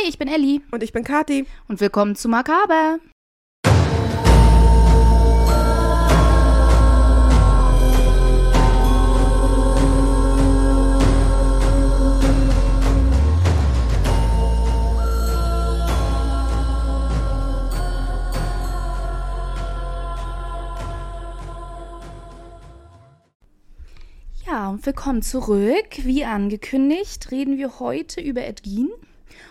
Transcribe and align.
Hi, 0.00 0.08
ich 0.08 0.18
bin 0.18 0.28
Elli 0.28 0.60
Und 0.70 0.82
ich 0.82 0.92
bin 0.92 1.02
Kati. 1.02 1.46
und 1.66 1.80
willkommen 1.80 2.14
zu 2.14 2.28
Makaber. 2.28 2.98
Ja, 24.46 24.70
und 24.70 24.86
willkommen 24.86 25.22
zurück. 25.22 25.74
Wie 26.02 26.24
angekündigt, 26.24 27.32
reden 27.32 27.58
wir 27.58 27.80
heute 27.80 28.20
über 28.20 28.44
Ed 28.44 28.62
Gein. 28.62 28.90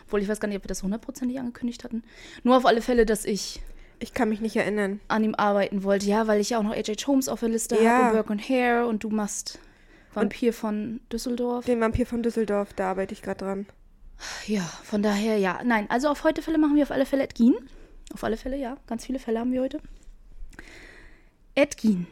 Obwohl, 0.05 0.21
ich 0.21 0.27
weiß 0.27 0.39
gar 0.39 0.47
nicht, 0.47 0.57
ob 0.57 0.63
wir 0.63 0.67
das 0.69 0.83
hundertprozentig 0.83 1.39
angekündigt 1.39 1.83
hatten. 1.83 2.04
Nur 2.43 2.57
auf 2.57 2.65
alle 2.65 2.82
Fälle, 2.82 3.05
dass 3.05 3.25
ich 3.25 3.61
Ich 4.00 4.14
kann 4.14 4.29
mich 4.29 4.41
nicht 4.41 4.55
erinnern. 4.55 5.00
an 5.07 5.23
ihm 5.23 5.36
arbeiten 5.36 5.83
wollte. 5.83 6.05
Ja, 6.05 6.28
weil 6.28 6.39
ich 6.39 6.51
ja 6.51 6.59
auch 6.59 6.64
noch 6.64 6.75
H.H. 6.75 7.07
Holmes 7.07 7.28
auf 7.29 7.39
der 7.39 7.50
Liste 7.50 7.82
Ja. 7.82 7.92
habe 7.97 8.05
und 8.07 8.14
Burke 8.14 8.31
and 8.33 8.50
Hare 8.50 8.87
und 8.87 9.04
du 9.04 9.09
machst 9.09 9.59
Vampir 10.14 10.54
von 10.54 11.00
Düsseldorf. 11.11 11.65
Den 11.65 11.79
Vampir 11.81 12.05
von 12.05 12.23
Düsseldorf, 12.23 12.73
da 12.73 12.89
arbeite 12.92 13.14
ich 13.14 13.21
gerade 13.21 13.43
dran. 13.45 13.65
Ja, 14.47 14.61
von 14.83 15.04
daher 15.04 15.37
ja. 15.37 15.59
Nein, 15.64 15.86
also 15.89 16.07
auf 16.09 16.23
heute 16.23 16.42
Fälle 16.42 16.57
machen 16.57 16.75
wir 16.75 16.83
auf 16.83 16.92
alle 16.92 17.06
Fälle 17.06 17.23
Ed 17.23 17.36
Gein. 17.36 17.54
Auf 18.14 18.23
alle 18.23 18.37
Fälle, 18.37 18.57
ja. 18.57 18.78
Ganz 18.87 19.06
viele 19.06 19.19
Fälle 19.19 19.39
haben 19.39 19.51
wir 19.51 19.61
heute. 19.61 19.79
Ed 21.56 21.78
Gein 21.81 22.07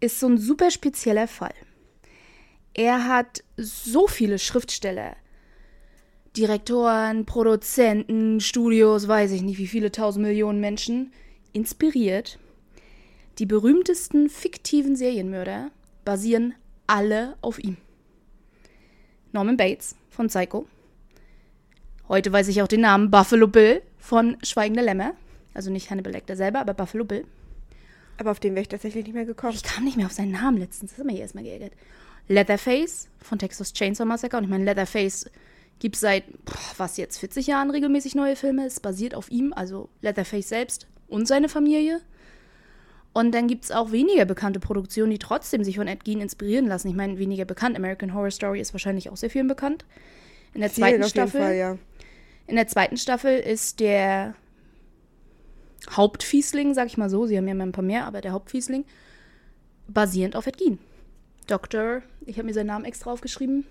ist 0.00 0.18
so 0.20 0.26
ein 0.28 0.38
super 0.38 0.70
spezieller 0.70 1.28
Fall. 1.28 1.54
Er 2.74 3.06
hat 3.06 3.42
so 3.56 4.06
viele 4.08 4.38
Schriftsteller, 4.38 5.14
Direktoren, 6.36 7.26
Produzenten, 7.26 8.40
Studios, 8.40 9.06
weiß 9.06 9.32
ich 9.32 9.42
nicht, 9.42 9.58
wie 9.58 9.66
viele 9.66 9.92
tausend 9.92 10.26
Millionen 10.26 10.60
Menschen 10.60 11.12
inspiriert. 11.52 12.38
Die 13.38 13.46
berühmtesten 13.46 14.30
fiktiven 14.30 14.96
Serienmörder 14.96 15.70
basieren 16.04 16.54
alle 16.86 17.36
auf 17.42 17.58
ihm. 17.58 17.76
Norman 19.32 19.56
Bates 19.56 19.96
von 20.10 20.28
Psycho. 20.28 20.66
Heute 22.08 22.32
weiß 22.32 22.48
ich 22.48 22.62
auch 22.62 22.68
den 22.68 22.80
Namen 22.80 23.10
Buffalo 23.10 23.46
Bill 23.46 23.82
von 23.98 24.36
Schweigende 24.42 24.82
Lämmer. 24.82 25.14
Also 25.54 25.70
nicht 25.70 25.90
Hannibal 25.90 26.12
Lecter 26.12 26.36
selber, 26.36 26.60
aber 26.60 26.74
Buffalo 26.74 27.04
Bill. 27.04 27.24
Aber 28.18 28.30
auf 28.30 28.40
den 28.40 28.54
wäre 28.54 28.62
ich 28.62 28.68
tatsächlich 28.68 29.04
nicht 29.04 29.14
mehr 29.14 29.24
gekommen. 29.24 29.54
Ich 29.54 29.62
kam 29.62 29.84
nicht 29.84 29.96
mehr 29.96 30.06
auf 30.06 30.12
seinen 30.12 30.32
Namen 30.32 30.58
letztens. 30.58 30.92
Das 30.92 30.98
hat 30.98 31.06
mich 31.06 31.18
erstmal 31.18 31.44
geärgert. 31.44 31.72
Leatherface 32.28 33.08
von 33.20 33.38
Texas 33.38 33.72
Chainsaw 33.72 34.06
Massacre. 34.06 34.36
Und 34.38 34.44
ich 34.44 34.50
meine, 34.50 34.64
Leatherface 34.64 35.30
gibt 35.78 35.96
seit, 35.96 36.24
was 36.76 36.96
jetzt, 36.96 37.18
40 37.18 37.46
Jahren 37.46 37.70
regelmäßig 37.70 38.14
neue 38.14 38.36
Filme. 38.36 38.66
Es 38.66 38.80
basiert 38.80 39.14
auf 39.14 39.30
ihm, 39.30 39.52
also 39.52 39.88
Leatherface 40.00 40.48
selbst 40.48 40.86
und 41.08 41.26
seine 41.26 41.48
Familie. 41.48 42.00
Und 43.12 43.34
dann 43.34 43.46
gibt 43.46 43.64
es 43.64 43.70
auch 43.70 43.92
weniger 43.92 44.24
bekannte 44.24 44.60
Produktionen, 44.60 45.10
die 45.10 45.18
trotzdem 45.18 45.64
sich 45.64 45.76
von 45.76 45.86
Ed 45.86 46.04
Gein 46.04 46.20
inspirieren 46.20 46.66
lassen. 46.66 46.88
Ich 46.88 46.94
meine, 46.94 47.18
weniger 47.18 47.44
bekannt. 47.44 47.76
American 47.76 48.14
Horror 48.14 48.30
Story 48.30 48.60
ist 48.60 48.72
wahrscheinlich 48.72 49.10
auch 49.10 49.16
sehr 49.16 49.28
vielen 49.28 49.48
bekannt. 49.48 49.84
In 50.54 50.60
der 50.60 50.70
Vielen 50.70 50.86
zweiten 50.86 51.08
Staffel. 51.08 51.40
Fall, 51.40 51.56
ja. 51.56 51.78
In 52.46 52.56
der 52.56 52.68
zweiten 52.68 52.96
Staffel 52.96 53.38
ist 53.38 53.80
der 53.80 54.34
Hauptfiesling, 55.90 56.74
sag 56.74 56.86
ich 56.86 56.96
mal 56.96 57.10
so, 57.10 57.26
sie 57.26 57.36
haben 57.36 57.48
ja 57.48 57.54
mal 57.54 57.66
ein 57.66 57.72
paar 57.72 57.84
mehr, 57.84 58.06
aber 58.06 58.20
der 58.20 58.32
Hauptfiesling, 58.32 58.84
basierend 59.88 60.36
auf 60.36 60.46
Ed 60.46 60.58
Gein. 60.58 60.78
Dr., 61.46 62.02
ich 62.24 62.38
habe 62.38 62.46
mir 62.46 62.54
seinen 62.54 62.68
Namen 62.68 62.84
extra 62.84 63.10
aufgeschrieben, 63.10 63.66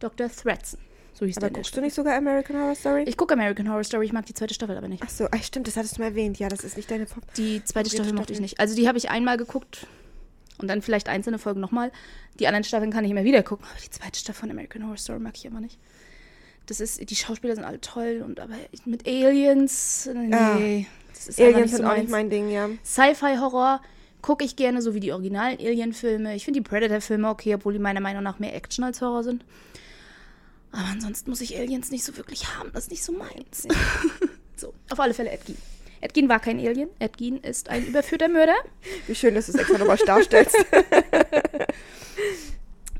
Dr. 0.00 0.28
Threadson. 0.28 0.80
So 1.14 1.26
hieß 1.26 1.36
der 1.36 1.44
Aber 1.44 1.50
der 1.50 1.56
guckst 1.56 1.68
du 1.68 1.74
Staffel. 1.74 1.84
nicht 1.84 1.94
sogar 1.94 2.16
American 2.16 2.56
Horror 2.56 2.74
Story? 2.74 3.04
Ich 3.06 3.16
gucke 3.16 3.34
American 3.34 3.68
Horror 3.68 3.84
Story, 3.84 4.06
ich 4.06 4.12
mag 4.12 4.26
die 4.26 4.34
zweite 4.34 4.54
Staffel 4.54 4.76
aber 4.76 4.88
nicht. 4.88 5.02
Ach 5.04 5.10
so, 5.10 5.26
ah, 5.26 5.38
stimmt, 5.42 5.66
das 5.66 5.76
hattest 5.76 5.96
du 5.96 6.00
mal 6.00 6.08
erwähnt. 6.08 6.38
Ja, 6.38 6.48
das 6.48 6.64
ist 6.64 6.76
nicht 6.76 6.90
deine 6.90 7.06
Pop. 7.06 7.22
Die 7.34 7.62
zweite 7.64 7.90
Staffel 7.90 8.12
mochte 8.14 8.32
ich 8.32 8.40
nicht. 8.40 8.60
Also 8.60 8.74
die 8.74 8.88
habe 8.88 8.98
ich 8.98 9.10
einmal 9.10 9.36
geguckt 9.36 9.86
und 10.58 10.68
dann 10.68 10.82
vielleicht 10.82 11.08
einzelne 11.08 11.38
Folgen 11.38 11.60
nochmal. 11.60 11.92
Die 12.38 12.46
anderen 12.46 12.64
Staffeln 12.64 12.90
kann 12.90 13.04
ich 13.04 13.10
immer 13.10 13.24
wieder 13.24 13.42
gucken, 13.42 13.66
aber 13.70 13.80
die 13.80 13.90
zweite 13.90 14.18
Staffel 14.18 14.40
von 14.40 14.50
American 14.50 14.84
Horror 14.84 14.96
Story 14.96 15.18
mag 15.18 15.36
ich 15.36 15.44
immer 15.44 15.60
nicht. 15.60 15.78
Das 16.66 16.80
ist, 16.80 17.10
die 17.10 17.16
Schauspieler 17.16 17.54
sind 17.54 17.64
alle 17.64 17.80
toll 17.80 18.22
und 18.24 18.40
aber 18.40 18.54
mit 18.84 19.06
Aliens, 19.06 20.08
nee. 20.14 20.30
Ja. 20.30 20.52
Einfach 20.54 21.44
Aliens 21.44 21.70
sind 21.72 21.82
so 21.82 21.90
auch 21.90 21.96
nicht 21.96 22.08
mein 22.08 22.30
Ding, 22.30 22.50
ja. 22.50 22.68
Sci-Fi-Horror 22.84 23.82
gucke 24.22 24.44
ich 24.44 24.56
gerne, 24.56 24.80
so 24.80 24.94
wie 24.94 25.00
die 25.00 25.12
originalen 25.12 25.58
Alien-Filme. 25.58 26.34
Ich 26.36 26.44
finde 26.44 26.60
die 26.60 26.68
Predator-Filme 26.68 27.28
okay, 27.28 27.54
obwohl 27.54 27.72
die 27.72 27.78
meiner 27.80 28.00
Meinung 28.00 28.22
nach 28.22 28.38
mehr 28.38 28.54
Action 28.54 28.84
als 28.84 29.00
Horror 29.00 29.24
sind. 29.24 29.44
Aber 30.72 30.88
ansonsten 30.90 31.30
muss 31.30 31.40
ich 31.40 31.56
Aliens 31.58 31.90
nicht 31.90 32.04
so 32.04 32.16
wirklich 32.16 32.56
haben. 32.56 32.70
Das 32.72 32.84
ist 32.84 32.90
nicht 32.90 33.04
so 33.04 33.12
meins. 33.12 33.68
so, 34.56 34.72
auf 34.90 34.98
alle 34.98 35.14
Fälle 35.14 35.30
Ed 35.30 35.44
Gein. 35.46 35.58
Ed 36.00 36.14
Gein 36.14 36.28
war 36.28 36.40
kein 36.40 36.58
Alien. 36.58 36.88
Ed 36.98 37.18
Gein 37.18 37.36
ist 37.38 37.68
ein 37.68 37.86
überführter 37.86 38.28
Mörder. 38.28 38.56
Wie 39.06 39.14
schön, 39.14 39.34
dass 39.34 39.46
du 39.46 39.52
es 39.52 39.58
extra 39.58 39.78
nochmal 39.78 39.98
darstellst. 39.98 40.56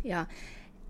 Ja. 0.05 0.27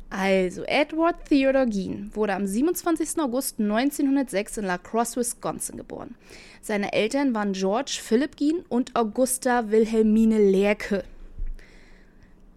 Also, 0.09 0.63
Edward 0.65 1.27
Theodore 1.29 1.69
Gein 1.69 2.11
wurde 2.15 2.35
am 2.35 2.47
27. 2.47 3.19
August 3.19 3.61
1906 3.61 4.59
in 4.59 4.65
La 4.65 4.79
Crosse, 4.79 5.17
Wisconsin 5.17 5.77
geboren. 5.77 6.15
Seine 6.61 6.93
Eltern 6.93 7.35
waren 7.35 7.53
George 7.53 7.99
Philip 8.03 8.37
Gein 8.37 8.65
und 8.69 8.95
Augusta 8.95 9.71
Wilhelmine 9.71 10.39
Lerke. 10.39 11.05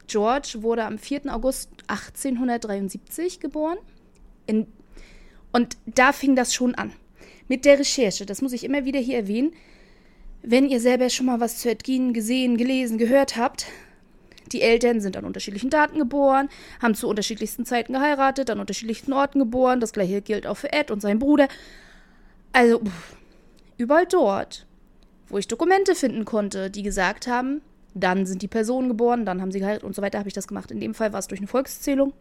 George 0.07 0.57
wurde 0.61 0.83
am 0.85 0.97
4. 0.97 1.33
August 1.33 1.69
1873 1.87 3.39
geboren. 3.39 3.77
In, 4.45 4.67
und 5.51 5.77
da 5.85 6.11
fing 6.11 6.35
das 6.35 6.53
schon 6.53 6.75
an. 6.75 6.91
Mit 7.47 7.65
der 7.65 7.79
Recherche, 7.79 8.25
das 8.25 8.41
muss 8.41 8.53
ich 8.53 8.63
immer 8.63 8.85
wieder 8.85 8.99
hier 8.99 9.17
erwähnen. 9.17 9.53
Wenn 10.41 10.69
ihr 10.69 10.79
selber 10.79 11.09
schon 11.09 11.25
mal 11.25 11.39
was 11.39 11.57
zu 11.59 11.69
Ed 11.69 11.83
Gein 11.83 12.13
gesehen, 12.13 12.57
gelesen, 12.57 12.97
gehört 12.97 13.37
habt, 13.37 13.67
die 14.51 14.61
Eltern 14.61 15.01
sind 15.01 15.17
an 15.17 15.25
unterschiedlichen 15.25 15.69
Daten 15.69 15.97
geboren, 15.97 16.49
haben 16.81 16.95
zu 16.95 17.07
unterschiedlichsten 17.07 17.65
Zeiten 17.65 17.93
geheiratet, 17.93 18.49
an 18.49 18.59
unterschiedlichsten 18.59 19.13
Orten 19.13 19.39
geboren. 19.39 19.79
Das 19.79 19.91
gleiche 19.91 20.21
gilt 20.21 20.45
auch 20.45 20.57
für 20.57 20.71
Ed 20.71 20.91
und 20.91 21.01
seinen 21.01 21.19
Bruder. 21.19 21.47
Also, 22.53 22.81
überall 23.77 24.05
dort, 24.05 24.67
wo 25.27 25.37
ich 25.37 25.47
Dokumente 25.47 25.95
finden 25.95 26.25
konnte, 26.25 26.69
die 26.69 26.83
gesagt 26.83 27.27
haben, 27.27 27.61
dann 27.93 28.25
sind 28.25 28.41
die 28.41 28.47
Personen 28.47 28.89
geboren, 28.89 29.25
dann 29.25 29.41
haben 29.41 29.51
sie 29.51 29.59
geheiratet 29.59 29.83
und 29.83 29.95
so 29.95 30.01
weiter, 30.01 30.19
habe 30.19 30.27
ich 30.27 30.33
das 30.33 30.47
gemacht. 30.47 30.69
In 30.69 30.79
dem 30.79 30.93
Fall 30.93 31.13
war 31.13 31.19
es 31.19 31.27
durch 31.27 31.39
eine 31.39 31.47
Volkszählung. 31.47 32.13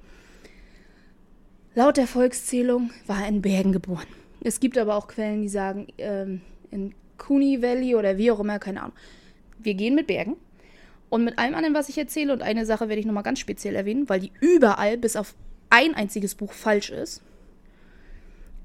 Laut 1.74 1.96
der 1.96 2.06
Volkszählung 2.06 2.90
war 3.06 3.22
er 3.22 3.28
in 3.28 3.42
Bergen 3.42 3.72
geboren. 3.72 4.06
Es 4.42 4.60
gibt 4.60 4.78
aber 4.78 4.94
auch 4.94 5.08
Quellen, 5.08 5.42
die 5.42 5.48
sagen, 5.48 5.88
ähm, 5.98 6.40
in 6.70 6.94
Cooney 7.18 7.62
Valley 7.62 7.96
oder 7.96 8.16
wie 8.16 8.30
auch 8.30 8.40
immer, 8.40 8.58
keine 8.58 8.82
Ahnung. 8.82 8.96
Wir 9.58 9.74
gehen 9.74 9.94
mit 9.94 10.06
Bergen. 10.06 10.36
Und 11.08 11.24
mit 11.24 11.38
allem 11.38 11.54
anderen, 11.54 11.74
was 11.74 11.88
ich 11.88 11.98
erzähle, 11.98 12.32
und 12.32 12.42
eine 12.42 12.66
Sache 12.66 12.88
werde 12.88 13.00
ich 13.00 13.06
nochmal 13.06 13.22
ganz 13.22 13.38
speziell 13.38 13.74
erwähnen, 13.74 14.08
weil 14.08 14.20
die 14.20 14.32
überall 14.40 14.98
bis 14.98 15.16
auf 15.16 15.34
ein 15.70 15.94
einziges 15.94 16.34
Buch 16.34 16.52
falsch 16.52 16.90
ist. 16.90 17.22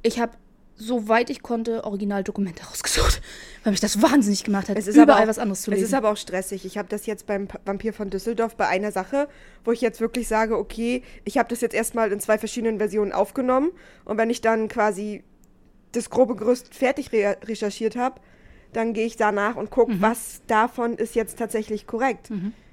Ich 0.03 0.19
habe, 0.19 0.33
soweit 0.79 1.29
ich 1.29 1.43
konnte, 1.43 1.83
Originaldokumente 1.83 2.63
rausgesucht, 2.69 3.21
weil 3.63 3.71
mich 3.71 3.79
das 3.81 4.01
wahnsinnig 4.01 4.43
gemacht 4.43 4.69
hat, 4.69 4.77
Es 4.77 4.87
ist 4.87 4.95
überall 4.95 5.11
aber 5.11 5.23
auch, 5.23 5.27
was 5.27 5.37
anderes 5.39 5.61
zu 5.61 5.71
Es 5.71 5.75
lesen. 5.77 5.87
ist 5.89 5.93
aber 5.93 6.09
auch 6.09 6.17
stressig. 6.17 6.65
Ich 6.65 6.77
habe 6.77 6.87
das 6.89 7.05
jetzt 7.05 7.27
beim 7.27 7.47
Vampir 7.65 7.93
von 7.93 8.09
Düsseldorf 8.09 8.55
bei 8.55 8.67
einer 8.67 8.91
Sache, 8.91 9.27
wo 9.65 9.71
ich 9.71 9.81
jetzt 9.81 10.01
wirklich 10.01 10.27
sage, 10.27 10.57
okay, 10.57 11.03
ich 11.25 11.37
habe 11.37 11.49
das 11.49 11.61
jetzt 11.61 11.75
erstmal 11.75 12.11
in 12.11 12.19
zwei 12.19 12.37
verschiedenen 12.37 12.77
Versionen 12.79 13.11
aufgenommen 13.11 13.71
und 14.05 14.17
wenn 14.17 14.29
ich 14.29 14.41
dann 14.41 14.67
quasi 14.69 15.23
das 15.91 16.09
grobe 16.09 16.35
Gerüst 16.35 16.73
fertig 16.73 17.11
re 17.11 17.37
recherchiert 17.45 17.95
habe, 17.95 18.21
dann 18.73 18.93
gehe 18.93 19.05
ich 19.05 19.17
danach 19.17 19.55
und 19.55 19.71
gucke, 19.71 19.93
Mhm. 19.93 20.01
was 20.01 20.41
davon 20.47 20.93
ist 20.95 21.15
jetzt 21.15 21.37
tatsächlich 21.39 21.87
korrekt. 21.87 22.29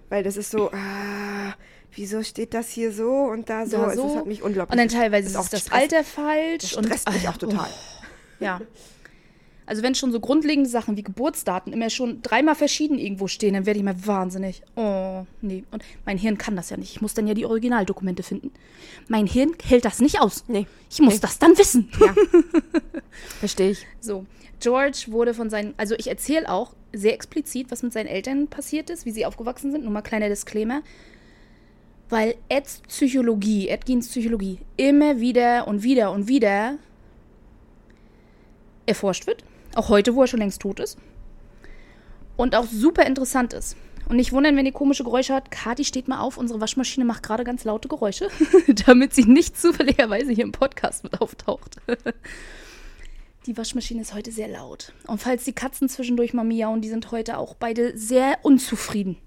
Weil 0.08 0.22
das 0.22 0.36
ist 0.36 0.50
so, 0.52 0.70
ah, 0.70 1.54
wieso 1.96 2.22
steht 2.22 2.54
das 2.54 2.70
hier 2.70 2.92
so 2.92 3.10
und 3.10 3.48
da 3.50 3.66
so? 3.66 3.78
Da 3.78 3.84
Also, 3.88 4.02
so. 4.02 4.08
Das 4.08 4.16
hat 4.18 4.26
mich 4.26 4.42
unglaublich. 4.42 4.72
und 4.72 4.78
dann 4.78 4.88
teilweise 5.00 5.28
ist 5.28 5.36
auch 5.36 5.48
das 5.48 5.62
Stress. 5.62 5.80
Alter 5.82 6.04
falsch. 6.04 6.62
Das 6.62 6.74
und 6.74 6.86
stresst 6.86 7.10
mich 7.12 7.28
auch 7.28 7.36
total. 7.36 7.68
Oh, 7.68 8.44
ja. 8.44 8.60
Also 9.68 9.82
wenn 9.82 9.96
schon 9.96 10.12
so 10.12 10.20
grundlegende 10.20 10.70
Sachen 10.70 10.96
wie 10.96 11.02
Geburtsdaten 11.02 11.72
immer 11.72 11.90
schon 11.90 12.22
dreimal 12.22 12.54
verschieden 12.54 13.00
irgendwo 13.00 13.26
stehen, 13.26 13.54
dann 13.54 13.66
werde 13.66 13.78
ich 13.80 13.84
mal 13.84 14.06
wahnsinnig. 14.06 14.62
Oh, 14.76 15.24
nee. 15.40 15.64
Und 15.72 15.82
mein 16.04 16.18
Hirn 16.18 16.38
kann 16.38 16.54
das 16.54 16.70
ja 16.70 16.76
nicht. 16.76 16.92
Ich 16.92 17.00
muss 17.00 17.14
dann 17.14 17.26
ja 17.26 17.34
die 17.34 17.46
Originaldokumente 17.46 18.22
finden. 18.22 18.52
Mein 19.08 19.26
Hirn 19.26 19.54
hält 19.64 19.84
das 19.84 19.98
nicht 19.98 20.20
aus. 20.20 20.44
Nee. 20.46 20.68
Ich 20.88 21.00
muss 21.00 21.14
Nee. 21.14 21.20
das 21.20 21.40
dann 21.40 21.58
wissen. 21.58 21.90
Ja. 21.98 22.14
Verstehe 23.40 23.70
ich. 23.70 23.86
So, 24.00 24.24
George 24.60 25.06
wurde 25.08 25.34
von 25.34 25.50
seinen, 25.50 25.74
also 25.78 25.96
ich 25.98 26.06
erzähle 26.06 26.48
auch 26.48 26.74
sehr 26.92 27.14
explizit, 27.14 27.70
was 27.72 27.82
mit 27.82 27.92
seinen 27.92 28.06
Eltern 28.06 28.46
passiert 28.46 28.88
ist, 28.88 29.04
wie 29.04 29.10
sie 29.10 29.26
aufgewachsen 29.26 29.72
sind. 29.72 29.82
Nur 29.82 29.92
mal 29.92 30.02
kleiner 30.02 30.28
Disclaimer. 30.28 30.82
Weil 32.08 32.36
Eds 32.48 32.82
Psychologie, 32.88 33.68
Edgins 33.68 34.08
Psychologie 34.08 34.60
immer 34.76 35.18
wieder 35.18 35.66
und 35.66 35.82
wieder 35.82 36.12
und 36.12 36.28
wieder 36.28 36.78
erforscht 38.86 39.26
wird. 39.26 39.44
Auch 39.74 39.88
heute, 39.88 40.14
wo 40.14 40.22
er 40.22 40.28
schon 40.28 40.40
längst 40.40 40.62
tot 40.62 40.80
ist. 40.80 40.98
Und 42.36 42.54
auch 42.54 42.66
super 42.66 43.04
interessant 43.06 43.52
ist. 43.52 43.76
Und 44.08 44.16
nicht 44.16 44.32
wundern, 44.32 44.56
wenn 44.56 44.66
ihr 44.66 44.72
komische 44.72 45.02
Geräusche 45.02 45.32
hört. 45.32 45.50
Kati 45.50 45.84
steht 45.84 46.06
mal 46.06 46.20
auf, 46.20 46.38
unsere 46.38 46.60
Waschmaschine 46.60 47.04
macht 47.04 47.24
gerade 47.24 47.42
ganz 47.42 47.64
laute 47.64 47.88
Geräusche, 47.88 48.28
damit 48.86 49.14
sie 49.14 49.24
nicht 49.24 49.58
zufälligerweise 49.58 50.32
hier 50.32 50.44
im 50.44 50.52
Podcast 50.52 51.02
mit 51.02 51.20
auftaucht. 51.20 51.76
Die 53.46 53.56
Waschmaschine 53.56 54.00
ist 54.00 54.14
heute 54.14 54.32
sehr 54.32 54.48
laut. 54.48 54.92
Und 55.06 55.20
falls 55.20 55.44
die 55.44 55.52
Katzen 55.52 55.88
zwischendurch 55.88 56.34
mal 56.34 56.42
miauen, 56.42 56.80
die 56.80 56.88
sind 56.88 57.12
heute 57.12 57.38
auch 57.38 57.54
beide 57.54 57.96
sehr 57.96 58.38
unzufrieden. 58.42 59.18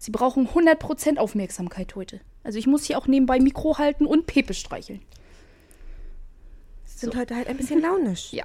Sie 0.00 0.10
brauchen 0.10 0.48
100% 0.48 1.18
Aufmerksamkeit 1.18 1.94
heute. 1.94 2.20
Also 2.44 2.58
ich 2.58 2.66
muss 2.66 2.84
hier 2.84 2.98
auch 2.98 3.06
nebenbei 3.06 3.40
Mikro 3.40 3.78
halten 3.78 4.06
und 4.06 4.26
Pepe 4.26 4.54
streicheln. 4.54 5.02
Sind 6.84 7.16
heute 7.16 7.36
halt 7.36 7.48
ein 7.48 7.56
bisschen 7.56 7.80
launisch. 7.80 8.32
Ja. 8.32 8.44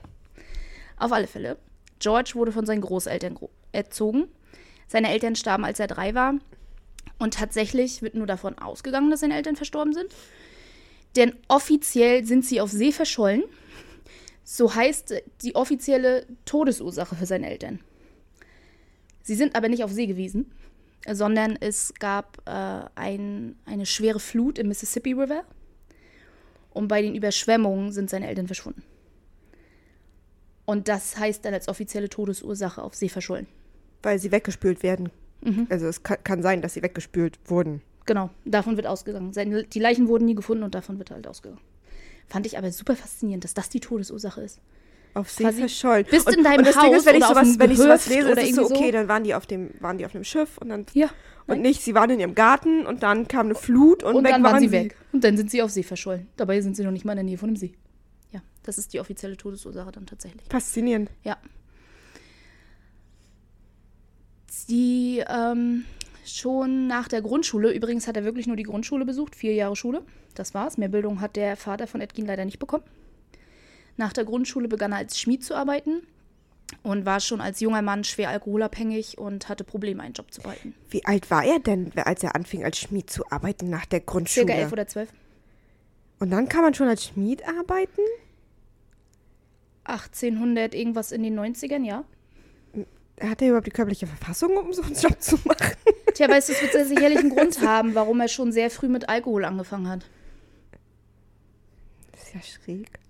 Auf 0.97 1.11
alle 1.11 1.27
Fälle. 1.27 1.57
George 1.99 2.31
wurde 2.35 2.51
von 2.51 2.65
seinen 2.65 2.81
Großeltern 2.81 3.35
gro 3.35 3.49
erzogen. 3.71 4.27
Seine 4.87 5.09
Eltern 5.09 5.35
starben, 5.35 5.65
als 5.65 5.79
er 5.79 5.87
drei 5.87 6.13
war. 6.13 6.35
Und 7.17 7.33
tatsächlich 7.33 8.01
wird 8.01 8.15
nur 8.15 8.27
davon 8.27 8.57
ausgegangen, 8.59 9.09
dass 9.09 9.21
seine 9.21 9.35
Eltern 9.35 9.55
verstorben 9.55 9.93
sind. 9.93 10.13
Denn 11.15 11.33
offiziell 11.47 12.25
sind 12.25 12.45
sie 12.45 12.61
auf 12.61 12.69
See 12.69 12.91
verschollen. 12.91 13.43
So 14.43 14.75
heißt 14.75 15.13
die 15.41 15.55
offizielle 15.55 16.25
Todesursache 16.45 17.15
für 17.15 17.25
seine 17.25 17.49
Eltern. 17.49 17.79
Sie 19.21 19.35
sind 19.35 19.55
aber 19.55 19.69
nicht 19.69 19.83
auf 19.83 19.91
See 19.91 20.05
gewesen, 20.05 20.51
sondern 21.09 21.57
es 21.59 21.93
gab 21.95 22.41
äh, 22.45 22.89
ein, 22.95 23.55
eine 23.65 23.85
schwere 23.85 24.19
Flut 24.19 24.57
im 24.57 24.67
Mississippi 24.67 25.13
River. 25.13 25.43
Und 26.71 26.87
bei 26.87 27.01
den 27.01 27.15
Überschwemmungen 27.15 27.91
sind 27.91 28.09
seine 28.09 28.27
Eltern 28.27 28.47
verschwunden. 28.47 28.83
Und 30.65 30.87
das 30.87 31.17
heißt 31.17 31.43
dann 31.45 31.53
als 31.53 31.67
offizielle 31.67 32.09
Todesursache 32.09 32.81
auf 32.81 32.95
See 32.95 33.09
verschollen. 33.09 33.47
Weil 34.01 34.17
sie 34.19 34.31
weggespült 34.31 34.81
werden. 34.81 35.09
Mhm. 35.41 35.67
Also 35.69 35.87
es 35.87 36.03
kann, 36.03 36.23
kann 36.23 36.41
sein, 36.41 36.61
dass 36.61 36.73
sie 36.73 36.81
weggespült 36.81 37.37
wurden. 37.45 37.81
Genau, 38.05 38.29
davon 38.45 38.75
wird 38.75 38.87
ausgegangen. 38.87 39.33
Seine, 39.33 39.63
die 39.63 39.79
Leichen 39.79 40.07
wurden 40.07 40.25
nie 40.25 40.35
gefunden 40.35 40.63
und 40.63 40.75
davon 40.75 40.97
wird 40.99 41.11
halt 41.11 41.27
ausgegangen. 41.27 41.61
Fand 42.27 42.45
ich 42.45 42.57
aber 42.57 42.71
super 42.71 42.95
faszinierend, 42.95 43.43
dass 43.43 43.53
das 43.53 43.69
die 43.69 43.79
Todesursache 43.79 44.41
ist. 44.41 44.61
Auf 45.15 45.29
See 45.29 45.51
verschollen. 45.51 46.05
bist 46.09 46.27
und, 46.27 46.37
in 46.37 46.43
deinem 46.43 46.59
und 46.59 46.67
das 46.67 46.75
Ding 46.75 46.83
Haus 46.91 46.97
ist, 46.97 47.05
wenn 47.05 47.15
ich 47.15 47.23
sowas, 47.23 47.37
einem 47.37 47.59
wenn 47.59 47.71
ich 47.71 47.77
sowas 47.77 48.07
lese, 48.07 48.31
oder 48.31 48.41
ist 48.41 48.49
es 48.49 48.55
so, 48.55 48.61
irgendwie 48.63 48.75
so. 48.75 48.81
okay, 48.81 48.91
dann 48.91 49.07
waren 49.07 49.23
die 49.23 49.35
auf 49.35 49.45
dem, 49.45 49.69
waren 49.79 49.97
die 49.97 50.05
auf 50.05 50.15
einem 50.15 50.23
Schiff 50.23 50.57
und 50.57 50.69
dann 50.69 50.85
Ja. 50.93 51.09
und 51.45 51.61
nicht, 51.61 51.81
sie 51.81 51.93
waren 51.93 52.09
in 52.09 52.19
ihrem 52.19 52.33
Garten 52.35 52.85
und 52.85 53.03
dann 53.03 53.27
kam 53.27 53.47
eine 53.47 53.55
Flut 53.55 54.03
und, 54.03 54.15
Und 54.15 54.23
weg 54.23 54.31
dann 54.31 54.43
waren 54.43 54.59
sie 54.59 54.71
weg. 54.71 54.95
Und 55.11 55.23
dann 55.23 55.37
sind 55.37 55.51
sie 55.51 55.61
auf 55.61 55.69
See 55.69 55.83
verschollen. 55.83 56.27
Dabei 56.35 56.61
sind 56.61 56.75
sie 56.75 56.83
noch 56.83 56.91
nicht 56.91 57.05
mal 57.05 57.11
in 57.13 57.17
der 57.17 57.25
Nähe 57.25 57.37
von 57.37 57.49
dem 57.49 57.55
See. 57.55 57.73
Ja, 58.31 58.41
das 58.63 58.77
ist 58.79 58.93
die 58.93 58.99
offizielle 58.99 59.37
Todesursache 59.37 59.91
dann 59.91 60.07
tatsächlich. 60.07 60.43
Faszinierend. 60.49 61.11
Ja. 61.23 61.37
Die 64.69 65.23
ähm, 65.27 65.83
schon 66.25 66.87
nach 66.87 67.07
der 67.07 67.21
Grundschule, 67.21 67.71
übrigens 67.71 68.07
hat 68.07 68.15
er 68.17 68.23
wirklich 68.23 68.47
nur 68.47 68.55
die 68.55 68.63
Grundschule 68.63 69.05
besucht, 69.05 69.35
vier 69.35 69.53
Jahre 69.53 69.75
Schule. 69.75 70.03
Das 70.35 70.53
war's. 70.53 70.77
Mehr 70.77 70.87
Bildung 70.89 71.21
hat 71.21 71.35
der 71.35 71.57
Vater 71.57 71.85
von 71.87 72.01
Edkin 72.01 72.25
leider 72.25 72.45
nicht 72.45 72.59
bekommen. 72.59 72.83
Nach 73.97 74.13
der 74.13 74.25
Grundschule 74.25 74.67
begann 74.67 74.91
er 74.91 74.99
als 74.99 75.19
Schmied 75.19 75.43
zu 75.43 75.55
arbeiten 75.55 76.01
und 76.81 77.05
war 77.05 77.19
schon 77.19 77.41
als 77.41 77.59
junger 77.59 77.81
Mann 77.81 78.03
schwer 78.03 78.29
alkoholabhängig 78.29 79.17
und 79.17 79.49
hatte 79.49 79.63
Probleme, 79.63 80.01
einen 80.01 80.13
Job 80.13 80.33
zu 80.33 80.41
behalten. 80.41 80.73
Wie 80.89 81.05
alt 81.05 81.29
war 81.29 81.43
er 81.43 81.59
denn, 81.59 81.91
als 81.95 82.23
er 82.23 82.35
anfing 82.35 82.63
als 82.63 82.79
Schmied 82.79 83.09
zu 83.09 83.23
arbeiten 83.29 83.69
nach 83.69 83.85
der 83.85 83.99
Grundschule? 83.99 84.47
Circa 84.47 84.61
elf 84.61 84.71
oder 84.71 84.87
zwölf. 84.87 85.09
und 86.19 86.31
dann 86.31 86.49
kann 86.49 86.61
man 86.63 86.73
schon 86.73 86.87
als 86.87 87.05
Schmied 87.05 87.47
arbeiten? 87.47 88.01
1800 89.85 90.73
irgendwas 90.73 91.11
in 91.11 91.23
den 91.23 91.37
90ern, 91.37 91.85
ja. 91.85 92.05
Hat 93.21 93.41
er 93.41 93.49
überhaupt 93.49 93.67
die 93.67 93.71
körperliche 93.71 94.07
Verfassung, 94.07 94.57
um 94.57 94.73
so 94.73 94.81
einen 94.81 94.95
Job 94.95 95.21
zu 95.21 95.37
machen? 95.45 95.75
Tja, 96.15 96.27
weißt 96.29 96.49
du, 96.49 96.53
es 96.53 96.61
wird 96.61 96.87
sicherlich 96.87 97.19
einen 97.19 97.29
Grund 97.29 97.61
haben, 97.61 97.93
warum 97.93 98.19
er 98.21 98.27
schon 98.27 98.51
sehr 98.51 98.71
früh 98.71 98.87
mit 98.87 99.07
Alkohol 99.09 99.45
angefangen 99.45 99.87
hat. 99.87 100.05
Das 102.11 102.23
ist 102.23 102.33
ja 102.33 102.41
schräg. 102.41 103.02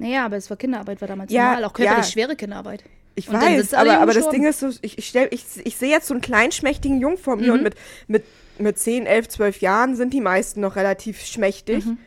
Naja, 0.00 0.24
aber 0.24 0.36
es 0.36 0.48
war 0.50 0.56
Kinderarbeit, 0.56 1.00
war 1.00 1.08
damals 1.08 1.32
Ja, 1.32 1.44
normal. 1.50 1.64
Auch 1.64 1.72
körperlich 1.72 2.06
ja. 2.06 2.10
schwere 2.12 2.36
Kinderarbeit. 2.36 2.84
Ich 3.16 3.28
Und 3.28 3.34
weiß, 3.34 3.74
aber, 3.74 3.98
aber 4.00 4.14
das. 4.14 4.28
Ding 4.30 4.44
ist 4.46 4.60
so, 4.60 4.70
ich, 4.82 4.96
ich, 4.98 5.06
stell, 5.08 5.28
ich, 5.30 5.44
ich 5.64 5.76
sehe 5.76 5.90
jetzt 5.90 6.06
so 6.06 6.14
einen 6.14 6.20
kleinen, 6.22 6.52
schmächtigen 6.52 7.00
Jungen 7.00 7.18
vor 7.18 7.36
mir 7.36 7.48
Mhm. 7.48 7.52
und 7.52 7.62
mit, 7.64 7.74
mit, 8.08 8.24
mit 8.58 8.78
10, 8.78 9.04
11, 9.06 9.28
12 9.28 9.60
Jahren 9.60 9.96
sind 9.96 10.14
die 10.14 10.20
meisten 10.20 10.60
noch 10.60 10.76
relativ 10.76 11.20
schmächtig. 11.24 11.84
Mhm. 11.84 11.98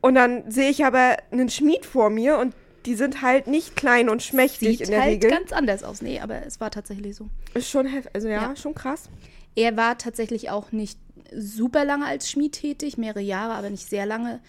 Und 0.00 0.14
dann 0.14 0.50
sehe 0.50 0.70
ich 0.70 0.84
aber 0.84 1.16
einen 1.30 1.48
Schmied 1.48 1.84
vor 1.86 2.10
mir 2.10 2.38
und 2.38 2.54
die 2.86 2.94
sind 2.94 3.22
halt 3.22 3.46
nicht 3.48 3.76
klein 3.76 4.08
und 4.08 4.22
schmächtig 4.22 4.78
Sieht 4.78 4.80
in 4.82 4.90
der 4.92 5.00
halt 5.02 5.10
Regel. 5.12 5.30
ganz 5.30 5.52
anders 5.52 5.82
aus. 5.84 6.02
Nee, 6.02 6.20
aber 6.20 6.44
es 6.46 6.60
war 6.60 6.70
tatsächlich 6.70 7.16
so. 7.16 7.28
Ist 7.54 7.68
schon 7.70 7.86
heftig, 7.86 8.10
also 8.14 8.28
ja, 8.28 8.42
Ja. 8.42 8.56
schon 8.56 8.74
krass. 8.74 9.08
Er 9.56 9.76
war 9.76 9.98
tatsächlich 9.98 10.50
auch 10.50 10.70
nicht 10.72 10.98
super 11.34 11.84
lange 11.84 12.06
als 12.06 12.30
Schmied 12.30 12.52
tätig, 12.52 12.96
mehrere 12.96 13.20
Jahre, 13.20 13.54
aber 13.54 13.70
nicht 13.70 13.88
sehr 13.88 14.06
lange, 14.06 14.40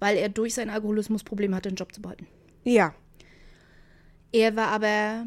weil 0.00 0.16
er 0.16 0.28
durch 0.28 0.54
seinen 0.54 0.70
Alkoholismus 0.70 1.24
Probleme 1.24 1.56
hatte, 1.56 1.68
den 1.68 1.76
Job 1.76 1.92
zu 1.92 2.02
behalten. 2.02 2.26
Ja. 2.64 2.94
Er 4.32 4.56
war 4.56 4.68
aber 4.68 5.26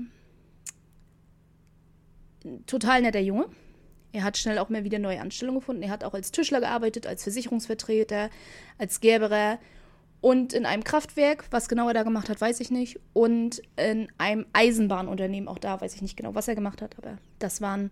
ein 2.46 2.66
total 2.66 3.02
netter 3.02 3.20
Junge. 3.20 3.48
Er 4.12 4.24
hat 4.24 4.38
schnell 4.38 4.58
auch 4.58 4.70
mehr 4.70 4.84
wieder 4.84 5.00
neue 5.00 5.22
Anstellungen 5.22 5.60
gefunden. 5.60 5.84
Er 5.84 5.92
hat 5.92 6.04
auch 6.04 6.14
als 6.14 6.32
Tischler 6.32 6.60
gearbeitet, 6.60 7.06
als 7.06 7.24
Versicherungsvertreter, 7.24 8.30
als 8.78 9.02
Gerberer 9.02 9.60
und 10.22 10.54
in 10.54 10.66
einem 10.66 10.84
Kraftwerk. 10.84 11.46
Was 11.52 11.70
genau 11.70 11.88
er 11.88 11.94
da 11.94 12.04
gemacht 12.04 12.30
hat, 12.30 12.42
weiß 12.42 12.60
ich 12.60 12.72
nicht. 12.72 13.00
Und 13.14 13.62
in 13.78 14.12
einem 14.18 14.46
Eisenbahnunternehmen, 14.54 15.48
auch 15.48 15.60
da 15.60 15.80
weiß 15.80 15.96
ich 15.96 16.02
nicht 16.02 16.18
genau, 16.18 16.34
was 16.36 16.48
er 16.48 16.56
gemacht 16.56 16.82
hat, 16.82 16.98
aber 16.98 17.18
das 17.38 17.62
waren 17.62 17.92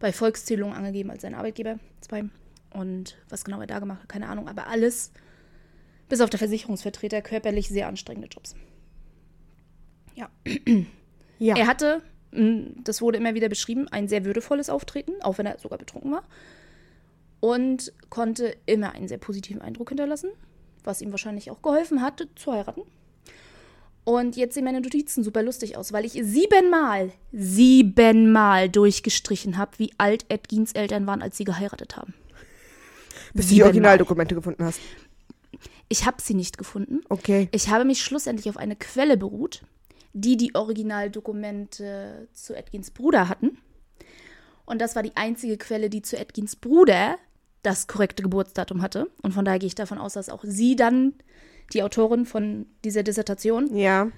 bei 0.00 0.12
Volkszählungen 0.12 0.76
angegeben 0.76 1.10
als 1.10 1.22
sein 1.22 1.34
Arbeitgeber. 1.34 1.78
Zwei. 2.00 2.24
Und 2.70 3.16
was 3.28 3.44
genau 3.44 3.60
er 3.60 3.66
da 3.66 3.78
gemacht 3.78 4.02
hat, 4.02 4.08
keine 4.08 4.28
Ahnung. 4.28 4.48
Aber 4.48 4.66
alles, 4.66 5.12
bis 6.08 6.20
auf 6.20 6.30
der 6.30 6.38
Versicherungsvertreter, 6.38 7.22
körperlich 7.22 7.68
sehr 7.68 7.88
anstrengende 7.88 8.28
Jobs. 8.28 8.54
Ja. 10.14 10.28
Ja. 11.40 11.56
Er 11.56 11.68
hatte, 11.68 12.02
mh, 12.32 12.80
das 12.82 13.00
wurde 13.00 13.18
immer 13.18 13.32
wieder 13.32 13.48
beschrieben, 13.48 13.86
ein 13.86 14.08
sehr 14.08 14.24
würdevolles 14.24 14.70
Auftreten, 14.70 15.12
auch 15.22 15.38
wenn 15.38 15.46
er 15.46 15.56
sogar 15.60 15.78
betrunken 15.78 16.10
war. 16.10 16.24
Und 17.38 17.92
konnte 18.10 18.56
immer 18.66 18.90
einen 18.96 19.06
sehr 19.06 19.18
positiven 19.18 19.62
Eindruck 19.62 19.90
hinterlassen, 19.90 20.30
was 20.82 21.00
ihm 21.00 21.12
wahrscheinlich 21.12 21.52
auch 21.52 21.62
geholfen 21.62 22.02
hatte, 22.02 22.28
zu 22.34 22.52
heiraten. 22.52 22.82
Und 24.02 24.36
jetzt 24.36 24.54
sehen 24.54 24.64
meine 24.64 24.80
Notizen 24.80 25.22
super 25.22 25.42
lustig 25.42 25.76
aus, 25.76 25.92
weil 25.92 26.04
ich 26.04 26.14
siebenmal, 26.14 27.12
siebenmal 27.30 28.68
durchgestrichen 28.68 29.58
habe, 29.58 29.78
wie 29.78 29.92
alt 29.98 30.24
Edgins 30.28 30.72
Eltern 30.72 31.06
waren, 31.06 31.22
als 31.22 31.36
sie 31.36 31.44
geheiratet 31.44 31.96
haben. 31.96 32.14
Bis 33.34 33.48
du 33.48 33.54
die. 33.54 33.62
Originaldokumente 33.62 34.34
gefunden 34.34 34.64
hast. 34.64 34.80
Ich 35.88 36.04
habe 36.06 36.20
sie 36.22 36.34
nicht 36.34 36.58
gefunden. 36.58 37.00
Okay. 37.08 37.48
Ich 37.52 37.68
habe 37.68 37.84
mich 37.84 38.02
schlussendlich 38.02 38.48
auf 38.48 38.56
eine 38.56 38.76
Quelle 38.76 39.16
beruht, 39.16 39.62
die 40.12 40.36
die 40.36 40.54
Originaldokumente 40.54 42.28
zu 42.32 42.54
Edgins 42.56 42.90
Bruder 42.90 43.28
hatten. 43.28 43.58
Und 44.66 44.80
das 44.80 44.94
war 44.96 45.02
die 45.02 45.16
einzige 45.16 45.56
Quelle, 45.56 45.88
die 45.90 46.02
zu 46.02 46.16
Edgins 46.18 46.56
Bruder 46.56 47.18
das 47.62 47.86
korrekte 47.86 48.22
Geburtsdatum 48.22 48.82
hatte. 48.82 49.10
Und 49.22 49.32
von 49.32 49.44
daher 49.44 49.58
gehe 49.58 49.66
ich 49.66 49.74
davon 49.74 49.98
aus, 49.98 50.12
dass 50.12 50.28
auch 50.28 50.44
sie 50.44 50.76
dann, 50.76 51.14
die 51.72 51.82
Autorin 51.82 52.24
von 52.26 52.66
dieser 52.84 53.02
Dissertation, 53.02 53.74
Ja. 53.76 54.10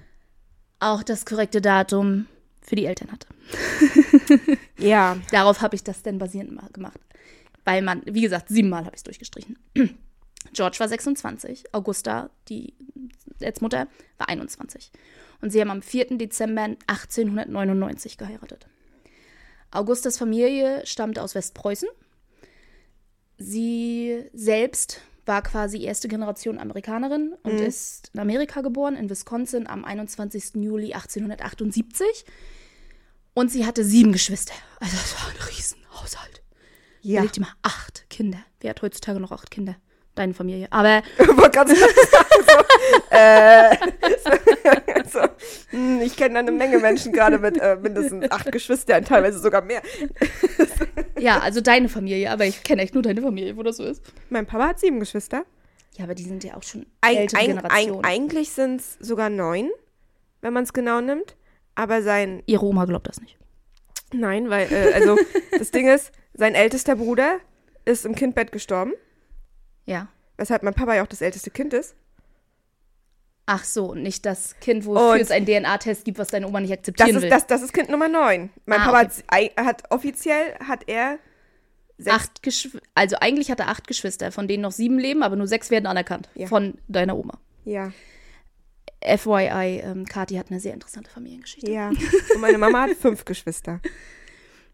auch 0.79 1.03
das 1.03 1.25
korrekte 1.25 1.61
Datum 1.61 2.27
für 2.61 2.75
die 2.75 2.85
Eltern 2.85 3.11
hatte. 3.11 3.27
Ja. 4.77 5.17
Darauf 5.31 5.61
habe 5.61 5.75
ich 5.75 5.83
das 5.83 6.01
dann 6.03 6.17
basierend 6.17 6.53
ma- 6.53 6.67
gemacht. 6.73 6.99
Weil 7.65 7.81
man, 7.83 8.01
wie 8.05 8.21
gesagt, 8.21 8.49
siebenmal 8.49 8.85
habe 8.85 8.95
ich 8.95 8.99
es 8.99 9.03
durchgestrichen. 9.03 9.57
George 10.53 10.79
war 10.79 10.87
26, 10.87 11.73
Augusta, 11.73 12.29
die 12.49 12.73
Erzmutter, 13.39 13.87
war 14.17 14.29
21. 14.29 14.91
Und 15.41 15.51
sie 15.51 15.61
haben 15.61 15.71
am 15.71 15.81
4. 15.81 16.17
Dezember 16.17 16.63
1899 16.87 18.17
geheiratet. 18.17 18.67
Augustas 19.71 20.17
Familie 20.17 20.85
stammte 20.85 21.21
aus 21.21 21.35
Westpreußen. 21.35 21.87
Sie 23.37 24.23
selbst 24.33 25.01
war 25.25 25.41
quasi 25.41 25.83
erste 25.83 26.07
Generation 26.07 26.59
Amerikanerin 26.59 27.33
und 27.43 27.53
ist 27.53 28.09
in 28.13 28.19
Amerika 28.19 28.61
geboren, 28.61 28.95
in 28.95 29.09
Wisconsin 29.09 29.67
am 29.67 29.85
21. 29.85 30.55
Juli 30.55 30.93
1878. 30.93 32.25
Und 33.33 33.49
sie 33.51 33.65
hatte 33.65 33.85
sieben 33.85 34.11
Geschwister. 34.11 34.53
Also 34.79 34.97
das 34.97 35.15
war 35.19 35.29
ein 35.29 35.49
Riesenhaushalt. 35.49 36.41
Ja. 37.01 37.19
Überleg 37.19 37.33
dir 37.33 37.41
mal, 37.41 37.53
acht 37.61 38.09
Kinder. 38.09 38.39
Wer 38.59 38.71
hat 38.71 38.81
heutzutage 38.81 39.19
noch 39.19 39.31
acht 39.31 39.51
Kinder? 39.51 39.77
Deine 40.21 40.35
Familie. 40.35 40.67
Aber 40.69 41.01
sagen, 41.17 41.73
so, 41.73 42.55
äh, 43.09 43.75
so, 45.11 45.19
hm, 45.71 45.99
ich 46.01 46.15
kenne 46.15 46.37
eine 46.37 46.51
Menge 46.51 46.77
Menschen 46.77 47.11
gerade 47.11 47.39
mit 47.39 47.57
äh, 47.59 47.75
mindestens 47.75 48.29
acht 48.29 48.51
Geschwistern, 48.51 49.03
teilweise 49.03 49.39
sogar 49.39 49.63
mehr. 49.63 49.81
ja, 51.19 51.39
also 51.39 51.59
deine 51.59 51.89
Familie. 51.89 52.29
Aber 52.29 52.45
ich 52.45 52.61
kenne 52.61 52.83
echt 52.83 52.93
nur 52.93 53.01
deine 53.01 53.19
Familie, 53.19 53.57
wo 53.57 53.63
das 53.63 53.77
so 53.77 53.83
ist. 53.83 54.03
Mein 54.29 54.45
Papa 54.45 54.67
hat 54.67 54.79
sieben 54.79 54.99
Geschwister. 54.99 55.43
Ja, 55.97 56.03
aber 56.03 56.13
die 56.13 56.21
sind 56.21 56.43
ja 56.43 56.55
auch 56.55 56.61
schon 56.61 56.85
Eig 57.01 57.17
ältere 57.17 57.41
eig 57.41 57.47
Generationen. 57.47 58.05
eig 58.05 58.05
eigentlich 58.05 58.51
sind 58.51 58.79
es 58.79 58.97
sogar 58.99 59.31
neun, 59.31 59.71
wenn 60.41 60.53
man 60.53 60.65
es 60.65 60.73
genau 60.73 61.01
nimmt. 61.01 61.35
Aber 61.73 62.03
sein, 62.03 62.43
Ihre 62.45 62.63
Oma 62.63 62.85
glaubt 62.85 63.07
das 63.07 63.19
nicht. 63.21 63.39
nein, 64.13 64.51
weil, 64.51 64.71
äh, 64.71 64.93
also 64.93 65.17
das 65.57 65.71
Ding 65.71 65.87
ist, 65.87 66.11
sein 66.35 66.53
ältester 66.53 66.95
Bruder 66.95 67.39
ist 67.85 68.05
im 68.05 68.13
Kindbett 68.13 68.51
gestorben, 68.51 68.93
Ja. 69.85 70.07
weshalb 70.37 70.63
mein 70.63 70.73
Papa 70.73 70.95
ja 70.95 71.03
auch 71.03 71.07
das 71.07 71.21
älteste 71.21 71.49
Kind 71.51 71.73
ist. 71.73 71.95
Ach 73.47 73.63
so, 73.63 73.87
und 73.91 74.03
nicht 74.03 74.25
das 74.25 74.57
Kind, 74.59 74.85
wofür 74.85 75.15
es 75.19 75.31
einen 75.31 75.45
DNA-Test 75.45 76.05
gibt, 76.05 76.19
was 76.19 76.29
deine 76.29 76.47
Oma 76.47 76.59
nicht 76.61 76.71
Das 76.71 76.77
akzeptieren 76.79 77.15
ist, 77.17 77.23
will. 77.23 77.29
das, 77.29 77.47
das 77.47 77.61
ist 77.63 77.73
Kind 77.73 77.89
Nummer 77.89 78.07
9. 78.07 78.49
Mein 78.65 78.79
Ah, 78.81 78.85
Papa 78.85 79.01
okay. 79.01 79.51
hat, 79.57 79.65
hat 79.65 79.83
offiziell 79.91 80.55
hat 80.65 80.87
er 80.87 81.17
sechs. 81.97 82.15
acht 82.15 82.43
Geschw 82.43 82.77
also 82.95 83.17
eigentlich 83.19 83.51
hat 83.51 83.59
er 83.59 83.67
acht 83.67 83.87
Geschwister, 83.87 84.31
von 84.31 84.47
denen 84.47 84.61
noch 84.61 84.71
sieben 84.71 84.99
leben, 84.99 85.21
aber 85.23 85.35
nur 85.35 85.47
sechs 85.47 85.69
werden 85.71 85.87
anerkannt 85.87 86.29
Ja. 86.35 86.47
von 86.47 86.75
deiner 86.87 87.17
Oma. 87.17 87.39
Ja, 87.65 87.91
FYI, 89.03 89.81
ähm, 89.83 90.05
Kathi 90.05 90.35
hat 90.35 90.51
eine 90.51 90.59
sehr 90.59 90.73
interessante 90.75 91.09
Familiengeschichte. 91.09 91.71
ja. 91.71 91.89
Und 92.35 92.41
meine 92.41 92.57
Mama 92.59 92.83
hat 92.83 92.91
fünf 92.91 93.25
Geschwister. 93.25 93.81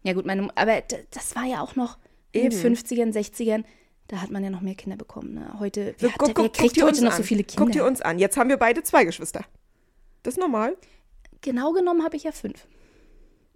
Ja 0.02 0.12
gut, 0.12 0.26
meine, 0.26 0.48
aber 0.54 0.82
das 1.10 1.34
war 1.34 1.44
ja 1.44 1.62
auch 1.62 1.74
noch 1.76 1.98
in 2.32 2.52
Eben. 2.52 2.62
den 2.62 2.76
50ern, 2.76 3.12
60ern, 3.12 3.64
da 4.08 4.20
hat 4.22 4.30
man 4.30 4.42
ja 4.42 4.50
noch 4.50 4.60
mehr 4.62 4.74
Kinder 4.74 4.96
bekommen. 4.96 5.34
Ne? 5.34 5.54
Heute, 5.60 5.94
wer, 5.98 6.08
So, 6.10 6.14
hat, 6.14 6.36
wer 6.36 6.48
kriegt 6.48 6.76
dir 6.76 6.82
heute 6.82 6.94
uns 6.96 7.00
noch 7.00 7.12
an. 7.12 7.16
so 7.18 7.22
viele 7.22 7.44
Guck 7.44 7.56
dir 7.68 7.72
Kinder? 7.72 7.86
uns 7.86 8.00
an. 8.02 8.18
Jetzt 8.18 8.36
haben 8.36 8.48
wir 8.50 8.56
beide 8.56 8.82
zwei 8.82 9.04
Geschwister. 9.04 9.44
Das 10.22 10.34
ist 10.34 10.40
normal. 10.40 10.76
Genau 11.42 11.72
genommen 11.72 12.02
habe 12.04 12.16
ich 12.16 12.24
ja 12.24 12.32
fünf, 12.32 12.66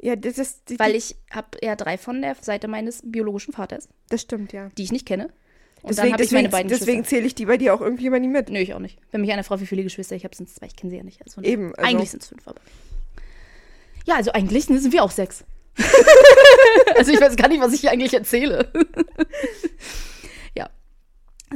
Ja, 0.00 0.14
das 0.14 0.38
ist. 0.38 0.68
Die, 0.68 0.78
weil 0.78 0.94
ich 0.94 1.16
habe 1.30 1.59
ja 1.62 1.75
drei 1.75 1.99
von 1.99 2.23
der 2.23 2.37
Seite 2.40 2.68
meines 2.68 3.02
biologischen 3.04 3.52
Vaters, 3.52 3.88
das 4.09 4.23
stimmt, 4.23 4.52
ja. 4.52 4.68
die 4.78 4.85
ich 4.85 4.92
nicht 4.92 5.06
kenne. 5.06 5.30
Und 5.82 5.90
Deswegen, 5.90 5.97
dann 5.97 6.12
habe 6.12 6.23
ich 6.23 6.28
deswegen, 6.28 6.42
meine 6.42 6.49
beiden 6.50 6.68
deswegen 6.68 6.99
Geschwister. 6.99 7.16
zähle 7.16 7.26
ich 7.26 7.35
die 7.35 7.47
bei 7.47 7.56
dir 7.56 7.75
auch 7.75 7.80
irgendwie 7.80 8.06
immer 8.06 8.21
nie 8.21 8.28
mit. 8.28 8.50
Nö, 8.50 8.59
ich 8.61 8.73
auch 8.75 8.78
nicht. 8.78 8.99
Wenn 9.11 9.21
mich 9.21 9.32
einer 9.32 9.42
fragt, 9.42 9.62
wie 9.62 9.66
viele 9.66 9.82
Geschwister 9.82 10.14
ich 10.14 10.23
habe, 10.25 10.37
sind 10.37 10.49
es 10.49 10.54
zwei. 10.54 10.66
Ich 10.66 10.76
kenne 10.76 10.90
sie 10.92 10.97
ja 10.99 11.02
nicht. 11.02 11.21
Also 11.23 11.40
Eben, 11.42 11.75
also- 11.75 11.88
Eigentlich 11.90 12.11
sind 12.12 12.23
es 12.23 12.28
fünf, 12.28 12.47
aber. 12.47 12.61
Ja, 14.06 14.14
also 14.16 14.30
eigentlich 14.32 14.66
sind 14.66 14.92
wir 14.92 15.02
auch 15.02 15.11
sechs. 15.11 15.44
also 16.97 17.11
ich 17.11 17.21
weiß 17.21 17.35
gar 17.35 17.49
nicht, 17.49 17.61
was 17.61 17.73
ich 17.73 17.80
hier 17.80 17.90
eigentlich 17.90 18.14
erzähle. 18.14 18.71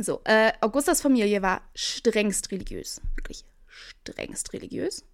So, 0.02 0.20
äh, 0.24 0.52
Augustas 0.60 1.00
Familie 1.00 1.42
war 1.42 1.62
strengst 1.74 2.50
religiös. 2.50 3.00
Wirklich 3.16 3.44
strengst 3.66 4.52
religiös. 4.52 5.04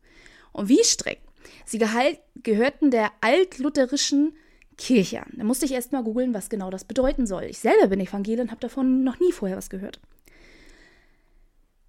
Und 0.52 0.68
wie 0.68 0.84
streng? 0.84 1.18
Sie 1.64 1.78
gehörten 1.78 2.90
der 2.90 3.10
altlutherischen 3.20 4.36
Kirche 4.76 5.22
an. 5.22 5.32
Da 5.36 5.44
musste 5.44 5.66
ich 5.66 5.72
erst 5.72 5.92
mal 5.92 6.02
googeln, 6.02 6.34
was 6.34 6.48
genau 6.48 6.70
das 6.70 6.84
bedeuten 6.84 7.26
soll. 7.26 7.44
Ich 7.44 7.58
selber 7.58 7.88
bin 7.88 8.00
Evangelin 8.00 8.50
habe 8.50 8.60
davon 8.60 9.04
noch 9.04 9.20
nie 9.20 9.32
vorher 9.32 9.56
was 9.56 9.70
gehört. 9.70 10.00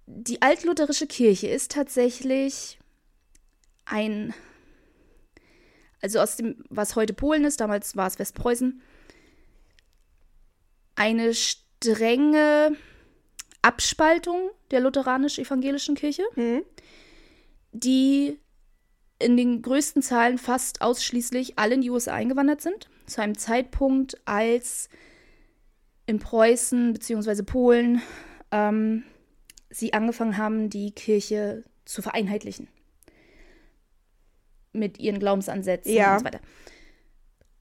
Die 0.06 0.42
altlutherische 0.42 1.06
Kirche 1.06 1.48
ist 1.48 1.72
tatsächlich 1.72 2.78
ein, 3.86 4.34
also 6.00 6.20
aus 6.20 6.36
dem, 6.36 6.62
was 6.68 6.94
heute 6.94 7.14
Polen 7.14 7.44
ist, 7.44 7.60
damals 7.60 7.96
war 7.96 8.06
es 8.06 8.18
Westpreußen, 8.18 8.82
eine 10.94 11.32
strenge 11.92 12.76
Abspaltung 13.62 14.50
der 14.70 14.80
lutheranisch-evangelischen 14.80 15.94
Kirche, 15.94 16.22
Mhm. 16.36 16.62
die 17.72 18.38
in 19.18 19.36
den 19.36 19.62
größten 19.62 20.02
Zahlen 20.02 20.38
fast 20.38 20.80
ausschließlich 20.82 21.58
alle 21.58 21.74
in 21.74 21.80
die 21.80 21.90
USA 21.90 22.14
eingewandert 22.14 22.60
sind. 22.60 22.88
Zu 23.06 23.22
einem 23.22 23.38
Zeitpunkt, 23.38 24.20
als 24.26 24.88
in 26.06 26.18
Preußen 26.18 26.92
bzw. 26.92 27.42
Polen 27.42 28.02
ähm, 28.50 29.04
sie 29.70 29.92
angefangen 29.92 30.36
haben, 30.36 30.68
die 30.68 30.90
Kirche 30.92 31.64
zu 31.84 32.02
vereinheitlichen. 32.02 32.68
Mit 34.72 34.98
ihren 34.98 35.18
Glaubensansätzen 35.20 35.92
Ja. 35.94 36.14
und 36.14 36.18
so 36.20 36.24
weiter. 36.24 36.40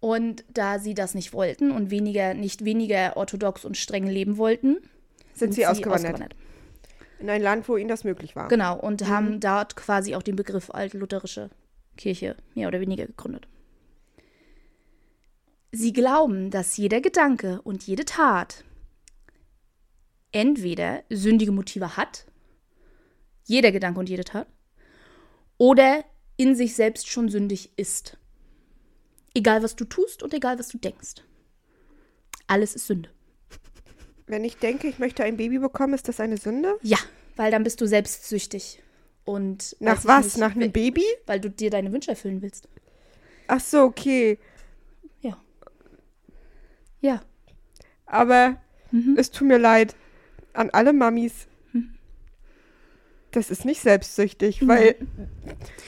Und 0.04 0.44
da 0.54 0.80
sie 0.80 0.96
das 0.96 1.16
nicht 1.16 1.32
wollten 1.32 1.72
und 1.72 1.90
weniger, 1.90 2.34
nicht 2.34 2.66
weniger 2.66 3.16
orthodox 3.16 3.64
und 3.64 3.78
streng 3.78 4.06
leben 4.06 4.36
wollten, 4.36 4.80
Sind 5.34 5.54
sie 5.54 5.66
ausgewandert. 5.66 6.36
In 7.20 7.30
ein 7.30 7.42
Land, 7.42 7.70
wo 7.70 7.78
ihnen 7.78 7.88
das 7.88 8.04
möglich 8.04 8.36
war. 8.36 8.50
Genau, 8.50 8.78
und 8.78 9.08
haben 9.08 9.40
dort 9.40 9.78
quasi 9.78 10.14
auch 10.14 10.22
den 10.22 10.36
Begriff 10.36 10.70
altlutherische 10.72 11.52
Kirche 11.96 12.36
mehr 12.54 12.68
oder 12.68 12.82
weniger 12.82 13.06
gegründet. 13.06 13.48
Sie 15.72 15.94
glauben, 15.94 16.52
dass 16.52 16.76
jeder 16.76 17.00
Gedanke 17.00 17.62
und 17.62 17.88
jede 17.88 18.04
Tat 18.04 18.66
entweder 20.34 21.04
sündige 21.10 21.54
Motive 21.54 21.96
hat, 21.96 22.26
jeder 23.46 23.72
Gedanke 23.72 24.02
und 24.02 24.10
jede 24.10 24.26
Tat, 24.26 24.48
oder 25.58 26.04
in 26.36 26.56
sich 26.56 26.76
selbst 26.76 27.08
schon 27.08 27.30
sündig 27.30 27.72
ist. 27.78 28.18
Egal, 29.36 29.64
was 29.64 29.76
du 29.76 29.86
tust 29.86 30.22
und 30.24 30.34
egal, 30.34 30.60
was 30.60 30.68
du 30.70 30.78
denkst. 30.78 31.16
Alles 32.48 32.76
ist 32.76 32.88
Sünde. 32.88 33.10
Wenn 34.28 34.44
ich 34.44 34.58
denke, 34.58 34.88
ich 34.88 35.00
möchte 35.00 35.24
ein 35.24 35.38
Baby 35.38 35.60
bekommen, 35.60 35.94
ist 35.94 36.08
das 36.08 36.20
eine 36.20 36.38
Sünde? 36.38 36.78
Ja, 36.82 36.98
weil 37.36 37.52
dann 37.52 37.64
bist 37.64 37.82
du 37.82 37.88
selbstsüchtig. 37.88 38.82
Und 39.26 39.76
Nach 39.80 40.04
was? 40.06 40.26
nicht, 40.26 40.38
Nach 40.38 40.56
einem 40.56 40.72
Baby? 40.72 41.04
weil 41.26 41.40
du 41.40 41.50
dir 41.50 41.70
deine 41.70 41.92
Wünsche 41.92 42.12
erfüllen 42.12 42.42
willst. 42.42 42.68
Ach 43.48 43.60
so, 43.60 43.84
okay. 43.84 44.38
Ja. 45.22 45.38
Ja. 47.02 47.22
Aber 48.06 48.58
Mhm. 48.92 49.16
es 49.18 49.32
tut 49.32 49.48
mir 49.48 49.58
leid 49.58 49.96
an 50.54 50.70
alle 50.70 50.94
Mamis. 50.94 51.48
Das 53.34 53.50
ist 53.50 53.66
nicht 53.66 53.82
selbstsüchtig, 53.82 54.66
weil 54.68 54.96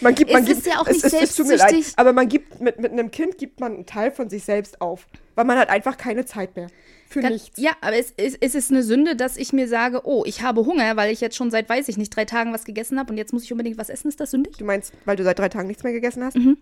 man 0.02 0.16
gibt, 0.16 0.32
man 0.34 0.42
Es 0.42 0.48
gibt, 0.50 0.60
ist 0.60 0.68
ja 0.68 0.80
auch 0.80 0.88
es, 0.88 1.04
nicht 1.04 1.06
es, 1.06 1.14
es 1.14 1.36
tut 1.36 1.48
mir 1.48 1.58
leid, 1.58 1.70
selbstsüchtig. 1.70 2.00
aber 2.00 2.12
man 2.12 2.28
gibt 2.28 2.60
mit, 2.60 2.80
mit 2.80 2.92
einem 2.92 3.12
Kind 3.12 3.38
gibt 3.38 3.60
man 3.60 3.74
einen 3.76 3.86
Teil 3.86 4.12
von 4.12 4.30
sich 4.30 4.44
selbst 4.44 4.82
auf, 4.82 5.08
weil 5.36 5.46
man 5.46 5.58
hat 5.58 5.70
einfach 5.70 5.96
keine 5.98 6.26
Zeit 6.26 6.56
mehr 6.56 6.68
für 7.08 7.22
Kann, 7.22 7.34
nichts. 7.34 7.60
ja, 7.60 7.72
aber 7.82 7.98
es, 7.98 8.14
es, 8.18 8.36
es 8.40 8.56
ist 8.56 8.72
eine 8.72 8.82
Sünde, 8.82 9.16
dass 9.16 9.38
ich 9.38 9.54
mir 9.54 9.68
sage, 9.68 10.02
oh, 10.06 10.24
ich 10.26 10.42
habe 10.42 10.66
Hunger, 10.66 10.96
weil 10.98 11.14
ich 11.14 11.22
jetzt 11.22 11.36
schon 11.36 11.52
seit, 11.52 11.70
weiß 11.70 11.88
ich 11.88 11.98
nicht, 11.98 12.16
drei 12.16 12.26
Tagen 12.26 12.52
was 12.52 12.66
gegessen 12.66 12.98
habe 12.98 13.12
und 13.12 13.18
jetzt 13.18 13.32
muss 13.32 13.44
ich 13.44 13.52
unbedingt 13.52 13.78
was 13.78 13.90
essen. 13.90 14.08
Ist 14.08 14.20
das 14.20 14.32
sündig? 14.32 14.58
Du 14.58 14.66
meinst, 14.66 14.92
weil 15.06 15.16
du 15.16 15.24
seit 15.24 15.38
drei 15.38 15.50
Tagen 15.50 15.68
nichts 15.68 15.84
mehr 15.84 15.94
gegessen 15.94 16.24
hast? 16.24 16.36
Mhm. 16.36 16.58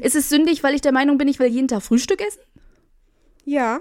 Ist 0.00 0.14
es 0.16 0.28
sündig, 0.28 0.62
weil 0.62 0.74
ich 0.74 0.80
der 0.80 0.92
Meinung 0.92 1.18
bin, 1.18 1.26
ich 1.28 1.38
will 1.40 1.48
jeden 1.48 1.68
Tag 1.68 1.82
Frühstück 1.82 2.20
essen? 2.20 2.40
Ja. 3.44 3.80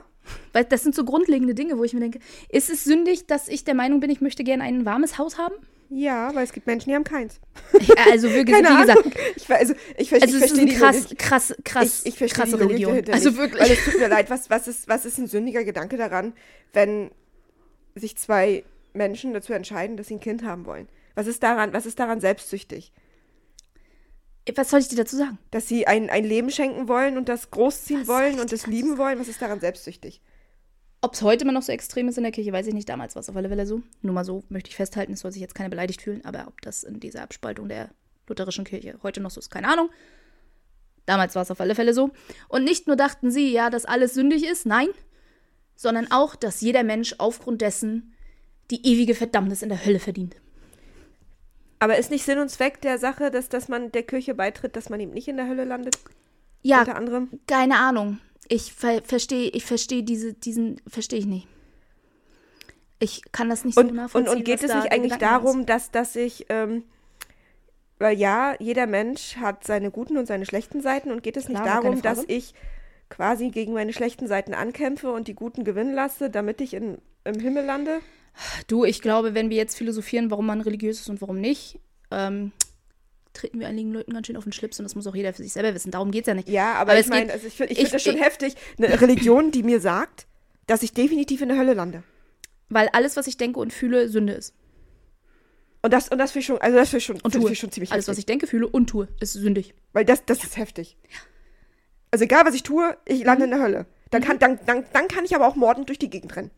Weil 0.53 0.65
das 0.65 0.81
sind 0.81 0.95
so 0.95 1.03
grundlegende 1.05 1.53
Dinge, 1.53 1.77
wo 1.77 1.83
ich 1.83 1.93
mir 1.93 1.99
denke, 1.99 2.19
ist 2.49 2.71
es 2.71 2.83
sündig, 2.83 3.27
dass 3.27 3.47
ich 3.47 3.63
der 3.63 3.75
Meinung 3.75 3.99
bin, 3.99 4.09
ich 4.09 4.21
möchte 4.21 4.43
gerne 4.43 4.63
ein 4.63 4.85
warmes 4.85 5.19
Haus 5.19 5.37
haben? 5.37 5.53
Ja, 5.89 6.33
weil 6.33 6.43
es 6.43 6.51
gibt 6.51 6.65
Menschen, 6.67 6.89
die 6.89 6.95
haben 6.95 7.03
keins. 7.03 7.39
Also 8.09 8.29
wirklich, 8.31 8.55
Keine 8.63 8.69
wie 8.69 8.81
gesagt, 8.81 8.99
Ahnung. 8.99 9.13
Ich, 9.35 9.49
also, 9.49 9.73
ich, 9.97 10.09
ver- 10.09 10.21
also 10.21 10.35
ich 10.35 10.39
verstehe 10.39 10.65
die 10.65 10.73
krass, 10.75 11.03
Logik. 11.03 11.17
krass, 11.19 11.55
krass, 11.63 11.99
ich, 12.03 12.13
ich 12.13 12.17
verstehe 12.17 12.43
krasse 12.43 12.59
Religion. 12.59 13.03
Also 13.11 13.29
nicht. 13.29 13.37
wirklich. 13.39 13.61
Weil 13.61 13.71
es 13.71 13.85
tut 13.85 13.99
mir 13.99 14.07
leid, 14.07 14.29
was, 14.29 14.49
was, 14.49 14.67
ist, 14.67 14.87
was 14.87 15.05
ist 15.05 15.17
ein 15.19 15.27
sündiger 15.27 15.63
Gedanke 15.63 15.97
daran, 15.97 16.33
wenn 16.73 17.11
sich 17.95 18.17
zwei 18.17 18.63
Menschen 18.93 19.33
dazu 19.33 19.53
entscheiden, 19.53 19.95
dass 19.97 20.07
sie 20.07 20.15
ein 20.15 20.19
Kind 20.19 20.43
haben 20.43 20.65
wollen? 20.65 20.87
Was 21.13 21.27
ist 21.27 21.43
daran, 21.43 21.71
was 21.73 21.85
ist 21.85 21.99
daran 21.99 22.19
selbstsüchtig? 22.19 22.91
Was 24.55 24.69
soll 24.69 24.79
ich 24.79 24.87
dir 24.89 24.97
dazu 24.97 25.15
sagen? 25.17 25.37
Dass 25.51 25.67
sie 25.67 25.87
ein, 25.87 26.09
ein 26.09 26.23
Leben 26.23 26.51
schenken 26.51 26.87
wollen 26.87 27.17
und 27.17 27.29
das 27.29 27.49
großziehen 27.51 28.01
Was 28.01 28.07
wollen 28.07 28.39
und 28.39 28.51
das 28.51 28.67
lieben 28.67 28.97
wollen? 28.97 29.17
Was 29.19 29.27
ist 29.27 29.41
daran 29.41 29.59
selbstsüchtig? 29.59 30.21
Ob 31.05 31.13
es 31.13 31.21
heute 31.21 31.43
immer 31.43 31.53
noch 31.53 31.61
so 31.61 31.71
extrem 31.71 32.07
ist 32.07 32.17
in 32.17 32.23
der 32.23 32.31
Kirche, 32.31 32.51
weiß 32.51 32.65
ich 32.65 32.73
nicht. 32.73 32.89
Damals 32.89 33.13
war 33.13 33.19
es 33.19 33.29
auf 33.29 33.35
alle 33.35 33.47
Fälle 33.47 33.67
so. 33.67 33.83
Nur 34.01 34.15
mal 34.15 34.25
so 34.25 34.43
möchte 34.49 34.71
ich 34.71 34.75
festhalten, 34.75 35.13
es 35.13 35.19
soll 35.19 35.31
sich 35.31 35.39
jetzt 35.39 35.53
keiner 35.53 35.69
beleidigt 35.69 36.01
fühlen. 36.01 36.25
Aber 36.25 36.47
ob 36.47 36.59
das 36.61 36.83
in 36.83 36.99
dieser 36.99 37.21
Abspaltung 37.21 37.69
der 37.69 37.91
lutherischen 38.27 38.65
Kirche 38.65 38.97
heute 39.03 39.21
noch 39.21 39.29
so 39.29 39.39
ist, 39.39 39.51
keine 39.51 39.67
Ahnung. 39.67 39.91
Damals 41.05 41.35
war 41.35 41.43
es 41.43 41.51
auf 41.51 41.61
alle 41.61 41.75
Fälle 41.75 41.93
so. 41.93 42.09
Und 42.49 42.63
nicht 42.63 42.87
nur 42.87 42.95
dachten 42.95 43.29
sie, 43.29 43.51
ja, 43.51 43.69
dass 43.69 43.85
alles 43.85 44.15
sündig 44.15 44.47
ist, 44.47 44.65
nein, 44.65 44.87
sondern 45.75 46.11
auch, 46.11 46.35
dass 46.35 46.61
jeder 46.61 46.81
Mensch 46.81 47.13
aufgrund 47.19 47.61
dessen 47.61 48.15
die 48.71 48.83
ewige 48.87 49.13
Verdammnis 49.13 49.61
in 49.61 49.69
der 49.69 49.85
Hölle 49.85 49.99
verdient. 49.99 50.35
Aber 51.77 51.99
ist 51.99 52.09
nicht 52.09 52.25
Sinn 52.25 52.39
und 52.39 52.49
Zweck 52.49 52.81
der 52.81 52.97
Sache, 52.97 53.29
dass, 53.29 53.47
dass 53.47 53.67
man 53.67 53.91
der 53.91 54.01
Kirche 54.01 54.33
beitritt, 54.33 54.75
dass 54.75 54.89
man 54.89 54.99
eben 54.99 55.11
nicht 55.11 55.27
in 55.27 55.37
der 55.37 55.47
Hölle 55.47 55.65
landet? 55.65 55.99
Ja, 56.63 56.79
Unter 56.79 56.95
anderem? 56.95 57.29
keine 57.45 57.77
Ahnung. 57.77 58.17
Ich 58.47 58.73
ver 58.73 59.01
verstehe, 59.03 59.49
ich 59.49 59.65
verstehe 59.65 60.03
diese, 60.03 60.33
diesen, 60.33 60.81
verstehe 60.87 61.19
ich 61.19 61.25
nicht. 61.25 61.47
Ich 62.99 63.21
kann 63.31 63.49
das 63.49 63.65
nicht 63.65 63.75
so 63.75 63.81
Und, 63.81 63.89
und, 63.89 63.95
nachvollziehen. 63.95 64.35
und 64.35 64.45
geht 64.45 64.63
was 64.63 64.69
es 64.69 64.75
nicht 64.75 64.91
eigentlich 64.91 65.13
Gedankengang 65.13 65.39
ist. 65.39 65.45
darum, 65.45 65.65
dass, 65.65 65.91
dass 65.91 66.15
ich, 66.15 66.45
ähm, 66.49 66.83
weil 67.99 68.17
ja, 68.17 68.55
jeder 68.59 68.87
Mensch 68.87 69.37
hat 69.37 69.65
seine 69.65 69.91
guten 69.91 70.17
und 70.17 70.27
seine 70.27 70.45
schlechten 70.45 70.81
Seiten 70.81 71.11
und 71.11 71.23
geht 71.23 71.37
es 71.37 71.47
nicht 71.49 71.61
Klar, 71.61 71.81
gar 71.81 71.83
darum, 71.83 72.01
dass 72.01 72.23
ich 72.27 72.53
quasi 73.09 73.49
gegen 73.49 73.73
meine 73.73 73.93
schlechten 73.93 74.27
Seiten 74.27 74.53
ankämpfe 74.53 75.11
und 75.11 75.27
die 75.27 75.35
guten 75.35 75.63
gewinnen 75.63 75.93
lasse, 75.93 76.29
damit 76.29 76.61
ich 76.61 76.73
in, 76.73 76.97
im 77.23 77.39
Himmel 77.39 77.65
lande? 77.65 77.99
Du, 78.67 78.83
ich 78.85 79.01
glaube, 79.01 79.33
wenn 79.33 79.49
wir 79.49 79.57
jetzt 79.57 79.77
philosophieren, 79.77 80.31
warum 80.31 80.45
man 80.45 80.61
religiös 80.61 80.99
ist 80.99 81.09
und 81.09 81.21
warum 81.21 81.39
nicht, 81.39 81.79
ähm, 82.11 82.51
treten 83.35 83.59
wir 83.59 83.67
einigen 83.67 83.91
Leuten 83.91 84.13
ganz 84.13 84.27
schön 84.27 84.37
auf 84.37 84.43
den 84.43 84.53
Schlips 84.53 84.79
und 84.79 84.83
das 84.83 84.95
muss 84.95 85.05
auch 85.07 85.15
jeder 85.15 85.33
für 85.33 85.43
sich 85.43 85.53
selber 85.53 85.73
wissen. 85.75 85.91
Darum 85.91 86.09
geht 86.11 86.21
es 86.23 86.27
ja 86.27 86.33
nicht. 86.33 86.49
Ja, 86.49 86.73
aber, 86.73 86.91
Aber 86.91 86.99
ich 86.99 87.05
es 87.05 87.09
meine, 87.09 87.31
also 87.31 87.45
ich 87.47 87.53
finde 87.53 87.75
find 87.75 87.93
das 87.93 88.01
schon 88.03 88.15
ich- 88.15 88.21
heftig. 88.23 88.55
Eine 88.77 88.99
Religion, 89.01 89.51
die 89.51 89.61
mir 89.63 89.79
sagt, 89.79 90.25
dass 90.67 90.81
ich 90.83 90.93
definitiv 90.93 91.41
in 91.41 91.49
der 91.49 91.57
Hölle 91.57 91.73
lande. 91.73 92.03
Weil 92.69 92.89
alles, 92.93 93.15
was 93.15 93.27
ich 93.27 93.37
denke 93.37 93.59
und 93.59 93.71
fühle, 93.71 94.09
Sünde 94.09 94.33
ist. 94.33 94.55
Und 95.83 95.93
das, 95.93 96.09
und 96.09 96.17
das 96.17 96.31
finde 96.31 96.39
ich 96.39 96.45
schon, 96.47 96.57
also 96.59 96.75
das 96.77 96.89
finde 96.89 96.97
ich 96.99 97.05
schon, 97.05 97.21
Und 97.21 97.33
tue. 97.35 97.51
ich 97.51 97.59
schon 97.59 97.71
ziemlich 97.71 97.91
alles, 97.91 98.07
was 98.07 98.13
heftig. 98.13 98.21
ich 98.23 98.25
denke, 98.25 98.47
fühle 98.47 98.67
und 98.67 98.87
tue, 98.89 99.07
ist 99.19 99.33
sündig. 99.33 99.75
Weil 99.93 100.03
das, 100.03 100.25
das 100.25 100.43
ist 100.43 100.57
heftig. 100.57 100.97
Also 102.09 102.25
egal, 102.25 102.43
was 102.45 102.55
ich 102.55 102.63
tue, 102.63 102.97
ich 103.05 103.23
lande 103.23 103.43
in 103.45 103.51
der 103.51 103.61
Hölle. 103.61 103.85
Dann 104.09 104.23
kann, 104.23 104.39
dann, 104.39 104.57
dann, 104.65 104.83
dann 104.93 105.07
kann 105.07 105.25
ich 105.25 105.35
aber 105.35 105.47
auch 105.47 105.55
mordend 105.55 105.89
durch 105.89 105.99
die 105.99 106.09
Gegend 106.09 106.35
rennen. 106.35 106.49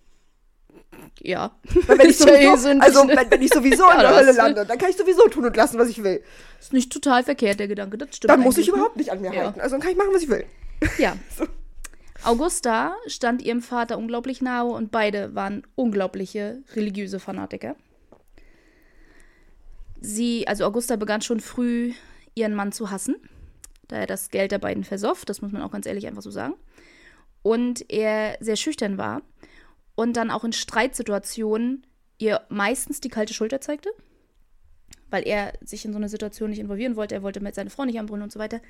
Ja. 1.21 1.51
Weil 1.87 1.99
wenn 1.99 2.09
ich 2.09 2.17
sowieso, 2.17 2.69
also 2.79 3.07
wenn, 3.07 3.31
wenn 3.31 3.41
ich 3.41 3.51
sowieso 3.53 3.89
in 3.91 3.99
der 3.99 4.15
Hölle 4.15 4.31
lande, 4.31 4.65
dann 4.65 4.77
kann 4.77 4.89
ich 4.89 4.97
sowieso 4.97 5.27
tun 5.27 5.45
und 5.45 5.55
lassen, 5.55 5.77
was 5.79 5.89
ich 5.89 6.03
will. 6.03 6.21
Ist 6.59 6.73
nicht 6.73 6.91
total 6.91 7.23
verkehrt, 7.23 7.59
der 7.59 7.67
Gedanke. 7.67 7.97
Das 7.97 8.15
stimmt. 8.15 8.31
Dann 8.31 8.41
muss 8.41 8.57
ich 8.57 8.67
ne? 8.67 8.73
überhaupt 8.73 8.97
nicht 8.97 9.11
an 9.11 9.21
mir 9.21 9.33
Ja. 9.33 9.45
halten. 9.45 9.59
Also 9.59 9.73
dann 9.73 9.81
kann 9.81 9.91
ich 9.91 9.97
machen, 9.97 10.09
was 10.13 10.23
ich 10.23 10.29
will. 10.29 10.45
Ja. 10.99 11.17
Augusta 12.23 12.95
stand 13.07 13.41
ihrem 13.41 13.61
Vater 13.61 13.97
unglaublich 13.97 14.41
nahe 14.41 14.65
und 14.65 14.91
beide 14.91 15.33
waren 15.33 15.63
unglaubliche 15.75 16.61
religiöse 16.75 17.19
Fanatiker. 17.19 17.75
Sie, 20.01 20.47
also 20.47 20.65
Augusta 20.65 20.95
begann 20.95 21.21
schon 21.21 21.39
früh, 21.39 21.93
ihren 22.35 22.53
Mann 22.53 22.71
zu 22.71 22.91
hassen, 22.91 23.15
da 23.87 23.97
er 23.97 24.07
das 24.07 24.29
Geld 24.29 24.51
der 24.51 24.59
beiden 24.59 24.83
versoff, 24.83 25.25
das 25.25 25.41
muss 25.41 25.51
man 25.51 25.61
auch 25.61 25.71
ganz 25.71 25.85
ehrlich 25.85 26.05
einfach 26.05 26.21
so 26.21 26.29
sagen. 26.31 26.53
Und 27.41 27.89
er 27.89 28.37
sehr 28.39 28.55
schüchtern 28.55 28.97
war 28.97 29.21
und 29.97 30.13
dann 30.13 30.31
auch 30.31 30.45
in 30.45 30.53
Streitsituationen 30.53 31.85
ihr 32.17 32.41
meistens 32.47 33.01
die 33.01 33.09
kalte 33.09 33.33
Schulter 33.33 33.59
zeigte, 33.59 33.89
weil 35.09 35.27
er 35.27 35.53
sich 35.61 35.83
in 35.83 35.91
so 35.91 35.97
eine 35.97 36.07
Situation 36.07 36.49
nicht 36.49 36.59
involvieren 36.59 36.95
wollte. 36.95 37.15
Er 37.15 37.23
wollte 37.23 37.41
mit 37.41 37.55
seiner 37.55 37.69
Frau 37.69 37.83
nicht 37.83 37.99
anbrüllen 37.99 38.23
und 38.23 38.31
so 38.31 38.39
weiter 38.39 38.61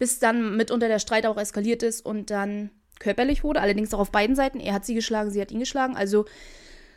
bis 0.00 0.18
dann 0.18 0.56
mitunter 0.56 0.88
der 0.88 0.98
Streit 0.98 1.26
auch 1.26 1.36
eskaliert 1.36 1.84
ist 1.84 2.04
und 2.04 2.30
dann 2.30 2.70
körperlich 2.98 3.44
wurde, 3.44 3.60
allerdings 3.60 3.92
auch 3.94 4.00
auf 4.00 4.10
beiden 4.10 4.34
Seiten. 4.34 4.58
Er 4.58 4.72
hat 4.72 4.86
sie 4.86 4.94
geschlagen, 4.94 5.30
sie 5.30 5.40
hat 5.40 5.52
ihn 5.52 5.60
geschlagen. 5.60 5.94
Also 5.94 6.24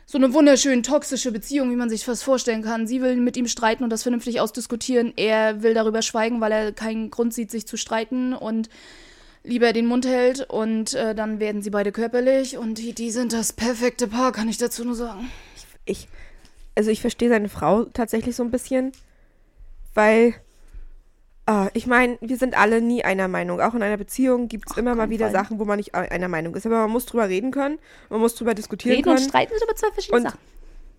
so 0.06 0.16
eine 0.16 0.32
wunderschön 0.32 0.82
toxische 0.82 1.30
Beziehung, 1.30 1.70
wie 1.70 1.76
man 1.76 1.90
sich 1.90 2.04
fast 2.04 2.24
vorstellen 2.24 2.62
kann. 2.62 2.86
Sie 2.86 3.02
will 3.02 3.16
mit 3.16 3.36
ihm 3.36 3.46
streiten 3.46 3.84
und 3.84 3.90
das 3.90 4.02
vernünftig 4.02 4.40
ausdiskutieren. 4.40 5.12
Er 5.16 5.62
will 5.62 5.74
darüber 5.74 6.00
schweigen, 6.00 6.40
weil 6.40 6.52
er 6.52 6.72
keinen 6.72 7.10
Grund 7.10 7.34
sieht, 7.34 7.50
sich 7.50 7.66
zu 7.66 7.76
streiten 7.76 8.32
und 8.32 8.70
lieber 9.44 9.72
den 9.72 9.86
Mund 9.86 10.06
hält. 10.06 10.48
Und 10.50 10.94
äh, 10.94 11.14
dann 11.14 11.38
werden 11.38 11.62
sie 11.62 11.70
beide 11.70 11.92
körperlich 11.92 12.56
und 12.58 12.78
die, 12.78 12.92
die 12.94 13.10
sind 13.10 13.32
das 13.32 13.52
perfekte 13.52 14.08
Paar, 14.08 14.32
kann 14.32 14.48
ich 14.48 14.58
dazu 14.58 14.84
nur 14.84 14.94
sagen. 14.94 15.30
Ich, 15.84 16.08
also 16.74 16.90
ich 16.90 17.00
verstehe 17.00 17.28
seine 17.28 17.48
Frau 17.48 17.84
tatsächlich 17.84 18.34
so 18.34 18.42
ein 18.42 18.50
bisschen, 18.50 18.92
weil, 19.94 20.34
ah, 21.46 21.68
ich 21.74 21.86
meine, 21.86 22.16
wir 22.20 22.36
sind 22.36 22.58
alle 22.58 22.80
nie 22.80 23.04
einer 23.04 23.28
Meinung. 23.28 23.60
Auch 23.60 23.74
in 23.74 23.82
einer 23.82 23.98
Beziehung 23.98 24.48
gibt 24.48 24.70
es 24.70 24.76
immer 24.76 24.94
mal 24.94 25.10
wieder 25.10 25.26
Fall. 25.30 25.34
Sachen, 25.44 25.58
wo 25.58 25.64
man 25.64 25.76
nicht 25.76 25.94
einer 25.94 26.28
Meinung 26.28 26.54
ist. 26.54 26.66
Aber 26.66 26.78
man 26.78 26.90
muss 26.90 27.06
drüber 27.06 27.28
reden 27.28 27.50
können, 27.50 27.78
man 28.10 28.20
muss 28.20 28.34
drüber 28.34 28.54
diskutieren 28.54 28.96
Reden 28.96 29.08
und 29.10 29.16
können. 29.16 29.28
streiten 29.28 29.52
sind 29.58 29.62
aber 29.68 29.76
zwei 29.76 29.92
verschiedene 29.92 30.22
Und- 30.22 30.30
Sachen. 30.30 30.38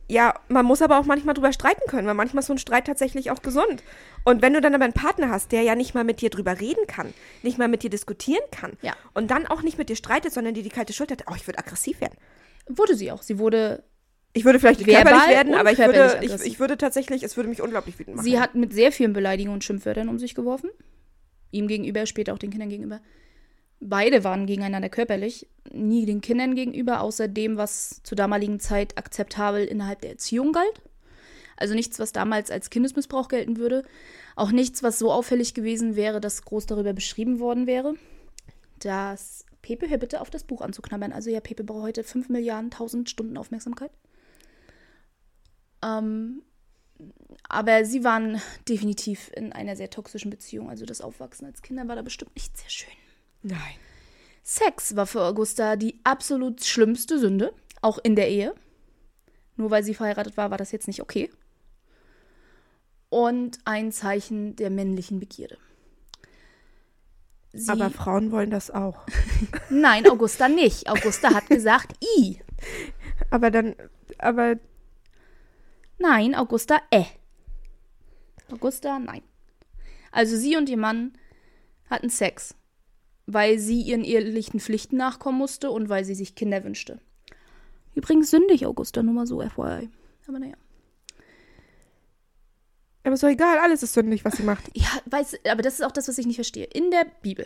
Ja, 0.08 0.36
man 0.50 0.66
muss 0.66 0.82
aber 0.84 1.00
auch 1.00 1.06
manchmal 1.06 1.34
drüber 1.34 1.52
streiten 1.52 1.82
können, 1.88 2.08
weil 2.08 2.14
manchmal 2.14 2.42
ist 2.42 2.48
so 2.48 2.54
ein 2.54 2.60
Streit 2.60 2.86
tatsächlich 2.86 3.32
auch 3.32 3.42
gesund. 3.42 3.82
Und 4.24 4.42
wenn 4.44 4.54
du 4.54 4.62
dann 4.62 4.76
aber 4.76 4.84
einen 4.84 4.94
Partner 4.94 5.30
hast, 5.30 5.52
der 5.52 5.64
ja 5.64 5.74
nicht 5.76 5.96
mal 5.96 6.04
mit 6.04 6.22
dir 6.22 6.30
drüber 6.30 6.60
reden 6.60 6.86
kann, 6.88 7.14
nicht 7.42 7.58
mal 7.58 7.68
mit 7.68 7.82
dir 7.82 7.90
diskutieren 7.90 8.44
kann 8.52 8.74
Ja. 8.82 8.94
und 9.16 9.32
dann 9.32 9.48
auch 9.48 9.64
nicht 9.64 9.78
mit 9.78 9.90
dir 9.90 9.96
streitet, 9.96 10.32
sondern 10.32 10.54
dir 10.54 10.64
die 10.64 10.70
kalte 10.70 10.94
Schulter 10.94 11.14
hat, 11.14 11.24
oh, 11.30 11.34
ich 11.36 11.48
würde 11.48 11.58
aggressiv 11.60 12.02
werden. 12.02 12.16
Wurde 12.68 12.96
sie 12.96 13.12
auch. 13.12 13.24
Sie 13.24 13.40
wurde 13.40 13.84
Ich 14.34 14.46
würde 14.46 14.60
vielleicht 14.60 14.86
Verbal 14.86 15.04
körperlich 15.04 15.28
werden, 15.30 15.56
aber 15.56 15.72
ich 15.72 15.80
würde, 15.80 16.20
ich, 16.22 16.34
ich 16.34 16.60
würde 16.60 16.78
tatsächlich, 16.78 17.24
es 17.24 17.36
würde 17.36 17.50
mich 17.50 17.62
unglaublich 17.62 17.98
wütend 17.98 18.18
machen. 18.18 18.26
Sie 18.26 18.40
hat 18.40 18.54
mit 18.54 18.74
sehr 18.74 18.92
vielen 18.92 19.14
Beleidigungen 19.14 19.56
und 19.56 19.64
Schimpfwörtern 19.64 20.08
um 20.10 20.20
sich 20.20 20.36
geworfen. 20.36 20.70
Ihm 21.52 21.68
gegenüber, 21.68 22.06
später 22.06 22.34
auch 22.34 22.40
den 22.40 22.52
Kindern 22.52 22.70
gegenüber. 22.70 23.00
Beide 23.80 24.24
waren 24.24 24.46
gegeneinander 24.46 24.90
körperlich, 24.90 25.48
nie 25.72 26.06
den 26.06 26.22
Kindern 26.22 26.56
gegenüber, 26.56 27.02
außer 27.02 27.28
dem, 27.28 27.58
was 27.58 28.02
zur 28.04 28.16
damaligen 28.16 28.60
Zeit 28.60 28.98
akzeptabel 28.98 29.66
innerhalb 29.66 30.02
der 30.02 30.12
Erziehung 30.12 30.54
galt. 30.54 30.82
Also 31.58 31.74
nichts, 31.74 32.00
was 32.00 32.12
damals 32.12 32.52
als 32.52 32.70
Kindesmissbrauch 32.70 33.28
gelten 33.28 33.58
würde. 33.58 33.84
Auch 34.36 34.52
nichts, 34.52 34.84
was 34.84 35.00
so 35.00 35.12
auffällig 35.12 35.54
gewesen 35.54 35.96
wäre, 35.96 36.20
dass 36.20 36.44
groß 36.44 36.66
darüber 36.66 36.94
beschrieben 36.94 37.40
worden 37.40 37.68
wäre. 37.68 37.96
Das 38.80 39.46
Pepe, 39.62 39.90
hör 39.90 39.98
bitte 39.98 40.22
auf 40.22 40.30
das 40.30 40.44
Buch 40.44 40.62
anzuknabbern. 40.62 41.14
Also 41.14 41.30
ja, 41.30 41.40
Pepe 41.40 41.64
braucht 41.64 41.84
heute 41.84 42.04
5 42.04 42.30
Milliarden, 42.30 42.72
1000 42.72 43.10
Stunden 43.10 43.38
Aufmerksamkeit. 43.38 43.92
Ähm, 45.84 46.44
aber 47.48 47.86
sie 47.86 48.04
waren 48.04 48.42
definitiv 48.68 49.32
in 49.36 49.54
einer 49.54 49.76
sehr 49.76 49.90
toxischen 49.90 50.30
Beziehung. 50.30 50.70
Also 50.70 50.86
das 50.86 51.02
Aufwachsen 51.02 51.46
als 51.46 51.62
Kinder 51.62 51.88
war 51.88 51.96
da 51.96 52.02
bestimmt 52.02 52.36
nicht 52.36 52.58
sehr 52.58 52.70
schön. 52.70 53.05
Nein. 53.46 53.76
Sex 54.44 54.96
war 54.96 55.08
für 55.08 55.22
Augusta 55.22 55.76
die 55.76 56.00
absolut 56.04 56.64
schlimmste 56.64 57.20
Sünde, 57.20 57.54
auch 57.82 57.98
in 57.98 58.16
der 58.16 58.30
Ehe. 58.30 58.54
Nur 59.56 59.72
weil 59.72 59.84
sie 59.84 59.94
verheiratet 59.94 60.38
war, 60.38 60.52
war 60.52 60.58
das 60.58 60.72
jetzt 60.72 60.88
nicht 60.88 61.02
okay. 61.02 61.32
Und 63.10 63.60
ein 63.66 63.92
Zeichen 63.92 64.56
der 64.56 64.70
männlichen 64.70 65.20
Begierde. 65.20 65.58
Sie, 67.54 67.72
Aber 67.72 67.90
Frauen 67.90 68.32
wollen 68.32 68.50
das 68.50 68.70
auch. 68.70 69.06
nein, 69.70 70.10
Augusta 70.10 70.50
nicht. 70.50 70.90
Augusta 70.90 71.34
hat 71.34 71.48
gesagt, 71.48 71.96
i. 72.18 72.42
Aber 73.30 73.50
dann, 73.50 73.76
aber 74.18 74.58
Nein, 75.98 76.36
Augusta, 76.36 76.82
äh. 76.92 77.06
Augusta, 78.52 79.00
nein. 79.00 79.24
Also 80.12 80.36
sie 80.36 80.58
und 80.58 80.70
ihr 80.70 80.78
Mann 80.78 81.14
hatten 81.90 82.10
Sex, 82.10 82.56
weil 83.28 83.60
sie 83.60 83.82
ihren 83.82 84.04
ehelichen 84.04 84.60
Pflichten 84.60 84.98
nachkommen 84.98 85.38
musste 85.38 85.72
und 85.72 85.90
weil 85.90 86.06
sie 86.06 86.16
sich 86.16 86.36
Kinder 86.36 86.64
wünschte. 86.64 87.00
Übrigens 87.96 88.30
sündig, 88.30 88.66
Augusta, 88.66 89.02
nur 89.02 89.14
mal 89.14 89.26
so, 89.26 89.40
FYI. 89.42 89.90
Aber 90.28 90.40
naja. 90.40 90.56
aber 93.04 93.14
ist 93.14 93.24
doch 93.24 93.30
egal, 93.30 93.60
alles 93.60 93.84
ist 93.84 93.94
sündig, 93.94 94.26
was 94.26 94.38
sie 94.38 94.44
macht. 94.44 94.66
Ja, 94.74 94.90
weiß, 95.06 95.40
aber 95.50 95.62
das 95.62 95.76
ist 95.76 95.84
auch 95.86 95.92
das, 95.92 96.08
was 96.08 96.18
ich 96.18 96.26
nicht 96.26 96.36
verstehe. 96.36 96.66
In 96.66 96.92
der 96.92 97.06
Bibel 97.22 97.46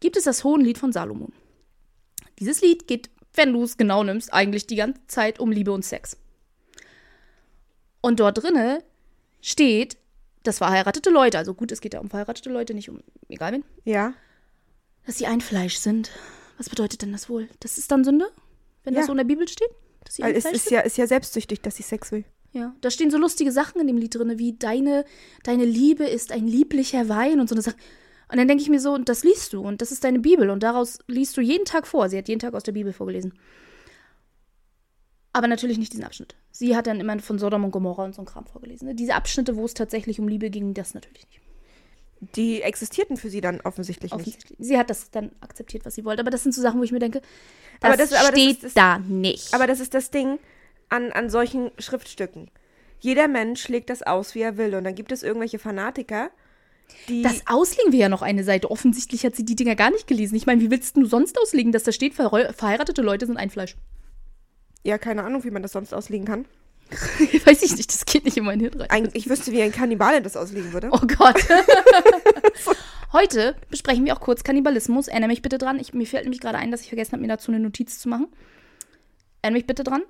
gibt 0.00 0.16
es 0.16 0.24
das 0.24 0.44
Hohenlied 0.44 0.78
von 0.78 0.92
Salomon. 0.92 1.32
Dieses 2.38 2.60
Lied 2.60 2.88
geht, 2.88 3.10
wenn 3.34 3.52
du 3.52 3.62
es 3.62 3.76
genau 3.76 4.02
nimmst, 4.02 4.32
eigentlich 4.32 4.66
die 4.66 4.76
ganze 4.76 5.00
Zeit 5.06 5.38
um 5.38 5.52
Liebe 5.52 5.72
und 5.72 5.84
Sex. 5.84 6.16
Und 8.00 8.18
dort 8.18 8.42
drinne 8.42 8.82
steht, 9.40 9.96
dass 10.42 10.58
verheiratete 10.58 11.10
Leute, 11.10 11.38
also 11.38 11.54
gut, 11.54 11.70
es 11.70 11.80
geht 11.80 11.94
ja 11.94 12.00
um 12.00 12.10
verheiratete 12.10 12.50
Leute, 12.50 12.74
nicht 12.74 12.88
um 12.88 13.00
egal 13.28 13.52
wen, 13.52 13.64
Ja. 13.84 14.14
Dass 15.06 15.18
sie 15.18 15.26
ein 15.26 15.40
Fleisch 15.40 15.76
sind. 15.76 16.10
Was 16.58 16.68
bedeutet 16.68 17.02
denn 17.02 17.12
das 17.12 17.28
wohl? 17.28 17.48
Das 17.60 17.78
ist 17.78 17.90
dann 17.90 18.04
Sünde? 18.04 18.30
Wenn 18.84 18.94
das 18.94 19.02
Ja. 19.02 19.06
so 19.06 19.12
in 19.12 19.18
der 19.18 19.24
Bibel 19.24 19.48
steht? 19.48 19.68
Dass 20.04 20.14
sie 20.16 20.22
ein 20.22 20.34
es 20.34 20.42
Fleisch 20.42 20.54
ist 20.56 20.64
sind? 20.64 20.72
ja, 20.74 20.80
ist 20.80 20.96
ja 20.98 21.06
selbstsüchtig, 21.06 21.60
dass 21.60 21.76
sie 21.76 21.82
Sex 21.82 22.12
will. 22.12 22.24
Ja, 22.52 22.74
da 22.82 22.90
stehen 22.90 23.10
so 23.10 23.16
lustige 23.18 23.50
Sachen 23.50 23.80
in 23.80 23.86
dem 23.86 23.96
Lied 23.96 24.14
drin, 24.14 24.38
wie 24.38 24.52
deine, 24.58 25.04
deine 25.42 25.64
Liebe 25.64 26.04
ist 26.04 26.32
ein 26.32 26.46
lieblicher 26.46 27.08
Wein 27.08 27.40
und 27.40 27.48
so 27.48 27.54
eine 27.54 27.62
Sache. 27.62 27.76
Und 28.30 28.38
dann 28.38 28.46
denke 28.48 28.62
ich 28.62 28.68
mir 28.68 28.80
so, 28.80 28.92
und 28.92 29.08
das 29.08 29.24
liest 29.24 29.52
du 29.52 29.60
und 29.60 29.80
das 29.82 29.90
ist 29.92 30.04
deine 30.04 30.18
Bibel 30.18 30.50
und 30.50 30.62
daraus 30.62 30.98
liest 31.06 31.36
du 31.36 31.40
jeden 31.40 31.64
Tag 31.64 31.86
vor. 31.86 32.08
Sie 32.08 32.18
hat 32.18 32.28
jeden 32.28 32.40
Tag 32.40 32.54
aus 32.54 32.62
der 32.62 32.72
Bibel 32.72 32.92
vorgelesen. 32.92 33.32
Aber 35.32 35.48
natürlich 35.48 35.78
nicht 35.78 35.92
diesen 35.92 36.04
Abschnitt. 36.04 36.34
Sie 36.50 36.76
hat 36.76 36.86
dann 36.86 37.00
immer 37.00 37.18
von 37.20 37.38
Sodom 37.38 37.64
und 37.64 37.70
Gomorra 37.70 38.04
und 38.04 38.14
so 38.14 38.22
ein 38.22 38.26
Kram 38.26 38.46
vorgelesen. 38.46 38.88
ne? 38.88 38.94
Diese 38.94 39.14
Abschnitte, 39.14 39.56
wo 39.56 39.64
es 39.64 39.72
tatsächlich 39.74 40.20
um 40.20 40.28
Liebe 40.28 40.50
ging, 40.50 40.74
das 40.74 40.92
natürlich 40.94 41.26
nicht. 41.28 41.40
Die 42.36 42.62
existierten 42.62 43.16
für 43.16 43.30
sie 43.30 43.40
dann 43.40 43.60
offensichtlich 43.62 44.12
nicht. 44.12 44.20
Offensichtlich. 44.20 44.56
Sie 44.60 44.78
hat 44.78 44.90
das 44.90 45.10
dann 45.10 45.32
akzeptiert, 45.40 45.84
was 45.84 45.96
sie 45.96 46.04
wollte. 46.04 46.20
Aber 46.20 46.30
das 46.30 46.44
sind 46.44 46.54
so 46.54 46.62
Sachen, 46.62 46.78
wo 46.78 46.84
ich 46.84 46.92
mir 46.92 47.00
denke, 47.00 47.20
das, 47.80 47.88
Aber 47.88 47.96
das- 47.96 48.12
aber 48.12 48.30
das 48.30 48.40
steht 48.40 48.56
ist 48.58 48.62
das- 48.64 48.74
da 48.74 48.98
nicht. 48.98 49.52
Aber 49.54 49.66
das 49.66 49.80
ist 49.80 49.92
das 49.94 50.10
Ding 50.10 50.38
an, 50.88 51.10
an 51.10 51.30
solchen 51.30 51.72
Schriftstücken. 51.78 52.48
Jeder 53.00 53.26
Mensch 53.26 53.66
legt 53.68 53.90
das 53.90 54.02
aus, 54.02 54.36
wie 54.36 54.42
er 54.42 54.56
will. 54.56 54.74
Und 54.76 54.84
dann 54.84 54.94
gibt 54.94 55.10
es 55.10 55.24
irgendwelche 55.24 55.58
Fanatiker, 55.58 56.30
die. 57.08 57.22
Das 57.22 57.42
auslegen 57.46 57.90
wir 57.92 57.98
ja 57.98 58.08
noch 58.08 58.22
eine 58.22 58.44
Seite. 58.44 58.70
Offensichtlich 58.70 59.24
hat 59.24 59.34
sie 59.34 59.44
die 59.44 59.56
Dinger 59.56 59.74
gar 59.74 59.90
nicht 59.90 60.06
gelesen. 60.06 60.36
Ich 60.36 60.46
meine, 60.46 60.60
wie 60.60 60.70
willst 60.70 60.96
du 60.96 61.04
sonst 61.06 61.36
auslegen, 61.40 61.72
dass 61.72 61.82
da 61.82 61.90
steht, 61.90 62.14
verheiratete 62.14 63.02
Leute 63.02 63.26
sind 63.26 63.36
ein 63.36 63.50
Fleisch? 63.50 63.76
ja, 64.84 64.98
keine 64.98 65.22
Ahnung, 65.22 65.44
wie 65.44 65.50
man 65.52 65.62
das 65.62 65.70
sonst 65.72 65.92
auslegen 65.94 66.26
kann. 66.26 66.44
Weiß 67.44 67.62
ich 67.62 67.76
nicht, 67.76 67.92
das 67.92 68.04
geht 68.04 68.24
nicht 68.24 68.36
in 68.36 68.44
mein 68.44 68.60
Hirn 68.60 68.80
rein. 68.80 68.90
Ein, 68.90 69.10
ich 69.12 69.28
wüsste, 69.28 69.52
wie 69.52 69.62
ein 69.62 69.72
Kannibale 69.72 70.22
das 70.22 70.36
auslegen 70.36 70.72
würde. 70.72 70.88
Oh 70.92 71.00
Gott. 71.00 71.36
Heute 73.12 73.56
besprechen 73.70 74.04
wir 74.04 74.16
auch 74.16 74.20
kurz 74.20 74.42
Kannibalismus. 74.44 75.08
Erinnere 75.08 75.28
mich 75.28 75.42
bitte 75.42 75.58
dran. 75.58 75.78
Ich, 75.78 75.92
mir 75.92 76.06
fällt 76.06 76.24
nämlich 76.24 76.40
gerade 76.40 76.58
ein, 76.58 76.70
dass 76.70 76.80
ich 76.82 76.88
vergessen 76.88 77.12
habe, 77.12 77.22
mir 77.22 77.28
dazu 77.28 77.52
eine 77.52 77.60
Notiz 77.60 77.98
zu 77.98 78.08
machen. 78.08 78.28
Erinnere 79.42 79.58
mich 79.58 79.66
bitte 79.66 79.84
dran, 79.84 80.02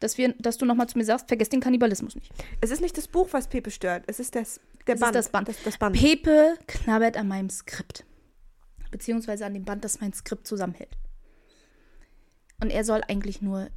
dass, 0.00 0.18
wir, 0.18 0.34
dass 0.38 0.58
du 0.58 0.66
nochmal 0.66 0.88
zu 0.88 0.98
mir 0.98 1.04
sagst, 1.04 1.28
vergesst 1.28 1.52
den 1.52 1.60
Kannibalismus 1.60 2.14
nicht. 2.14 2.30
Es 2.60 2.70
ist 2.70 2.80
nicht 2.82 2.96
das 2.98 3.08
Buch, 3.08 3.28
was 3.32 3.48
Pepe 3.48 3.70
stört. 3.70 4.04
Es 4.06 4.20
ist 4.20 4.34
das, 4.34 4.60
der 4.86 4.94
Es 4.94 5.00
ist 5.00 5.00
Band. 5.00 5.14
das 5.14 5.28
Band. 5.30 5.48
Das, 5.48 5.62
das 5.62 5.78
Band. 5.78 5.96
Pepe 5.98 6.58
knabbert 6.66 7.16
an 7.16 7.28
meinem 7.28 7.48
Skript. 7.48 8.04
Beziehungsweise 8.90 9.46
an 9.46 9.54
dem 9.54 9.64
Band, 9.64 9.84
das 9.84 10.00
mein 10.00 10.12
Skript 10.12 10.46
zusammenhält. 10.46 10.90
Und 12.60 12.70
er 12.70 12.84
soll 12.84 13.02
eigentlich 13.08 13.40
nur 13.40 13.70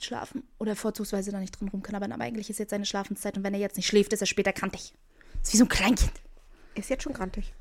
schlafen 0.00 0.42
oder 0.58 0.76
vorzugsweise 0.76 1.32
da 1.32 1.38
nicht 1.40 1.58
drin 1.58 1.68
rumknabbern. 1.68 2.12
Aber 2.12 2.24
eigentlich 2.24 2.50
ist 2.50 2.58
jetzt 2.58 2.70
seine 2.70 2.86
Schlafenszeit 2.86 3.36
und 3.36 3.44
wenn 3.44 3.54
er 3.54 3.60
jetzt 3.60 3.76
nicht 3.76 3.86
schläft, 3.86 4.12
ist 4.12 4.20
er 4.20 4.26
später 4.26 4.52
kantig. 4.52 4.92
Ist 5.42 5.52
wie 5.52 5.56
so 5.58 5.64
ein 5.64 5.68
Kleinkind. 5.68 6.12
ist 6.74 6.90
jetzt 6.90 7.02
schon 7.02 7.12
grantig. 7.12 7.52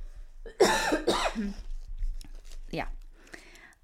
Ja. 2.72 2.88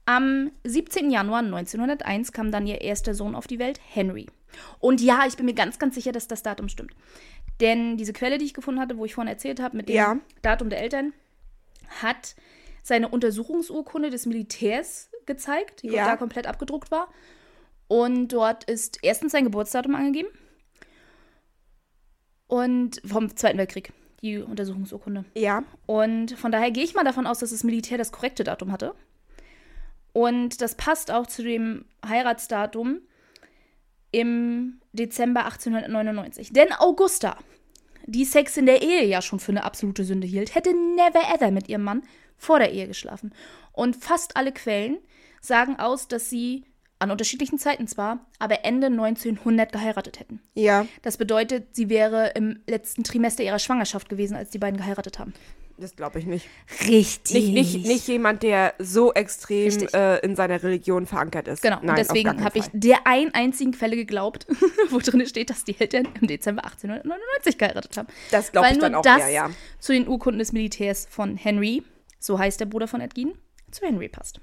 Am 0.06 0.52
17. 0.64 1.10
Januar 1.10 1.40
1901 1.40 2.32
kam 2.32 2.52
dann 2.52 2.68
ihr 2.68 2.82
erster 2.82 3.16
Sohn 3.16 3.34
auf 3.34 3.48
die 3.48 3.58
Welt, 3.58 3.80
Henry. 3.84 4.28
Und 4.80 5.02
ja, 5.02 5.26
ich 5.28 5.36
bin 5.36 5.46
mir 5.48 5.56
ganz, 5.56 5.80
ganz 5.80 5.96
sicher, 5.96 6.12
dass 6.12 6.28
das 6.28 6.44
Datum 6.44 6.70
stimmt. 6.70 6.94
Denn 7.60 7.98
diese 7.98 8.14
Quelle, 8.14 8.38
die 8.38 8.46
ich 8.46 8.54
gefunden 8.54 8.80
hatte, 8.80 8.98
wo 8.98 9.06
ich 9.06 9.16
vorhin 9.16 9.32
erzählt 9.32 9.60
habe, 9.60 9.76
mit 9.78 9.90
dem 9.90 9.96
Ja. 9.96 10.18
Datum 10.44 10.70
der 10.70 10.80
Eltern, 10.82 11.14
hat 12.02 12.36
seine 12.84 13.10
Untersuchungsurkunde 13.10 14.12
des 14.12 14.28
Militärs 14.28 15.10
gezeigt, 15.26 15.82
die 15.82 15.88
Ja. 15.88 16.06
da 16.06 16.18
komplett 16.18 16.46
abgedruckt 16.46 16.92
war. 16.92 17.08
Und 17.88 18.30
dort 18.30 18.64
ist 18.66 19.00
erstens 19.02 19.32
sein 19.32 19.44
Geburtsdatum 19.44 19.96
angegeben. 19.96 20.30
Und 22.48 23.02
vom 23.06 23.36
Zweiten 23.36 23.58
Weltkrieg, 23.58 23.92
die 24.22 24.40
Untersuchungsurkunde. 24.40 25.26
Ja. 25.36 25.64
Und 25.86 26.38
von 26.38 26.52
daher 26.52 26.72
gehe 26.72 26.84
ich 26.84 26.94
mal 26.94 27.04
davon 27.04 27.28
aus, 27.28 27.40
dass 27.40 27.52
das 27.52 27.64
Militär 27.64 27.98
das 27.98 28.12
korrekte 28.12 28.44
Datum 28.44 28.72
hatte. 28.72 28.94
Und 30.14 30.62
das 30.62 30.76
passt 30.76 31.12
auch 31.12 31.28
zu 31.28 31.44
dem 31.44 31.86
Heiratsdatum 32.08 33.02
im 34.12 34.80
Dezember 34.94 35.44
1899. 35.46 36.54
Denn 36.54 36.72
Augusta, 36.72 37.38
die 38.06 38.24
Sex 38.24 38.56
in 38.56 38.66
der 38.66 38.82
Ehe 38.82 39.06
ja 39.06 39.22
schon 39.22 39.40
für 39.40 39.52
eine 39.52 39.66
absolute 39.66 40.06
Sünde 40.06 40.26
hielt, 40.26 40.56
hätte 40.56 40.74
never 40.74 41.22
ever 41.34 41.52
mit 41.52 41.68
ihrem 41.68 41.84
Mann 41.84 42.04
vor 42.38 42.60
der 42.60 42.72
Ehe 42.72 42.88
geschlafen. 42.88 43.34
Und 43.74 43.98
fast 43.98 44.38
alle 44.38 44.54
Quellen 44.54 45.00
sagen 45.42 45.78
aus, 45.78 46.08
dass 46.08 46.30
sie 46.30 46.64
an 47.00 47.12
unterschiedlichen 47.12 47.60
Zeiten 47.60 47.88
zwar, 47.88 48.26
aber 48.40 48.64
Ende 48.64 48.88
1900 48.88 49.72
geheiratet 49.72 50.20
hätten. 50.20 50.42
Ja. 50.54 50.86
Das 51.02 51.18
bedeutet, 51.18 51.76
sie 51.76 51.90
wäre 51.90 52.32
im 52.36 52.60
letzten 52.68 53.04
Trimester 53.04 53.44
ihrer 53.44 53.60
Schwangerschaft 53.60 54.10
gewesen, 54.10 54.36
als 54.36 54.50
die 54.50 54.60
beiden 54.60 54.78
geheiratet 54.78 55.20
haben. 55.20 55.34
Das 55.78 55.96
glaube 55.98 56.20
ich 56.20 56.26
nicht. 56.26 56.48
Richtig. 56.88 57.34
Nicht, 57.34 57.74
nicht, 57.74 57.86
nicht 57.86 58.08
jemand, 58.08 58.44
der 58.44 58.76
so 58.80 59.14
extrem 59.14 59.88
äh, 59.94 60.20
in 60.20 60.38
seiner 60.38 60.64
Religion 60.64 61.06
verankert 61.06 61.50
ist. 61.50 61.62
Genau, 61.62 61.80
Nein, 61.82 61.90
und 61.90 61.98
deswegen 61.98 62.44
habe 62.44 62.60
ich 62.60 62.66
der 62.72 63.06
einen 63.06 63.34
einzigen 63.34 63.74
Quelle 63.74 63.98
geglaubt, 63.98 64.48
wo 64.90 65.00
drin 65.00 65.26
steht, 65.26 65.50
dass 65.50 65.66
die 65.66 65.78
Eltern 65.78 66.08
im 66.22 66.28
Dezember 66.28 66.64
1899 66.64 67.58
geheiratet 67.58 67.98
haben. 67.98 68.08
Das 68.32 68.54
glaube 68.54 68.68
ich 68.68 68.74
nur 68.76 68.82
dann 68.84 68.96
auch 68.96 69.02
das 69.02 69.20
eher, 69.20 69.30
ja. 69.30 69.50
zu 69.80 69.92
den 69.92 70.08
Urkunden 70.08 70.40
des 70.40 70.54
Militärs 70.54 71.08
von 71.10 71.36
Henry, 71.36 71.84
so 72.20 72.40
heißt 72.40 72.62
der 72.62 72.68
Bruder 72.68 72.88
von 72.88 73.02
Edgin, 73.02 73.34
zu 73.70 73.86
Henry 73.86 74.08
passt. 74.08 74.40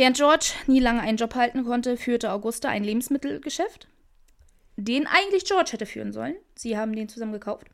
Während 0.00 0.16
George 0.16 0.52
nie 0.66 0.80
lange 0.80 1.02
einen 1.02 1.18
Job 1.18 1.34
halten 1.34 1.62
konnte, 1.62 1.98
führte 1.98 2.32
Augusta 2.32 2.70
ein 2.70 2.84
Lebensmittelgeschäft, 2.84 3.86
den 4.76 5.06
eigentlich 5.06 5.44
George 5.44 5.72
hätte 5.72 5.84
führen 5.84 6.14
sollen. 6.14 6.36
Sie 6.54 6.78
haben 6.78 6.96
den 6.96 7.10
zusammen 7.10 7.34
gekauft. 7.34 7.66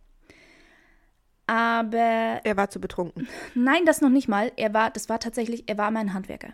Aber 1.46 2.40
Er 2.42 2.56
war 2.56 2.68
zu 2.68 2.80
betrunken. 2.80 3.28
Nein, 3.54 3.84
das 3.84 4.00
noch 4.00 4.08
nicht 4.08 4.26
mal. 4.26 4.50
Er 4.56 4.74
war, 4.74 4.90
das 4.90 5.08
war 5.08 5.20
tatsächlich, 5.20 5.68
er 5.68 5.78
war 5.78 5.92
mal 5.92 6.00
ein 6.00 6.14
Handwerker. 6.14 6.52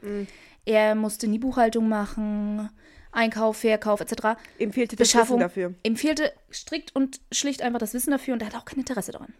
Mhm. 0.00 0.26
Er 0.64 0.96
musste 0.96 1.28
nie 1.28 1.38
Buchhaltung 1.38 1.88
machen, 1.88 2.68
Einkauf, 3.12 3.58
Verkauf 3.58 4.00
etc. 4.00 4.40
Ihm 4.58 4.72
fehlte 4.72 4.96
das 4.96 5.06
Beschaffung. 5.06 5.36
Wissen 5.36 5.48
dafür. 5.48 5.74
Ihm 5.84 5.94
fehlte 5.94 6.32
strikt 6.50 6.96
und 6.96 7.20
schlicht 7.30 7.62
einfach 7.62 7.78
das 7.78 7.94
Wissen 7.94 8.10
dafür 8.10 8.34
und 8.34 8.42
er 8.42 8.48
hat 8.48 8.56
auch 8.56 8.64
kein 8.64 8.80
Interesse 8.80 9.12
daran. 9.12 9.32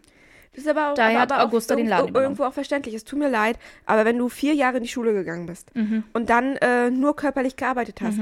Das 0.55 0.65
ist 0.65 0.69
aber 0.71 0.91
auch, 0.91 0.95
Daher 0.95 1.13
aber, 1.13 1.21
hat 1.21 1.33
aber 1.33 1.43
auch 1.43 1.47
Augusta 1.49 1.75
den 1.75 1.87
irgendwo- 1.87 1.91
Laden 1.97 2.09
übernommen. 2.11 2.25
irgendwo 2.33 2.45
auch 2.45 2.53
verständlich. 2.53 2.95
Es 2.95 3.05
tut 3.05 3.19
mir 3.19 3.29
leid, 3.31 3.59
aber 3.87 4.05
wenn 4.05 4.19
du 4.19 4.29
vier 4.29 4.55
Jahre 4.55 4.77
in 4.79 4.83
die 4.83 4.89
Schule 4.89 5.15
gegangen 5.15 5.47
bist 5.47 5.75
Mhm. 5.75 6.05
und 6.13 6.29
dann 6.31 6.57
äh, 6.57 6.91
nur 6.91 7.17
körperlich 7.17 7.57
gearbeitet 7.57 8.01
hast, 8.03 8.19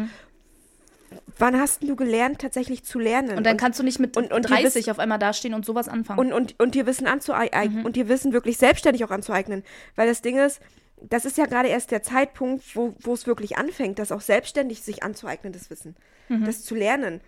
wann 1.39 1.59
hast 1.59 1.83
du 1.83 1.97
gelernt, 1.97 2.41
tatsächlich 2.41 2.85
zu 2.85 2.99
lernen? 2.99 3.37
Und 3.37 3.45
dann 3.45 3.57
kannst 3.57 3.79
du 3.81 3.83
nicht 3.83 3.99
mit 3.99 4.17
und- 4.17 4.33
und 4.33 4.45
die 4.45 4.49
30 4.53 4.75
wissen- 4.77 4.91
auf 4.93 4.99
einmal 5.01 5.19
dastehen 5.19 5.55
und 5.55 5.65
sowas 5.65 5.89
anfangen. 5.89 6.21
und, 6.21 6.33
und, 6.33 6.55
und 6.61 6.75
dir 6.75 6.87
Wissen 6.87 7.07
anzueignen 7.07 7.81
Mhm. 7.81 7.85
und 7.85 7.97
dir 7.97 8.09
Wissen 8.09 8.33
wirklich 8.33 8.59
selbstständig 8.59 9.05
auch 9.05 9.11
anzueignen. 9.11 9.65
Weil 9.97 10.07
das 10.07 10.23
Ding 10.23 10.39
ist, 10.39 10.61
das 11.03 11.25
ist 11.25 11.37
ja 11.39 11.47
gerade 11.47 11.69
erst 11.69 11.91
der 11.91 12.03
Zeitpunkt, 12.03 12.77
wo, 12.77 12.95
wo 13.01 13.15
es 13.15 13.27
wirklich 13.27 13.59
anfängt, 13.59 13.99
das 13.99 14.13
auch 14.13 14.21
selbstständig 14.21 14.83
sich 14.83 15.03
anzueignen, 15.03 15.53
das 15.53 15.69
Wissen. 15.71 15.97
Mhm. 16.29 16.45
Das 16.45 16.63
zu 16.63 16.75
lernen. 16.77 17.21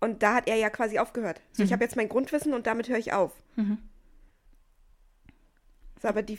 Und 0.00 0.22
da 0.22 0.34
hat 0.34 0.48
er 0.48 0.56
ja 0.56 0.68
quasi 0.70 0.98
aufgehört. 0.98 1.40
So, 1.52 1.62
Mhm. 1.62 1.66
ich 1.66 1.72
habe 1.72 1.84
jetzt 1.84 1.94
mein 1.96 2.08
Grundwissen 2.08 2.54
und 2.54 2.66
damit 2.66 2.88
höre 2.88 2.98
ich 2.98 3.12
auf. 3.12 3.32
Aber 6.02 6.22
die 6.22 6.38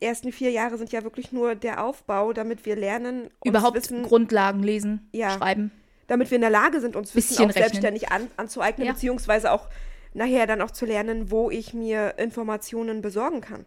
ersten 0.00 0.32
vier 0.32 0.50
Jahre 0.50 0.76
sind 0.78 0.92
ja 0.92 1.02
wirklich 1.04 1.32
nur 1.32 1.54
der 1.54 1.84
Aufbau, 1.84 2.32
damit 2.32 2.66
wir 2.66 2.76
lernen, 2.76 3.22
uns 3.24 3.30
Überhaupt 3.44 3.76
Wissen, 3.76 4.02
Grundlagen 4.02 4.62
lesen, 4.62 5.08
Ja. 5.12 5.30
schreiben. 5.30 5.70
damit 6.08 6.30
wir 6.30 6.36
in 6.36 6.42
der 6.42 6.50
Lage 6.50 6.80
sind, 6.80 6.96
uns 6.96 7.14
Wissen 7.14 7.36
auch 7.38 7.48
rechnen. 7.48 7.62
selbstständig 7.62 8.10
an, 8.10 8.28
anzueignen, 8.36 8.86
Ja. 8.86 8.92
beziehungsweise 8.92 9.52
auch 9.52 9.68
nachher 10.12 10.46
dann 10.46 10.60
auch 10.60 10.70
zu 10.70 10.86
lernen, 10.86 11.30
wo 11.30 11.50
ich 11.50 11.74
mir 11.74 12.14
Informationen 12.18 13.00
besorgen 13.02 13.40
kann. 13.40 13.64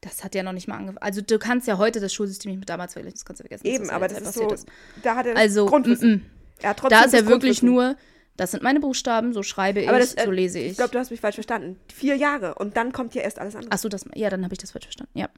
Das 0.00 0.22
hat 0.24 0.34
ja 0.34 0.42
noch 0.42 0.52
nicht 0.52 0.68
mal 0.68 0.74
angefangen. 0.76 0.98
Also 0.98 1.20
du 1.22 1.38
kannst 1.38 1.66
ja 1.66 1.76
heute 1.78 2.00
das 2.00 2.12
Schulsystem 2.14 2.50
nicht 2.50 2.60
mit 2.60 2.68
damals 2.68 2.92
vergleichen, 2.92 3.16
das 3.16 3.24
kannst 3.24 3.40
du 3.40 3.44
vergessen. 3.44 3.66
Eben, 3.66 3.90
aber 3.90 4.08
das 4.08 4.20
ist 4.20 4.34
so, 4.34 4.46
passiert 4.46 4.70
da 5.02 5.16
hat 5.16 5.26
er 5.26 5.36
Also, 5.36 5.66
Grundwissen. 5.66 6.24
Er 6.60 6.70
hat 6.70 6.78
trotzdem 6.78 6.98
Da 6.98 7.04
ist 7.04 7.14
ja 7.14 7.26
wirklich 7.26 7.62
nur, 7.62 7.96
das 8.38 8.52
sind 8.52 8.62
meine 8.62 8.80
Buchstaben, 8.80 9.34
so 9.34 9.42
schreibe 9.42 9.80
ich, 9.80 9.88
aber 9.88 9.98
das, 9.98 10.14
äh, 10.14 10.24
so 10.24 10.30
lese 10.30 10.58
ich. 10.60 10.70
Ich 10.70 10.76
glaube, 10.76 10.92
du 10.92 10.98
hast 10.98 11.10
mich 11.10 11.20
falsch 11.20 11.34
verstanden. 11.34 11.78
Vier 11.92 12.14
Jahre 12.16 12.54
und 12.54 12.76
dann 12.76 12.92
kommt 12.92 13.14
ja 13.14 13.20
erst 13.22 13.38
alles 13.38 13.54
andere. 13.54 13.72
Achso, 13.72 13.88
das, 13.90 14.06
ja, 14.14 14.30
dann 14.30 14.44
habe 14.44 14.54
ich 14.54 14.58
das 14.58 14.70
falsch 14.70 14.86
verstanden. 14.86 15.18
Ja. 15.18 15.28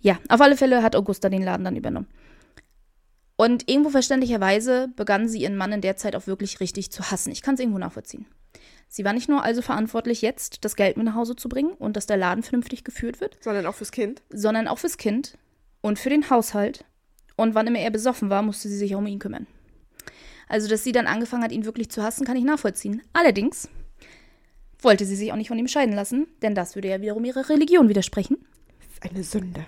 Ja, 0.00 0.18
auf 0.28 0.40
alle 0.40 0.56
Fälle 0.56 0.82
hat 0.82 0.96
Augusta 0.96 1.28
den 1.28 1.42
Laden 1.42 1.64
dann 1.64 1.76
übernommen. 1.76 2.08
Und 3.36 3.68
irgendwo 3.68 3.90
verständlicherweise 3.90 4.88
begann 4.96 5.28
sie 5.28 5.40
ihren 5.40 5.56
Mann 5.56 5.72
in 5.72 5.80
der 5.80 5.96
Zeit 5.96 6.14
auch 6.16 6.26
wirklich 6.26 6.60
richtig 6.60 6.92
zu 6.92 7.10
hassen. 7.10 7.32
Ich 7.32 7.42
kann 7.42 7.54
es 7.54 7.60
irgendwo 7.60 7.78
nachvollziehen. 7.78 8.26
Sie 8.88 9.04
war 9.04 9.12
nicht 9.12 9.28
nur 9.28 9.42
also 9.42 9.62
verantwortlich, 9.62 10.22
jetzt 10.22 10.64
das 10.64 10.76
Geld 10.76 10.96
mit 10.96 11.06
nach 11.06 11.14
Hause 11.14 11.34
zu 11.34 11.48
bringen 11.48 11.72
und 11.72 11.96
dass 11.96 12.06
der 12.06 12.16
Laden 12.18 12.42
vernünftig 12.42 12.84
geführt 12.84 13.20
wird, 13.20 13.38
Sondern 13.42 13.66
auch 13.66 13.74
fürs 13.74 13.90
Kind. 13.90 14.22
sondern 14.30 14.68
auch 14.68 14.78
fürs 14.78 14.98
Kind 14.98 15.38
und 15.80 15.98
für 15.98 16.10
den 16.10 16.30
Haushalt. 16.30 16.84
Und 17.36 17.54
wann 17.54 17.66
immer 17.66 17.78
er 17.80 17.90
besoffen 17.90 18.28
war, 18.30 18.42
musste 18.42 18.68
sie 18.68 18.76
sich 18.76 18.94
auch 18.94 18.98
um 18.98 19.06
ihn 19.06 19.18
kümmern. 19.18 19.46
Also, 20.52 20.68
dass 20.68 20.84
sie 20.84 20.92
dann 20.92 21.06
angefangen 21.06 21.42
hat, 21.42 21.50
ihn 21.50 21.64
wirklich 21.64 21.90
zu 21.90 22.02
hassen, 22.02 22.26
kann 22.26 22.36
ich 22.36 22.44
nachvollziehen. 22.44 23.00
Allerdings 23.14 23.70
wollte 24.78 25.06
sie 25.06 25.16
sich 25.16 25.32
auch 25.32 25.36
nicht 25.36 25.48
von 25.48 25.58
ihm 25.58 25.66
scheiden 25.66 25.94
lassen, 25.94 26.26
denn 26.42 26.54
das 26.54 26.74
würde 26.74 26.88
ja 26.88 27.00
wiederum 27.00 27.24
ihrer 27.24 27.48
Religion 27.48 27.88
widersprechen. 27.88 28.36
Das 28.78 28.88
ist 28.92 29.02
eine 29.02 29.24
Sünde. 29.24 29.64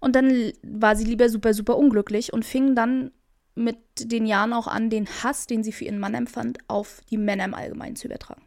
Und 0.00 0.16
dann 0.16 0.54
war 0.62 0.96
sie 0.96 1.04
lieber 1.04 1.28
super, 1.28 1.52
super 1.52 1.76
unglücklich 1.76 2.32
und 2.32 2.46
fing 2.46 2.74
dann 2.74 3.10
mit 3.56 3.76
den 3.98 4.24
Jahren 4.24 4.54
auch 4.54 4.68
an, 4.68 4.88
den 4.88 5.06
Hass, 5.06 5.46
den 5.46 5.62
sie 5.62 5.72
für 5.72 5.84
ihren 5.84 5.98
Mann 5.98 6.14
empfand, 6.14 6.60
auf 6.66 7.02
die 7.10 7.18
Männer 7.18 7.44
im 7.44 7.52
Allgemeinen 7.52 7.96
zu 7.96 8.06
übertragen. 8.06 8.40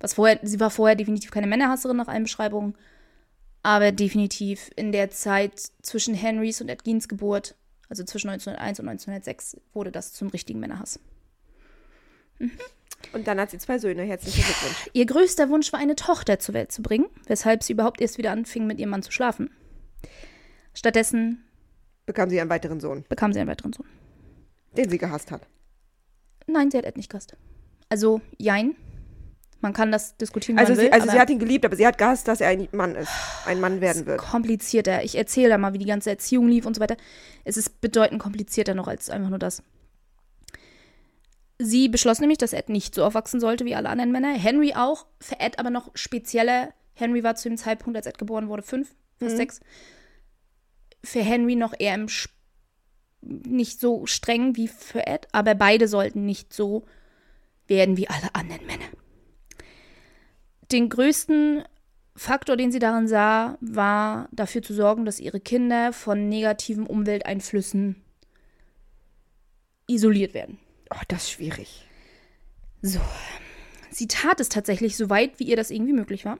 Was 0.00 0.14
vorher, 0.14 0.40
sie 0.42 0.58
war 0.58 0.70
vorher 0.70 0.96
definitiv 0.96 1.32
keine 1.32 1.48
Männerhasserin 1.48 1.98
nach 1.98 2.08
allen 2.08 2.22
Beschreibungen, 2.22 2.78
aber 3.62 3.92
definitiv 3.92 4.70
in 4.74 4.90
der 4.90 5.10
Zeit 5.10 5.60
zwischen 5.82 6.14
Henrys 6.14 6.62
und 6.62 6.70
Edgins 6.70 7.08
Geburt, 7.08 7.56
also 7.90 8.04
zwischen 8.04 8.30
1901 8.30 8.80
und 8.80 8.88
1906, 8.88 9.60
wurde 9.74 9.92
das 9.92 10.14
zum 10.14 10.28
richtigen 10.28 10.60
Männerhass. 10.60 10.98
Und 13.12 13.26
dann 13.26 13.38
hat 13.38 13.50
sie 13.50 13.58
zwei 13.58 13.78
Söhne. 13.78 14.02
Herzlichen 14.02 14.42
Glückwunsch. 14.42 14.90
Ihr 14.94 15.04
größter 15.04 15.50
Wunsch 15.50 15.72
war, 15.72 15.80
eine 15.80 15.96
Tochter 15.96 16.38
zur 16.38 16.54
Welt 16.54 16.72
zu 16.72 16.80
bringen, 16.80 17.06
weshalb 17.26 17.62
sie 17.62 17.74
überhaupt 17.74 18.00
erst 18.00 18.16
wieder 18.16 18.30
anfing, 18.30 18.66
mit 18.66 18.78
ihrem 18.78 18.90
Mann 18.90 19.02
zu 19.02 19.12
schlafen. 19.12 19.50
Stattdessen 20.72 21.44
Bekam 22.06 22.30
sie 22.30 22.40
einen 22.40 22.50
weiteren 22.50 22.80
Sohn, 22.80 23.04
bekam 23.08 23.32
sie 23.32 23.40
einen 23.40 23.50
weiteren 23.50 23.72
Sohn. 23.72 23.86
den 24.76 24.88
sie 24.88 24.98
gehasst 24.98 25.30
hat. 25.30 25.46
Nein, 26.46 26.70
sie 26.70 26.78
hat 26.78 26.84
Ed 26.84 26.96
nicht 26.96 27.10
gehasst. 27.10 27.36
Also, 27.88 28.20
jein. 28.38 28.74
Man 29.60 29.72
kann 29.72 29.92
das 29.92 30.16
diskutieren, 30.16 30.58
Also, 30.58 30.74
sie, 30.74 30.82
will, 30.82 30.90
also 30.90 31.10
sie 31.10 31.18
hat 31.18 31.28
ihn 31.28 31.38
geliebt, 31.38 31.64
aber 31.66 31.76
sie 31.76 31.86
hat 31.86 31.98
gehasst, 31.98 32.28
dass 32.28 32.40
er 32.40 32.48
ein 32.48 32.68
Mann 32.72 32.94
ist. 32.94 33.10
Ein 33.44 33.60
Mann 33.60 33.80
werden 33.80 34.06
wird. 34.06 34.18
komplizierter. 34.18 35.04
Ich 35.04 35.16
erzähle 35.16 35.50
da 35.50 35.58
mal, 35.58 35.74
wie 35.74 35.78
die 35.78 35.86
ganze 35.86 36.10
Erziehung 36.10 36.48
lief 36.48 36.64
und 36.64 36.74
so 36.74 36.80
weiter. 36.80 36.96
Es 37.44 37.56
ist 37.56 37.80
bedeutend 37.80 38.20
komplizierter 38.22 38.74
noch 38.74 38.88
als 38.88 39.10
einfach 39.10 39.28
nur 39.28 39.38
das. 39.38 39.62
Sie 41.58 41.88
beschloss 41.90 42.20
nämlich, 42.20 42.38
dass 42.38 42.54
Ed 42.54 42.70
nicht 42.70 42.94
so 42.94 43.04
aufwachsen 43.04 43.38
sollte 43.38 43.66
wie 43.66 43.74
alle 43.74 43.90
anderen 43.90 44.12
Männer. 44.12 44.32
Henry 44.32 44.72
auch. 44.74 45.06
Für 45.20 45.40
Ed 45.40 45.58
aber 45.58 45.68
noch 45.68 45.90
spezieller. 45.94 46.72
Henry 46.94 47.22
war 47.22 47.34
zu 47.34 47.50
dem 47.50 47.58
Zeitpunkt, 47.58 47.96
als 47.98 48.06
Ed 48.06 48.16
geboren 48.16 48.48
wurde, 48.48 48.62
fünf, 48.62 48.94
fast 49.18 49.36
sechs. 49.36 49.60
Für 51.04 51.22
Henry 51.22 51.56
noch 51.56 51.74
eher 51.78 51.94
im 51.94 52.06
Sp 52.08 52.32
nicht 53.22 53.80
so 53.80 54.06
streng 54.06 54.56
wie 54.56 54.68
für 54.68 55.06
Ed, 55.06 55.28
aber 55.32 55.54
beide 55.54 55.88
sollten 55.88 56.24
nicht 56.24 56.54
so 56.54 56.86
werden 57.66 57.96
wie 57.98 58.08
alle 58.08 58.34
anderen 58.34 58.64
Männer. 58.66 58.86
Den 60.72 60.88
größten 60.88 61.64
Faktor, 62.14 62.56
den 62.56 62.70
sie 62.70 62.78
darin 62.78 63.08
sah, 63.08 63.56
war 63.60 64.28
dafür 64.30 64.62
zu 64.62 64.74
sorgen, 64.74 65.04
dass 65.04 65.20
ihre 65.20 65.40
Kinder 65.40 65.92
von 65.92 66.28
negativen 66.28 66.86
Umwelteinflüssen 66.86 67.96
isoliert 69.88 70.34
werden. 70.34 70.58
Oh, 70.92 71.02
das 71.08 71.24
ist 71.24 71.30
schwierig. 71.30 71.86
So. 72.82 73.00
Sie 73.90 74.06
tat 74.06 74.40
es 74.40 74.48
tatsächlich 74.48 74.96
so 74.96 75.10
weit, 75.10 75.40
wie 75.40 75.44
ihr 75.44 75.56
das 75.56 75.70
irgendwie 75.70 75.92
möglich 75.92 76.24
war. 76.24 76.38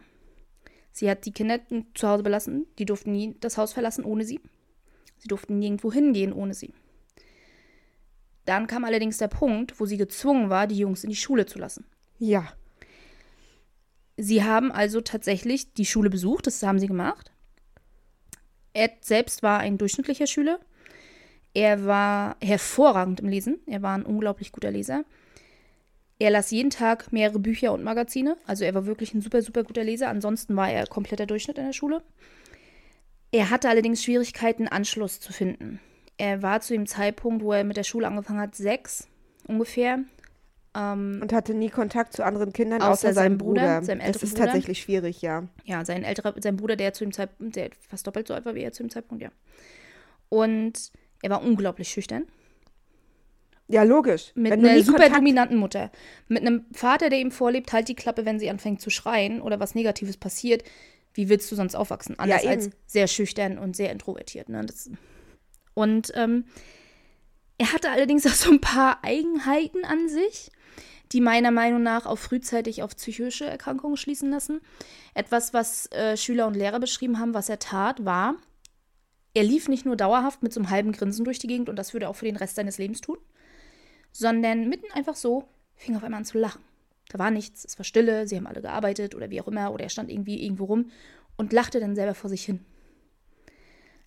Sie 0.93 1.11
hat 1.11 1.27
die 1.27 1.33
Kinder 1.33 1.61
zu 1.95 2.09
Hause 2.09 2.23
belassen. 2.23 2.67
Die 2.79 2.85
durften 2.85 3.13
nie 3.13 3.37
das 3.41 3.59
Haus 3.59 3.73
verlassen 3.73 4.05
ohne 4.05 4.25
sie. 4.25 4.41
Sie 5.19 5.29
durften 5.29 5.59
nirgendwo 5.59 5.93
hingehen 5.93 6.33
ohne 6.33 6.55
sie. 6.55 6.73
Dann 8.45 8.67
kam 8.67 8.85
allerdings 8.85 9.19
der 9.19 9.29
Punkt, 9.29 9.79
wo 9.79 9.87
sie 9.87 9.97
gezwungen 9.97 10.51
war, 10.51 10.67
die 10.67 10.79
Jungs 10.79 11.05
in 11.05 11.11
die 11.11 11.17
Schule 11.17 11.47
zu 11.47 11.59
lassen. 11.59 11.85
Ja. 12.19 12.53
Sie 14.23 14.45
haben 14.45 14.71
also 14.71 15.01
tatsächlich 15.01 15.73
die 15.73 15.87
Schule 15.87 16.11
besucht, 16.11 16.47
das 16.47 16.63
haben 16.63 16.79
sie 16.79 16.87
gemacht. 16.87 17.33
Ed 18.75 19.03
selbst 19.03 19.43
war 19.43 19.61
ein 19.61 19.79
durchschnittlicher 19.79 20.27
Schüler. 20.27 20.61
Er 21.55 21.87
war 21.87 22.37
hervorragend 22.43 23.21
im 23.21 23.29
Lesen. 23.29 23.61
Er 23.67 23.81
war 23.81 23.95
ein 23.97 24.05
unglaublich 24.05 24.53
guter 24.53 24.71
Leser. 24.71 25.05
Er 26.19 26.31
las 26.31 26.51
jeden 26.51 26.69
Tag 26.69 27.13
mehrere 27.13 27.39
Bücher 27.39 27.73
und 27.73 27.83
Magazine. 27.83 28.37
Also 28.47 28.65
er 28.65 28.75
war 28.75 28.85
wirklich 28.85 29.15
ein 29.15 29.23
super, 29.23 29.41
super 29.41 29.65
guter 29.65 29.85
Leser. 29.85 30.09
Ansonsten 30.09 30.55
war 30.55 30.71
er 30.71 30.87
kompletter 30.87 31.25
Durchschnitt 31.25 31.57
in 31.57 31.65
der 31.65 31.73
Schule. 31.73 32.03
Er 33.33 33.49
hatte 33.49 33.71
allerdings 33.71 34.05
Schwierigkeiten, 34.05 34.69
Anschluss 34.69 35.19
zu 35.21 35.33
finden. 35.33 35.81
er 36.19 36.43
war 36.43 36.61
zu 36.61 36.75
dem 36.75 36.87
Zeitpunkt, 36.87 37.43
wo 37.43 37.53
er 37.53 37.65
mit 37.65 37.79
der 37.79 37.85
Schule 37.85 38.07
angefangen 38.07 38.41
hat, 38.41 38.55
sechs 38.55 39.09
ungefähr. 39.47 40.01
Ähm, 40.77 41.19
Und 41.21 41.33
hatte 41.33 41.53
nie 41.53 41.69
Kontakt 41.69 42.13
zu 42.13 42.25
anderen 42.25 42.53
Kindern, 42.53 42.81
Außer 42.81 43.09
außer, 43.09 43.13
seinem 43.15 43.39
Bruder, 43.39 43.61
Bruder. 43.63 43.83
seinem 43.83 43.99
das 43.99 44.07
älteren 44.07 44.25
ist 44.25 44.35
Bruder. 44.35 44.45
tatsächlich 44.47 44.81
schwierig, 44.81 45.21
ja. 45.21 45.49
ja, 45.65 45.85
sein 45.85 46.05
älterer, 46.05 46.35
sein 46.41 46.57
Bruder, 46.57 46.77
der 46.77 46.93
zu 46.93 47.05
dem 47.05 47.13
Zeitpunkt, 47.13 47.57
der 47.57 47.71
fast 47.89 48.07
doppelt 48.07 48.29
so 48.29 48.35
alt 48.35 48.45
war 48.45 48.55
wie 48.55 48.63
er 48.63 48.73
zu 48.73 48.85
dem 48.85 48.91
Zeitpunkt, 48.91 49.23
ja. 49.23 49.31
Und 50.29 50.93
er 51.23 51.31
war 51.31 51.43
unglaublich 51.43 51.89
schüchtern. 51.89 52.25
Ja, 53.67 53.83
logisch. 53.85 54.33
Mit 54.35 54.53
Wenn 54.53 54.65
einer 54.67 54.83
super 54.83 54.99
Kontakt- 54.99 55.17
dominanten 55.19 55.57
Mutter. 55.57 55.91
Mit 56.29 56.43
einem 56.43 56.65
Vater, 56.73 57.09
der 57.09 57.19
ihm 57.21 57.31
vorlebt, 57.31 57.73
halt 57.73 57.89
die 57.89 57.95
Klappe, 57.95 58.25
wenn 58.25 58.39
sie 58.39 58.51
anfängt 58.51 58.81
zu 58.81 58.91
schreien 58.91 59.41
oder 59.41 59.61
was 59.61 59.75
Negatives 59.75 60.17
passiert. 60.17 60.65
Wie 61.15 61.29
willst 61.29 61.51
du 61.51 61.57
sonst 61.57 61.75
aufwachsen? 61.75 62.19
Anders 62.19 62.43
eben. 62.43 62.51
als 62.53 62.71
sehr 62.87 63.07
schüchtern 63.09 63.59
und 63.59 63.75
sehr 63.77 63.91
introvertiert. 63.91 64.49
Ne? 64.49 64.65
Das, 64.65 64.91
und 65.75 66.13
ähm, 66.15 66.45
er 67.61 67.75
hatte 67.75 67.91
allerdings 67.91 68.27
auch 68.27 68.31
so 68.35 68.51
ein 68.51 68.63
paar 68.63 69.05
Eigenheiten 69.05 69.85
an 69.85 70.09
sich, 70.09 70.51
die 71.13 71.21
meiner 71.21 71.51
Meinung 71.51 71.83
nach 71.83 72.07
auch 72.07 72.17
frühzeitig 72.17 72.83
auf 72.83 72.97
psychische 72.97 73.45
Erkrankungen 73.45 73.99
schließen 73.99 74.31
lassen. 74.31 74.63
Etwas, 75.13 75.53
was 75.53 75.93
äh, 75.93 76.17
Schüler 76.17 76.47
und 76.47 76.55
Lehrer 76.55 76.81
beschrieben 76.81 77.19
haben, 77.19 77.35
was 77.35 77.51
er 77.51 77.59
tat, 77.59 78.03
war, 78.07 78.37
er 79.35 79.45
lief 79.45 79.69
nicht 79.69 79.85
nur 79.85 79.97
dauerhaft 79.97 80.43
mit 80.43 80.55
so 80.55 80.61
einem 80.61 80.71
halben 80.71 80.93
Grinsen 80.93 81.27
durch 81.27 81.39
die 81.39 81.49
Gegend 81.49 81.69
und 81.69 81.77
das 81.77 81.93
würde 81.93 82.07
er 82.07 82.11
auch 82.11 82.17
für 82.17 82.25
den 82.25 82.37
Rest 82.37 82.57
seines 82.57 82.79
Lebens 82.79 83.03
tun, 83.03 83.19
sondern 84.11 84.71
mitten 84.71 84.91
einfach 84.93 85.15
so 85.15 85.47
fing 85.77 85.95
er 85.95 85.99
auf 85.99 86.05
einmal 86.05 86.21
an 86.21 86.25
zu 86.25 86.39
lachen. 86.39 86.63
Da 87.11 87.19
war 87.19 87.31
nichts, 87.31 87.67
es 87.67 87.79
war 87.79 87.85
Stille, 87.85 88.27
sie 88.27 88.37
haben 88.37 88.47
alle 88.47 88.63
gearbeitet 88.63 89.15
oder 89.15 89.29
wie 89.29 89.41
auch 89.43 89.49
immer, 89.49 89.71
oder 89.73 89.85
er 89.85 89.91
stand 89.91 90.11
irgendwie 90.11 90.43
irgendwo 90.43 90.65
rum 90.65 90.91
und 91.37 91.53
lachte 91.53 91.79
dann 91.79 91.95
selber 91.95 92.15
vor 92.15 92.31
sich 92.31 92.43
hin. 92.43 92.65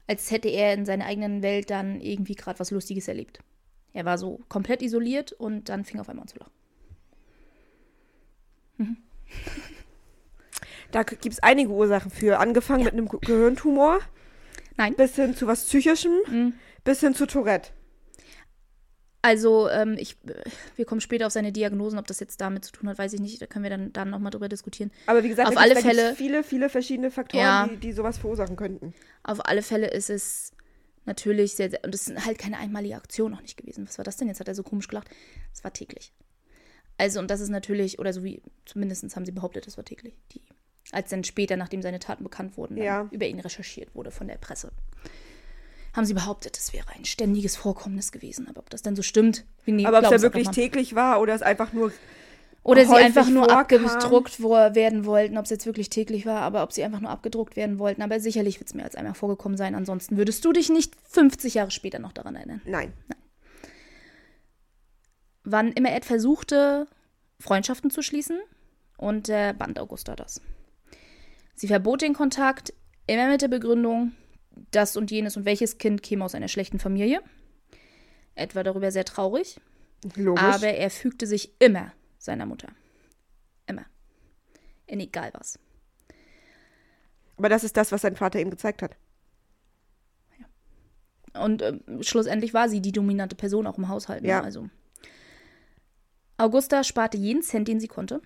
Als 0.07 0.31
hätte 0.31 0.49
er 0.49 0.73
in 0.73 0.85
seiner 0.85 1.05
eigenen 1.05 1.41
Welt 1.41 1.69
dann 1.69 2.01
irgendwie 2.01 2.35
gerade 2.35 2.59
was 2.59 2.71
Lustiges 2.71 3.07
erlebt. 3.07 3.39
Er 3.93 4.05
war 4.05 4.17
so 4.17 4.39
komplett 4.49 4.81
isoliert 4.81 5.31
und 5.31 5.69
dann 5.69 5.85
fing 5.85 5.97
er 5.97 6.01
auf 6.01 6.09
einmal 6.09 6.23
an 6.23 6.27
zu 6.27 6.39
lachen. 6.39 6.51
Da 10.91 11.01
gibt 11.01 11.25
es 11.25 11.41
einige 11.41 11.71
Ursachen 11.71 12.11
für. 12.11 12.39
Angefangen 12.39 12.83
mit 12.83 12.93
einem 12.93 13.09
Ge- 13.09 13.19
Gehirntumor, 13.19 13.99
Nein. 14.77 14.93
bis 14.95 15.15
hin 15.15 15.35
zu 15.35 15.47
was 15.47 15.65
Psychischem, 15.65 16.11
Mhm. 16.27 16.53
bis 16.83 16.99
hin 16.99 17.15
zu 17.15 17.25
Tourette. 17.25 17.71
Also, 19.25 19.69
ähm, 19.69 19.95
ich, 19.97 20.17
äh, 20.27 20.33
wir 20.75 20.83
kommen 20.85 20.99
später 21.01 21.25
auf 21.25 21.31
seine 21.33 21.51
Diagnosen, 21.53 21.97
ob 21.97 22.05
das 22.07 22.19
jetzt 22.19 22.41
damit 22.41 22.65
zu 22.65 22.73
tun 22.73 22.89
hat, 22.89 22.97
weiß 22.97 23.13
ich 23.13 23.21
nicht. 23.21 23.41
Da 23.41 23.47
können 23.47 23.63
wir 23.63 23.69
dann, 23.69 23.93
dann 23.93 24.09
nochmal 24.09 24.31
drüber 24.31 24.49
diskutieren. 24.49 24.91
Aber 25.07 25.23
wie 25.23 25.29
gesagt, 25.29 25.47
Auf 25.49 25.57
alle 25.57 25.75
Fälle- 25.77 26.13
viele, 26.15 26.43
viele 26.43 26.69
verschiedene 26.69 27.09
Faktoren, 27.09 27.41
Ja. 27.41 27.67
die, 27.67 27.77
die 27.77 27.93
sowas 27.93 28.17
verursachen 28.17 28.57
könnten. 28.57 28.93
Auf 29.23 29.45
alle 29.47 29.61
Fälle 29.61 29.87
ist 29.89 30.09
es 30.09 30.51
natürlich 31.05 31.55
sehr, 31.55 31.69
sehr 31.69 31.79
und 31.85 31.95
es 31.95 32.07
ist 32.07 32.25
halt 32.25 32.37
keine 32.37 32.57
einmalige 32.57 32.95
Aktion 32.97 33.33
auch 33.33 33.41
nicht 33.41 33.55
gewesen. 33.57 33.87
Was 33.87 33.97
war 33.97 34.03
das 34.05 34.17
denn? 34.17 34.27
Jetzt 34.27 34.41
hat 34.41 34.47
er 34.49 34.55
so 34.55 34.63
komisch 34.63 34.89
gelacht. 34.89 35.09
Es 35.53 35.63
war 35.63 35.71
täglich. 35.71 36.13
Also, 36.97 37.19
und 37.19 37.31
das 37.31 37.39
ist 37.39 37.49
natürlich, 37.49 37.99
oder 37.99 38.11
so 38.11 38.23
wie, 38.25 38.41
zumindest 38.65 39.15
haben 39.15 39.25
sie 39.25 39.31
behauptet, 39.31 39.65
es 39.67 39.77
war 39.77 39.85
täglich. 39.85 40.15
Die, 40.33 40.41
als 40.91 41.09
dann 41.09 41.23
später, 41.23 41.55
nachdem 41.55 41.81
seine 41.81 41.99
Taten 41.99 42.23
bekannt 42.25 42.57
wurden, 42.57 42.75
Ja. 42.77 43.07
über 43.11 43.25
ihn 43.25 43.39
recherchiert 43.39 43.95
wurde 43.95 44.11
von 44.11 44.27
der 44.27 44.35
Presse. 44.37 44.71
Haben 45.93 46.05
sie 46.05 46.13
behauptet, 46.13 46.57
es 46.57 46.73
wäre 46.73 46.85
ein 46.95 47.05
ständiges 47.05 47.55
Vorkommnis 47.55 48.11
gewesen. 48.11 48.47
Aber 48.47 48.59
ob 48.59 48.69
das 48.69 48.81
dann 48.81 48.95
so 48.95 49.01
stimmt, 49.01 49.45
wie 49.65 49.71
nee, 49.71 49.85
Aber 49.85 49.99
ob 49.99 50.05
es 50.05 50.11
ja 50.11 50.21
wirklich 50.21 50.49
täglich 50.49 50.95
war 50.95 51.21
oder 51.21 51.33
es 51.33 51.41
einfach 51.41 51.71
nur. 51.73 51.91
Oder 52.63 52.85
sie 52.85 52.95
einfach 52.95 53.27
nur 53.27 53.49
vorkam. 53.49 53.85
abgedruckt 53.85 54.41
werden 54.41 55.05
wollten, 55.05 55.37
ob 55.37 55.43
es 55.43 55.51
jetzt 55.51 55.65
wirklich 55.65 55.89
täglich 55.89 56.25
war, 56.25 56.41
aber 56.41 56.63
ob 56.63 56.71
sie 56.71 56.83
einfach 56.83 57.01
nur 57.01 57.09
abgedruckt 57.09 57.57
werden 57.57 57.77
wollten. 57.77 58.01
Aber 58.01 58.19
sicherlich 58.19 58.59
wird 58.59 58.69
es 58.69 58.73
mehr 58.73 58.85
als 58.85 58.95
einmal 58.95 59.15
vorgekommen 59.15 59.57
sein. 59.57 59.75
Ansonsten 59.75 60.15
würdest 60.15 60.45
du 60.45 60.53
dich 60.53 60.69
nicht 60.69 60.95
50 61.09 61.55
Jahre 61.55 61.71
später 61.71 61.99
noch 61.99 62.13
daran 62.13 62.35
erinnern. 62.35 62.61
Nein. 62.65 62.93
Wann 65.43 65.73
immer 65.73 65.91
Ed 65.91 66.05
versuchte, 66.05 66.87
Freundschaften 67.39 67.91
zu 67.91 68.01
schließen, 68.01 68.39
und 68.97 69.27
der 69.27 69.53
band 69.53 69.79
Augusta 69.79 70.15
das. 70.15 70.41
Sie 71.55 71.67
verbot 71.67 72.01
den 72.01 72.13
Kontakt, 72.13 72.73
immer 73.05 73.27
mit 73.27 73.41
der 73.41 73.47
Begründung, 73.49 74.13
das 74.71 74.97
und 74.97 75.11
jenes 75.11 75.37
und 75.37 75.45
welches 75.45 75.77
Kind 75.77 76.03
käme 76.03 76.25
aus 76.25 76.35
einer 76.35 76.47
schlechten 76.47 76.79
Familie. 76.79 77.21
Ed 78.35 78.55
war 78.55 78.63
darüber 78.63 78.91
sehr 78.91 79.05
traurig, 79.05 79.59
Logisch. 80.15 80.43
aber 80.43 80.67
er 80.67 80.89
fügte 80.89 81.27
sich 81.27 81.53
immer 81.59 81.93
seiner 82.17 82.45
Mutter. 82.45 82.69
Immer. 83.67 83.85
In 84.87 84.99
egal 84.99 85.31
was. 85.33 85.59
Aber 87.37 87.49
das 87.49 87.63
ist 87.63 87.77
das, 87.77 87.91
was 87.91 88.01
sein 88.01 88.15
Vater 88.15 88.39
ihm 88.39 88.49
gezeigt 88.49 88.81
hat. 88.81 88.95
Und 91.33 91.61
ähm, 91.61 91.81
schlussendlich 92.01 92.53
war 92.53 92.69
sie 92.69 92.81
die 92.81 92.91
dominante 92.91 93.35
Person 93.35 93.65
auch 93.65 93.77
im 93.77 93.89
Haushalt. 93.89 94.21
Ne? 94.21 94.29
Ja. 94.29 94.41
Also. 94.41 94.69
Augusta 96.37 96.83
sparte 96.83 97.17
jeden 97.17 97.41
Cent, 97.41 97.67
den 97.67 97.79
sie 97.79 97.87
konnte 97.87 98.21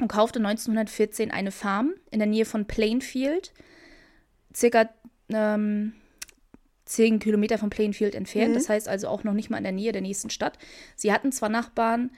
und 0.00 0.08
kaufte 0.08 0.38
1914 0.38 1.30
eine 1.30 1.50
Farm 1.50 1.94
in 2.10 2.18
der 2.18 2.28
Nähe 2.28 2.44
von 2.44 2.66
Plainfield, 2.66 3.52
circa 4.54 4.88
ähm, 5.34 5.92
10 6.86 7.18
Kilometer 7.20 7.58
von 7.58 7.70
Plainfield 7.70 8.14
entfernt. 8.14 8.50
Mhm. 8.50 8.54
Das 8.54 8.68
heißt 8.68 8.88
also 8.88 9.08
auch 9.08 9.22
noch 9.24 9.32
nicht 9.34 9.50
mal 9.50 9.58
in 9.58 9.64
der 9.64 9.72
Nähe 9.72 9.92
der 9.92 10.02
nächsten 10.02 10.30
Stadt. 10.30 10.58
Sie 10.96 11.12
hatten 11.12 11.30
zwar 11.32 11.48
Nachbarn, 11.48 12.10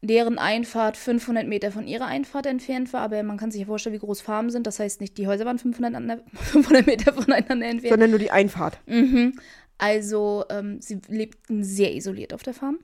deren 0.00 0.38
Einfahrt 0.38 0.96
500 0.96 1.46
Meter 1.46 1.72
von 1.72 1.86
ihrer 1.86 2.06
Einfahrt 2.06 2.46
entfernt 2.46 2.92
war, 2.92 3.00
aber 3.00 3.22
man 3.22 3.36
kann 3.38 3.50
sich 3.50 3.60
ja 3.60 3.66
vorstellen, 3.66 3.94
wie 3.94 4.00
groß 4.00 4.20
Farmen 4.20 4.50
sind. 4.50 4.66
Das 4.66 4.78
heißt 4.78 5.00
nicht, 5.00 5.16
die 5.18 5.26
Häuser 5.26 5.44
waren 5.46 5.58
500, 5.58 5.94
ander- 5.94 6.22
500 6.34 6.86
Meter 6.86 7.12
voneinander 7.14 7.66
entfernt. 7.66 7.88
Sondern 7.92 8.10
nur 8.10 8.18
die 8.18 8.30
Einfahrt. 8.30 8.78
Mhm. 8.86 9.38
Also, 9.78 10.44
ähm, 10.50 10.80
sie 10.80 11.00
lebten 11.08 11.64
sehr 11.64 11.94
isoliert 11.94 12.32
auf 12.32 12.42
der 12.42 12.54
Farm. 12.54 12.78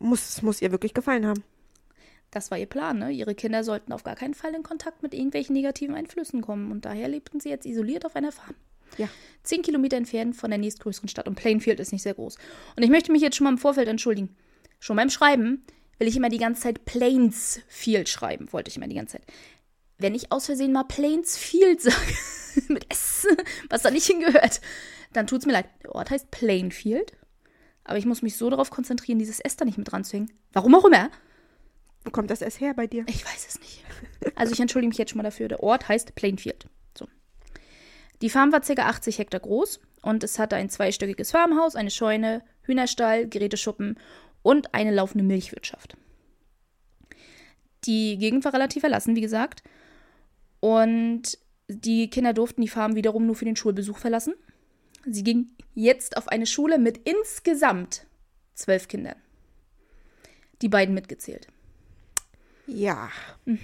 Muss, 0.00 0.42
muss 0.42 0.60
ihr 0.62 0.72
wirklich 0.72 0.94
gefallen 0.94 1.26
haben. 1.26 1.44
Das 2.34 2.50
war 2.50 2.58
ihr 2.58 2.66
Plan, 2.66 2.98
ne? 2.98 3.12
Ihre 3.12 3.36
Kinder 3.36 3.62
sollten 3.62 3.92
auf 3.92 4.02
gar 4.02 4.16
keinen 4.16 4.34
Fall 4.34 4.54
in 4.54 4.64
Kontakt 4.64 5.04
mit 5.04 5.14
irgendwelchen 5.14 5.54
negativen 5.54 5.94
Einflüssen 5.94 6.42
kommen. 6.42 6.72
Und 6.72 6.84
daher 6.84 7.06
lebten 7.06 7.38
sie 7.38 7.48
jetzt 7.48 7.64
isoliert 7.64 8.04
auf 8.04 8.16
einer 8.16 8.32
Farm. 8.32 8.56
Ja. 8.98 9.08
Zehn 9.44 9.62
Kilometer 9.62 9.96
entfernt 9.96 10.34
von 10.34 10.50
der 10.50 10.58
nächstgrößeren 10.58 11.08
Stadt. 11.08 11.28
Und 11.28 11.36
Plainfield 11.36 11.78
ist 11.78 11.92
nicht 11.92 12.02
sehr 12.02 12.14
groß. 12.14 12.36
Und 12.74 12.82
ich 12.82 12.90
möchte 12.90 13.12
mich 13.12 13.22
jetzt 13.22 13.36
schon 13.36 13.44
mal 13.44 13.52
im 13.52 13.58
Vorfeld 13.58 13.86
entschuldigen. 13.86 14.34
Schon 14.80 14.96
beim 14.96 15.10
Schreiben 15.10 15.64
will 16.00 16.08
ich 16.08 16.16
immer 16.16 16.28
die 16.28 16.38
ganze 16.38 16.62
Zeit 16.62 16.84
Plainsfield 16.84 18.08
schreiben. 18.08 18.52
Wollte 18.52 18.68
ich 18.68 18.76
immer 18.76 18.88
die 18.88 18.96
ganze 18.96 19.18
Zeit. 19.18 19.26
Wenn 19.98 20.16
ich 20.16 20.32
aus 20.32 20.46
Versehen 20.46 20.72
mal 20.72 20.82
Plainsfield 20.82 21.80
sage, 21.82 22.14
mit 22.66 22.92
S, 22.92 23.28
was 23.70 23.82
da 23.82 23.92
nicht 23.92 24.06
hingehört, 24.06 24.60
dann 25.12 25.28
tut's 25.28 25.46
mir 25.46 25.52
leid. 25.52 25.66
Der 25.84 25.94
Ort 25.94 26.10
heißt 26.10 26.32
Plainfield. 26.32 27.12
Aber 27.84 27.98
ich 27.98 28.06
muss 28.06 28.22
mich 28.22 28.36
so 28.36 28.50
darauf 28.50 28.70
konzentrieren, 28.70 29.20
dieses 29.20 29.38
S 29.38 29.54
da 29.54 29.64
nicht 29.64 29.78
mit 29.78 29.92
dran 29.92 30.02
zu 30.02 30.16
hängen. 30.16 30.32
Warum 30.52 30.74
auch 30.74 30.84
immer. 30.84 31.10
Wo 32.04 32.10
kommt 32.10 32.30
das 32.30 32.42
erst 32.42 32.60
her 32.60 32.74
bei 32.74 32.86
dir? 32.86 33.04
Ich 33.08 33.24
weiß 33.24 33.46
es 33.48 33.60
nicht. 33.60 33.84
Also 34.34 34.52
ich 34.52 34.60
entschuldige 34.60 34.88
mich 34.88 34.98
jetzt 34.98 35.10
schon 35.10 35.18
mal 35.18 35.24
dafür. 35.24 35.48
Der 35.48 35.62
Ort 35.62 35.88
heißt 35.88 36.14
Plainfield. 36.14 36.66
So. 36.96 37.06
Die 38.22 38.30
Farm 38.30 38.52
war 38.52 38.60
ca. 38.60 38.74
80 38.74 39.18
Hektar 39.18 39.40
groß 39.40 39.80
und 40.02 40.22
es 40.22 40.38
hatte 40.38 40.56
ein 40.56 40.68
zweistöckiges 40.68 41.30
Farmhaus, 41.30 41.76
eine 41.76 41.90
Scheune, 41.90 42.42
Hühnerstall, 42.62 43.28
Geräteschuppen 43.28 43.98
und 44.42 44.74
eine 44.74 44.92
laufende 44.92 45.24
Milchwirtschaft. 45.24 45.96
Die 47.84 48.18
Gegend 48.18 48.44
war 48.44 48.54
relativ 48.54 48.80
verlassen, 48.80 49.16
wie 49.16 49.20
gesagt. 49.20 49.62
Und 50.60 51.38
die 51.68 52.08
Kinder 52.08 52.32
durften 52.32 52.62
die 52.62 52.68
Farm 52.68 52.94
wiederum 52.94 53.26
nur 53.26 53.34
für 53.34 53.44
den 53.44 53.56
Schulbesuch 53.56 53.98
verlassen. 53.98 54.34
Sie 55.06 55.22
ging 55.22 55.50
jetzt 55.74 56.16
auf 56.16 56.28
eine 56.28 56.46
Schule 56.46 56.78
mit 56.78 57.08
insgesamt 57.08 58.06
zwölf 58.54 58.88
Kindern. 58.88 59.16
Die 60.62 60.68
beiden 60.68 60.94
mitgezählt. 60.94 61.48
Ja. 62.66 63.10
Mhm. 63.44 63.58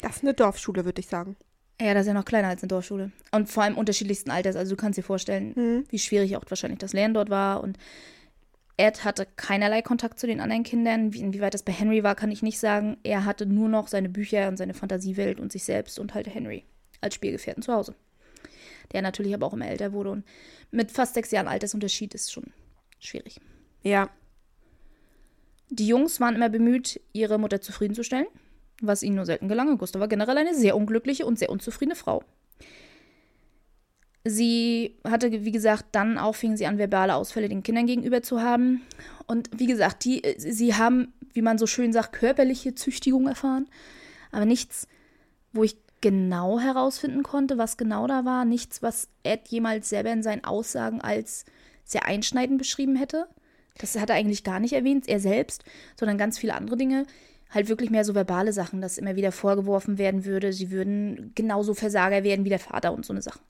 Das 0.00 0.16
ist 0.16 0.22
eine 0.22 0.34
Dorfschule, 0.34 0.84
würde 0.84 1.00
ich 1.00 1.06
sagen. 1.08 1.36
Ja, 1.80 1.92
das 1.94 2.02
ist 2.02 2.08
ja 2.08 2.14
noch 2.14 2.24
kleiner 2.24 2.48
als 2.48 2.62
eine 2.62 2.68
Dorfschule. 2.68 3.10
Und 3.32 3.48
vor 3.50 3.62
allem 3.62 3.76
unterschiedlichsten 3.76 4.30
Alters. 4.30 4.54
Also 4.56 4.74
du 4.74 4.80
kannst 4.80 4.98
dir 4.98 5.02
vorstellen, 5.02 5.52
Mhm. 5.56 5.84
wie 5.88 5.98
schwierig 5.98 6.36
auch 6.36 6.44
wahrscheinlich 6.48 6.78
das 6.78 6.92
Lernen 6.92 7.14
dort 7.14 7.30
war. 7.30 7.62
Und 7.62 7.78
Ed 8.76 9.04
hatte 9.04 9.26
keinerlei 9.36 9.82
Kontakt 9.82 10.18
zu 10.18 10.26
den 10.26 10.40
anderen 10.40 10.62
Kindern. 10.62 11.12
Wie, 11.12 11.20
inwieweit 11.20 11.54
das 11.54 11.62
bei 11.62 11.72
Henry 11.72 12.02
war, 12.02 12.14
kann 12.14 12.30
ich 12.30 12.42
nicht 12.42 12.58
sagen. 12.58 12.96
Er 13.02 13.24
hatte 13.24 13.46
nur 13.46 13.68
noch 13.68 13.88
seine 13.88 14.08
Bücher 14.08 14.48
und 14.48 14.56
seine 14.56 14.74
Fantasiewelt 14.74 15.40
und 15.40 15.52
sich 15.52 15.64
selbst 15.64 15.98
und 15.98 16.14
halt 16.14 16.32
Henry 16.32 16.64
als 17.00 17.14
Spielgefährten 17.14 17.62
zu 17.62 17.72
Hause. 17.72 17.94
Der 18.92 19.02
natürlich 19.02 19.34
aber 19.34 19.46
auch 19.46 19.52
immer 19.54 19.68
älter 19.68 19.92
wurde. 19.92 20.10
Und 20.10 20.24
mit 20.70 20.90
fast 20.92 21.14
sechs 21.14 21.30
Jahren 21.30 21.48
Altersunterschied 21.48 22.14
ist 22.14 22.32
schon 22.32 22.52
schwierig. 22.98 23.40
Ja. 23.82 24.10
Die 25.70 25.86
Jungs 25.86 26.20
waren 26.20 26.36
immer 26.36 26.48
bemüht, 26.48 27.00
ihre 27.12 27.38
Mutter 27.38 27.60
zufriedenzustellen, 27.60 28.26
was 28.80 29.02
ihnen 29.02 29.16
nur 29.16 29.26
selten 29.26 29.48
gelang. 29.48 29.76
Gustav 29.78 30.00
war 30.00 30.08
generell 30.08 30.38
eine 30.38 30.54
sehr 30.54 30.76
unglückliche 30.76 31.26
und 31.26 31.38
sehr 31.38 31.50
unzufriedene 31.50 31.96
Frau. 31.96 32.22
Sie 34.26 34.96
hatte, 35.04 35.30
wie 35.44 35.52
gesagt, 35.52 35.86
dann 35.92 36.16
auch 36.16 36.34
fing 36.34 36.56
sie 36.56 36.66
an, 36.66 36.78
verbale 36.78 37.14
Ausfälle 37.14 37.50
den 37.50 37.62
Kindern 37.62 37.86
gegenüber 37.86 38.22
zu 38.22 38.40
haben. 38.40 38.80
Und 39.26 39.50
wie 39.54 39.66
gesagt, 39.66 40.04
die, 40.04 40.24
äh, 40.24 40.38
sie 40.38 40.74
haben, 40.74 41.12
wie 41.34 41.42
man 41.42 41.58
so 41.58 41.66
schön 41.66 41.92
sagt, 41.92 42.14
körperliche 42.14 42.74
Züchtigung 42.74 43.28
erfahren. 43.28 43.68
Aber 44.32 44.46
nichts, 44.46 44.88
wo 45.52 45.62
ich 45.62 45.76
genau 46.00 46.58
herausfinden 46.58 47.22
konnte, 47.22 47.58
was 47.58 47.76
genau 47.76 48.06
da 48.06 48.24
war. 48.24 48.46
Nichts, 48.46 48.82
was 48.82 49.08
Ed 49.24 49.48
jemals 49.48 49.90
selber 49.90 50.12
in 50.12 50.22
seinen 50.22 50.44
Aussagen 50.44 51.02
als 51.02 51.44
sehr 51.84 52.06
einschneidend 52.06 52.58
beschrieben 52.58 52.96
hätte. 52.96 53.26
Das 53.78 53.98
hat 53.98 54.10
er 54.10 54.16
eigentlich 54.16 54.44
gar 54.44 54.60
nicht 54.60 54.72
erwähnt, 54.72 55.08
er 55.08 55.20
selbst, 55.20 55.64
sondern 55.98 56.18
ganz 56.18 56.38
viele 56.38 56.54
andere 56.54 56.76
Dinge. 56.76 57.06
Halt 57.50 57.68
wirklich 57.68 57.90
mehr 57.90 58.04
so 58.04 58.14
verbale 58.14 58.52
Sachen, 58.52 58.80
dass 58.80 58.98
immer 58.98 59.16
wieder 59.16 59.32
vorgeworfen 59.32 59.98
werden 59.98 60.24
würde, 60.24 60.52
sie 60.52 60.70
würden 60.70 61.32
genauso 61.34 61.74
Versager 61.74 62.24
werden 62.24 62.44
wie 62.44 62.50
der 62.50 62.58
Vater 62.58 62.92
und 62.92 63.04
so 63.04 63.12
eine 63.12 63.22
Sache. 63.22 63.40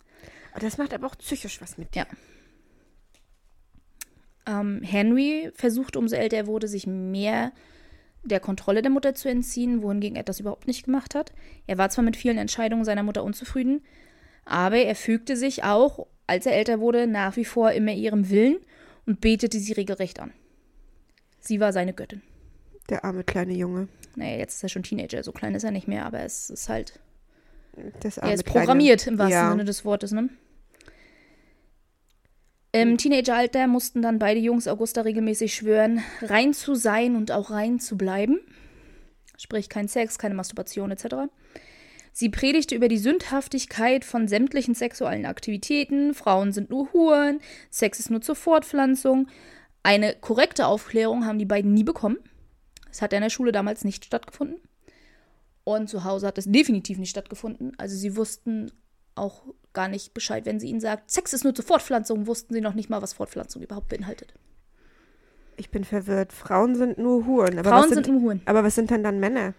Das 0.59 0.79
macht 0.79 0.95
aber 0.95 1.07
auch 1.07 1.19
psychisch 1.19 1.61
was 1.61 1.79
mit 1.79 1.95
dir. 1.95 2.07
Ja. 4.47 4.61
Ähm, 4.61 4.83
Henry 4.83 5.51
versuchte, 5.55 5.99
umso 5.99 6.17
älter 6.17 6.37
er 6.37 6.47
wurde, 6.47 6.69
sich 6.69 6.87
mehr 6.87 7.53
der 8.23 8.41
Kontrolle 8.41 8.83
der 8.83 8.91
Mutter 8.91 9.15
zu 9.15 9.29
entziehen, 9.29 9.83
wohingegen 9.83 10.17
er 10.17 10.23
das 10.23 10.41
überhaupt 10.41 10.67
nicht 10.67 10.85
gemacht 10.85 11.15
hat. 11.15 11.33
Er 11.67 11.79
war 11.79 11.91
zwar 11.91 12.05
mit 12.05 12.17
vielen 12.17 12.39
Entscheidungen 12.39 12.85
seiner 12.85 13.03
Mutter 13.03 13.25
unzufrieden, 13.25 13.83
aber 14.45 14.79
er 14.79 14.95
fügte 14.95 15.37
sich 15.37 15.65
auch, 15.65 16.07
als 16.27 16.47
er 16.47 16.57
älter 16.57 16.81
wurde, 16.81 17.07
nach 17.07 17.37
wie 17.37 17.45
vor 17.45 17.73
immer 17.73 17.93
ihrem 17.93 18.31
Willen 18.31 18.57
und 19.07 19.21
betete 19.21 19.59
sie 19.59 19.73
regelrecht 19.73 20.21
an. 20.21 20.33
Sie 21.41 21.61
war 21.61 21.73
seine 21.73 21.93
Göttin. 21.93 22.23
Der 22.89 23.05
arme 23.05 23.25
kleine 23.25 23.55
Junge. 23.55 23.89
Naja, 24.17 24.39
jetzt 24.39 24.57
ist 24.57 24.63
er 24.63 24.69
schon 24.69 24.83
Teenager, 24.83 25.23
so 25.23 25.33
klein 25.33 25.55
ist 25.55 25.65
er 25.65 25.71
nicht 25.71 25.89
mehr, 25.89 26.07
aber 26.07 26.21
es 26.21 26.51
ist 26.51 26.69
halt. 26.69 27.01
Das 28.01 28.19
er 28.19 28.33
ist 28.33 28.45
kleine- 28.45 28.61
programmiert 28.61 29.07
im 29.07 29.19
wahrsten 29.19 29.33
ja. 29.33 29.51
Sinne 29.51 29.65
des 29.65 29.85
Wortes, 29.85 30.13
ne? 30.13 30.29
Im 32.73 32.99
Teenageralter 32.99 33.67
mussten 33.69 34.03
dann 34.03 34.19
beide 34.19 34.41
Jungs 34.41 34.67
Augusta 34.67 35.03
regelmäßig 35.03 35.55
schwören, 35.55 36.03
rein 36.23 36.53
zu 36.55 36.75
sein 36.75 37.15
und 37.15 37.31
auch 37.31 37.51
rein 37.51 37.79
zu 37.79 37.97
bleiben. 37.97 38.41
Sprich, 39.39 39.69
kein 39.69 39.87
Sex, 39.87 40.19
keine 40.19 40.35
Masturbation 40.35 40.91
etc. 40.91 41.31
Sie 42.17 42.29
predigte 42.29 42.77
über 42.77 42.87
die 42.87 42.99
Sündhaftigkeit 42.99 44.05
von 44.05 44.29
sämtlichen 44.29 44.77
sexuellen 44.77 45.27
Aktivitäten. 45.27 46.15
Frauen 46.15 46.53
sind 46.53 46.71
nur 46.71 46.93
Huren, 46.93 47.41
Sex 47.71 47.99
ist 47.99 48.09
nur 48.09 48.21
zur 48.21 48.37
Fortpflanzung. 48.37 49.27
Eine 49.83 50.15
korrekte 50.15 50.69
Aufklärung 50.69 51.27
haben 51.27 51.41
die 51.41 51.45
beiden 51.45 51.75
nie 51.75 51.83
bekommen. 51.83 52.19
Es 52.89 53.03
hat 53.03 53.13
in 53.13 53.21
der 53.21 53.31
Schule 53.31 53.51
damals 53.51 53.83
nicht 53.83 54.05
stattgefunden. 54.05 54.61
Und 55.65 55.91
zu 55.91 56.05
Hause 56.05 56.29
hat 56.29 56.39
es 56.39 56.45
definitiv 56.45 56.99
nicht 56.99 57.11
stattgefunden. 57.11 57.73
Also 57.79 57.97
sie 57.97 58.17
wussten 58.17 58.71
auch 59.17 59.43
gar 59.73 59.89
nicht 59.89 60.15
Bescheid, 60.15 60.47
wenn 60.47 60.61
sie 60.61 60.69
ihnen 60.69 60.81
sagt, 60.81 61.11
Sex 61.11 61.33
ist 61.33 61.43
nur 61.43 61.55
zur 61.57 61.65
Fortpflanzung, 61.65 62.29
wussten 62.29 62.55
sie 62.55 62.61
noch 62.61 62.75
nicht 62.75 62.91
mal, 62.91 63.03
was 63.03 63.13
Fortpflanzung 63.13 63.61
überhaupt 63.61 63.89
beinhaltet. 63.89 64.35
Ich 65.57 65.71
bin 65.71 65.83
verwirrt. 65.83 66.33
Frauen 66.33 66.77
sind 66.77 66.97
nur 66.97 67.27
Huren. 67.27 67.59
Aber 67.59 67.71
Frauen 67.71 67.91
was 67.91 67.95
sind 67.95 68.07
nur 68.07 68.21
Huren. 68.21 68.43
Aber 68.45 68.63
was 68.63 68.77
sind 68.77 68.91
denn 68.91 69.03
dann 69.03 69.19
Männer? 69.19 69.55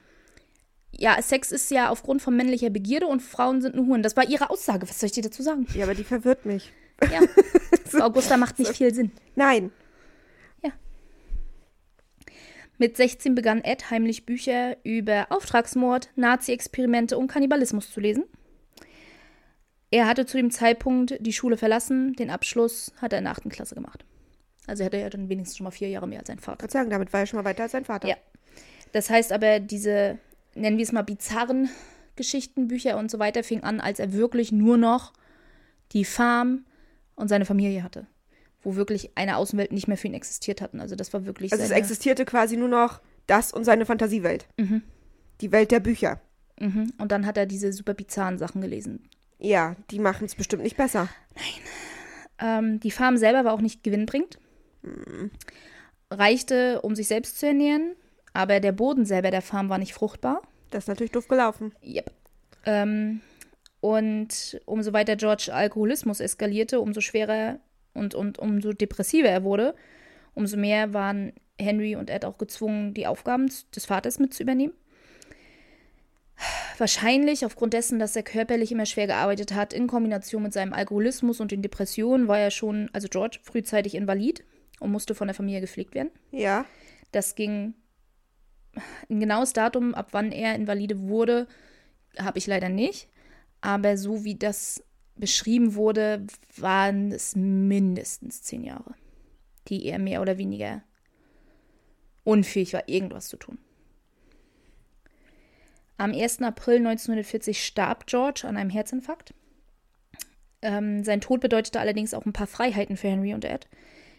Ja, 0.98 1.22
Sex 1.22 1.52
ist 1.52 1.72
ja 1.72 1.90
aufgrund 1.90 2.22
von 2.22 2.36
männlicher 2.36 2.70
Begierde 2.70 3.08
und 3.08 3.22
Frauen 3.22 3.62
sind 3.62 3.76
nur 3.76 3.88
Huren. 3.88 4.04
Das 4.04 4.16
war 4.16 4.28
ihre 4.28 4.50
Aussage. 4.50 4.88
Was 4.90 5.00
soll 5.00 5.08
ich 5.08 5.14
dir 5.14 5.24
dazu 5.24 5.44
sagen? 5.44 5.68
Ja, 5.74 5.84
aber 5.84 5.96
die 5.96 6.04
verwirrt 6.04 6.46
mich. 6.46 6.72
Ja. 7.02 7.22
Für 7.86 8.06
Augusta 8.06 8.38
macht 8.38 8.60
nicht 8.60 8.76
viel 8.76 8.94
Sinn. 8.94 9.12
Nein. 9.36 9.72
Mit 12.78 12.98
16 12.98 13.36
begann 13.36 13.64
Ed 13.64 13.90
heimlich 13.90 14.26
Bücher 14.26 14.78
über 14.84 15.28
Auftragsmord, 15.30 16.10
Nazi-Experimente 16.16 17.18
und 17.18 17.28
Kannibalismus 17.28 17.92
zu 17.92 18.02
lesen. 18.02 18.26
Er 19.92 20.08
hatte 20.08 20.26
zu 20.26 20.36
dem 20.36 20.52
Zeitpunkt 20.52 21.16
die 21.22 21.32
Schule 21.32 21.58
verlassen, 21.58 22.14
den 22.14 22.30
Abschluss 22.30 22.92
hat 22.98 23.14
er 23.14 23.20
in 23.20 23.26
der 23.26 23.32
8. 23.32 23.50
Klasse 23.50 23.76
gemacht. 23.76 24.04
Also 24.68 24.84
er 24.84 24.88
hatte 24.88 24.98
ja 24.98 25.10
dann 25.10 25.30
wenigstens 25.30 25.58
schon 25.58 25.64
mal 25.64 25.72
vier 25.72 25.88
Jahre 25.88 26.08
mehr 26.08 26.20
als 26.20 26.28
sein 26.28 26.40
Vater. 26.40 26.64
Gott 26.64 26.72
sagen, 26.72 26.90
damit 26.90 27.14
war 27.14 27.22
er 27.22 27.26
schon 27.28 27.38
mal 27.38 27.46
weiter 27.46 27.64
als 27.64 27.72
sein 27.72 27.86
Vater. 27.86 28.10
Ja. 28.10 28.18
Das 28.92 29.10
heißt 29.10 29.32
aber, 29.32 29.60
diese, 29.60 30.18
nennen 30.56 30.78
wir 30.78 30.84
es 30.84 30.92
mal, 30.92 31.04
bizarren 31.04 31.70
Geschichten, 32.16 32.68
Bücher 32.68 32.98
und 32.98 33.12
so 33.12 33.20
weiter, 33.20 33.44
fing 33.44 33.64
an, 33.64 33.80
als 33.80 34.00
er 34.00 34.14
wirklich 34.14 34.52
nur 34.52 34.78
noch 34.78 35.14
die 35.92 36.06
Farm 36.06 36.66
und 37.16 37.28
seine 37.28 37.46
Familie 37.46 37.84
hatte. 37.84 38.08
Wo 38.62 38.76
wirklich 38.76 39.12
eine 39.16 39.38
Außenwelt 39.38 39.72
nicht 39.72 39.88
mehr 39.88 39.98
für 39.98 40.08
ihn 40.08 40.14
existiert 40.14 40.62
hatten. 40.62 40.80
Also 40.80 40.96
das 40.96 41.14
war 41.14 41.26
wirklich 41.26 41.52
Also 41.52 41.64
es 41.64 41.72
existierte 41.72 42.26
quasi 42.26 42.58
nur 42.58 42.70
noch 42.70 43.02
das 43.28 43.52
und 43.52 43.64
seine 43.64 43.86
Fantasiewelt. 43.86 44.48
Mhm. 44.58 44.82
Die 45.42 45.52
Welt 45.52 45.72
der 45.72 45.82
Bücher. 45.82 46.22
Mhm. 46.60 46.94
Und 46.98 47.12
dann 47.12 47.26
hat 47.26 47.38
er 47.38 47.46
diese 47.46 47.72
super 47.74 47.94
bizarren 47.94 48.38
Sachen 48.38 48.62
gelesen. 48.62 49.10
Ja, 49.40 49.76
die 49.92 50.00
machen 50.00 50.26
es 50.26 50.36
bestimmt 50.36 50.64
nicht 50.64 50.78
besser. 50.78 51.10
Ähm, 52.40 52.80
die 52.80 52.92
Farm 52.92 53.18
selber 53.18 53.46
war 53.46 53.54
auch 53.54 53.62
nicht 53.62 53.84
gewinnbringend. 53.84 54.40
Reichte, 56.10 56.82
um 56.82 56.96
sich 56.96 57.08
selbst 57.08 57.40
zu 57.40 57.48
ernähren, 57.48 57.96
aber 58.36 58.60
der 58.60 58.74
Boden 58.74 59.06
selber 59.06 59.32
der 59.32 59.42
Farm 59.42 59.70
war 59.70 59.78
nicht 59.78 59.94
fruchtbar. 59.94 60.42
Das 60.70 60.84
ist 60.84 60.88
natürlich 60.90 61.14
doof 61.14 61.30
gelaufen. 61.30 61.74
Yep. 61.82 62.12
Ähm, 62.66 63.22
und 63.80 64.60
umso 64.66 64.92
weiter 64.92 65.16
George 65.16 65.52
Alkoholismus 65.54 66.20
eskalierte, 66.20 66.82
umso 66.82 67.00
schwerer 67.00 67.60
und, 67.94 68.14
und 68.14 68.38
umso 68.38 68.74
depressiver 68.74 69.30
er 69.30 69.44
wurde, 69.44 69.74
umso 70.34 70.58
mehr 70.58 70.94
waren 70.94 71.32
Henry 71.58 71.96
und 71.96 72.10
Ed 72.10 72.26
auch 72.26 72.38
gezwungen, 72.38 72.94
die 72.94 73.08
Aufgaben 73.08 73.50
des 73.74 73.86
Vaters 73.86 74.20
mit 74.20 74.34
zu 74.34 74.44
übernehmen. 74.44 74.74
Wahrscheinlich 76.78 77.46
aufgrund 77.46 77.72
dessen, 77.72 78.00
dass 78.00 78.18
er 78.18 78.24
körperlich 78.24 78.70
immer 78.74 78.86
schwer 78.86 79.08
gearbeitet 79.08 79.54
hat, 79.54 79.72
in 79.72 79.88
Kombination 79.88 80.44
mit 80.44 80.52
seinem 80.52 80.74
Alkoholismus 80.74 81.40
und 81.40 81.54
den 81.54 81.62
Depressionen, 81.62 82.28
war 82.28 82.40
er 82.40 82.52
schon, 82.52 82.90
also 82.92 83.08
George, 83.08 83.40
frühzeitig 83.44 83.96
invalid 83.96 84.44
und 84.82 84.92
musste 84.92 85.16
von 85.16 85.30
der 85.30 85.36
Familie 85.36 85.62
gepflegt 85.62 85.96
werden. 85.96 86.10
Ja. 86.32 86.66
Das 87.14 87.36
ging 87.36 87.76
ein 89.10 89.20
genaues 89.20 89.54
Datum, 89.54 89.94
ab 89.94 90.10
wann 90.12 90.32
er 90.32 90.56
invalide 90.56 91.08
wurde, 91.08 91.48
habe 92.18 92.38
ich 92.38 92.48
leider 92.48 92.70
nicht. 92.70 93.08
Aber 93.62 93.98
so 93.98 94.24
wie 94.24 94.36
das 94.36 94.84
beschrieben 95.16 95.76
wurde, 95.76 96.26
waren 96.58 97.12
es 97.12 97.36
mindestens 97.36 98.42
zehn 98.44 98.64
Jahre, 98.64 98.96
die 99.68 99.86
er 99.86 100.00
mehr 100.00 100.22
oder 100.22 100.38
weniger 100.38 100.84
unfähig 102.24 102.74
war, 102.74 102.88
irgendwas 102.88 103.28
zu 103.28 103.38
tun. 103.38 103.58
Am 105.98 106.12
1. 106.12 106.42
April 106.42 106.78
1940 106.78 107.64
starb 107.66 108.06
George 108.08 108.44
an 108.46 108.58
einem 108.58 108.70
Herzinfarkt. 108.70 109.34
Ähm, 110.62 111.04
sein 111.04 111.22
Tod 111.22 111.40
bedeutete 111.40 111.80
allerdings 111.80 112.14
auch 112.14 112.26
ein 112.26 112.34
paar 112.34 112.48
Freiheiten 112.48 112.98
für 112.98 113.08
Henry 113.08 113.34
und 113.34 113.46
Ed. 113.46 113.68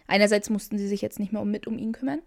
Einerseits 0.07 0.49
mussten 0.49 0.79
sie 0.79 0.89
sich 0.89 1.03
jetzt 1.03 1.19
nicht 1.19 1.33
mehr 1.33 1.43
um, 1.43 1.51
mit 1.51 1.67
um 1.67 1.77
ihn 1.77 1.93
kümmern 1.93 2.23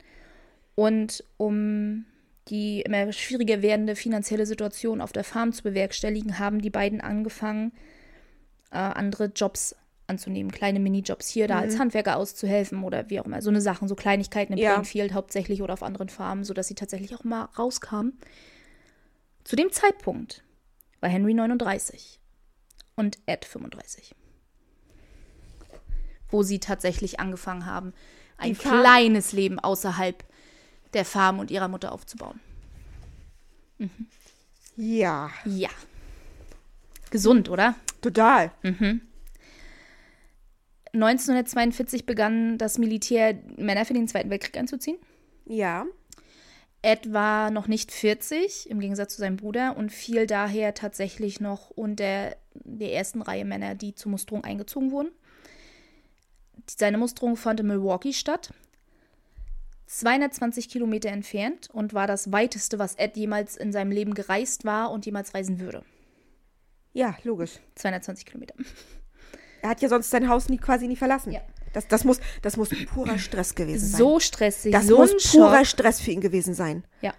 und 0.75 1.23
um 1.37 2.05
die 2.49 2.81
immer 2.81 3.12
schwieriger 3.13 3.62
werdende 3.62 3.95
finanzielle 3.95 4.45
Situation 4.45 5.01
auf 5.01 5.12
der 5.12 5.23
Farm 5.23 5.53
zu 5.53 5.63
bewerkstelligen, 5.63 6.39
haben 6.39 6.62
die 6.62 6.69
beiden 6.69 7.01
angefangen, 7.01 7.71
äh, 8.71 8.77
andere 8.77 9.25
Jobs 9.25 9.75
anzunehmen, 10.07 10.51
kleine 10.51 10.79
Minijobs 10.79 11.29
hier, 11.29 11.47
da 11.47 11.59
als 11.59 11.77
Handwerker 11.77 12.17
auszuhelfen 12.17 12.83
oder 12.83 13.09
wie 13.09 13.19
auch 13.19 13.25
immer. 13.25 13.41
So 13.41 13.49
eine 13.49 13.62
Sachen, 13.62 13.88
so 13.88 13.95
Kleinigkeiten 13.95 14.53
im 14.53 14.59
Ja. 14.59 14.73
Plainfield 14.73 15.13
hauptsächlich 15.13 15.62
oder 15.62 15.73
auf 15.73 15.83
anderen 15.83 16.09
Farmen, 16.09 16.43
sodass 16.43 16.67
sie 16.67 16.75
tatsächlich 16.75 17.15
auch 17.15 17.23
mal 17.23 17.43
rauskamen. 17.57 18.17
Zu 19.43 19.55
dem 19.55 19.71
Zeitpunkt 19.71 20.43
war 20.99 21.09
Henry 21.09 21.33
39 21.33 22.19
und 22.95 23.19
Ed 23.27 23.45
35. 23.45 24.15
Wo 26.27 26.43
sie 26.43 26.59
tatsächlich 26.59 27.19
angefangen 27.19 27.65
haben, 27.65 27.93
ein 28.38 28.57
kleines 28.57 29.31
Leben 29.31 29.59
außerhalb 29.59 30.23
der 30.93 31.06
Farm 31.06 31.39
und 31.39 31.52
ihrer 31.52 31.67
Mutter 31.67 31.91
aufzubauen. 31.91 32.39
Ja. 34.75 35.30
Ja. 35.45 35.69
Gesund, 37.12 37.49
oder? 37.49 37.75
Total. 38.02 38.52
1942 40.93 42.06
begann 42.06 42.58
das 42.58 42.78
Militär, 42.78 43.38
Männer 43.58 43.86
für 43.86 43.93
den 43.93 44.08
Zweiten 44.08 44.30
Weltkrieg 44.30 44.58
einzuziehen. 44.58 44.97
Ja. 45.45 45.86
Ed 46.82 47.12
war 47.12 47.52
noch 47.52 47.67
nicht 47.67 47.91
40, 47.91 48.69
im 48.69 48.80
Gegensatz 48.80 49.15
zu 49.15 49.19
seinem 49.19 49.36
Bruder, 49.36 49.75
und 49.75 49.91
fiel 49.91 50.28
daher 50.28 50.73
tatsächlich 50.73 51.41
noch 51.41 51.69
unter 51.71 52.36
der 52.54 52.93
ersten 52.93 53.21
Reihe 53.21 53.43
Männer, 53.43 53.75
die 53.75 53.95
zur 53.95 54.12
Musterung 54.12 54.45
eingezogen 54.45 54.91
wurden. 54.91 55.11
Seine 56.70 56.97
Musterung 56.97 57.36
fand 57.36 57.59
in 57.59 57.68
Milwaukee 57.68 58.13
statt, 58.13 58.53
220 59.89 60.69
Kilometer 60.69 61.09
entfernt 61.09 61.67
und 61.73 61.95
war 61.95 62.05
das 62.05 62.31
weiteste, 62.31 62.77
was 62.77 62.93
Ed 62.95 63.17
jemals 63.17 63.57
in 63.57 63.71
seinem 63.71 63.91
Leben 63.91 64.13
gereist 64.13 64.63
war 64.63 64.91
und 64.91 65.05
jemals 65.05 65.33
reisen 65.33 65.59
würde. 65.59 65.83
Ja, 66.93 67.17
logisch. 67.23 67.59
220 67.75 68.25
Kilometer. 68.25 68.53
Er 69.61 69.69
hat 69.71 69.81
ja 69.81 69.89
sonst 69.89 70.09
sein 70.11 70.29
Haus 70.29 70.47
nie, 70.47 70.57
quasi 70.57 70.87
nie 70.87 70.95
verlassen. 70.95 71.31
Ja. 71.31 71.41
Das, 71.73 71.87
das, 71.87 72.03
muss, 72.03 72.19
das 72.41 72.55
muss 72.55 72.69
purer 72.85 73.17
Stress 73.19 73.55
gewesen 73.55 73.87
sein. 73.87 73.97
So 73.97 74.19
stressig, 74.19 74.71
das 74.71 74.87
so 74.87 74.97
muss 74.97 75.31
purer 75.31 75.57
Schock. 75.57 75.65
Stress 75.65 76.01
für 76.01 76.11
ihn 76.11 76.21
gewesen 76.21 76.53
sein. 76.53 76.83
Ja. 77.01 77.13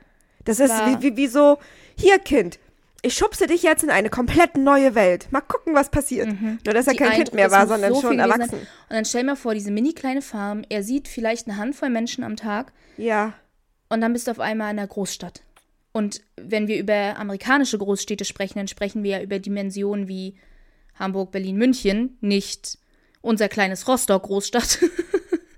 Das 0.44 0.58
ist 0.58 0.72
wie, 0.72 1.02
wie, 1.02 1.16
wie 1.16 1.26
so, 1.26 1.58
hier 1.96 2.18
Kind, 2.18 2.58
ich 3.03 3.14
schubse 3.14 3.46
dich 3.46 3.62
jetzt 3.62 3.82
in 3.82 3.90
eine 3.90 4.11
komplett 4.11 4.57
neue 4.57 4.94
Welt. 4.94 5.28
Mal 5.30 5.40
gucken, 5.40 5.74
was 5.74 5.90
passiert. 5.90 6.28
Nur, 6.28 6.74
dass 6.74 6.86
er 6.86 6.92
Die 6.92 6.98
kein 6.98 7.12
Kind 7.12 7.34
mehr 7.34 7.51
war, 7.51 7.66
sondern 7.66 7.94
so 7.94 8.01
schon 8.01 8.18
gewesen 8.18 8.30
sein. 8.30 8.40
erwachsen. 8.40 8.59
Und 8.59 8.90
dann 8.96 9.05
stell 9.05 9.24
mal 9.24 9.36
vor, 9.36 9.55
diese 9.55 9.70
mini 9.70 9.92
kleine 9.92 10.22
Farm, 10.22 10.62
er 10.68 10.82
sieht 10.82 11.09
vielleicht 11.09 11.48
eine 11.48 11.57
Handvoll 11.57 11.90
Menschen 11.90 12.24
am 12.24 12.36
Tag 12.36 12.72
Ja, 12.96 13.34
und 13.88 14.01
dann 14.01 14.12
bist 14.12 14.26
du 14.26 14.30
auf 14.30 14.40
einmal 14.40 14.70
in 14.72 14.78
einer 14.78 14.86
Großstadt. 14.86 15.42
Und 15.92 16.20
wenn 16.36 16.68
wir 16.68 16.78
über 16.78 17.16
amerikanische 17.18 17.76
Großstädte 17.78 18.24
sprechen, 18.24 18.59
dann 18.59 18.68
sprechen 18.68 19.03
wir 19.03 19.18
ja 19.18 19.22
über 19.22 19.40
Dimensionen 19.40 20.07
wie 20.07 20.36
Hamburg, 20.94 21.32
Berlin, 21.32 21.57
München, 21.57 22.16
nicht 22.20 22.78
unser 23.22 23.48
kleines 23.48 23.88
Rostock 23.88 24.22
Großstadt. 24.24 24.78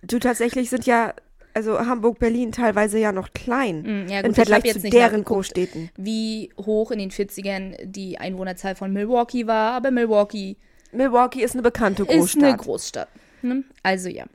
Du 0.04 0.18
tatsächlich 0.18 0.68
sind 0.68 0.84
ja, 0.84 1.14
also 1.54 1.78
Hamburg, 1.78 2.18
Berlin 2.18 2.52
teilweise 2.52 2.98
ja 2.98 3.12
noch 3.12 3.32
klein 3.32 3.82
Mm, 3.82 4.08
ja, 4.08 4.20
im 4.20 4.28
gut, 4.28 4.30
hab 4.30 4.34
Vergleich 4.34 4.64
jetzt 4.64 4.76
zu 4.76 4.82
nicht 4.82 4.94
deren 4.94 5.24
Großstädten. 5.24 5.90
Wie 5.96 6.50
hoch 6.58 6.90
in 6.90 6.98
den 6.98 7.10
40ern 7.10 7.76
die 7.84 8.18
Einwohnerzahl 8.18 8.74
von 8.74 8.92
Milwaukee 8.92 9.46
war, 9.46 9.72
aber 9.72 9.90
Milwaukee 9.90 10.56
Milwaukee 10.92 11.42
ist 11.42 11.54
eine 11.54 11.62
bekannte 11.62 12.02
ist 12.02 12.10
eine 12.10 12.20
Großstadt. 12.20 12.58
Großstadt. 12.58 13.08
Ne? 13.42 13.64
Also 13.82 14.08
ja. 14.08 14.26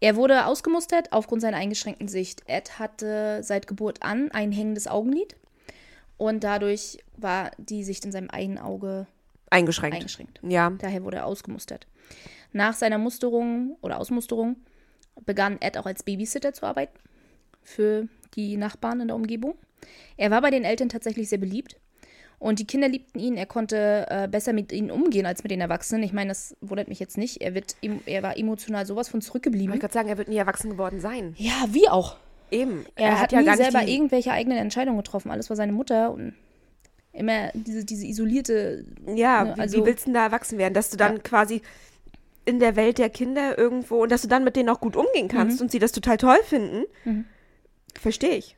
Er 0.00 0.16
wurde 0.16 0.46
ausgemustert 0.46 1.12
aufgrund 1.12 1.42
seiner 1.42 1.58
eingeschränkten 1.58 2.08
Sicht. 2.08 2.42
Ed 2.46 2.78
hatte 2.80 3.40
seit 3.42 3.68
Geburt 3.68 4.02
an 4.02 4.30
ein 4.32 4.50
hängendes 4.50 4.88
Augenlid 4.88 5.36
und 6.16 6.42
dadurch 6.42 6.98
war 7.16 7.52
die 7.58 7.84
Sicht 7.84 8.04
in 8.04 8.10
seinem 8.10 8.30
einen 8.30 8.58
Auge 8.58 9.06
eingeschränkt. 9.50 9.96
eingeschränkt. 9.96 10.40
Ja. 10.42 10.70
Daher 10.70 11.04
wurde 11.04 11.18
er 11.18 11.26
ausgemustert. 11.26 11.86
Nach 12.52 12.74
seiner 12.74 12.98
Musterung 12.98 13.76
oder 13.80 14.00
Ausmusterung 14.00 14.56
begann 15.24 15.60
Ed 15.60 15.78
auch 15.78 15.86
als 15.86 16.02
Babysitter 16.02 16.52
zu 16.52 16.66
arbeiten 16.66 16.98
für 17.62 18.08
die 18.34 18.56
Nachbarn 18.56 19.00
in 19.00 19.08
der 19.08 19.16
Umgebung. 19.16 19.54
Er 20.16 20.30
war 20.30 20.40
bei 20.42 20.50
den 20.50 20.64
Eltern 20.64 20.88
tatsächlich 20.88 21.28
sehr 21.28 21.38
beliebt 21.38 21.76
und 22.38 22.58
die 22.58 22.66
Kinder 22.66 22.88
liebten 22.88 23.18
ihn. 23.18 23.36
Er 23.36 23.46
konnte 23.46 24.06
äh, 24.08 24.28
besser 24.28 24.52
mit 24.52 24.72
ihnen 24.72 24.90
umgehen 24.90 25.26
als 25.26 25.42
mit 25.42 25.50
den 25.50 25.60
Erwachsenen. 25.60 26.02
Ich 26.02 26.12
meine, 26.12 26.28
das 26.30 26.56
wundert 26.60 26.88
mich 26.88 26.98
jetzt 26.98 27.18
nicht. 27.18 27.40
Er, 27.40 27.54
wird, 27.54 27.76
er 28.06 28.22
war 28.22 28.36
emotional 28.36 28.86
sowas 28.86 29.08
von 29.08 29.20
Ich 29.20 29.26
zurückgeblieben. 29.26 29.68
wollte 29.68 29.80
gerade 29.80 29.94
sagen, 29.94 30.08
er 30.08 30.18
wird 30.18 30.28
nie 30.28 30.36
erwachsen 30.36 30.70
geworden 30.70 31.00
sein. 31.00 31.34
Ja, 31.36 31.66
wie 31.70 31.88
auch. 31.88 32.16
Eben. 32.50 32.84
Er, 32.96 33.20
hat, 33.20 33.32
ja 33.32 33.40
nie 33.40 33.46
gar 33.46 33.56
selber 33.56 33.80
die, 33.80 33.94
irgendwelche 33.94 34.32
eigenen 34.32 34.58
Entscheidungen 34.58 34.98
getroffen. 34.98 35.30
Alles 35.30 35.48
war 35.50 35.56
seine 35.56 35.72
Mutter 35.72 36.12
und 36.12 36.34
immer 37.12 37.50
diese, 37.54 37.84
diese 37.84 38.06
isolierte 38.06 38.84
Ja, 39.14 39.44
ne, 39.44 39.54
wie, 39.56 39.60
also- 39.60 39.78
wie 39.82 39.86
willst 39.86 40.04
du 40.04 40.08
denn 40.10 40.14
da 40.14 40.24
erwachsen 40.24 40.58
werden? 40.58 40.74
Dass 40.74 40.90
du 40.90 40.96
dann 40.96 41.22
quasi 41.22 41.62
in 42.44 42.58
der 42.60 42.76
Welt 42.76 42.98
der 42.98 43.08
Kinder 43.10 43.56
irgendwo 43.56 44.02
und 44.02 44.10
dass 44.12 44.22
du 44.22 44.28
dann 44.28 44.44
mit 44.44 44.56
denen 44.56 44.68
auch 44.68 44.80
gut 44.80 44.96
umgehen 44.96 45.28
kannst 45.28 45.58
Mhm. 45.58 45.64
und 45.66 45.70
sie 45.72 45.78
das 45.78 45.92
total 45.92 46.16
toll 46.16 46.38
finden. 46.44 46.84
Verstehe 48.00 48.36
ich. 48.36 48.56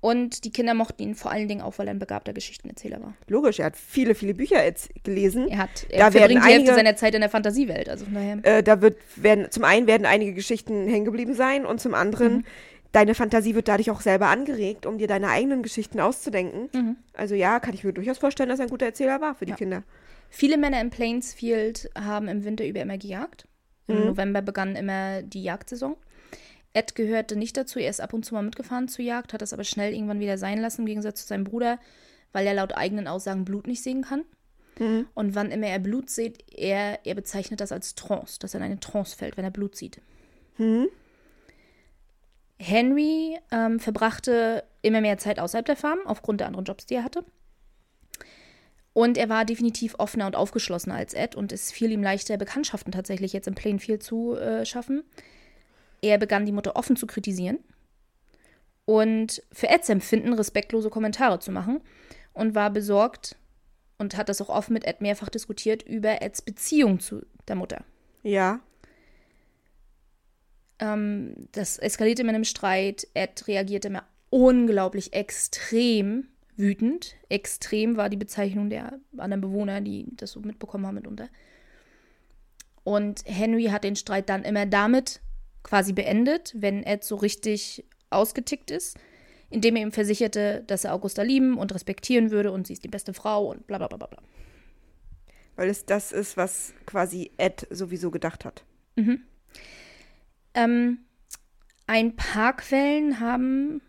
Und 0.00 0.44
die 0.44 0.52
Kinder 0.52 0.74
mochten 0.74 1.02
ihn 1.02 1.14
vor 1.16 1.32
allen 1.32 1.48
Dingen 1.48 1.60
auch, 1.60 1.76
weil 1.78 1.88
er 1.88 1.90
ein 1.92 1.98
begabter 1.98 2.32
Geschichtenerzähler 2.32 3.00
war. 3.02 3.14
Logisch, 3.26 3.58
er 3.58 3.66
hat 3.66 3.76
viele, 3.76 4.14
viele 4.14 4.32
Bücher 4.32 4.64
jetzt 4.64 4.90
gelesen. 5.02 5.48
Er 5.48 5.58
hat, 5.58 5.86
Da 5.90 5.96
er 5.96 5.98
werden 5.98 6.12
verbringt 6.14 6.44
die 6.44 6.48
Hälfte 6.52 6.74
seiner 6.74 6.94
Zeit 6.94 7.14
in 7.16 7.20
der 7.20 7.30
Fantasiewelt. 7.30 7.88
Also 7.88 8.06
daher. 8.14 8.38
Äh, 8.44 8.62
da 8.62 8.80
wird, 8.80 8.96
werden, 9.16 9.50
zum 9.50 9.64
einen 9.64 9.88
werden 9.88 10.06
einige 10.06 10.34
Geschichten 10.34 10.86
hängen 10.86 11.04
geblieben 11.04 11.34
sein 11.34 11.66
und 11.66 11.80
zum 11.80 11.94
anderen, 11.94 12.32
Mhm. 12.38 12.44
deine 12.92 13.16
Fantasie 13.16 13.56
wird 13.56 13.66
dadurch 13.66 13.90
auch 13.90 14.00
selber 14.00 14.28
angeregt, 14.28 14.86
um 14.86 14.98
dir 14.98 15.08
deine 15.08 15.30
eigenen 15.30 15.64
Geschichten 15.64 15.98
auszudenken. 15.98 16.68
Mhm. 16.72 16.96
Also 17.14 17.34
ja, 17.34 17.58
kann 17.58 17.74
ich 17.74 17.82
mir 17.82 17.92
durchaus 17.92 18.18
vorstellen, 18.18 18.50
dass 18.50 18.60
er 18.60 18.66
ein 18.66 18.70
guter 18.70 18.86
Erzähler 18.86 19.20
war 19.20 19.34
für 19.34 19.46
die 19.46 19.50
Ja. 19.50 19.56
Kinder. 19.56 19.82
Viele 20.28 20.58
Männer 20.58 20.80
in 20.80 20.90
Plainsfield 20.90 21.90
haben 21.98 22.28
im 22.28 22.44
Winter 22.44 22.66
über 22.66 22.80
immer 22.80 22.98
gejagt. 22.98 23.46
Im 23.86 24.00
Mhm. 24.00 24.06
November 24.06 24.42
begann 24.42 24.76
immer 24.76 25.22
die 25.22 25.42
Jagdsaison. 25.42 25.96
Ed 26.74 26.94
gehörte 26.94 27.36
nicht 27.36 27.56
dazu. 27.56 27.78
Er 27.78 27.90
ist 27.90 28.00
ab 28.00 28.12
und 28.12 28.24
zu 28.24 28.34
mal 28.34 28.42
mitgefahren 28.42 28.88
zur 28.88 29.04
Jagd, 29.04 29.32
hat 29.32 29.42
das 29.42 29.52
aber 29.52 29.64
schnell 29.64 29.92
irgendwann 29.94 30.20
wieder 30.20 30.36
sein 30.38 30.60
lassen, 30.60 30.82
im 30.82 30.86
Gegensatz 30.86 31.22
zu 31.22 31.28
seinem 31.28 31.44
Bruder, 31.44 31.78
weil 32.32 32.46
er 32.46 32.54
laut 32.54 32.76
eigenen 32.76 33.08
Aussagen 33.08 33.44
Blut 33.44 33.66
nicht 33.66 33.82
sehen 33.82 34.02
kann. 34.02 34.24
Mhm. 34.78 35.06
Und 35.14 35.34
wann 35.34 35.50
immer 35.50 35.66
er 35.66 35.78
Blut 35.78 36.10
sieht, 36.10 36.44
er, 36.54 37.04
er 37.04 37.14
bezeichnet 37.14 37.60
das 37.60 37.72
als 37.72 37.94
Trance, 37.94 38.38
dass 38.38 38.54
er 38.54 38.60
in 38.60 38.66
eine 38.66 38.80
Trance 38.80 39.16
fällt, 39.16 39.36
wenn 39.36 39.44
er 39.44 39.50
Blut 39.50 39.76
sieht. 39.76 40.00
Mhm. 40.58 40.88
Henry 42.60 43.38
ähm, 43.50 43.80
verbrachte 43.80 44.64
immer 44.82 45.00
mehr 45.00 45.18
Zeit 45.18 45.38
außerhalb 45.38 45.66
der 45.66 45.76
Farm, 45.76 46.00
aufgrund 46.04 46.40
der 46.40 46.48
anderen 46.48 46.64
Jobs, 46.64 46.86
die 46.86 46.94
er 46.94 47.04
hatte. 47.04 47.24
Und 48.98 49.16
er 49.16 49.28
war 49.28 49.44
definitiv 49.44 49.94
offener 49.98 50.26
und 50.26 50.34
aufgeschlossener 50.34 50.96
als 50.96 51.14
Ed 51.14 51.36
und 51.36 51.52
es 51.52 51.70
fiel 51.70 51.92
ihm 51.92 52.02
leichter, 52.02 52.36
Bekanntschaften 52.36 52.90
tatsächlich 52.90 53.32
jetzt 53.32 53.46
im 53.46 53.54
Plainfield 53.54 54.02
zu 54.02 54.34
äh, 54.34 54.66
schaffen. 54.66 55.04
Er 56.02 56.18
begann 56.18 56.46
die 56.46 56.50
Mutter 56.50 56.74
offen 56.74 56.96
zu 56.96 57.06
kritisieren 57.06 57.60
und 58.86 59.40
für 59.52 59.68
Eds 59.68 59.88
Empfinden 59.88 60.32
respektlose 60.32 60.90
Kommentare 60.90 61.38
zu 61.38 61.52
machen 61.52 61.80
und 62.32 62.56
war 62.56 62.70
besorgt 62.70 63.36
und 63.98 64.16
hat 64.16 64.28
das 64.28 64.40
auch 64.40 64.48
offen 64.48 64.72
mit 64.72 64.84
Ed 64.84 65.00
mehrfach 65.00 65.28
diskutiert 65.28 65.84
über 65.84 66.20
Eds 66.20 66.42
Beziehung 66.42 66.98
zu 66.98 67.24
der 67.46 67.54
Mutter. 67.54 67.84
Ja. 68.24 68.58
Ähm, 70.80 71.46
das 71.52 71.78
eskalierte 71.78 72.24
mit 72.24 72.34
einem 72.34 72.42
Streit. 72.42 73.06
Ed 73.14 73.46
reagierte 73.46 73.86
immer 73.86 74.02
unglaublich 74.30 75.12
extrem 75.12 76.26
wütend. 76.58 77.16
Extrem 77.28 77.96
war 77.96 78.08
die 78.08 78.16
Bezeichnung 78.16 78.68
der 78.70 79.00
anderen 79.16 79.40
Bewohner, 79.40 79.80
die 79.80 80.06
das 80.16 80.32
so 80.32 80.40
mitbekommen 80.40 80.86
haben 80.86 80.96
mitunter. 80.96 81.28
Und 82.84 83.22
Henry 83.26 83.64
hat 83.64 83.84
den 83.84 83.96
Streit 83.96 84.28
dann 84.28 84.44
immer 84.44 84.66
damit 84.66 85.20
quasi 85.62 85.92
beendet, 85.92 86.54
wenn 86.56 86.82
Ed 86.82 87.04
so 87.04 87.16
richtig 87.16 87.84
ausgetickt 88.10 88.70
ist, 88.70 88.96
indem 89.50 89.76
er 89.76 89.82
ihm 89.82 89.92
versicherte, 89.92 90.64
dass 90.66 90.84
er 90.84 90.94
Augusta 90.94 91.22
lieben 91.22 91.58
und 91.58 91.74
respektieren 91.74 92.30
würde 92.30 92.52
und 92.52 92.66
sie 92.66 92.72
ist 92.72 92.84
die 92.84 92.88
beste 92.88 93.12
Frau 93.14 93.50
und 93.50 93.66
bla 93.66 93.78
bla 93.78 93.88
bla 93.88 93.98
bla 93.98 94.06
bla. 94.06 94.22
Weil 95.56 95.68
es 95.68 95.84
das 95.84 96.12
ist, 96.12 96.36
was 96.36 96.72
quasi 96.86 97.30
Ed 97.36 97.66
sowieso 97.70 98.10
gedacht 98.10 98.44
hat. 98.44 98.64
Ähm, 100.54 100.98
ein 101.86 102.16
paar 102.16 102.56
Quellen 102.56 103.20
haben 103.20 103.82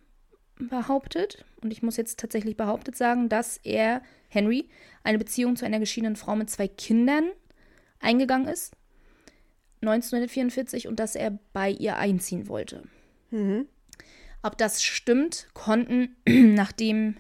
behauptet, 0.58 1.46
und 1.62 1.72
ich 1.72 1.82
muss 1.84 1.98
jetzt 1.98 2.20
tatsächlich 2.20 2.58
behauptet 2.58 2.96
sagen, 2.96 3.30
dass 3.30 3.58
er, 3.58 4.02
Henry, 4.30 4.70
eine 5.04 5.18
Beziehung 5.18 5.56
zu 5.56 5.66
einer 5.66 5.80
geschiedenen 5.80 6.16
Frau 6.16 6.36
mit 6.36 6.50
zwei 6.50 6.68
Kindern 6.68 7.30
eingegangen 8.00 8.48
ist, 8.48 8.74
1944, 9.82 10.88
und 10.88 11.00
dass 11.00 11.16
er 11.16 11.40
bei 11.54 11.70
ihr 11.72 11.98
einziehen 11.98 12.48
wollte. 12.48 12.84
Mhm. 13.32 13.68
Ob 14.44 14.58
das 14.58 14.84
stimmt, 14.84 15.48
konnten, 15.54 16.16
nachdem 16.28 17.16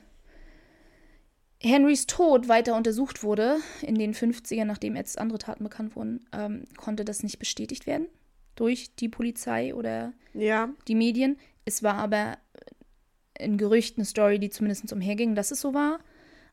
Henrys 1.61 2.07
Tod 2.07 2.47
weiter 2.47 2.75
untersucht 2.75 3.23
wurde, 3.23 3.57
in 3.81 3.95
den 3.95 4.13
50ern, 4.13 4.65
nachdem 4.65 4.95
jetzt 4.95 5.19
andere 5.19 5.39
Taten 5.39 5.63
bekannt 5.63 5.95
wurden, 5.95 6.25
ähm, 6.31 6.63
konnte 6.77 7.03
das 7.03 7.23
nicht 7.23 7.39
bestätigt 7.39 7.85
werden 7.85 8.07
durch 8.55 8.95
die 8.95 9.09
Polizei 9.09 9.73
oder 9.73 10.13
Ja. 10.33 10.69
die 10.87 10.95
Medien. 10.95 11.37
Es 11.65 11.83
war 11.83 11.95
aber 11.95 12.37
ein 13.39 13.57
Gerücht, 13.57 13.97
eine 13.97 14.05
Story, 14.05 14.39
die 14.39 14.49
zumindest 14.49 14.91
umherging, 14.91 15.35
dass 15.35 15.51
es 15.51 15.61
so 15.61 15.73
war. 15.73 15.99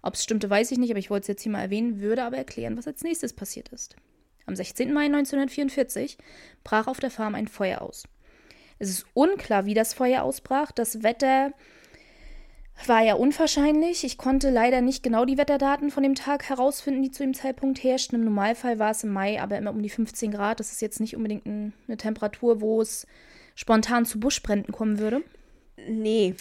Ob 0.02 0.14
es 0.14 0.22
stimmte, 0.22 0.48
weiß 0.48 0.70
ich 0.72 0.78
nicht, 0.78 0.90
aber 0.90 0.98
ich 0.98 1.10
wollte 1.10 1.22
es 1.22 1.28
jetzt 1.28 1.42
hier 1.42 1.52
mal 1.52 1.62
erwähnen, 1.62 2.00
würde 2.00 2.22
aber 2.22 2.36
erklären, 2.36 2.76
was 2.76 2.86
als 2.86 3.02
nächstes 3.02 3.32
passiert 3.32 3.70
ist. 3.70 3.96
Am 4.46 4.54
16. 4.54 4.92
Mai 4.92 5.06
1944 5.06 6.18
brach 6.62 6.86
auf 6.86 7.00
der 7.00 7.10
Farm 7.10 7.34
ein 7.34 7.48
Feuer 7.48 7.82
aus. 7.82 8.04
Es 8.78 8.88
ist 8.88 9.06
unklar, 9.14 9.66
wie 9.66 9.74
das 9.74 9.94
Feuer 9.94 10.22
ausbrach. 10.22 10.70
Das 10.70 11.02
Wetter 11.02 11.52
war 12.84 13.02
ja 13.02 13.14
unwahrscheinlich. 13.14 14.04
Ich 14.04 14.18
konnte 14.18 14.50
leider 14.50 14.82
nicht 14.82 15.02
genau 15.02 15.24
die 15.24 15.38
Wetterdaten 15.38 15.90
von 15.90 16.02
dem 16.02 16.14
Tag 16.14 16.48
herausfinden, 16.48 17.02
die 17.02 17.10
zu 17.10 17.22
dem 17.22 17.34
Zeitpunkt 17.34 17.82
herrschten. 17.82 18.18
Im 18.18 18.24
Normalfall 18.24 18.78
war 18.78 18.90
es 18.90 19.02
im 19.02 19.12
Mai 19.12 19.40
aber 19.40 19.56
immer 19.56 19.70
um 19.70 19.82
die 19.82 19.88
15 19.88 20.30
Grad. 20.30 20.60
Das 20.60 20.72
ist 20.72 20.82
jetzt 20.82 21.00
nicht 21.00 21.16
unbedingt 21.16 21.46
ein, 21.46 21.72
eine 21.88 21.96
Temperatur, 21.96 22.60
wo 22.60 22.80
es 22.82 23.06
spontan 23.54 24.04
zu 24.04 24.20
Buschbränden 24.20 24.72
kommen 24.72 24.98
würde. 24.98 25.22
Nee. 25.88 26.34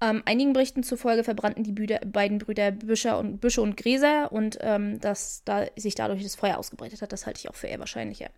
Ähm, 0.00 0.22
einigen 0.26 0.52
Berichten 0.52 0.82
zufolge 0.82 1.24
verbrannten 1.24 1.64
die 1.64 1.72
Brüder, 1.72 2.00
beiden 2.00 2.38
Brüder 2.38 2.70
Büsche 2.70 3.16
und, 3.16 3.40
Büsche 3.40 3.62
und 3.62 3.78
Gräser 3.78 4.30
und 4.30 4.58
ähm, 4.60 5.00
dass 5.00 5.42
da 5.44 5.66
sich 5.76 5.94
dadurch 5.94 6.22
das 6.22 6.34
Feuer 6.34 6.58
ausgebreitet 6.58 7.00
hat, 7.00 7.12
das 7.12 7.24
halte 7.24 7.40
ich 7.40 7.48
auch 7.48 7.54
für 7.54 7.68
eher 7.68 7.78
wahrscheinlicher. 7.78 8.28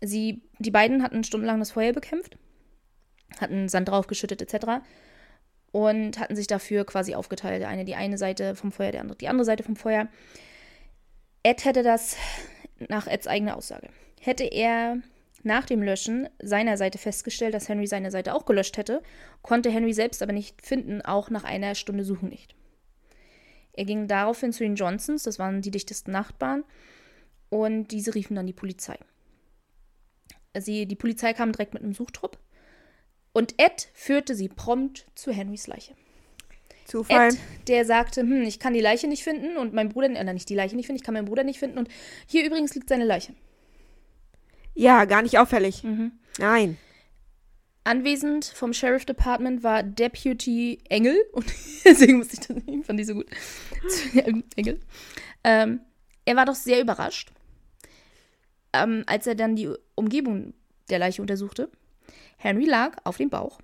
Sie, 0.00 0.42
die 0.58 0.70
beiden 0.70 1.02
hatten 1.02 1.24
stundenlang 1.24 1.58
das 1.58 1.72
Feuer 1.72 1.92
bekämpft, 1.92 2.38
hatten 3.38 3.68
Sand 3.68 3.88
draufgeschüttet 3.90 4.40
etc. 4.40 4.82
und 5.72 6.18
hatten 6.18 6.36
sich 6.36 6.46
dafür 6.46 6.86
quasi 6.86 7.14
aufgeteilt. 7.14 7.60
Der 7.60 7.68
eine 7.68 7.84
die 7.84 7.94
eine 7.94 8.16
Seite 8.16 8.54
vom 8.54 8.72
Feuer, 8.72 8.92
der 8.92 9.02
andere 9.02 9.18
die 9.18 9.28
andere 9.28 9.44
Seite 9.44 9.62
vom 9.62 9.76
Feuer. 9.76 10.08
Ed 11.42 11.66
hätte 11.66 11.82
das 11.82 12.16
nach 12.88 13.06
Eds 13.06 13.26
eigener 13.26 13.56
Aussage. 13.56 13.90
Hätte 14.20 14.44
er 14.44 15.02
nach 15.44 15.66
dem 15.66 15.82
Löschen 15.82 16.28
seiner 16.42 16.76
Seite 16.76 16.98
festgestellt, 16.98 17.54
dass 17.54 17.68
Henry 17.68 17.86
seine 17.86 18.10
Seite 18.10 18.34
auch 18.34 18.46
gelöscht 18.46 18.76
hätte, 18.76 19.02
konnte 19.42 19.70
Henry 19.70 19.92
selbst 19.92 20.22
aber 20.22 20.32
nicht 20.32 20.64
finden, 20.64 21.02
auch 21.02 21.30
nach 21.30 21.44
einer 21.44 21.74
Stunde 21.74 22.04
Suchen 22.04 22.28
nicht. 22.28 22.54
Er 23.72 23.84
ging 23.84 24.06
daraufhin 24.06 24.52
zu 24.52 24.62
den 24.62 24.76
Johnsons, 24.76 25.24
das 25.24 25.38
waren 25.38 25.60
die 25.60 25.70
dichtesten 25.70 26.12
Nachbarn, 26.12 26.64
und 27.50 27.88
diese 27.88 28.14
riefen 28.14 28.36
dann 28.36 28.46
die 28.46 28.52
Polizei. 28.52 28.98
Sie, 30.56 30.86
die 30.86 30.96
Polizei 30.96 31.32
kam 31.32 31.52
direkt 31.52 31.74
mit 31.74 31.82
einem 31.82 31.94
Suchtrupp 31.94 32.38
und 33.32 33.54
Ed 33.58 33.88
führte 33.92 34.34
sie 34.34 34.48
prompt 34.48 35.06
zu 35.14 35.32
Henrys 35.32 35.66
Leiche. 35.66 35.94
Zufall. 36.86 37.28
Ed, 37.28 37.38
der 37.68 37.84
sagte, 37.84 38.20
hm, 38.20 38.42
ich 38.42 38.60
kann 38.60 38.74
die 38.74 38.80
Leiche 38.80 39.08
nicht 39.08 39.24
finden 39.24 39.56
und 39.56 39.72
mein 39.72 39.88
Bruder, 39.88 40.10
äh, 40.10 40.32
nicht 40.32 40.48
die 40.48 40.54
Leiche 40.54 40.76
nicht 40.76 40.86
finden, 40.86 41.00
ich 41.00 41.04
kann 41.04 41.14
meinen 41.14 41.26
Bruder 41.26 41.44
nicht 41.44 41.58
finden 41.58 41.78
und 41.78 41.88
hier 42.26 42.46
übrigens 42.46 42.74
liegt 42.74 42.88
seine 42.88 43.04
Leiche. 43.04 43.34
Ja, 44.74 45.04
gar 45.04 45.22
nicht 45.22 45.38
auffällig. 45.38 45.84
Mhm. 45.84 46.12
Nein. 46.38 46.76
Anwesend 47.84 48.46
vom 48.46 48.72
Sheriff 48.72 49.04
Department 49.04 49.62
war 49.62 49.82
Deputy 49.82 50.78
Engel. 50.88 51.16
Und 51.32 51.46
deswegen 51.84 52.18
muss 52.18 52.32
ich 52.32 52.40
das 52.40 52.56
nehmen, 52.64 52.84
fand 52.84 53.00
ich 53.00 53.06
so 53.06 53.14
gut. 53.14 53.26
Engel. 54.56 54.80
Ähm, 55.44 55.80
er 56.24 56.36
war 56.36 56.46
doch 56.46 56.54
sehr 56.54 56.80
überrascht, 56.80 57.30
ähm, 58.72 59.04
als 59.06 59.26
er 59.26 59.34
dann 59.34 59.56
die 59.56 59.68
Umgebung 59.94 60.54
der 60.88 60.98
Leiche 60.98 61.20
untersuchte. 61.20 61.70
Henry 62.38 62.64
lag 62.64 62.96
auf 63.04 63.18
dem 63.18 63.30
Bauch. 63.30 63.60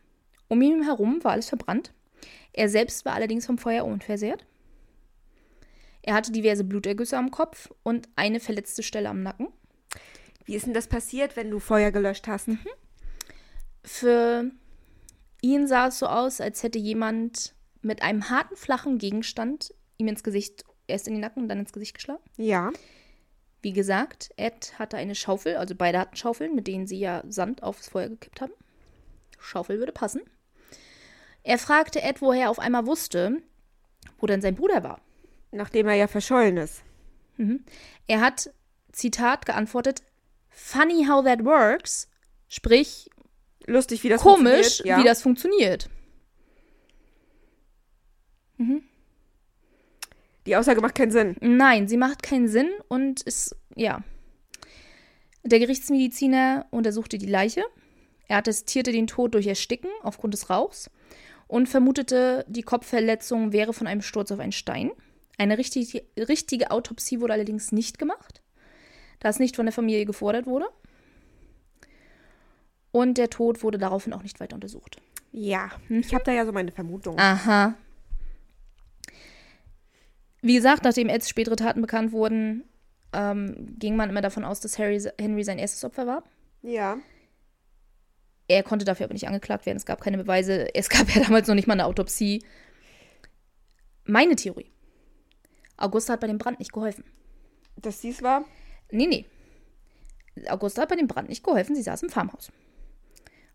Um 0.48 0.60
ihn 0.60 0.82
herum 0.82 1.22
war 1.22 1.32
alles 1.32 1.48
verbrannt. 1.48 1.92
Er 2.52 2.68
selbst 2.68 3.04
war 3.04 3.14
allerdings 3.14 3.46
vom 3.46 3.56
Feuer 3.56 3.84
unversehrt. 3.84 4.44
Er 6.02 6.14
hatte 6.14 6.32
diverse 6.32 6.64
Blutergüsse 6.64 7.16
am 7.16 7.30
Kopf 7.30 7.70
und 7.82 8.08
eine 8.16 8.40
verletzte 8.40 8.82
Stelle 8.82 9.08
am 9.08 9.22
Nacken. 9.22 9.48
Wie 10.44 10.54
ist 10.54 10.66
denn 10.66 10.74
das 10.74 10.88
passiert, 10.88 11.36
wenn 11.36 11.50
du 11.50 11.58
Feuer 11.58 11.90
gelöscht 11.90 12.26
hast? 12.26 12.48
Mhm. 12.48 12.58
Für 13.84 14.50
ihn 15.40 15.66
sah 15.66 15.88
es 15.88 15.98
so 15.98 16.06
aus, 16.06 16.40
als 16.40 16.62
hätte 16.62 16.78
jemand 16.78 17.54
mit 17.82 18.02
einem 18.02 18.28
harten, 18.30 18.56
flachen 18.56 18.98
Gegenstand 18.98 19.74
ihm 19.96 20.08
ins 20.08 20.22
Gesicht, 20.22 20.64
erst 20.86 21.06
in 21.06 21.14
den 21.14 21.20
Nacken 21.20 21.42
und 21.42 21.48
dann 21.48 21.60
ins 21.60 21.72
Gesicht 21.72 21.94
geschlagen. 21.94 22.22
Ja. 22.36 22.72
Wie 23.62 23.72
gesagt, 23.72 24.30
Ed 24.36 24.78
hatte 24.78 24.96
eine 24.96 25.14
Schaufel, 25.14 25.56
also 25.56 25.74
beide 25.74 25.98
hatten 25.98 26.16
Schaufeln, 26.16 26.54
mit 26.54 26.66
denen 26.66 26.86
sie 26.86 26.98
ja 26.98 27.22
Sand 27.28 27.62
aufs 27.62 27.88
Feuer 27.88 28.08
gekippt 28.08 28.40
haben. 28.40 28.52
Schaufel 29.38 29.78
würde 29.78 29.92
passen. 29.92 30.22
Er 31.42 31.58
fragte 31.58 32.02
Ed, 32.02 32.20
woher 32.20 32.44
er 32.44 32.50
auf 32.50 32.58
einmal 32.58 32.86
wusste, 32.86 33.42
wo 34.18 34.26
denn 34.26 34.40
sein 34.40 34.54
Bruder 34.54 34.82
war. 34.82 35.00
Nachdem 35.52 35.88
er 35.88 35.94
ja 35.94 36.06
verschollen 36.06 36.56
ist. 36.56 36.82
Mhm. 37.36 37.64
Er 38.06 38.20
hat, 38.20 38.50
Zitat, 38.92 39.46
geantwortet, 39.46 40.02
funny 40.50 41.06
how 41.06 41.24
that 41.24 41.44
works, 41.44 42.08
sprich, 42.48 43.08
Lustig, 43.66 44.02
wie 44.02 44.08
das 44.08 44.22
komisch, 44.22 44.42
funktioniert. 44.42 44.84
Ja. 44.84 44.98
wie 44.98 45.04
das 45.04 45.22
funktioniert. 45.22 45.90
Mhm. 48.56 48.82
Die 50.46 50.56
Aussage 50.56 50.80
macht 50.80 50.94
keinen 50.94 51.10
Sinn. 51.12 51.36
Nein, 51.40 51.86
sie 51.86 51.96
macht 51.96 52.22
keinen 52.22 52.48
Sinn 52.48 52.70
und 52.88 53.22
ist, 53.22 53.54
ja. 53.76 54.02
Der 55.44 55.58
Gerichtsmediziner 55.58 56.66
untersuchte 56.70 57.18
die 57.18 57.26
Leiche. 57.26 57.62
Er 58.28 58.38
attestierte 58.38 58.92
den 58.92 59.06
Tod 59.06 59.34
durch 59.34 59.46
Ersticken 59.46 59.90
aufgrund 60.02 60.34
des 60.34 60.50
Rauchs 60.50 60.90
und 61.46 61.68
vermutete, 61.68 62.44
die 62.48 62.62
Kopfverletzung 62.62 63.52
wäre 63.52 63.72
von 63.72 63.86
einem 63.86 64.02
Sturz 64.02 64.30
auf 64.30 64.38
einen 64.38 64.52
Stein. 64.52 64.90
Eine 65.38 65.58
richtige, 65.58 66.04
richtige 66.16 66.70
Autopsie 66.70 67.20
wurde 67.20 67.32
allerdings 67.32 67.72
nicht 67.72 67.98
gemacht, 67.98 68.42
da 69.20 69.28
es 69.28 69.38
nicht 69.38 69.56
von 69.56 69.66
der 69.66 69.72
Familie 69.72 70.04
gefordert 70.04 70.46
wurde. 70.46 70.66
Und 72.92 73.18
der 73.18 73.30
Tod 73.30 73.62
wurde 73.62 73.78
daraufhin 73.78 74.12
auch 74.12 74.22
nicht 74.22 74.40
weiter 74.40 74.54
untersucht. 74.54 75.00
Ja, 75.32 75.70
ich 75.88 76.12
habe 76.12 76.24
da 76.24 76.32
ja 76.32 76.44
so 76.44 76.52
meine 76.52 76.72
Vermutung. 76.72 77.18
Aha. 77.18 77.74
Wie 80.42 80.54
gesagt, 80.54 80.84
nachdem 80.84 81.08
Eds 81.08 81.28
spätere 81.28 81.56
Taten 81.56 81.82
bekannt 81.82 82.12
wurden, 82.12 82.64
ähm, 83.12 83.76
ging 83.78 83.94
man 83.94 84.10
immer 84.10 84.22
davon 84.22 84.44
aus, 84.44 84.60
dass 84.60 84.78
Harry, 84.78 85.00
Henry 85.18 85.44
sein 85.44 85.58
erstes 85.58 85.84
Opfer 85.84 86.06
war. 86.06 86.24
Ja. 86.62 86.98
Er 88.48 88.62
konnte 88.62 88.84
dafür 88.84 89.04
aber 89.04 89.12
nicht 89.12 89.28
angeklagt 89.28 89.66
werden. 89.66 89.76
Es 89.76 89.86
gab 89.86 90.00
keine 90.00 90.18
Beweise. 90.18 90.74
Es 90.74 90.88
gab 90.88 91.08
ja 91.10 91.22
damals 91.22 91.46
noch 91.46 91.54
nicht 91.54 91.68
mal 91.68 91.74
eine 91.74 91.84
Autopsie. 91.84 92.42
Meine 94.04 94.34
Theorie. 94.34 94.72
Augusta 95.76 96.14
hat 96.14 96.20
bei 96.20 96.26
dem 96.26 96.38
Brand 96.38 96.58
nicht 96.58 96.72
geholfen. 96.72 97.04
Dass 97.76 98.00
dies 98.00 98.22
war? 98.22 98.44
Nee, 98.92 99.06
nee. 99.06 99.24
Augusta 100.48 100.82
hat 100.82 100.88
bei 100.88 100.96
dem 100.96 101.08
Brand 101.08 101.28
nicht 101.28 101.44
geholfen. 101.44 101.74
Sie 101.74 101.82
saß 101.82 102.02
im 102.02 102.10
Farmhaus. 102.10 102.50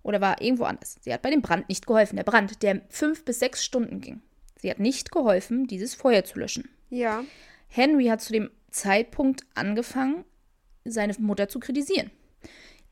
Oder 0.03 0.21
war 0.21 0.41
irgendwo 0.41 0.65
anders. 0.65 0.97
Sie 1.01 1.13
hat 1.13 1.21
bei 1.21 1.31
dem 1.31 1.41
Brand 1.41 1.67
nicht 1.67 1.87
geholfen. 1.87 2.15
Der 2.15 2.23
Brand, 2.23 2.61
der 2.61 2.81
fünf 2.89 3.25
bis 3.25 3.39
sechs 3.39 3.65
Stunden 3.65 4.01
ging. 4.01 4.21
Sie 4.57 4.69
hat 4.69 4.79
nicht 4.79 5.11
geholfen, 5.11 5.67
dieses 5.67 5.95
Feuer 5.95 6.23
zu 6.23 6.39
löschen. 6.39 6.69
Ja. 6.89 7.23
Henry 7.67 8.05
hat 8.05 8.21
zu 8.21 8.31
dem 8.31 8.51
Zeitpunkt 8.69 9.45
angefangen, 9.55 10.25
seine 10.83 11.13
Mutter 11.17 11.47
zu 11.49 11.59
kritisieren. 11.59 12.11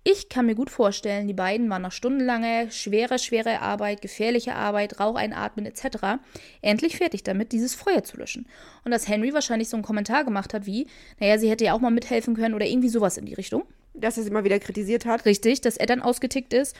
Ich 0.06 0.28
kann 0.28 0.48
mir 0.48 0.56
gut 0.56 0.70
vorstellen, 0.70 1.28
die 1.28 1.34
beiden 1.34 1.70
waren 1.70 1.82
nach 1.82 1.94
stundenlanger, 1.94 2.70
schwerer, 2.72 3.18
schwerer 3.18 3.62
Arbeit, 3.62 4.02
gefährlicher 4.02 4.54
Arbeit, 4.54 5.00
Rauch 5.00 5.16
einatmen 5.16 5.66
etc. 5.66 6.20
endlich 6.62 6.98
fertig 6.98 7.24
damit, 7.24 7.54
dieses 7.54 7.74
Feuer 7.74 8.04
zu 8.04 8.18
löschen. 8.18 8.46
Und 8.84 8.92
dass 8.92 9.08
Henry 9.08 9.34
wahrscheinlich 9.34 9.70
so 9.70 9.78
einen 9.78 9.84
Kommentar 9.86 10.26
gemacht 10.26 10.54
hat 10.54 10.66
wie, 10.66 10.88
naja, 11.22 11.38
sie 11.38 11.50
hätte 11.50 11.64
ja 11.64 11.74
auch 11.74 11.80
mal 11.80 11.90
mithelfen 11.90 12.36
können 12.36 12.54
oder 12.54 12.66
irgendwie 12.66 12.90
sowas 12.90 13.18
in 13.18 13.26
die 13.26 13.34
Richtung. 13.34 13.64
Dass 13.94 14.18
er 14.18 14.24
sie 14.24 14.32
mal 14.32 14.44
wieder 14.44 14.60
kritisiert 14.60 15.06
hat. 15.06 15.24
Richtig, 15.24 15.62
dass 15.62 15.78
er 15.78 15.86
dann 15.86 16.02
ausgetickt 16.02 16.52
ist 16.52 16.76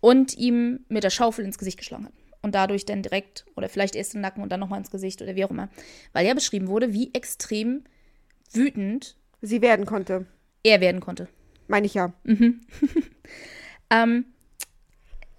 und 0.00 0.36
ihm 0.36 0.80
mit 0.88 1.04
der 1.04 1.10
Schaufel 1.10 1.46
ins 1.46 1.56
Gesicht 1.56 1.78
geschlagen 1.78 2.04
hat. 2.04 2.12
Und 2.42 2.54
dadurch 2.54 2.84
dann 2.84 3.02
direkt, 3.02 3.46
oder 3.56 3.70
vielleicht 3.70 3.96
erst 3.96 4.14
im 4.14 4.20
Nacken 4.20 4.42
und 4.42 4.52
dann 4.52 4.60
nochmal 4.60 4.78
ins 4.78 4.90
Gesicht 4.90 5.22
oder 5.22 5.36
wie 5.36 5.44
auch 5.44 5.50
immer. 5.50 5.70
Weil 6.12 6.26
ja 6.26 6.34
beschrieben 6.34 6.68
wurde, 6.68 6.92
wie 6.92 7.14
extrem 7.14 7.84
wütend 8.52 9.16
Sie 9.40 9.62
werden 9.62 9.86
konnte. 9.86 10.26
er 10.64 10.80
werden 10.80 11.00
konnte. 11.00 11.28
Meine 11.68 11.86
ich 11.86 11.94
ja. 11.94 12.12
Ähm, 13.90 14.26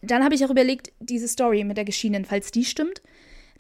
dann 0.02 0.24
habe 0.24 0.36
ich 0.36 0.46
auch 0.46 0.50
überlegt, 0.50 0.92
diese 1.00 1.28
Story 1.28 1.64
mit 1.64 1.78
der 1.78 1.86
Geschiedenen, 1.86 2.26
falls 2.26 2.52
die 2.52 2.66
stimmt, 2.66 3.02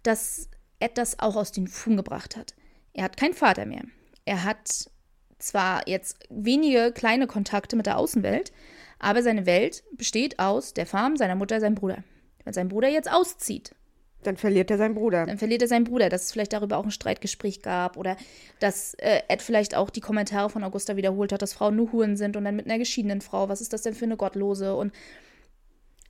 dass 0.03 0.49
Ed 0.79 0.97
das 0.97 1.19
auch 1.19 1.35
aus 1.35 1.51
den 1.51 1.67
Fugen 1.67 1.97
gebracht 1.97 2.35
hat. 2.35 2.55
Er 2.93 3.03
hat 3.03 3.17
keinen 3.17 3.33
Vater 3.33 3.65
mehr. 3.65 3.83
Er 4.25 4.43
hat 4.43 4.89
zwar 5.37 5.87
jetzt 5.87 6.17
wenige 6.29 6.91
kleine 6.91 7.27
Kontakte 7.27 7.75
mit 7.75 7.85
der 7.85 7.97
Außenwelt, 7.97 8.51
aber 8.99 9.23
seine 9.23 9.45
Welt 9.45 9.83
besteht 9.91 10.39
aus 10.39 10.73
der 10.73 10.85
Farm, 10.85 11.17
seiner 11.17 11.35
Mutter, 11.35 11.59
seinem 11.59 11.75
Bruder. 11.75 12.03
Wenn 12.43 12.53
sein 12.53 12.69
Bruder 12.69 12.89
jetzt 12.89 13.11
auszieht, 13.11 13.75
Dann 14.23 14.35
verliert 14.35 14.69
er 14.69 14.77
seinen 14.77 14.95
Bruder. 14.95 15.25
dann 15.25 15.37
verliert 15.37 15.61
er 15.61 15.67
seinen 15.69 15.85
Bruder, 15.85 16.09
dass 16.09 16.25
es 16.25 16.31
vielleicht 16.33 16.51
darüber 16.51 16.77
auch 16.77 16.83
ein 16.83 16.91
Streitgespräch 16.91 17.61
gab 17.61 17.95
oder 17.95 18.17
dass 18.59 18.93
äh, 18.95 19.21
Ed 19.29 19.41
vielleicht 19.41 19.75
auch 19.75 19.89
die 19.89 20.01
Kommentare 20.01 20.49
von 20.49 20.63
Augusta 20.63 20.97
wiederholt 20.97 21.31
hat, 21.31 21.41
dass 21.41 21.53
Frauen 21.53 21.77
nur 21.77 21.91
Huren 21.93 22.17
sind 22.17 22.35
und 22.35 22.43
dann 22.43 22.55
mit 22.57 22.65
einer 22.65 22.77
geschiedenen 22.77 23.21
Frau, 23.21 23.47
was 23.47 23.61
ist 23.61 23.71
das 23.71 23.81
denn 23.83 23.93
für 23.93 24.03
eine 24.05 24.17
Gottlose 24.17 24.75
und 24.75 24.91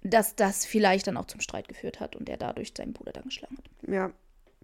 dass 0.01 0.35
das 0.35 0.65
vielleicht 0.65 1.07
dann 1.07 1.17
auch 1.17 1.25
zum 1.25 1.41
Streit 1.41 1.67
geführt 1.67 1.99
hat 1.99 2.15
und 2.15 2.29
er 2.29 2.37
dadurch 2.37 2.73
seinen 2.75 2.93
Bruder 2.93 3.11
dann 3.11 3.25
geschlagen 3.25 3.57
hat. 3.57 3.89
Ja. 3.93 4.11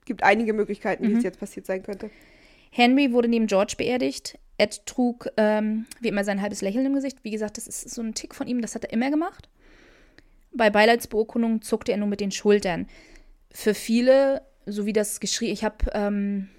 Gibt 0.06 0.24
einige 0.24 0.54
Möglichkeiten, 0.54 1.04
wie 1.04 1.10
Mhm. 1.12 1.18
es 1.18 1.24
jetzt 1.24 1.40
passiert 1.40 1.66
sein 1.66 1.84
könnte. 1.84 2.10
Henry 2.72 3.12
wurde 3.12 3.28
neben 3.28 3.48
George 3.48 3.76
beerdigt. 3.78 4.38
Ed 4.58 4.86
trug 4.86 5.28
ähm, 5.38 5.86
wie 6.00 6.08
immer 6.08 6.24
sein 6.24 6.42
halbes 6.42 6.62
Lächeln 6.62 6.86
im 6.86 6.94
Gesicht. 6.94 7.20
Wie 7.24 7.32
gesagt, 7.32 7.58
das 7.58 7.68
ist 7.68 7.90
so 7.92 8.02
ein 8.02 8.14
Tick 8.14 8.34
von 8.34 8.48
ihm, 8.48 8.62
das 8.62 8.76
hat 8.76 8.86
er 8.86 8.94
immer 8.94 9.10
gemacht. 9.12 9.50
Bei 10.54 10.70
Beileidsbeurkundungen 10.70 11.62
zuckte 11.62 11.92
er 11.92 11.98
nur 11.98 12.08
mit 12.08 12.22
den 12.22 12.32
Schultern. 12.32 12.88
Für 13.56 13.74
viele, 13.74 14.42
so 14.66 14.86
wie 14.86 14.92
das 14.92 15.22
geschrieben, 15.22 15.54
ich 15.54 15.64
habe, 15.64 15.78
ähm, 15.94 16.50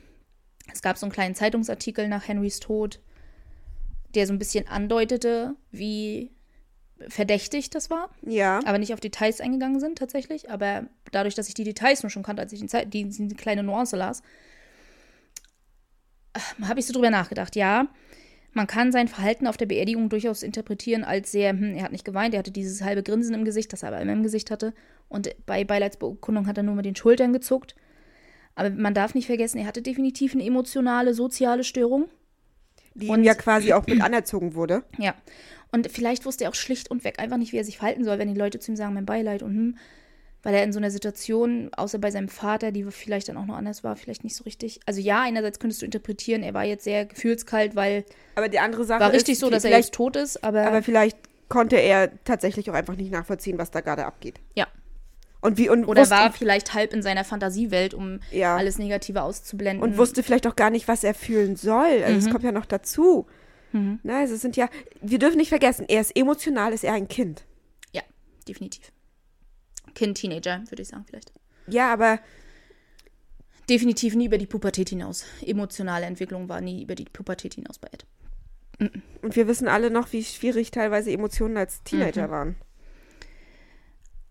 es 0.72 0.80
gab 0.80 0.96
so 0.96 1.04
einen 1.04 1.12
kleinen 1.12 1.34
Zeitungsartikel 1.34 2.08
nach 2.08 2.26
Henrys 2.26 2.58
Tod, 2.58 3.00
der 4.14 4.26
so 4.26 4.32
ein 4.32 4.38
bisschen 4.38 4.66
andeutete, 4.66 5.54
wie 5.70 6.30
verdächtig 7.08 7.68
das 7.68 7.90
war, 7.90 8.08
Ja. 8.22 8.60
aber 8.64 8.78
nicht 8.78 8.94
auf 8.94 9.00
Details 9.00 9.42
eingegangen 9.42 9.78
sind 9.78 9.98
tatsächlich. 9.98 10.50
Aber 10.50 10.86
dadurch, 11.12 11.34
dass 11.34 11.48
ich 11.48 11.54
die 11.54 11.64
Details 11.64 12.02
nur 12.02 12.08
schon 12.08 12.22
kannte, 12.22 12.40
als 12.40 12.52
ich 12.54 12.64
die, 12.64 12.86
die, 13.04 13.28
die 13.28 13.34
kleine 13.36 13.62
Nuance 13.62 13.94
las, 13.96 14.22
habe 16.62 16.80
ich 16.80 16.86
so 16.86 16.94
drüber 16.94 17.10
nachgedacht. 17.10 17.56
Ja, 17.56 17.88
man 18.56 18.66
kann 18.66 18.90
sein 18.90 19.06
Verhalten 19.06 19.46
auf 19.46 19.58
der 19.58 19.66
Beerdigung 19.66 20.08
durchaus 20.08 20.42
interpretieren 20.42 21.04
als 21.04 21.30
sehr, 21.30 21.50
hm, 21.50 21.74
er 21.74 21.82
hat 21.84 21.92
nicht 21.92 22.06
geweint, 22.06 22.32
er 22.32 22.38
hatte 22.38 22.50
dieses 22.50 22.82
halbe 22.82 23.02
Grinsen 23.02 23.34
im 23.34 23.44
Gesicht, 23.44 23.70
das 23.70 23.82
er 23.82 23.90
aber 23.90 24.00
immer 24.00 24.14
im 24.14 24.22
Gesicht 24.22 24.50
hatte. 24.50 24.72
Und 25.10 25.28
bei 25.44 25.62
Beileidsbeurkundung 25.62 26.46
hat 26.46 26.56
er 26.56 26.62
nur 26.62 26.74
mit 26.74 26.86
den 26.86 26.96
Schultern 26.96 27.34
gezuckt. 27.34 27.76
Aber 28.54 28.70
man 28.70 28.94
darf 28.94 29.14
nicht 29.14 29.26
vergessen, 29.26 29.58
er 29.58 29.66
hatte 29.66 29.82
definitiv 29.82 30.32
eine 30.32 30.42
emotionale, 30.42 31.12
soziale 31.12 31.64
Störung. 31.64 32.06
Die 32.94 33.08
Und- 33.08 33.18
ihm 33.20 33.24
ja 33.24 33.34
quasi 33.34 33.74
auch 33.74 33.86
mit 33.86 34.00
anerzogen 34.00 34.54
wurde. 34.54 34.84
Ja. 34.96 35.14
Und 35.70 35.92
vielleicht 35.92 36.24
wusste 36.24 36.44
er 36.44 36.50
auch 36.50 36.54
schlicht 36.54 36.90
und 36.90 37.04
weg 37.04 37.18
einfach 37.18 37.36
nicht, 37.36 37.52
wie 37.52 37.58
er 37.58 37.64
sich 37.64 37.76
verhalten 37.76 38.04
soll, 38.04 38.18
wenn 38.18 38.32
die 38.32 38.40
Leute 38.40 38.58
zu 38.58 38.72
ihm 38.72 38.76
sagen, 38.76 38.94
mein 38.94 39.04
Beileid 39.04 39.42
und 39.42 39.50
hm, 39.54 39.76
weil 40.46 40.54
er 40.54 40.62
in 40.62 40.72
so 40.72 40.78
einer 40.78 40.92
Situation, 40.92 41.70
außer 41.76 41.98
bei 41.98 42.12
seinem 42.12 42.28
Vater, 42.28 42.70
die 42.70 42.84
vielleicht 42.84 43.28
dann 43.28 43.36
auch 43.36 43.46
noch 43.46 43.56
anders 43.56 43.82
war, 43.82 43.96
vielleicht 43.96 44.22
nicht 44.22 44.36
so 44.36 44.44
richtig. 44.44 44.78
Also 44.86 45.00
ja, 45.00 45.22
einerseits 45.22 45.58
könntest 45.58 45.82
du 45.82 45.86
interpretieren, 45.86 46.44
er 46.44 46.54
war 46.54 46.62
jetzt 46.62 46.84
sehr 46.84 47.04
gefühlskalt, 47.04 47.74
weil 47.74 48.04
Aber 48.36 48.48
die 48.48 48.60
andere 48.60 48.84
Sache 48.84 49.00
war 49.00 49.12
richtig 49.12 49.32
ist, 49.32 49.40
so, 49.40 49.50
dass 49.50 49.64
er 49.64 49.76
jetzt 49.76 49.92
tot 49.92 50.14
ist, 50.14 50.44
aber, 50.44 50.64
aber 50.64 50.84
vielleicht 50.84 51.18
konnte 51.48 51.74
er 51.74 52.12
tatsächlich 52.22 52.70
auch 52.70 52.74
einfach 52.74 52.94
nicht 52.94 53.10
nachvollziehen, 53.10 53.58
was 53.58 53.72
da 53.72 53.80
gerade 53.80 54.06
abgeht. 54.06 54.38
ja. 54.54 54.68
Und 55.40 55.58
wie 55.58 55.68
und 55.68 55.84
Oder 55.84 56.08
war 56.10 56.32
vielleicht 56.32 56.74
halb 56.74 56.92
in 56.92 57.02
seiner 57.02 57.24
Fantasiewelt, 57.24 57.92
um 57.94 58.20
Ja. 58.30 58.56
alles 58.56 58.78
Negative 58.78 59.22
auszublenden. 59.22 59.82
und 59.82 59.98
wusste 59.98 60.22
vielleicht 60.22 60.46
auch 60.46 60.54
gar 60.56 60.70
nicht, 60.70 60.86
was 60.88 61.02
er 61.04 61.12
fühlen 61.14 61.56
soll. 61.56 62.02
Also 62.04 62.12
Mhm. 62.12 62.18
es 62.18 62.30
kommt 62.30 62.44
ja 62.44 62.52
noch 62.52 62.66
dazu. 62.66 63.26
Na, 63.72 64.20
also 64.20 64.34
es 64.34 64.40
sind 64.40 64.56
ja, 64.56 64.68
wir 65.02 65.18
dürfen 65.18 65.36
nicht 65.36 65.50
vergessen, 65.50 65.84
er 65.88 66.00
ist 66.00 66.16
emotional, 66.16 66.72
ist 66.72 66.84
er 66.84 66.94
ein 66.94 67.08
Kind. 67.08 67.44
Ja, 67.92 68.02
definitiv. 68.48 68.92
Kind, 69.96 70.16
Teenager, 70.18 70.62
würde 70.70 70.82
ich 70.82 70.88
sagen, 70.88 71.04
vielleicht. 71.08 71.32
Ja, 71.66 71.92
aber 71.92 72.20
Definitiv 73.68 74.14
nie 74.14 74.26
über 74.26 74.38
die 74.38 74.46
Pubertät 74.46 74.90
hinaus. 74.90 75.24
Emotionale 75.44 76.06
Entwicklung 76.06 76.48
war 76.48 76.60
nie 76.60 76.84
über 76.84 76.94
die 76.94 77.06
Pubertät 77.06 77.54
hinaus 77.54 77.78
bei 77.80 77.88
Ed. 77.90 78.06
und 79.22 79.34
wir 79.34 79.48
wissen 79.48 79.66
alle 79.66 79.90
noch, 79.90 80.12
wie 80.12 80.22
schwierig 80.22 80.70
teilweise 80.70 81.10
Emotionen 81.10 81.56
als 81.56 81.80
Mhm. 81.80 81.84
Teenager 81.86 82.30
waren. 82.30 82.54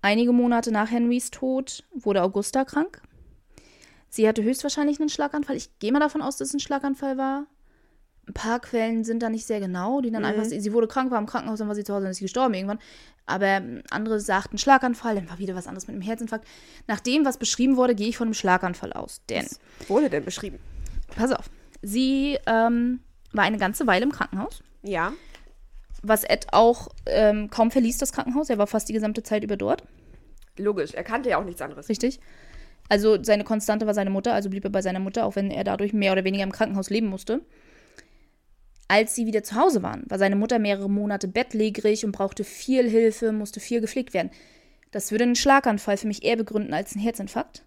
Einige 0.02 0.32
Monate 0.32 0.72
nach 0.72 0.90
Henrys 0.92 1.32
Tod 1.32 1.84
wurde 1.94 2.22
Augusta 2.22 2.64
krank. 2.64 3.02
Sie 4.08 4.26
hatte 4.28 4.44
höchstwahrscheinlich 4.44 5.00
einen 5.02 5.10
Schlaganfall. 5.10 5.58
Ich 5.58 5.78
gehe 5.80 5.92
mal 5.92 6.00
davon 6.00 6.22
aus, 6.22 6.38
dass 6.38 6.50
es 6.50 6.54
ein 6.54 6.60
Schlaganfall 6.62 7.18
war. 7.18 7.48
Ein 8.28 8.34
paar 8.34 8.60
Quellen 8.60 9.04
sind 9.04 9.22
da 9.22 9.30
nicht 9.30 9.46
sehr 9.46 9.60
genau, 9.60 10.02
die 10.02 10.10
dann 10.12 10.22
Mhm. 10.24 10.28
einfach, 10.30 10.46
sie 10.46 10.74
wurde 10.74 10.88
krank, 10.88 11.12
war 11.12 11.20
im 11.20 11.26
Krankenhaus, 11.28 11.60
dann 11.60 11.68
war 11.68 11.76
sie 11.76 11.84
zu 11.84 11.94
Hause, 11.94 12.04
dann 12.06 12.12
ist 12.12 12.18
sie 12.18 12.26
gestorben 12.26 12.54
irgendwann. 12.56 12.80
Aber 13.28 13.46
ähm, 13.46 13.82
andere 13.92 14.20
sagten 14.20 14.58
Schlaganfall, 14.58 15.16
dann 15.16 15.30
war 15.30 15.38
wieder 15.40 15.56
was 15.56 15.68
anderes 15.68 15.88
mit 15.88 15.94
einem 15.96 16.02
Herzinfarkt. 16.02 16.48
Nach 16.88 17.00
dem, 17.00 17.26
was 17.26 17.38
beschrieben 17.38 17.76
wurde, 17.76 17.96
gehe 17.96 18.08
ich 18.08 18.18
von 18.18 18.28
einem 18.28 18.34
Schlaganfall 18.34 18.94
aus. 18.94 19.22
Denn, 19.30 19.46
Was 19.80 19.90
wurde 19.90 20.10
denn 20.10 20.26
beschrieben? 20.26 20.60
pass 21.16 21.32
auf, 21.32 21.50
sie 21.82 22.38
ähm, 22.48 23.00
war 23.32 23.44
eine 23.44 23.58
ganze 23.58 23.86
Weile 23.88 24.04
im 24.06 24.12
Krankenhaus. 24.12 24.64
Ja. 24.84 25.14
Was 26.02 26.24
Ed 26.24 26.48
auch 26.52 26.90
ähm, 27.08 27.50
kaum 27.50 27.72
verließ, 27.72 27.98
das 27.98 28.12
Krankenhaus. 28.12 28.50
Er 28.50 28.58
war 28.58 28.68
fast 28.68 28.90
die 28.90 28.94
gesamte 28.94 29.24
Zeit 29.24 29.44
über 29.44 29.58
dort. 29.58 29.84
Logisch, 30.58 30.94
er 30.94 31.04
kannte 31.04 31.30
ja 31.30 31.38
auch 31.40 31.44
nichts 31.46 31.62
anderes. 31.62 31.90
Richtig. 31.90 32.20
Also 32.90 33.22
seine 33.24 33.44
Konstante 33.44 33.88
war 33.88 33.96
seine 33.96 34.12
Mutter, 34.12 34.34
also 34.34 34.50
blieb 34.50 34.64
er 34.64 34.70
bei 34.70 34.82
seiner 34.84 35.00
Mutter, 35.00 35.26
auch 35.26 35.36
wenn 35.36 35.50
er 35.50 35.64
dadurch 35.64 35.94
mehr 35.94 36.12
oder 36.12 36.24
weniger 36.24 36.44
im 36.44 36.52
Krankenhaus 36.52 36.92
leben 36.92 37.08
musste. 37.08 37.42
Als 38.88 39.16
sie 39.16 39.26
wieder 39.26 39.44
zu 39.44 39.56
Hause 39.56 39.82
waren, 39.82 40.04
war 40.08 40.20
seine 40.20 40.36
Mutter 40.36 40.60
mehrere 40.60 40.90
Monate 40.90 41.28
bettlägerig 41.28 42.06
und 42.06 42.12
brauchte 42.12 42.44
viel 42.44 42.88
Hilfe, 42.90 43.32
musste 43.32 43.60
viel 43.60 43.82
gepflegt 43.82 44.14
werden. 44.14 44.30
Das 44.92 45.12
würde 45.12 45.24
einen 45.24 45.36
Schlaganfall 45.36 45.98
für 45.98 46.08
mich 46.08 46.24
eher 46.24 46.36
begründen 46.38 46.74
als 46.74 46.94
einen 46.94 47.04
Herzinfarkt. 47.04 47.64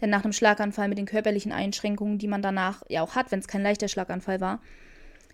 Denn 0.00 0.10
nach 0.10 0.24
einem 0.24 0.32
Schlaganfall 0.32 0.88
mit 0.88 0.98
den 0.98 1.06
körperlichen 1.06 1.52
Einschränkungen, 1.52 2.18
die 2.18 2.26
man 2.28 2.42
danach 2.42 2.82
ja 2.88 3.02
auch 3.02 3.14
hat, 3.14 3.30
wenn 3.30 3.38
es 3.38 3.46
kein 3.48 3.62
leichter 3.62 3.88
Schlaganfall 3.88 4.40
war, 4.40 4.60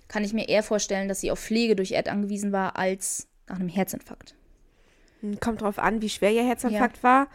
kann 0.09 0.23
ich 0.25 0.35
mir 0.35 0.49
eher 0.49 0.63
vorstellen, 0.63 1.09
dass 1.09 1.21
sie 1.23 1.31
auf 1.31 1.41
Pflege 1.41 1.75
durch 1.75 1.93
Ed 1.93 2.09
angewiesen 2.11 2.53
war, 2.53 2.77
als 2.77 3.27
nach 3.49 3.57
einem 3.59 3.69
Herzinfarkt. 3.71 4.35
Hm, 5.23 5.41
Kommt 5.41 5.63
drauf 5.63 5.79
an, 5.79 6.03
wie 6.03 6.11
schwer 6.11 6.31
ihr 6.33 6.47
Herzinfarkt 6.47 7.03
war 7.03 7.29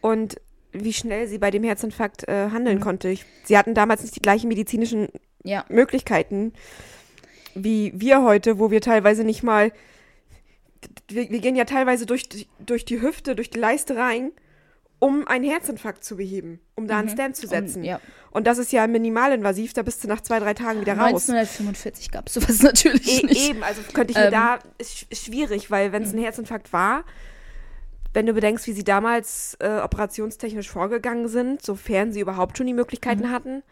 und 0.00 0.40
wie 0.72 0.92
schnell 0.92 1.26
sie 1.26 1.38
bei 1.38 1.50
dem 1.50 1.64
Herzinfarkt 1.64 2.26
äh, 2.28 2.50
handeln 2.50 2.78
Mhm. 2.78 2.82
konnte. 2.82 3.08
Ich, 3.08 3.26
sie 3.44 3.58
hatten 3.58 3.74
damals 3.74 4.02
nicht 4.02 4.14
die 4.16 4.22
gleichen 4.22 4.48
medizinischen 4.48 5.08
Ja, 5.44 5.64
Möglichkeiten 5.68 6.52
wie 7.54 7.92
wir 7.94 8.22
heute, 8.22 8.58
wo 8.58 8.70
wir 8.70 8.80
teilweise 8.80 9.24
nicht 9.24 9.42
mal. 9.42 9.72
Wir, 11.08 11.30
wir 11.30 11.38
gehen 11.40 11.54
ja 11.56 11.64
teilweise 11.64 12.06
durch, 12.06 12.28
die- 12.28 12.46
durch 12.58 12.84
die 12.84 13.00
Hüfte, 13.00 13.36
durch 13.36 13.50
die 13.50 13.58
Leiste 13.58 13.96
rein, 13.96 14.32
um 14.98 15.26
einen 15.28 15.44
Herzinfarkt 15.44 16.04
zu 16.04 16.16
beheben, 16.16 16.60
um 16.74 16.86
da 16.86 16.98
einen 16.98 17.08
Stand 17.08 17.36
zu 17.36 17.46
setzen. 17.46 17.80
Und, 17.80 17.84
ja. 17.84 18.00
Und 18.30 18.46
das 18.46 18.58
ist 18.58 18.72
ja 18.72 18.86
minimalinvasiv, 18.86 19.72
da 19.74 19.82
bist 19.82 20.02
du 20.02 20.08
nach 20.08 20.20
zwei, 20.20 20.38
drei 20.40 20.54
Tagen 20.54 20.80
wieder 20.80 20.94
raus. 20.96 21.28
1945 21.28 22.10
gab 22.10 22.28
es 22.28 22.34
sowas 22.34 22.62
natürlich 22.62 23.22
E 23.22 23.26
nicht. 23.26 23.50
eben, 23.50 23.62
also 23.62 23.82
könnte 23.92 24.12
ich 24.12 24.16
mir 24.18 24.26
Ähm. 24.26 24.30
da, 24.32 24.58
ist, 24.78 24.92
sch- 24.96 25.06
ist 25.10 25.26
schwierig, 25.26 25.70
weil 25.70 25.92
wenn 25.92 26.02
es 26.02 26.12
ein 26.12 26.18
Herzinfarkt 26.20 26.72
war, 26.72 27.04
wenn 28.14 28.26
du 28.26 28.32
bedenkst, 28.34 28.66
wie 28.66 28.72
sie 28.72 28.84
damals 28.84 29.56
äh, 29.60 29.78
operationstechnisch 29.82 30.68
vorgegangen 30.70 31.28
sind, 31.28 31.62
sofern 31.64 32.12
sie 32.12 32.20
überhaupt 32.20 32.58
schon 32.58 32.66
die 32.66 32.74
Möglichkeiten 32.74 33.30
hatten, 33.30 33.62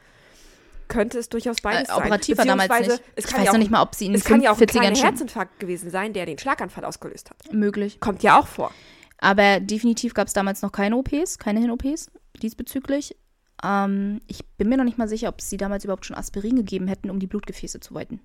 könnte 0.91 1.18
es 1.18 1.30
durchaus 1.30 1.57
beides 1.62 1.88
Mhm. 1.88 1.95
Äh, 1.95 1.99
operativ 1.99 2.36
sein. 2.36 2.47
damals 2.49 2.68
Beziehungsweise, 2.68 3.01
nicht. 3.03 3.12
Es 3.16 3.24
Ich 3.24 3.32
weiß 3.32 3.38
ja 3.38 3.45
noch 3.47 3.55
auch, 3.55 3.59
nicht 3.59 3.70
mal, 3.70 3.82
ob 3.82 3.95
sie 3.95 4.07
in 4.07 4.12
den 4.12 4.20
es 4.20 4.24
kann 4.26 4.43
ja 4.43 4.53
auch 4.53 4.61
ein 4.61 4.66
45ern 4.66 4.70
kleiner 4.70 4.97
schon 4.97 5.05
Herzinfarkt 5.07 5.59
gewesen 5.59 5.91
sein, 5.91 6.12
der 6.12 6.26
den 6.26 6.38
Schlaganfall 6.38 6.84
ausgelöst 6.84 7.30
hat. 7.30 7.53
möglich. 7.53 7.99
Kommt 8.01 8.22
ja 8.22 8.38
auch 8.38 8.47
vor. 8.47 8.72
Aber 9.18 9.61
definitiv 9.61 10.12
gab 10.14 10.28
es 10.28 10.34
damals 10.34 10.62
noch 10.62 10.72
keine 10.72 10.97
OPs, 10.97 11.38
keine 11.38 11.61
Hin-OPs 11.61 12.11
diesbezüglich. 12.43 13.16
Ähm, 13.62 14.20
ich 14.26 14.47
bin 14.57 14.68
mir 14.68 14.76
noch 14.76 14.84
nicht 14.84 14.99
mal 14.99 15.09
sicher, 15.09 15.28
ob 15.28 15.41
sie 15.41 15.57
damals 15.57 15.84
überhaupt 15.84 16.07
schon 16.07 16.16
Aspirin 16.16 16.57
gegeben 16.57 16.88
hätten, 16.88 17.11
um 17.11 17.18
die 17.18 17.26
Blutgefäße 17.26 17.80
zu 17.80 17.95
weiten. 17.95 18.20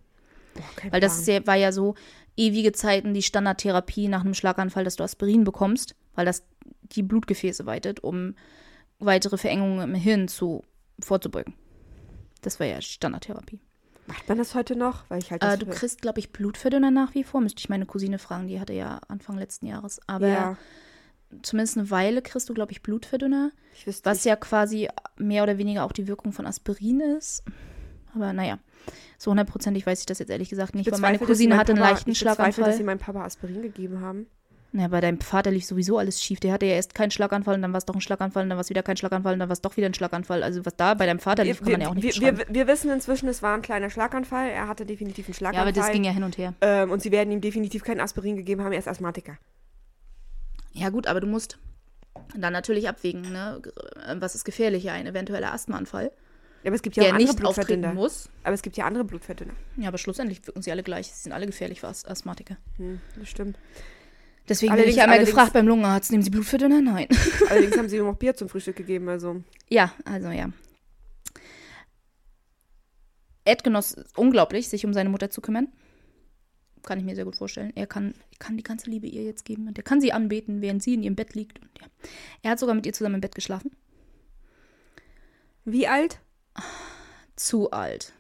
Weil 0.89 1.01
das 1.01 1.25
ja, 1.27 1.45
war 1.45 1.55
ja 1.55 1.73
so 1.73 1.95
ewige 2.37 2.71
Zeiten 2.71 3.13
die 3.13 3.21
Standardtherapie 3.21 4.07
nach 4.07 4.21
einem 4.21 4.33
Schlaganfall, 4.33 4.85
dass 4.85 4.95
du 4.95 5.03
Aspirin 5.03 5.43
bekommst, 5.43 5.95
weil 6.15 6.25
das 6.25 6.43
die 6.81 7.03
Blutgefäße 7.03 7.65
weitet, 7.65 7.99
um 7.99 8.35
weitere 8.99 9.37
Verengungen 9.37 9.81
im 9.81 9.95
Hirn 9.95 10.27
zu, 10.29 10.63
vorzubeugen. 11.01 11.53
Das 12.45 12.59
war 12.59 12.67
ja 12.67 12.79
Standardtherapie. 12.81 13.59
Macht 14.07 14.29
man 14.29 14.37
das 14.37 14.53
heute 14.53 14.75
noch? 14.75 15.03
Weil 15.09 15.19
ich 15.19 15.31
halt 15.31 15.43
Äh, 15.43 15.57
du 15.57 15.65
kriegst, 15.65 16.01
glaube 16.01 16.19
ich, 16.19 16.31
Blutverdünner 16.31 16.91
nach 16.91 17.15
wie 17.15 17.23
vor. 17.23 17.41
Müsste 17.41 17.59
ich 17.59 17.69
meine 17.69 17.87
Cousine 17.87 18.19
fragen, 18.19 18.47
die 18.47 18.59
hatte 18.59 18.73
ja 18.73 18.99
Anfang 19.07 19.37
letzten 19.37 19.65
Jahres. 19.65 19.99
Aber 20.05 20.27
ja, 20.27 20.57
zumindest 21.41 21.77
eine 21.77 21.89
Weile 21.89 22.21
kriegst 22.21 22.47
du, 22.47 22.53
glaube 22.53 22.71
ich, 22.71 22.83
Blutverdünner. 22.83 23.51
ich 23.73 23.87
wüsste 23.87 24.07
Was 24.07 24.17
nicht. 24.19 24.25
ja 24.25 24.35
quasi 24.35 24.89
mehr 25.17 25.41
oder 25.41 25.57
weniger 25.57 25.85
auch 25.85 25.91
die 25.91 26.07
Wirkung 26.07 26.33
von 26.33 26.45
Aspirin 26.45 26.99
ist. 26.99 27.43
Aber 28.13 28.31
naja, 28.31 28.59
so 29.17 29.31
hundertprozentig 29.31 29.85
weiß 29.87 30.01
ich 30.01 30.05
das 30.05 30.19
jetzt 30.19 30.29
ehrlich 30.29 30.49
gesagt 30.49 30.75
nicht, 30.75 30.85
Ich 30.87 30.93
weil 30.93 30.99
meine 30.99 31.17
Cousine 31.17 31.49
meinem 31.55 31.59
hatte 31.61 31.71
einen 31.73 31.81
leichten 31.81 32.11
Ich 32.11 32.19
bezweifle, 32.19 32.43
dass 32.63 32.77
sie 32.77 32.83
Schlaganfall. 32.83 32.83
meinem 32.85 32.99
Papa 32.99 33.25
Aspirin 33.25 33.61
gegeben 33.63 34.01
haben. 34.01 34.27
Ja, 34.77 34.89
bei 34.89 34.99
deinem 34.99 35.21
Vater 35.21 35.51
lief 35.51 35.63
sowieso 35.63 35.97
alles 35.97 36.21
schief. 36.21 36.41
Der 36.41 36.51
hatte 36.51 36.65
ja 36.65 36.73
erst 36.73 36.93
keinen 36.93 37.09
Schlaganfall 37.09 37.55
und 37.55 37.61
dann 37.61 37.71
war 37.71 37.77
es 37.77 37.85
doch 37.85 37.95
ein 37.95 38.01
Schlaganfall 38.01 38.43
und 38.43 38.49
dann 38.49 38.57
war 38.57 38.61
es 38.61 38.69
wieder 38.69 38.83
kein 38.83 38.97
Schlaganfall 38.97 39.31
und 39.31 39.39
dann 39.39 39.47
war 39.47 39.53
es 39.53 39.61
doch 39.61 39.77
wieder 39.77 39.87
ein 39.87 39.93
Schlaganfall. 39.93 40.43
Also 40.43 40.65
was 40.65 40.75
da 40.75 40.95
bei 40.95 41.05
deinem 41.05 41.19
Vater 41.19 41.45
lief, 41.45 41.61
kann 41.61 41.71
man 41.71 41.81
ja 41.81 41.87
auch 41.87 41.93
nicht 41.93 42.19
wir, 42.19 42.37
wir, 42.37 42.45
wir 42.49 42.67
wissen 42.67 42.91
inzwischen, 42.91 43.29
es 43.29 43.41
war 43.41 43.55
ein 43.55 43.61
kleiner 43.61 43.89
Schlaganfall. 43.89 44.49
Er 44.49 44.67
hatte 44.67 44.85
definitiv 44.85 45.27
einen 45.27 45.33
Ja, 45.33 45.37
Schlaganfall. 45.37 45.61
aber 45.69 45.71
das 45.71 45.91
ging 45.91 46.03
ja 46.03 46.11
hin 46.11 46.23
und 46.23 46.37
her. 46.37 46.53
ähm, 46.59 46.91
und 46.91 47.01
sie 47.01 47.11
werden 47.13 47.31
ihm 47.31 47.39
definitiv 47.39 47.83
kein 47.85 48.01
Aspirin 48.01 48.35
gegeben 48.35 48.63
haben. 48.65 48.73
Er 48.73 48.79
ist 48.79 48.87
Asthmatiker. 48.89 49.37
Ja 50.73 50.89
gut, 50.89 51.07
aber 51.07 51.21
du 51.21 51.27
musst 51.27 51.57
dann 52.35 52.51
natürlich 52.51 52.89
abwägen, 52.89 53.21
ne? 53.31 53.61
was 54.19 54.35
ist 54.35 54.43
gefährlicher, 54.43 54.91
ein 54.91 55.07
eventueller 55.07 55.53
Asthmaanfall, 55.53 56.11
Ja, 56.63 56.67
aber 56.67 56.75
es 56.75 56.81
gibt 56.81 56.97
ja 56.97 57.03
der 57.03 57.11
auch 57.11 57.15
andere 57.15 57.27
nicht 57.29 57.39
Blutverdünner. 57.39 57.93
muss. 57.93 58.29
Aber 58.43 58.53
es 58.53 58.61
gibt 58.61 58.75
ja 58.75 58.85
andere 58.85 59.05
Blutverdünner. 59.05 59.53
Ja, 59.77 59.87
aber 59.87 59.97
schlussendlich 59.97 60.45
wirken 60.45 60.61
sie 60.61 60.71
alle 60.71 60.83
gleich. 60.83 61.07
Sie 61.13 61.23
sind 61.23 61.31
alle 61.31 61.45
gefährlich 61.45 61.79
für 61.79 61.87
As- 61.87 62.03
Asthmatiker. 62.05 62.57
Hm, 62.77 62.99
das 63.17 63.29
stimmt. 63.29 63.57
Deswegen 64.47 64.73
bin 64.73 64.79
ich 64.81 64.85
Allerdings- 64.85 64.95
ja 64.97 65.03
immer 65.05 65.13
allerdings- 65.13 65.29
gefragt 65.31 65.53
beim 65.53 65.67
Lungenarzt, 65.67 66.11
nehmen 66.11 66.23
Sie 66.23 66.29
Blutverdünner? 66.29 66.81
Nein. 66.81 67.07
Allerdings 67.49 67.77
haben 67.77 67.89
sie 67.89 67.97
ihm 67.97 68.07
auch 68.07 68.15
Bier 68.15 68.35
zum 68.35 68.47
Frühstück 68.49 68.75
gegeben. 68.75 69.09
Also 69.09 69.41
Ja, 69.69 69.91
also 70.05 70.29
ja. 70.29 70.49
Ed 73.43 73.63
genoss 73.63 73.95
unglaublich, 74.15 74.69
sich 74.69 74.85
um 74.85 74.93
seine 74.93 75.09
Mutter 75.09 75.29
zu 75.29 75.41
kümmern. 75.41 75.67
Kann 76.83 76.99
ich 76.99 77.05
mir 77.05 77.15
sehr 77.15 77.25
gut 77.25 77.35
vorstellen. 77.35 77.71
Er 77.75 77.87
kann, 77.87 78.13
kann 78.39 78.57
die 78.57 78.63
ganze 78.63 78.89
Liebe 78.89 79.07
ihr 79.07 79.23
jetzt 79.23 79.45
geben 79.45 79.67
und 79.67 79.77
er 79.77 79.83
kann 79.83 80.01
sie 80.01 80.11
anbeten, 80.13 80.61
während 80.61 80.83
sie 80.83 80.93
in 80.93 81.03
ihrem 81.03 81.15
Bett 81.15 81.33
liegt. 81.33 81.59
Und 81.59 81.69
ja. 81.79 81.87
Er 82.43 82.51
hat 82.51 82.59
sogar 82.59 82.75
mit 82.75 82.85
ihr 82.85 82.93
zusammen 82.93 83.15
im 83.15 83.21
Bett 83.21 83.33
geschlafen. 83.35 83.71
wie 85.63 85.87
alt? 85.87 86.19
Zu 87.35 87.71
alt. 87.71 88.13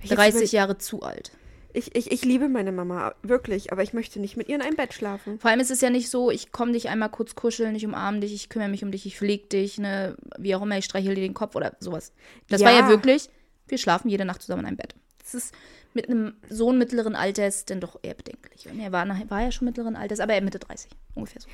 Ich 0.00 0.10
jetzt 0.10 0.18
30 0.18 0.42
über- 0.52 0.56
Jahre 0.58 0.78
zu 0.78 1.02
alt. 1.02 1.32
Ich, 1.74 1.94
ich, 1.96 2.12
ich 2.12 2.24
liebe 2.24 2.48
meine 2.48 2.70
Mama, 2.72 3.14
wirklich. 3.22 3.72
Aber 3.72 3.82
ich 3.82 3.92
möchte 3.94 4.20
nicht 4.20 4.36
mit 4.36 4.48
ihr 4.48 4.56
in 4.56 4.62
einem 4.62 4.76
Bett 4.76 4.92
schlafen. 4.92 5.38
Vor 5.38 5.50
allem 5.50 5.60
ist 5.60 5.70
es 5.70 5.80
ja 5.80 5.88
nicht 5.90 6.10
so, 6.10 6.30
ich 6.30 6.52
komme 6.52 6.72
dich 6.72 6.88
einmal 6.90 7.08
kurz 7.08 7.34
kuscheln, 7.34 7.74
ich 7.74 7.86
umarme 7.86 8.20
dich, 8.20 8.34
ich 8.34 8.48
kümmere 8.50 8.68
mich 8.68 8.84
um 8.84 8.90
dich, 8.90 9.06
ich 9.06 9.16
pflege 9.16 9.46
dich, 9.46 9.78
ne, 9.78 10.16
wie 10.38 10.54
auch 10.54 10.62
immer, 10.62 10.76
ich 10.76 10.84
streichel 10.84 11.14
dir 11.14 11.22
den 11.22 11.32
Kopf 11.34 11.54
oder 11.56 11.74
sowas. 11.80 12.12
Das 12.50 12.60
war 12.62 12.72
ja 12.72 12.80
Ja. 12.80 12.88
wirklich, 12.88 13.30
wir 13.68 13.78
schlafen 13.78 14.08
jede 14.10 14.24
Nacht 14.26 14.42
zusammen 14.42 14.60
in 14.62 14.66
einem 14.66 14.76
Bett. 14.76 14.94
Das 15.22 15.34
ist 15.34 15.54
mit 15.94 16.08
einem 16.08 16.34
Sohn 16.50 16.76
mittleren 16.78 17.14
Alters 17.14 17.64
dann 17.64 17.80
doch 17.80 17.98
eher 18.02 18.14
bedenklich. 18.14 18.68
Und 18.68 18.78
er 18.80 18.92
war, 18.92 19.04
nach- 19.04 19.30
war 19.30 19.40
ja 19.42 19.50
schon 19.52 19.66
mittleren 19.66 19.96
Alters, 19.96 20.20
aber 20.20 20.34
er 20.34 20.42
Mitte 20.42 20.58
30, 20.58 20.90
ungefähr 21.14 21.40
so. 21.40 21.48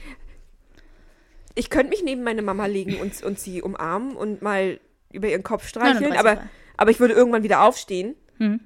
Ich 1.55 1.71
könnte 1.71 1.91
mich 1.91 2.03
neben 2.05 2.23
meine 2.23 2.43
Mama 2.43 2.67
legen 2.67 3.01
und, 3.01 3.23
und 3.23 3.39
sie 3.39 3.63
umarmen 3.63 4.15
und 4.17 4.43
mal 4.43 4.79
über 5.13 5.29
ihren 5.29 5.43
Kopf 5.43 5.67
streicheln. 5.67 6.03
39 6.11 6.21
Aber, 6.21 6.43
aber 6.77 6.91
ich 6.91 7.01
würde 7.01 7.15
irgendwann 7.15 7.43
wieder 7.43 7.63
aufstehen 7.63 8.15
Hm. 8.39 8.61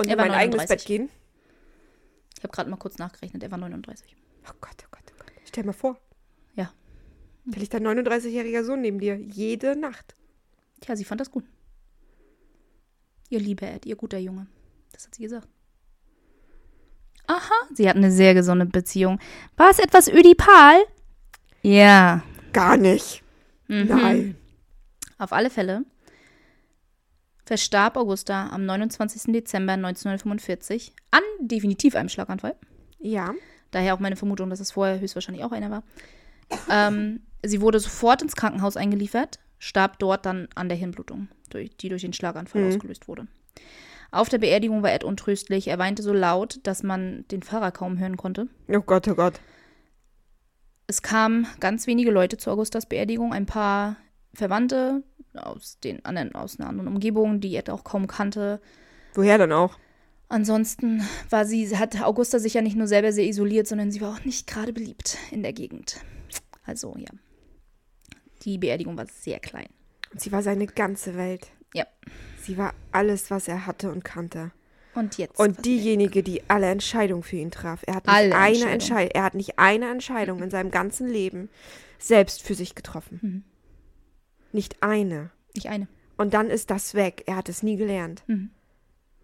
Und 0.00 0.08
Er 0.08 0.12
in 0.12 0.18
mein 0.18 0.30
eigenes 0.32 0.62
39. 0.62 0.68
Bett 0.68 0.86
gehen. 0.86 1.10
Ich 2.36 2.42
habe 2.42 2.52
gerade 2.52 2.70
mal 2.70 2.76
kurz 2.76 2.98
nachgerechnet, 2.98 3.42
er 3.42 3.50
war 3.50 3.58
39. 3.58 4.16
Oh 4.48 4.52
Gott, 4.60 4.76
oh 4.82 4.88
Gott, 4.90 5.02
oh 5.12 5.18
Gott. 5.18 5.32
Stell 5.46 5.64
mal 5.64 5.72
vor. 5.72 5.98
Ja. 6.54 6.72
Da 7.44 7.60
liegt 7.60 7.74
dein 7.74 7.86
39-jähriger 7.86 8.64
Sohn 8.64 8.80
neben 8.80 8.98
dir. 8.98 9.16
Jede 9.16 9.76
Nacht. 9.76 10.16
Tja, 10.80 10.96
sie 10.96 11.04
fand 11.04 11.20
das 11.20 11.30
gut. 11.30 11.44
Ihr 13.28 13.40
lieber 13.40 13.68
Ed, 13.68 13.84
ihr 13.84 13.96
guter 13.96 14.18
Junge. 14.18 14.46
Das 14.92 15.06
hat 15.06 15.14
sie 15.14 15.22
gesagt. 15.22 15.48
Aha, 17.26 17.54
sie 17.74 17.88
hatten 17.88 17.98
eine 17.98 18.10
sehr 18.10 18.34
gesunde 18.34 18.66
Beziehung. 18.66 19.20
War 19.56 19.70
es 19.70 19.78
etwas 19.78 20.08
ödipal? 20.08 20.82
Ja. 21.62 22.22
Gar 22.52 22.76
nicht. 22.78 23.22
Mhm. 23.68 23.86
Nein. 23.86 24.36
Auf 25.18 25.32
alle 25.32 25.50
Fälle 25.50 25.84
verstarb 27.50 27.96
Augusta 27.96 28.46
am 28.50 28.64
29. 28.64 29.32
Dezember 29.32 29.72
1945 29.72 30.92
an 31.10 31.22
definitiv 31.40 31.96
einem 31.96 32.08
Schlaganfall. 32.08 32.54
Ja. 33.00 33.34
Daher 33.72 33.94
auch 33.94 33.98
meine 33.98 34.14
Vermutung, 34.14 34.50
dass 34.50 34.60
es 34.60 34.70
vorher 34.70 35.00
höchstwahrscheinlich 35.00 35.42
auch 35.42 35.50
einer 35.50 35.68
war. 35.68 35.82
Ähm, 36.70 37.18
sie 37.42 37.60
wurde 37.60 37.80
sofort 37.80 38.22
ins 38.22 38.36
Krankenhaus 38.36 38.76
eingeliefert, 38.76 39.40
starb 39.58 39.98
dort 39.98 40.26
dann 40.26 40.46
an 40.54 40.68
der 40.68 40.78
Hirnblutung, 40.78 41.26
die 41.80 41.88
durch 41.88 42.02
den 42.02 42.12
Schlaganfall 42.12 42.62
Mhm. 42.62 42.68
ausgelöst 42.68 43.08
wurde. 43.08 43.26
Auf 44.12 44.28
der 44.28 44.38
Beerdigung 44.38 44.84
war 44.84 44.92
Ed 44.92 45.02
untröstlich. 45.02 45.66
Er 45.66 45.78
weinte 45.80 46.04
so 46.04 46.12
laut, 46.12 46.60
dass 46.62 46.84
man 46.84 47.24
den 47.32 47.42
Pfarrer 47.42 47.72
kaum 47.72 47.98
hören 47.98 48.16
konnte. 48.16 48.46
Oh 48.68 48.78
Gott, 48.80 49.08
oh 49.08 49.16
Gott. 49.16 49.40
Es 50.86 51.02
kamen 51.02 51.48
ganz 51.58 51.88
wenige 51.88 52.12
Leute 52.12 52.36
zu 52.36 52.48
Augustas 52.52 52.86
Beerdigung, 52.86 53.32
ein 53.32 53.46
paar 53.46 53.96
Verwandte 54.34 55.02
aus, 55.34 55.78
den 55.80 56.04
anderen, 56.04 56.34
aus 56.34 56.58
einer 56.58 56.68
anderen 56.68 56.88
Umgebung, 56.88 57.40
die 57.40 57.56
Ed 57.56 57.70
auch 57.70 57.84
kaum 57.84 58.06
kannte. 58.06 58.60
Woher 59.14 59.38
dann 59.38 59.52
auch? 59.52 59.78
Ansonsten 60.28 61.02
war 61.28 61.44
sie, 61.44 61.76
hat 61.76 62.00
Augusta 62.02 62.38
sich 62.38 62.54
ja 62.54 62.62
nicht 62.62 62.76
nur 62.76 62.86
selber 62.86 63.12
sehr 63.12 63.26
isoliert, 63.26 63.66
sondern 63.66 63.90
sie 63.90 64.00
war 64.00 64.14
auch 64.14 64.24
nicht 64.24 64.46
gerade 64.46 64.72
beliebt 64.72 65.18
in 65.30 65.42
der 65.42 65.52
Gegend. 65.52 65.96
Also 66.64 66.94
ja. 66.96 67.10
Die 68.42 68.58
Beerdigung 68.58 68.96
war 68.96 69.06
sehr 69.06 69.40
klein. 69.40 69.68
Und 70.12 70.20
sie 70.20 70.30
war 70.32 70.42
seine 70.42 70.66
ganze 70.66 71.16
Welt. 71.16 71.48
Ja. 71.74 71.84
Sie 72.42 72.56
war 72.56 72.74
alles, 72.92 73.30
was 73.30 73.48
er 73.48 73.66
hatte 73.66 73.90
und 73.90 74.04
kannte. 74.04 74.52
Und 74.94 75.18
jetzt. 75.18 75.38
Und 75.38 75.64
diejenige, 75.64 76.22
die 76.22 76.42
alle 76.48 76.68
Entscheidungen 76.70 77.22
für 77.22 77.36
ihn 77.36 77.50
traf. 77.50 77.82
Er 77.86 77.96
hat 77.96 78.06
nicht 78.06 78.14
Alle 78.14 78.36
eine. 78.36 78.70
Entscheidung. 78.70 79.10
Er 79.14 79.22
hat 79.22 79.34
nicht 79.34 79.58
eine 79.58 79.90
Entscheidung 79.90 80.42
in 80.42 80.50
seinem 80.50 80.70
ganzen 80.70 81.08
Leben 81.08 81.48
selbst 81.98 82.42
für 82.42 82.54
sich 82.54 82.74
getroffen. 82.74 83.18
Mhm. 83.22 83.44
Nicht 84.52 84.82
eine. 84.82 85.30
nicht 85.54 85.68
eine. 85.68 85.88
Und 86.16 86.34
dann 86.34 86.48
ist 86.50 86.70
das 86.70 86.94
weg. 86.94 87.24
Er 87.26 87.36
hat 87.36 87.48
es 87.48 87.62
nie 87.62 87.76
gelernt. 87.76 88.22
Mhm. 88.26 88.50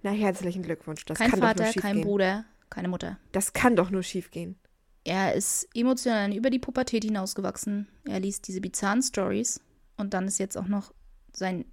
Na, 0.03 0.11
herzlichen 0.13 0.63
Glückwunsch. 0.63 1.05
Das 1.05 1.19
Kein 1.19 1.31
kann 1.31 1.41
doch 1.41 1.49
Vater, 1.49 1.65
nur 1.65 1.73
schief 1.73 1.83
kein 1.83 1.97
gehen. 1.97 2.05
Bruder, 2.05 2.45
keine 2.71 2.89
Mutter. 2.89 3.19
Das 3.33 3.53
kann 3.53 3.77
doch 3.77 3.91
nur 3.91 4.03
schief 4.03 4.31
gehen. 4.31 4.57
Er 5.05 5.35
ist 5.35 5.69
emotional 5.75 6.35
über 6.35 6.51
die 6.51 6.59
Pubertät 6.59 7.05
hinausgewachsen. 7.05 7.87
Er 8.07 8.21
liest 8.21 8.49
diese 8.49 8.61
bizarren 8.61 9.03
Stories. 9.03 9.61
Und 9.97 10.15
dann 10.15 10.27
ist 10.27 10.39
jetzt 10.39 10.57
auch 10.57 10.69
noch 10.69 10.93
sein 11.33 11.65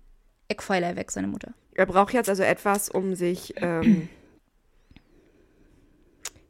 Eckpfeiler 0.50 0.96
weg, 0.96 1.12
seine 1.12 1.28
Mutter. 1.28 1.54
Er 1.76 1.86
braucht 1.86 2.14
jetzt 2.14 2.30
also 2.30 2.44
etwas, 2.44 2.90
um 2.90 3.16
sich. 3.16 3.54
Ähm, 3.58 4.10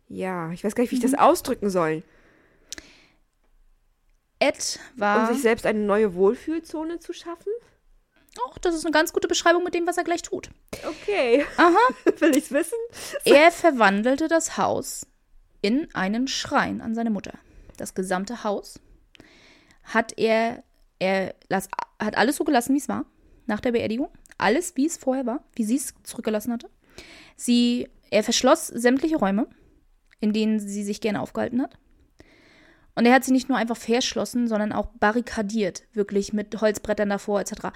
ja, 0.09 0.51
ich 0.51 0.63
weiß 0.63 0.75
gar 0.75 0.83
nicht, 0.83 0.91
wie 0.91 0.97
ich 0.97 1.03
Mhm. 1.03 1.11
das 1.11 1.19
ausdrücken 1.19 1.69
soll. 1.69 2.03
Ed 4.47 4.79
Um 4.95 4.99
war. 4.99 5.33
sich 5.33 5.41
selbst 5.41 5.65
eine 5.65 5.79
neue 5.79 6.13
Wohlfühlzone 6.15 6.99
zu 6.99 7.13
schaffen? 7.13 7.51
Oh, 8.39 8.55
das 8.61 8.75
ist 8.75 8.85
eine 8.85 8.91
ganz 8.91 9.13
gute 9.13 9.27
Beschreibung 9.27 9.63
mit 9.63 9.75
dem, 9.75 9.85
was 9.85 9.97
er 9.97 10.03
gleich 10.03 10.23
tut. 10.23 10.49
Okay. 10.87 11.45
Aha. 11.57 11.77
Will 12.19 12.35
ich's 12.35 12.51
wissen? 12.51 12.77
Er 13.25 13.51
verwandelte 13.51 14.27
das 14.27 14.57
Haus 14.57 15.05
in 15.61 15.87
einen 15.93 16.27
Schrein 16.27 16.81
an 16.81 16.95
seine 16.95 17.11
Mutter. 17.11 17.33
Das 17.77 17.93
gesamte 17.93 18.43
Haus 18.43 18.79
hat 19.83 20.17
er, 20.17 20.63
er 20.99 21.35
las, 21.47 21.67
hat 21.99 22.17
alles 22.17 22.37
so 22.37 22.43
gelassen, 22.43 22.73
wie 22.73 22.79
es 22.79 22.89
war, 22.89 23.05
nach 23.45 23.59
der 23.59 23.71
Beerdigung. 23.71 24.09
Alles, 24.37 24.75
wie 24.75 24.87
es 24.87 24.97
vorher 24.97 25.25
war, 25.25 25.43
wie 25.55 25.63
sie 25.63 25.75
es 25.75 25.93
zurückgelassen 26.03 26.51
hatte. 26.51 26.69
Sie, 27.35 27.87
er 28.09 28.23
verschloss 28.23 28.67
sämtliche 28.67 29.17
Räume, 29.17 29.47
in 30.19 30.33
denen 30.33 30.59
sie 30.59 30.83
sich 30.83 31.01
gerne 31.01 31.21
aufgehalten 31.21 31.61
hat. 31.61 31.77
Und 32.95 33.05
er 33.05 33.13
hat 33.13 33.23
sie 33.23 33.31
nicht 33.31 33.49
nur 33.49 33.57
einfach 33.57 33.77
verschlossen, 33.77 34.47
sondern 34.47 34.71
auch 34.71 34.87
barrikadiert, 34.99 35.83
wirklich 35.93 36.31
mit 36.33 36.59
Holzbrettern 36.61 37.09
davor 37.09 37.41
etc. 37.41 37.67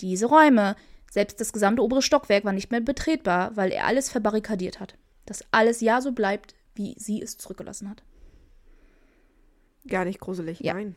Diese 0.00 0.26
Räume, 0.26 0.74
selbst 1.10 1.40
das 1.40 1.52
gesamte 1.52 1.82
obere 1.82 2.02
Stockwerk 2.02 2.44
war 2.44 2.52
nicht 2.52 2.70
mehr 2.72 2.80
betretbar, 2.80 3.56
weil 3.56 3.70
er 3.70 3.86
alles 3.86 4.10
verbarrikadiert 4.10 4.80
hat. 4.80 4.96
Dass 5.24 5.44
alles 5.52 5.80
ja 5.80 6.00
so 6.00 6.12
bleibt, 6.12 6.54
wie 6.74 6.94
sie 6.98 7.22
es 7.22 7.38
zurückgelassen 7.38 7.88
hat. 7.88 8.02
Gar 9.86 10.04
nicht 10.04 10.18
gruselig, 10.20 10.60
Ja. 10.60 10.74
nein. 10.74 10.96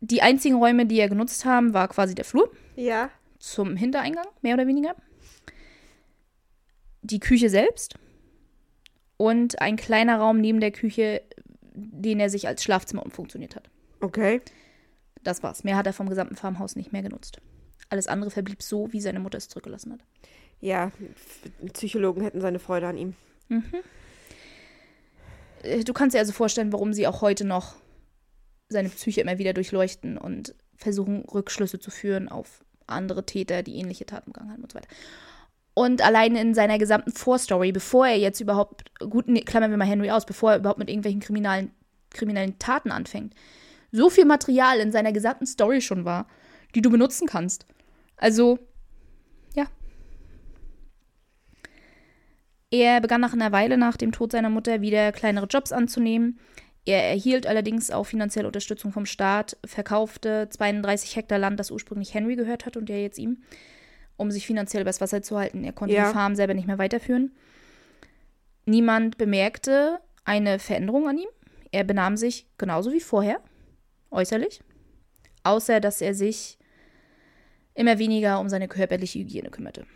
Die 0.00 0.22
einzigen 0.22 0.56
Räume, 0.56 0.86
die 0.86 0.98
er 0.98 1.08
genutzt 1.08 1.44
haben, 1.44 1.74
war 1.74 1.86
quasi 1.88 2.14
der 2.14 2.24
Flur 2.24 2.50
Ja. 2.74 3.10
zum 3.38 3.76
Hintereingang, 3.76 4.26
mehr 4.42 4.54
oder 4.54 4.66
weniger. 4.66 4.96
Die 7.02 7.20
Küche 7.20 7.48
selbst 7.50 7.94
und 9.16 9.60
ein 9.60 9.76
kleiner 9.76 10.18
Raum 10.18 10.40
neben 10.40 10.60
der 10.60 10.70
Küche, 10.70 11.22
den 11.80 12.20
er 12.20 12.30
sich 12.30 12.46
als 12.46 12.62
Schlafzimmer 12.62 13.04
umfunktioniert 13.04 13.56
hat. 13.56 13.70
Okay. 14.00 14.40
Das 15.22 15.42
war's. 15.42 15.64
Mehr 15.64 15.76
hat 15.76 15.86
er 15.86 15.92
vom 15.92 16.08
gesamten 16.08 16.36
Farmhaus 16.36 16.76
nicht 16.76 16.92
mehr 16.92 17.02
genutzt. 17.02 17.40
Alles 17.88 18.06
andere 18.06 18.30
verblieb 18.30 18.62
so, 18.62 18.92
wie 18.92 19.00
seine 19.00 19.20
Mutter 19.20 19.38
es 19.38 19.48
zurückgelassen 19.48 19.92
hat. 19.92 20.00
Ja, 20.60 20.92
Psychologen 21.72 22.22
hätten 22.22 22.40
seine 22.40 22.58
Freude 22.58 22.86
an 22.86 22.96
ihm. 22.96 23.14
Äh, 25.62 25.84
Du 25.84 25.92
kannst 25.92 26.14
dir 26.14 26.20
also 26.20 26.32
vorstellen, 26.32 26.72
warum 26.72 26.92
sie 26.92 27.06
auch 27.06 27.20
heute 27.20 27.44
noch 27.44 27.76
seine 28.68 28.88
Psyche 28.88 29.20
immer 29.20 29.38
wieder 29.38 29.52
durchleuchten 29.52 30.16
und 30.16 30.54
versuchen, 30.76 31.24
Rückschlüsse 31.24 31.78
zu 31.78 31.90
führen 31.90 32.28
auf 32.28 32.64
andere 32.86 33.26
Täter, 33.26 33.62
die 33.62 33.76
ähnliche 33.76 34.06
Taten 34.06 34.32
begangen 34.32 34.52
haben 34.52 34.62
und 34.62 34.72
so 34.72 34.76
weiter. 34.76 34.88
Und 35.74 36.02
allein 36.02 36.36
in 36.36 36.54
seiner 36.54 36.78
gesamten 36.78 37.12
Vorstory, 37.12 37.72
bevor 37.72 38.06
er 38.06 38.18
jetzt 38.18 38.40
überhaupt, 38.40 38.84
gut, 38.98 39.28
nee, 39.28 39.42
klammern 39.42 39.70
wir 39.70 39.78
mal 39.78 39.86
Henry 39.86 40.10
aus, 40.10 40.26
bevor 40.26 40.52
er 40.52 40.58
überhaupt 40.58 40.78
mit 40.78 40.88
irgendwelchen 40.88 41.20
kriminalen, 41.20 41.70
kriminellen 42.10 42.58
Taten 42.58 42.90
anfängt, 42.90 43.34
so 43.92 44.10
viel 44.10 44.24
Material 44.24 44.78
in 44.78 44.92
seiner 44.92 45.12
gesamten 45.12 45.46
Story 45.46 45.80
schon 45.80 46.04
war, 46.04 46.26
die 46.74 46.82
du 46.82 46.90
benutzen 46.90 47.26
kannst. 47.26 47.66
Also, 48.16 48.58
ja. 49.54 49.66
Er 52.70 53.00
begann 53.00 53.20
nach 53.20 53.32
einer 53.32 53.52
Weile 53.52 53.78
nach 53.78 53.96
dem 53.96 54.12
Tod 54.12 54.32
seiner 54.32 54.50
Mutter 54.50 54.80
wieder 54.80 55.12
kleinere 55.12 55.46
Jobs 55.46 55.72
anzunehmen. 55.72 56.38
Er 56.84 57.04
erhielt 57.08 57.46
allerdings 57.46 57.90
auch 57.90 58.04
finanzielle 58.04 58.46
Unterstützung 58.46 58.92
vom 58.92 59.06
Staat, 59.06 59.56
verkaufte 59.64 60.48
32 60.50 61.16
Hektar 61.16 61.38
Land, 61.38 61.60
das 61.60 61.70
ursprünglich 61.70 62.14
Henry 62.14 62.36
gehört 62.36 62.66
hat 62.66 62.76
und 62.76 62.88
der 62.88 63.02
jetzt 63.02 63.18
ihm, 63.18 63.42
um 64.20 64.30
sich 64.30 64.46
finanziell 64.46 64.82
übers 64.82 65.00
Wasser 65.00 65.22
zu 65.22 65.38
halten. 65.38 65.64
Er 65.64 65.72
konnte 65.72 65.94
Ja. 65.94 66.08
die 66.08 66.12
Farm 66.12 66.34
selber 66.36 66.54
nicht 66.54 66.66
mehr 66.66 66.78
weiterführen. 66.78 67.32
Niemand 68.66 69.18
bemerkte 69.18 69.98
eine 70.24 70.58
Veränderung 70.58 71.08
an 71.08 71.18
ihm. 71.18 71.28
Er 71.72 71.84
benahm 71.84 72.16
sich 72.16 72.46
genauso 72.58 72.92
wie 72.92 73.00
vorher, 73.00 73.40
äußerlich, 74.10 74.60
außer 75.44 75.80
dass 75.80 76.00
er 76.00 76.14
sich 76.14 76.58
immer 77.74 77.98
weniger 77.98 78.40
um 78.40 78.48
seine 78.48 78.68
körperliche 78.68 79.20
Hygiene 79.20 79.50
kümmerte. 79.50 79.86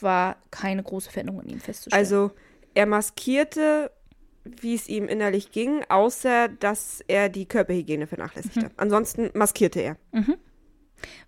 War 0.00 0.36
keine 0.50 0.82
große 0.82 1.10
Veränderung 1.10 1.40
an 1.40 1.48
ihm 1.48 1.60
festzustellen. 1.60 1.98
Also, 1.98 2.30
er 2.74 2.86
maskierte, 2.86 3.90
wie 4.44 4.74
es 4.74 4.88
ihm 4.88 5.08
innerlich 5.08 5.50
ging, 5.50 5.82
außer 5.88 6.48
dass 6.48 7.02
er 7.08 7.28
die 7.28 7.46
Körperhygiene 7.46 8.06
vernachlässigte. 8.06 8.70
Ansonsten 8.76 9.30
maskierte 9.34 9.80
er. 9.80 9.96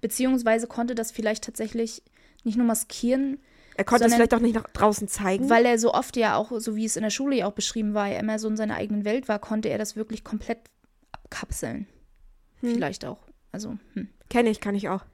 Beziehungsweise 0.01 0.67
konnte 0.67 0.95
das 0.95 1.11
vielleicht 1.11 1.45
tatsächlich 1.45 2.03
nicht 2.45 2.57
nur 2.57 2.67
maskieren, 2.67 3.39
Er 3.77 3.85
konnte 3.85 4.07
es 4.07 4.15
vielleicht 4.15 4.35
auch 4.35 4.41
nicht 4.41 4.55
nach 4.55 4.69
draußen 4.69 5.09
zeigen. 5.09 5.49
weil 5.51 5.65
er 5.67 5.79
so 5.79 5.93
oft 5.95 6.17
ja 6.17 6.37
auch, 6.37 6.53
so 6.61 6.77
wie 6.77 6.85
es 6.85 6.97
in 6.97 7.03
der 7.03 7.11
Schule 7.11 7.37
ja 7.37 7.47
auch 7.47 7.53
beschrieben 7.53 7.95
war, 7.95 8.09
er 8.09 8.21
immer 8.21 8.39
so 8.39 8.49
in 8.49 8.57
seiner 8.57 8.77
eigenen 8.77 9.05
Welt 9.05 9.29
war, 9.29 9.39
konnte 9.39 9.69
er 9.69 9.79
das 9.79 9.97
wirklich 9.97 10.25
komplett 10.25 10.59
abkapseln. 11.13 11.87
Vielleicht 12.61 13.05
auch. 13.05 13.19
Also, 13.53 13.77
hm. 13.95 14.09
Kenne 14.31 14.51
ich, 14.51 14.61
kann 14.61 14.75
ich 14.75 14.89
auch. 14.89 15.05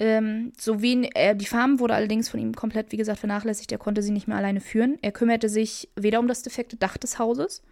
Ähm, 0.00 0.52
so 0.58 0.80
wen, 0.80 1.04
äh, 1.04 1.34
die 1.34 1.46
Farm 1.46 1.80
wurde 1.80 1.94
allerdings 1.94 2.28
von 2.28 2.38
ihm 2.38 2.54
komplett, 2.54 2.92
wie 2.92 2.96
gesagt, 2.96 3.18
vernachlässigt. 3.18 3.72
Er 3.72 3.78
konnte 3.78 4.02
sie 4.02 4.12
nicht 4.12 4.28
mehr 4.28 4.36
alleine 4.36 4.60
führen. 4.60 4.98
Er 5.02 5.12
kümmerte 5.12 5.48
sich 5.48 5.88
weder 5.96 6.20
um 6.20 6.28
das 6.28 6.42
defekte 6.42 6.76
Dach 6.76 6.96
des 6.98 7.18
Hauses, 7.18 7.62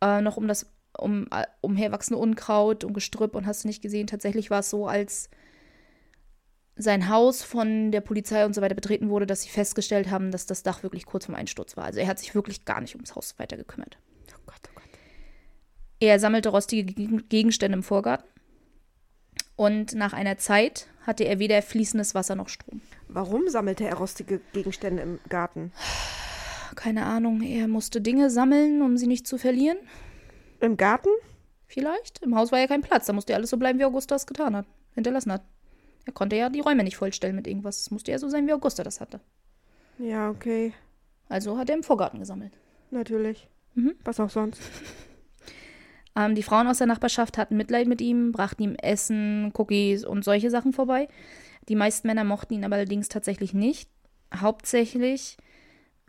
äh, 0.00 0.20
noch 0.22 0.36
um 0.36 0.48
das 0.48 0.66
um, 0.98 1.26
umherwachsende 1.60 2.18
Unkraut 2.20 2.84
und 2.84 2.92
Gestrüpp 2.94 3.34
und 3.34 3.46
hast 3.46 3.64
du 3.64 3.68
nicht 3.68 3.82
gesehen. 3.82 4.06
Tatsächlich 4.06 4.50
war 4.50 4.60
es 4.60 4.70
so, 4.70 4.86
als 4.86 5.30
sein 6.76 7.08
Haus 7.08 7.42
von 7.42 7.90
der 7.90 8.02
Polizei 8.02 8.44
und 8.44 8.54
so 8.54 8.60
weiter 8.60 8.74
betreten 8.74 9.08
wurde, 9.08 9.26
dass 9.26 9.42
sie 9.42 9.48
festgestellt 9.48 10.10
haben, 10.10 10.30
dass 10.30 10.44
das 10.46 10.62
Dach 10.62 10.82
wirklich 10.82 11.06
kurz 11.06 11.24
vorm 11.26 11.36
Einsturz 11.36 11.76
war. 11.76 11.84
Also 11.84 12.00
er 12.00 12.06
hat 12.06 12.18
sich 12.18 12.34
wirklich 12.34 12.64
gar 12.66 12.80
nicht 12.80 12.94
ums 12.94 13.14
Haus 13.14 13.38
weiter 13.38 13.56
gekümmert. 13.56 13.98
Oh 14.34 14.40
Gott, 14.46 14.60
oh 14.68 14.72
Gott. 14.74 14.84
Er 16.00 16.18
sammelte 16.20 16.50
rostige 16.50 16.84
Gegen- 16.92 17.28
Gegenstände 17.28 17.76
im 17.78 17.82
Vorgarten. 17.82 18.26
Und 19.56 19.94
nach 19.94 20.12
einer 20.12 20.36
Zeit 20.36 20.86
hatte 21.06 21.24
er 21.24 21.38
weder 21.38 21.62
fließendes 21.62 22.14
Wasser 22.14 22.34
noch 22.34 22.50
Strom. 22.50 22.82
Warum 23.08 23.48
sammelte 23.48 23.84
er 23.86 23.94
rostige 23.94 24.42
Gegenstände 24.52 25.02
im 25.02 25.18
Garten? 25.30 25.72
Keine 26.74 27.06
Ahnung, 27.06 27.40
er 27.40 27.68
musste 27.68 28.02
Dinge 28.02 28.28
sammeln, 28.28 28.82
um 28.82 28.98
sie 28.98 29.06
nicht 29.06 29.26
zu 29.26 29.38
verlieren. 29.38 29.78
Im 30.60 30.76
Garten? 30.76 31.10
Vielleicht. 31.66 32.22
Im 32.22 32.36
Haus 32.36 32.52
war 32.52 32.58
ja 32.58 32.66
kein 32.66 32.82
Platz. 32.82 33.06
Da 33.06 33.12
musste 33.12 33.32
ja 33.32 33.36
alles 33.38 33.50
so 33.50 33.56
bleiben, 33.56 33.78
wie 33.78 33.84
Augusta 33.84 34.14
es 34.14 34.26
getan 34.26 34.56
hat, 34.56 34.66
hinterlassen 34.94 35.32
hat. 35.32 35.42
Er 36.04 36.12
konnte 36.12 36.36
ja 36.36 36.48
die 36.48 36.60
Räume 36.60 36.84
nicht 36.84 36.96
vollstellen 36.96 37.34
mit 37.34 37.46
irgendwas. 37.46 37.80
Es 37.80 37.90
musste 37.90 38.12
ja 38.12 38.18
so 38.18 38.28
sein, 38.28 38.46
wie 38.46 38.52
Augusta 38.52 38.84
das 38.84 39.00
hatte. 39.00 39.20
Ja, 39.98 40.30
okay. 40.30 40.72
Also 41.28 41.58
hat 41.58 41.68
er 41.68 41.76
im 41.76 41.82
Vorgarten 41.82 42.20
gesammelt. 42.20 42.52
Natürlich. 42.90 43.48
Mhm. 43.74 43.94
Was 44.04 44.20
auch 44.20 44.30
sonst. 44.30 44.60
Ähm, 46.18 46.34
die 46.34 46.42
Frauen 46.42 46.66
aus 46.66 46.78
der 46.78 46.86
Nachbarschaft 46.86 47.36
hatten 47.36 47.58
Mitleid 47.58 47.86
mit 47.86 48.00
ihm, 48.00 48.32
brachten 48.32 48.62
ihm 48.62 48.74
Essen, 48.76 49.52
Cookies 49.54 50.02
und 50.04 50.24
solche 50.24 50.50
Sachen 50.50 50.72
vorbei. 50.72 51.08
Die 51.68 51.76
meisten 51.76 52.06
Männer 52.06 52.24
mochten 52.24 52.54
ihn 52.54 52.64
aber 52.64 52.76
allerdings 52.76 53.08
tatsächlich 53.08 53.52
nicht. 53.52 53.90
Hauptsächlich, 54.34 55.36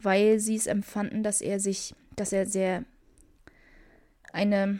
weil 0.02 0.40
sie 0.40 0.56
es 0.56 0.66
empfanden, 0.66 1.24
dass 1.24 1.42
er 1.42 1.60
sich, 1.60 1.94
dass 2.16 2.32
er 2.32 2.46
sehr 2.46 2.86
eine. 4.34 4.80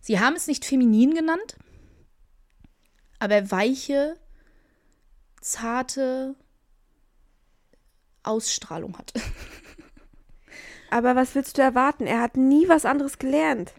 Sie 0.00 0.20
haben 0.20 0.36
es 0.36 0.46
nicht 0.46 0.64
feminin 0.64 1.14
genannt, 1.14 1.56
aber 3.18 3.50
weiche, 3.50 4.16
zarte 5.40 6.34
Ausstrahlung 8.22 8.96
hat. 8.98 9.12
Aber 10.90 11.16
was 11.16 11.34
willst 11.34 11.58
du 11.58 11.62
erwarten? 11.62 12.06
Er 12.06 12.20
hat 12.20 12.36
nie 12.36 12.68
was 12.68 12.84
anderes 12.84 13.18
gelernt. 13.18 13.72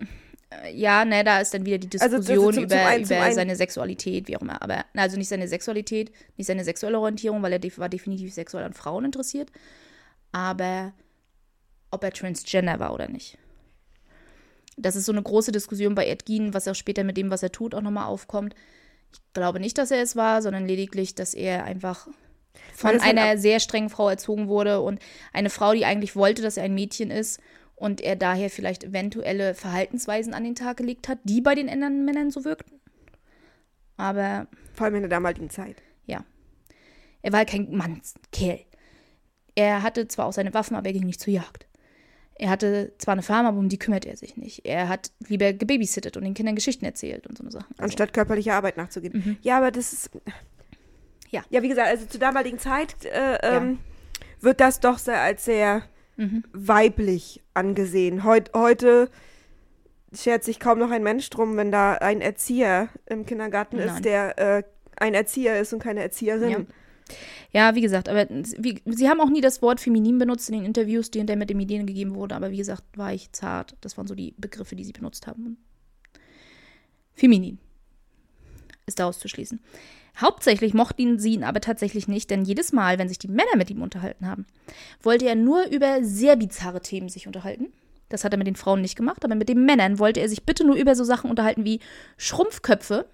ja, 0.73 1.05
ne, 1.05 1.23
da 1.23 1.39
ist 1.39 1.53
dann 1.53 1.65
wieder 1.65 1.77
die 1.77 1.87
Also, 1.99 2.17
Diskussion 2.17 2.47
also 2.47 2.59
zum- 2.61 2.69
zum 2.69 2.77
über, 2.77 2.85
einen- 2.87 3.05
über 3.05 3.21
einen- 3.21 3.35
seine 3.35 3.55
Sexualität, 3.55 4.27
wie 4.27 4.35
auch 4.35 4.41
immer. 4.41 4.61
Aber, 4.61 4.85
also 4.95 5.17
nicht 5.17 5.29
seine 5.29 5.47
Sexualität, 5.47 6.11
nicht 6.35 6.47
seine 6.47 6.63
sexuelle 6.65 6.99
Orientierung, 6.99 7.41
weil 7.41 7.53
er 7.53 7.59
def 7.59 7.77
war 7.79 7.87
definitiv 7.89 8.33
sexuell 8.33 8.65
an 8.65 8.73
Frauen 8.73 9.05
interessiert. 9.05 9.49
Aber 10.33 10.91
ob 11.89 12.03
er 12.03 12.11
transgender 12.11 12.79
war 12.79 12.93
oder 12.93 13.07
nicht. 13.07 13.37
Das 14.77 14.95
ist 14.95 15.05
so 15.05 15.11
eine 15.11 15.23
große 15.23 15.51
Diskussion 15.51 15.95
bei 15.95 16.07
Ed 16.07 16.25
Gein, 16.25 16.53
was 16.53 16.67
auch 16.67 16.75
später 16.75 17.03
mit 17.03 17.17
dem, 17.17 17.31
was 17.31 17.43
er 17.43 17.51
tut, 17.51 17.73
auch 17.73 17.81
nochmal 17.81 18.05
aufkommt. 18.05 18.55
Ich 19.13 19.19
glaube 19.33 19.59
nicht, 19.59 19.77
dass 19.77 19.91
er 19.91 20.01
es 20.01 20.15
war, 20.15 20.41
sondern 20.41 20.67
lediglich, 20.67 21.15
dass 21.15 21.33
er 21.33 21.63
einfach 21.63 22.07
von 22.73 22.93
das 22.93 23.03
halt 23.03 23.17
einer 23.17 23.37
sehr 23.37 23.59
strengen 23.59 23.89
Frau 23.89 24.09
erzogen 24.09 24.47
wurde 24.47 24.81
und 24.81 24.99
eine 25.33 25.49
Frau, 25.49 25.73
die 25.73 25.85
eigentlich 25.85 26.15
wollte, 26.15 26.41
dass 26.41 26.57
er 26.57 26.63
ein 26.63 26.75
Mädchen 26.75 27.11
ist 27.11 27.39
und 27.75 28.01
er 28.01 28.15
daher 28.15 28.49
vielleicht 28.49 28.83
eventuelle 28.83 29.53
Verhaltensweisen 29.53 30.33
an 30.33 30.43
den 30.43 30.55
Tag 30.55 30.77
gelegt 30.77 31.07
hat, 31.07 31.19
die 31.23 31.41
bei 31.41 31.55
den 31.55 31.69
anderen 31.69 32.03
Männern 32.05 32.31
so 32.31 32.43
wirkten. 32.43 32.79
Aber 33.97 34.47
Vor 34.73 34.85
allem 34.85 34.95
in 34.95 35.01
der 35.01 35.09
damaligen 35.09 35.49
Zeit. 35.49 35.81
er 37.25 37.31
war 37.31 37.39
halt 37.39 37.49
kein 37.49 37.75
Mannskerl. 37.75 38.59
Er 39.55 39.81
hatte 39.81 40.07
zwar 40.07 40.27
auch 40.27 40.33
seine 40.33 40.53
Waffen, 40.53 40.75
aber 40.75 40.85
er 40.85 40.93
ging 40.93 41.05
nicht 41.05 41.19
zur 41.19 41.33
Jagd. 41.33 41.64
Er 42.37 42.49
hatte 42.49 42.91
zwar 42.97 43.13
eine 43.13 43.21
Farm, 43.21 43.45
aber 43.45 43.57
um 43.57 43.69
die 43.69 43.79
kümmert 43.79 44.05
er 44.05 44.17
sich 44.17 44.35
nicht. 44.35 44.65
Er 44.65 44.89
hat 44.89 45.11
lieber 45.27 45.53
gebabysittet 45.53 46.17
und 46.17 46.23
den 46.25 46.33
Kindern 46.33 46.55
Geschichten 46.55 46.83
erzählt 46.83 47.27
und 47.27 47.37
so 47.37 47.43
eine 47.43 47.51
Sachen. 47.51 47.71
Also, 47.77 47.83
Anstatt 47.83 48.13
körperlicher 48.13 48.53
Arbeit 48.55 48.75
nachzugehen. 48.77 49.37
Ja, 49.41 49.57
aber 49.57 49.71
das 49.71 49.93
ist. 49.93 50.09
Ja. 51.29 51.43
Ja, 51.49 51.61
wie 51.61 51.69
gesagt, 51.69 51.87
also 51.87 52.05
zur 52.05 52.19
damaligen 52.19 52.59
Zeit 52.59 52.95
äh, 53.05 53.37
ähm, 53.41 53.79
wird 54.41 54.59
das 54.59 54.79
doch 54.79 54.97
sehr 54.97 55.21
als 55.21 55.45
sehr 55.45 55.83
Mhm. 56.17 56.45
weiblich 56.53 57.43
angesehen. 57.53 58.23
Heut, 58.23 58.51
heute 58.53 59.09
schert 60.13 60.45
sich 60.45 60.61
kaum 60.61 60.79
noch 60.79 60.91
ein 60.91 61.03
Mensch 61.03 61.29
drum, 61.29 61.57
wenn 61.57 61.73
da 61.73 61.95
ein 61.95 62.21
Erzieher 62.21 62.87
im 63.05 63.25
Kindergarten 63.25 63.75
Nein. 63.75 63.89
ist, 63.89 64.05
der 64.05 64.37
äh, 64.39 64.63
ein 64.95 65.13
Erzieher 65.13 65.59
ist 65.59 65.73
und 65.73 65.79
keine 65.83 66.01
Erzieherin. 66.01 66.49
Ja. 66.49 66.59
Ja, 67.51 67.75
wie 67.75 67.81
gesagt, 67.81 68.09
aber 68.09 68.27
wie, 68.29 68.81
sie 68.85 69.09
haben 69.09 69.21
auch 69.21 69.29
nie 69.29 69.41
das 69.41 69.61
Wort 69.61 69.79
feminin 69.79 70.17
benutzt 70.17 70.49
in 70.49 70.55
den 70.55 70.65
Interviews, 70.65 71.11
die 71.11 71.19
hinterher 71.19 71.37
mit 71.37 71.49
den 71.49 71.57
Medien 71.57 71.85
gegeben 71.85 72.15
wurden. 72.15 72.33
Aber 72.33 72.51
wie 72.51 72.57
gesagt, 72.57 72.83
war 72.95 73.13
ich 73.13 73.31
zart. 73.31 73.75
Das 73.81 73.97
waren 73.97 74.07
so 74.07 74.15
die 74.15 74.33
Begriffe, 74.37 74.75
die 74.75 74.83
sie 74.83 74.91
benutzt 74.91 75.27
haben. 75.27 75.57
Feminin 77.13 77.59
ist 78.85 78.99
daraus 78.99 79.19
zu 79.19 79.27
schließen. 79.27 79.59
Hauptsächlich 80.19 80.73
mochten 80.73 81.19
sie 81.19 81.33
ihn 81.33 81.43
aber 81.43 81.59
tatsächlich 81.59 82.07
nicht, 82.07 82.29
denn 82.29 82.45
jedes 82.45 82.71
Mal, 82.71 82.97
wenn 82.97 83.09
sich 83.09 83.19
die 83.19 83.27
Männer 83.27 83.57
mit 83.57 83.69
ihm 83.69 83.81
unterhalten 83.81 84.27
haben, 84.27 84.45
wollte 85.01 85.25
er 85.25 85.35
nur 85.35 85.65
über 85.67 86.03
sehr 86.03 86.35
bizarre 86.37 86.81
Themen 86.81 87.09
sich 87.09 87.27
unterhalten. 87.27 87.73
Das 88.09 88.23
hat 88.23 88.33
er 88.33 88.37
mit 88.37 88.47
den 88.47 88.55
Frauen 88.55 88.81
nicht 88.81 88.95
gemacht, 88.95 89.25
aber 89.25 89.35
mit 89.35 89.49
den 89.49 89.65
Männern 89.65 89.99
wollte 89.99 90.21
er 90.21 90.29
sich 90.29 90.43
bitte 90.43 90.65
nur 90.65 90.75
über 90.75 90.95
so 90.95 91.03
Sachen 91.03 91.29
unterhalten 91.29 91.65
wie 91.65 91.79
Schrumpfköpfe, 92.17 93.07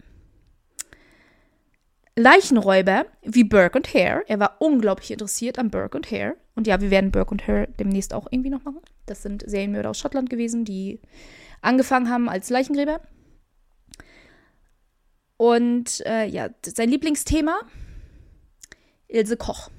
Leichenräuber 2.21 3.05
wie 3.23 3.43
Burke 3.43 3.79
und 3.79 3.93
Hare. 3.93 4.23
Er 4.27 4.39
war 4.39 4.57
unglaublich 4.59 5.11
interessiert 5.11 5.57
an 5.57 5.71
Burke 5.71 5.97
und 5.97 6.11
Hare. 6.11 6.37
Und 6.55 6.67
ja, 6.67 6.79
wir 6.79 6.91
werden 6.91 7.11
Burke 7.11 7.31
und 7.31 7.47
Hare 7.47 7.67
demnächst 7.79 8.13
auch 8.13 8.27
irgendwie 8.29 8.49
noch 8.49 8.63
machen. 8.63 8.81
Das 9.05 9.23
sind 9.23 9.43
Serienmörder 9.45 9.89
aus 9.89 9.99
Schottland 9.99 10.29
gewesen, 10.29 10.63
die 10.63 10.99
angefangen 11.61 12.09
haben 12.09 12.29
als 12.29 12.49
Leichengräber. 12.49 13.01
Und 15.37 16.05
äh, 16.05 16.25
ja, 16.25 16.49
sein 16.63 16.89
Lieblingsthema, 16.89 17.61
Ilse 19.07 19.37
Koch. 19.37 19.71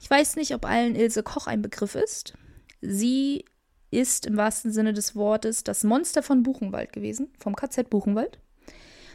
Ich 0.00 0.10
weiß 0.10 0.36
nicht, 0.36 0.54
ob 0.54 0.64
allen 0.64 0.96
Ilse 0.96 1.22
Koch 1.22 1.46
ein 1.46 1.62
Begriff 1.62 1.94
ist. 1.94 2.34
Sie 2.80 3.44
ist 3.90 4.26
im 4.26 4.36
wahrsten 4.36 4.72
Sinne 4.72 4.92
des 4.92 5.14
Wortes 5.14 5.62
das 5.62 5.84
Monster 5.84 6.22
von 6.22 6.42
Buchenwald 6.42 6.92
gewesen, 6.92 7.32
vom 7.38 7.54
KZ 7.54 7.90
Buchenwald. 7.90 8.38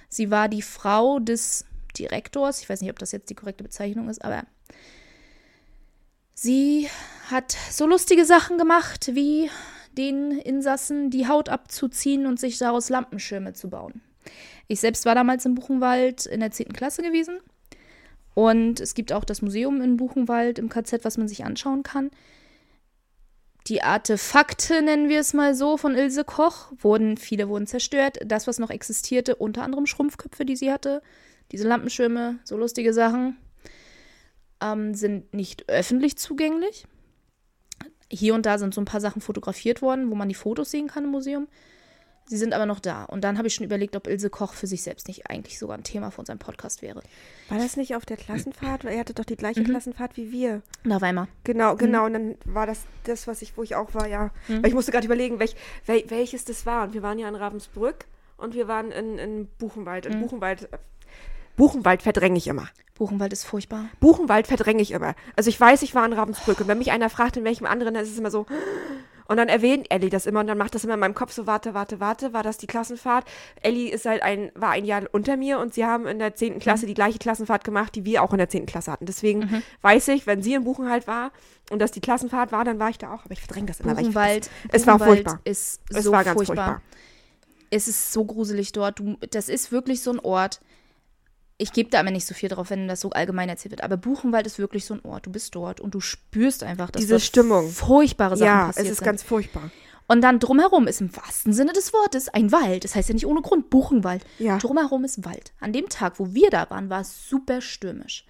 Sie 0.08 0.32
war 0.32 0.48
die 0.48 0.62
Frau 0.62 1.20
des 1.20 1.66
Direktors. 1.98 2.62
Ich 2.62 2.70
weiß 2.70 2.82
nicht, 2.82 2.92
ob 2.92 3.00
das 3.00 3.12
jetzt 3.12 3.30
die 3.30 3.36
korrekte 3.36 3.64
Bezeichnung 3.64 4.10
ist, 4.10 4.24
aber 4.24 4.44
sie 6.34 6.90
hat 7.30 7.56
so 7.72 7.88
lustige 7.88 8.26
Sachen 8.26 8.58
gemacht, 8.58 9.12
wie 9.14 9.50
den 9.98 10.32
Insassen 10.32 11.10
die 11.10 11.28
Haut 11.28 11.50
abzuziehen 11.50 12.26
und 12.26 12.40
sich 12.40 12.58
daraus 12.58 12.90
Lampenschirme 12.90 13.54
zu 13.54 13.70
bauen. 13.70 14.02
Ich 14.68 14.80
selbst 14.80 15.06
war 15.06 15.16
damals 15.16 15.46
im 15.46 15.56
Buchenwald 15.56 16.26
in 16.26 16.40
der 16.40 16.52
10. 16.52 16.74
Klasse 16.74 17.02
gewesen. 17.02 17.40
Und 18.34 18.82
es 18.82 18.94
gibt 18.94 19.14
auch 19.14 19.24
das 19.24 19.42
Museum 19.42 19.82
in 19.82 19.98
Buchenwald 19.98 20.60
im 20.60 20.70
KZ, 20.70 21.06
was 21.06 21.18
man 21.18 21.28
sich 21.28 21.46
anschauen 21.46 21.84
kann. 21.84 22.12
Die 23.68 23.82
Artefakte, 23.82 24.82
nennen 24.82 25.10
wir 25.10 25.20
es 25.20 25.34
mal 25.34 25.56
so, 25.56 25.78
von 25.78 25.96
Ilse 25.96 26.24
Koch, 26.24 26.72
wurden, 26.78 27.18
viele 27.18 27.50
wurden 27.50 27.66
zerstört. 27.66 28.20
Das, 28.24 28.46
was 28.46 28.60
noch 28.60 28.70
existierte, 28.70 29.36
unter 29.36 29.64
anderem 29.64 29.88
Schrumpfköpfe, 29.88 30.46
die 30.46 30.56
sie 30.56 30.72
hatte, 30.72 31.02
diese 31.52 31.68
Lampenschirme, 31.68 32.40
so 32.44 32.58
lustige 32.58 32.94
Sachen, 32.94 33.38
ähm, 34.62 34.94
sind 34.94 35.34
nicht 35.34 35.70
öffentlich 35.70 36.18
zugänglich. 36.18 36.86
Hier 38.10 38.34
und 38.36 38.46
da 38.46 38.58
sind 38.58 38.74
so 38.74 38.82
ein 38.82 38.86
paar 38.86 39.02
Sachen 39.02 39.22
fotografiert 39.22 39.82
worden, 39.82 40.10
wo 40.12 40.16
man 40.16 40.30
die 40.30 40.36
Fotos 40.36 40.72
sehen 40.72 40.88
kann 40.88 41.06
im 41.06 41.12
Museum. 41.12 41.48
Sie 42.28 42.38
sind 42.38 42.54
aber 42.54 42.66
noch 42.66 42.80
da. 42.80 43.04
Und 43.04 43.24
dann 43.24 43.38
habe 43.38 43.48
ich 43.48 43.54
schon 43.54 43.66
überlegt, 43.66 43.96
ob 43.96 44.08
Ilse 44.08 44.32
Koch 44.32 44.54
für 44.54 44.66
sich 44.66 44.82
selbst 44.82 45.08
nicht 45.08 45.30
eigentlich 45.30 45.60
sogar 45.60 45.78
ein 45.78 45.84
Thema 45.84 46.10
für 46.10 46.22
unseren 46.22 46.40
Podcast 46.40 46.82
wäre. 46.82 47.04
War 47.50 47.60
das 47.60 47.78
nicht 47.78 47.96
auf 47.96 48.04
der 48.04 48.18
Klassenfahrt? 48.18 48.84
Er 48.84 49.00
hatte 49.00 49.14
doch 49.14 49.26
die 49.26 49.36
gleiche 49.36 49.60
Mhm. 49.62 49.66
Klassenfahrt 49.66 50.18
wie 50.18 50.32
wir. 50.32 50.64
Nach 50.84 51.02
Weimar. 51.02 51.28
Genau, 51.44 51.76
genau. 51.76 52.06
Und 52.06 52.14
dann 52.14 52.36
war 52.46 52.66
das 52.66 52.82
das, 53.04 53.28
was 53.28 53.44
ich, 53.44 53.56
wo 53.58 53.64
ich 53.64 53.76
auch 53.76 53.94
war, 53.94 54.08
ja. 54.08 54.32
Weil 54.48 54.68
ich 54.68 54.74
musste 54.74 54.92
gerade 54.92 55.06
überlegen, 55.06 55.38
welch, 55.38 55.56
wel, 55.86 56.04
welches 56.08 56.46
das 56.46 56.66
war. 56.66 56.86
Und 56.88 56.96
wir 56.96 57.04
waren 57.04 57.20
ja 57.20 57.30
in 57.30 57.36
Ravensbrück 57.36 58.06
und 58.38 58.56
wir 58.56 58.68
waren 58.68 58.92
in, 58.92 59.20
in 59.20 59.48
Buchenwald. 59.60 60.08
Und 60.08 60.20
Buchenwald, 60.20 60.64
äh, 60.74 60.78
Buchenwald 61.56 62.02
verdränge 62.02 62.38
ich 62.38 62.48
immer. 62.48 62.68
Buchenwald 62.98 63.34
ist 63.34 63.46
furchtbar. 63.46 63.86
Buchenwald 64.00 64.48
verdränge 64.48 64.82
ich 64.82 64.92
immer. 64.92 65.16
Also 65.36 65.50
ich 65.50 65.60
weiß, 65.60 65.82
ich 65.82 65.96
war 65.96 66.06
in 66.06 66.14
Ravensbrück. 66.14 66.62
Und 66.62 66.68
wenn 66.68 66.78
mich 66.78 66.92
einer 66.92 67.10
fragt, 67.10 67.38
in 67.38 67.44
welchem 67.44 67.66
anderen, 67.66 67.94
dann 67.94 68.04
ist 68.04 68.12
es 68.12 68.18
immer 68.18 68.32
so. 68.32 68.46
Und 69.28 69.38
dann 69.38 69.50
erwähnt 69.50 69.88
Ellie 69.90 70.10
das 70.10 70.28
immer 70.28 70.42
und 70.42 70.48
dann 70.48 70.58
macht 70.58 70.76
das 70.76 70.84
immer 70.84 70.94
in 70.94 71.00
meinem 71.00 71.16
Kopf 71.16 71.32
so, 71.32 71.48
warte, 71.48 71.74
warte, 71.74 72.00
warte, 72.00 72.32
war 72.32 72.44
das 72.44 72.58
die 72.58 72.68
Klassenfahrt? 72.68 73.26
Ellie 73.62 73.90
ist 73.90 74.06
halt 74.06 74.22
ein, 74.22 74.52
war 74.54 74.70
ein 74.70 74.86
Jahr 74.86 75.04
unter 75.12 75.36
mir 75.36 75.60
und 75.60 75.74
sie 75.74 75.84
haben 75.84 76.06
in 76.06 76.20
der 76.20 76.36
10. 76.36 76.60
Klasse 76.60 76.86
die 76.86 76.94
gleiche 76.94 77.18
Klassenfahrt 77.18 77.64
gemacht, 77.64 77.96
die 77.96 78.06
wir 78.06 78.22
auch 78.22 78.32
in 78.34 78.38
der 78.38 78.50
10. 78.50 78.68
Klasse 78.68 78.92
hatten. 78.92 79.08
Deswegen 79.08 79.64
weiß 79.82 80.10
ich, 80.10 80.28
wenn 80.28 80.44
sie 80.44 80.54
in 80.54 80.64
Buchenwald 80.64 81.08
war 81.08 81.32
und 81.72 81.80
das 81.80 81.92
die 81.92 82.02
Klassenfahrt 82.02 82.52
war, 82.52 82.64
dann 82.66 82.78
war 82.78 82.90
ich 82.90 83.00
da 83.00 83.14
auch. 83.14 83.26
Aber 83.26 83.32
ich 83.32 83.40
verdränge 83.40 83.66
das 83.66 83.80
immer. 83.80 83.96
Buchenwald, 83.96 84.50
es 84.70 84.86
war 84.86 85.00
Buchenwald 85.00 85.26
furchtbar. 85.26 85.40
ist 85.44 85.82
Es 85.90 86.04
so 86.04 86.12
war 86.12 86.24
ganz 86.24 86.36
furchtbar. 86.36 86.66
furchtbar. 86.66 86.82
Es 87.72 87.88
ist 87.88 88.14
so 88.14 88.26
gruselig 88.26 88.74
dort. 88.74 89.00
Du, 89.00 89.18
das 89.32 89.50
ist 89.50 89.72
wirklich 89.72 90.04
so 90.04 90.12
ein 90.12 90.20
Ort. 90.20 90.62
Ich 91.58 91.72
gebe 91.72 91.90
da 91.90 92.02
immer 92.02 92.12
nicht 92.12 92.26
so 92.28 92.34
viel 92.34 92.50
drauf, 92.50 92.70
wenn 92.70 92.88
das 92.88 93.00
so 93.02 93.12
allgemein 93.12 93.48
erzählt 93.48 93.72
wird. 93.72 93.84
Aber 93.84 93.96
Buchenwald 93.96 94.46
ist 94.46 94.60
wirklich 94.60 94.86
so 94.86 94.94
ein 94.94 95.06
Ort. 95.06 95.26
Du 95.26 95.32
bist 95.32 95.56
dort 95.56 95.80
und 95.80 95.96
du 95.96 96.02
spürst 96.02 96.64
einfach, 96.64 96.92
dass 96.92 97.02
Diese 97.02 97.20
Stimmung. 97.20 97.70
furchtbare 97.70 98.36
Sachen 98.36 98.48
Ja, 98.48 98.62
es 98.70 98.76
passiert 98.76 98.92
ist 98.92 98.98
sind. 98.98 99.06
ganz 99.06 99.24
furchtbar. 99.24 99.72
Und 100.08 100.22
dann 100.22 100.40
drumherum 100.40 100.86
ist 100.88 101.02
im 101.02 101.16
wahrsten 101.16 101.54
Sinne 101.54 101.72
des 101.74 101.94
Wortes 101.94 102.28
ein 102.30 102.52
Wald. 102.52 102.84
Das 102.84 102.94
heißt 102.96 103.08
ja 103.10 103.14
nicht 103.16 103.26
ohne 103.26 103.42
Grund 103.42 103.70
Buchenwald. 103.70 104.24
Ja. 104.38 104.58
Drumherum 104.58 105.04
ist 105.06 105.24
Wald. 105.26 105.54
An 105.62 105.72
dem 105.74 105.88
Tag, 105.90 106.20
wo 106.20 106.34
wir 106.34 106.50
da 106.50 106.70
waren, 106.70 106.90
war 106.90 107.02
es 107.02 107.28
super 107.30 107.62
stürmisch. 107.62 108.26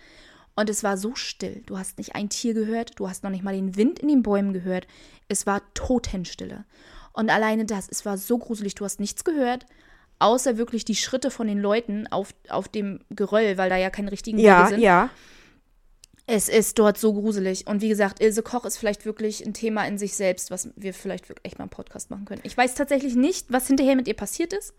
Und 0.56 0.70
es 0.70 0.84
war 0.84 0.96
so 0.96 1.16
still. 1.16 1.64
Du 1.66 1.78
hast 1.78 1.98
nicht 1.98 2.16
ein 2.16 2.30
Tier 2.30 2.54
gehört, 2.54 2.92
du 2.98 3.10
hast 3.10 3.24
noch 3.24 3.32
nicht 3.32 3.44
mal 3.44 3.54
den 3.56 3.76
Wind 3.76 4.00
in 4.00 4.08
den 4.08 4.24
Bäumen 4.24 4.54
gehört. 4.54 4.88
Es 5.28 5.46
war 5.46 5.62
Totenstille. 5.74 6.64
Und 7.12 7.30
alleine 7.30 7.66
das, 7.66 7.88
es 7.90 8.06
war 8.06 8.18
so 8.18 8.38
gruselig, 8.38 8.76
du 8.76 8.86
hast 8.86 9.00
nichts 9.02 9.24
gehört, 9.26 9.66
außer 10.20 10.58
wirklich 10.58 10.86
die 10.86 10.96
Schritte 10.96 11.30
von 11.32 11.48
den 11.48 11.60
Leuten 11.60 12.08
auf, 12.08 12.30
auf 12.50 12.68
dem 12.68 13.00
Geröll, 13.10 13.58
weil 13.58 13.70
da 13.70 13.78
ja 13.78 13.90
keine 13.90 14.12
richtigen 14.12 14.38
Wege 14.38 14.48
Ja, 14.48 14.68
sind. 14.68 14.80
ja. 14.80 15.10
Es 16.28 16.50
ist 16.50 16.80
dort 16.80 16.98
so 16.98 17.14
gruselig. 17.14 17.68
Und 17.68 17.82
wie 17.84 17.90
gesagt, 17.90 18.20
Ilse 18.20 18.42
Koch 18.42 18.66
ist 18.66 18.78
vielleicht 18.78 19.06
wirklich 19.06 19.46
ein 19.46 19.54
Thema 19.54 19.86
in 19.86 20.00
sich 20.00 20.16
selbst, 20.16 20.50
was 20.50 20.70
wir 20.76 20.92
vielleicht 20.96 21.30
wirklich 21.30 21.46
echt 21.46 21.60
mal 21.60 21.66
im 21.66 21.70
Podcast 21.70 22.10
machen 22.10 22.26
können. 22.26 22.42
Ich 22.44 22.58
weiß 22.58 22.74
tatsächlich 22.74 23.16
nicht, 23.16 23.46
was 23.52 23.68
hinterher 23.68 23.96
mit 23.96 24.08
ihr 24.08 24.16
passiert 24.16 24.52
ist. 24.52 24.74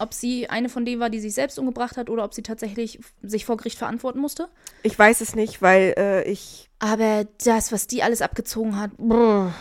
Ob 0.00 0.12
sie 0.12 0.48
eine 0.50 0.68
von 0.68 0.84
denen 0.84 1.00
war, 1.00 1.08
die 1.10 1.20
sich 1.20 1.34
selbst 1.34 1.56
umgebracht 1.58 1.96
hat 1.96 2.10
oder 2.10 2.24
ob 2.24 2.34
sie 2.34 2.42
tatsächlich 2.42 2.98
sich 3.22 3.44
vor 3.44 3.56
Gericht 3.58 3.78
verantworten 3.78 4.18
musste. 4.18 4.48
Ich 4.82 4.98
weiß 4.98 5.20
es 5.20 5.36
nicht, 5.36 5.62
weil 5.62 5.94
äh, 5.96 6.28
ich 6.28 6.68
Aber 6.80 7.26
das, 7.44 7.70
was 7.70 7.86
die 7.86 8.02
alles 8.02 8.20
abgezogen 8.20 8.76
hat, 8.80 8.96
brr. 8.96 9.54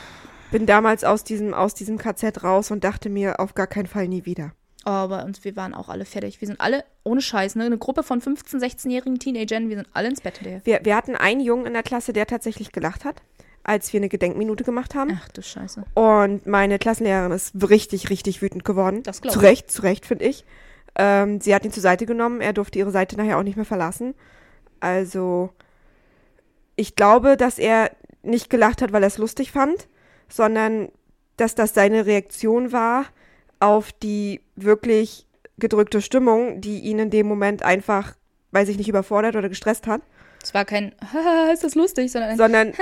bin 0.51 0.65
damals 0.65 1.03
aus 1.03 1.23
diesem, 1.23 1.53
aus 1.53 1.75
diesem 1.75 1.99
KZ 1.99 2.43
raus 2.43 2.71
und 2.71 2.83
dachte 2.83 3.09
mir, 3.09 3.39
auf 3.39 3.53
gar 3.53 3.67
keinen 3.67 3.87
Fall 3.87 4.07
nie 4.07 4.25
wieder. 4.25 4.53
Bei 4.87 5.21
uns, 5.21 5.43
wir 5.43 5.57
waren 5.57 5.73
auch 5.73 5.89
alle 5.89 6.05
fertig. 6.05 6.39
Wir 6.39 6.47
sind 6.47 6.61
alle, 6.61 6.85
ohne 7.03 7.19
Scheiß, 7.19 7.55
ne? 7.55 7.65
Eine 7.65 7.77
Gruppe 7.77 8.03
von 8.03 8.21
15-, 8.21 8.61
16-jährigen 8.61 9.19
Teenagern, 9.19 9.67
wir 9.67 9.75
sind 9.75 9.89
alle 9.91 10.07
ins 10.07 10.21
Bett 10.21 10.37
hinterher. 10.37 10.61
Wir, 10.63 10.79
wir 10.83 10.95
hatten 10.95 11.17
einen 11.17 11.41
Jungen 11.41 11.65
in 11.65 11.73
der 11.73 11.83
Klasse, 11.83 12.13
der 12.13 12.25
tatsächlich 12.25 12.71
gelacht 12.71 13.03
hat, 13.03 13.21
als 13.63 13.91
wir 13.91 13.99
eine 13.99 14.07
Gedenkminute 14.07 14.63
gemacht 14.63 14.95
haben. 14.95 15.19
Ach 15.21 15.27
du 15.27 15.41
Scheiße. 15.41 15.83
Und 15.93 16.47
meine 16.47 16.79
Klassenlehrerin 16.79 17.33
ist 17.33 17.53
richtig, 17.69 18.09
richtig 18.09 18.41
wütend 18.41 18.63
geworden. 18.63 19.03
Das 19.03 19.21
glaub 19.21 19.33
Zu 19.33 19.39
ich. 19.39 19.45
Recht, 19.45 19.71
zu 19.71 19.81
Recht, 19.81 20.05
finde 20.05 20.23
ich. 20.23 20.45
Ähm, 20.95 21.41
sie 21.41 21.53
hat 21.53 21.65
ihn 21.65 21.73
zur 21.73 21.83
Seite 21.83 22.05
genommen. 22.05 22.39
Er 22.39 22.53
durfte 22.53 22.79
ihre 22.79 22.91
Seite 22.91 23.17
nachher 23.17 23.37
auch 23.37 23.43
nicht 23.43 23.57
mehr 23.57 23.65
verlassen. 23.65 24.15
Also, 24.79 25.49
ich 26.77 26.95
glaube, 26.95 27.35
dass 27.35 27.59
er 27.59 27.91
nicht 28.23 28.49
gelacht 28.49 28.81
hat, 28.81 28.93
weil 28.93 29.03
er 29.03 29.07
es 29.07 29.17
lustig 29.17 29.51
fand, 29.51 29.89
sondern 30.29 30.87
dass 31.35 31.55
das 31.55 31.73
seine 31.73 32.05
Reaktion 32.05 32.71
war 32.71 33.03
auf 33.59 33.91
die 33.91 34.41
wirklich 34.55 35.25
gedrückte 35.57 36.01
Stimmung, 36.01 36.61
die 36.61 36.79
ihn 36.79 36.99
in 36.99 37.09
dem 37.09 37.27
Moment 37.27 37.63
einfach, 37.63 38.15
weiß 38.51 38.69
ich 38.69 38.77
nicht, 38.77 38.89
überfordert 38.89 39.35
oder 39.35 39.49
gestresst 39.49 39.87
hat. 39.87 40.01
Es 40.43 40.53
war 40.53 40.65
kein, 40.65 40.93
ist 41.53 41.63
das 41.63 41.75
lustig, 41.75 42.11
sondern 42.11 42.37
Sondern, 42.37 42.73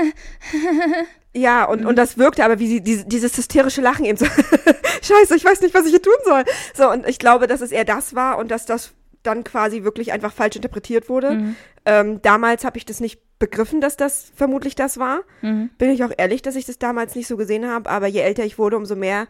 ja, 1.34 1.66
und, 1.66 1.86
und 1.86 1.96
das 1.98 2.18
wirkte 2.18 2.44
aber 2.44 2.60
wie 2.60 2.68
sie, 2.68 2.82
diese, 2.82 3.06
dieses 3.06 3.36
hysterische 3.38 3.82
Lachen 3.82 4.06
eben 4.06 4.18
so, 4.18 4.26
scheiße, 5.02 5.36
ich 5.36 5.46
weiß 5.46 5.62
nicht, 5.62 5.74
was 5.74 5.86
ich 5.86 5.92
hier 5.92 6.02
tun 6.02 6.14
soll. 6.26 6.44
So, 6.74 6.92
und 6.92 7.08
ich 7.08 7.18
glaube, 7.18 7.48
dass 7.48 7.62
es 7.62 7.72
eher 7.72 7.86
das 7.86 8.14
war 8.14 8.38
und 8.38 8.52
dass 8.52 8.66
das 8.66 8.92
dann 9.24 9.44
quasi 9.44 9.84
wirklich 9.84 10.12
einfach 10.12 10.32
falsch 10.32 10.56
interpretiert 10.56 11.10
wurde. 11.10 11.32
Mhm. 11.32 11.56
Ähm, 11.86 12.22
damals 12.22 12.64
habe 12.66 12.78
ich 12.78 12.86
das 12.86 13.00
nicht 13.00 13.20
begriffen, 13.40 13.82
dass 13.82 13.98
das 13.98 14.32
vermutlich 14.36 14.76
das 14.76 14.98
war. 14.98 15.22
Mhm. 15.42 15.70
Bin 15.78 15.90
ich 15.90 16.04
auch 16.04 16.12
ehrlich, 16.16 16.42
dass 16.42 16.56
ich 16.56 16.66
das 16.66 16.78
damals 16.78 17.16
nicht 17.16 17.28
so 17.28 17.38
gesehen 17.38 17.68
habe, 17.68 17.90
aber 17.90 18.08
je 18.08 18.22
älter 18.22 18.44
ich 18.44 18.58
wurde, 18.58 18.78
umso 18.78 18.96
mehr 18.96 19.28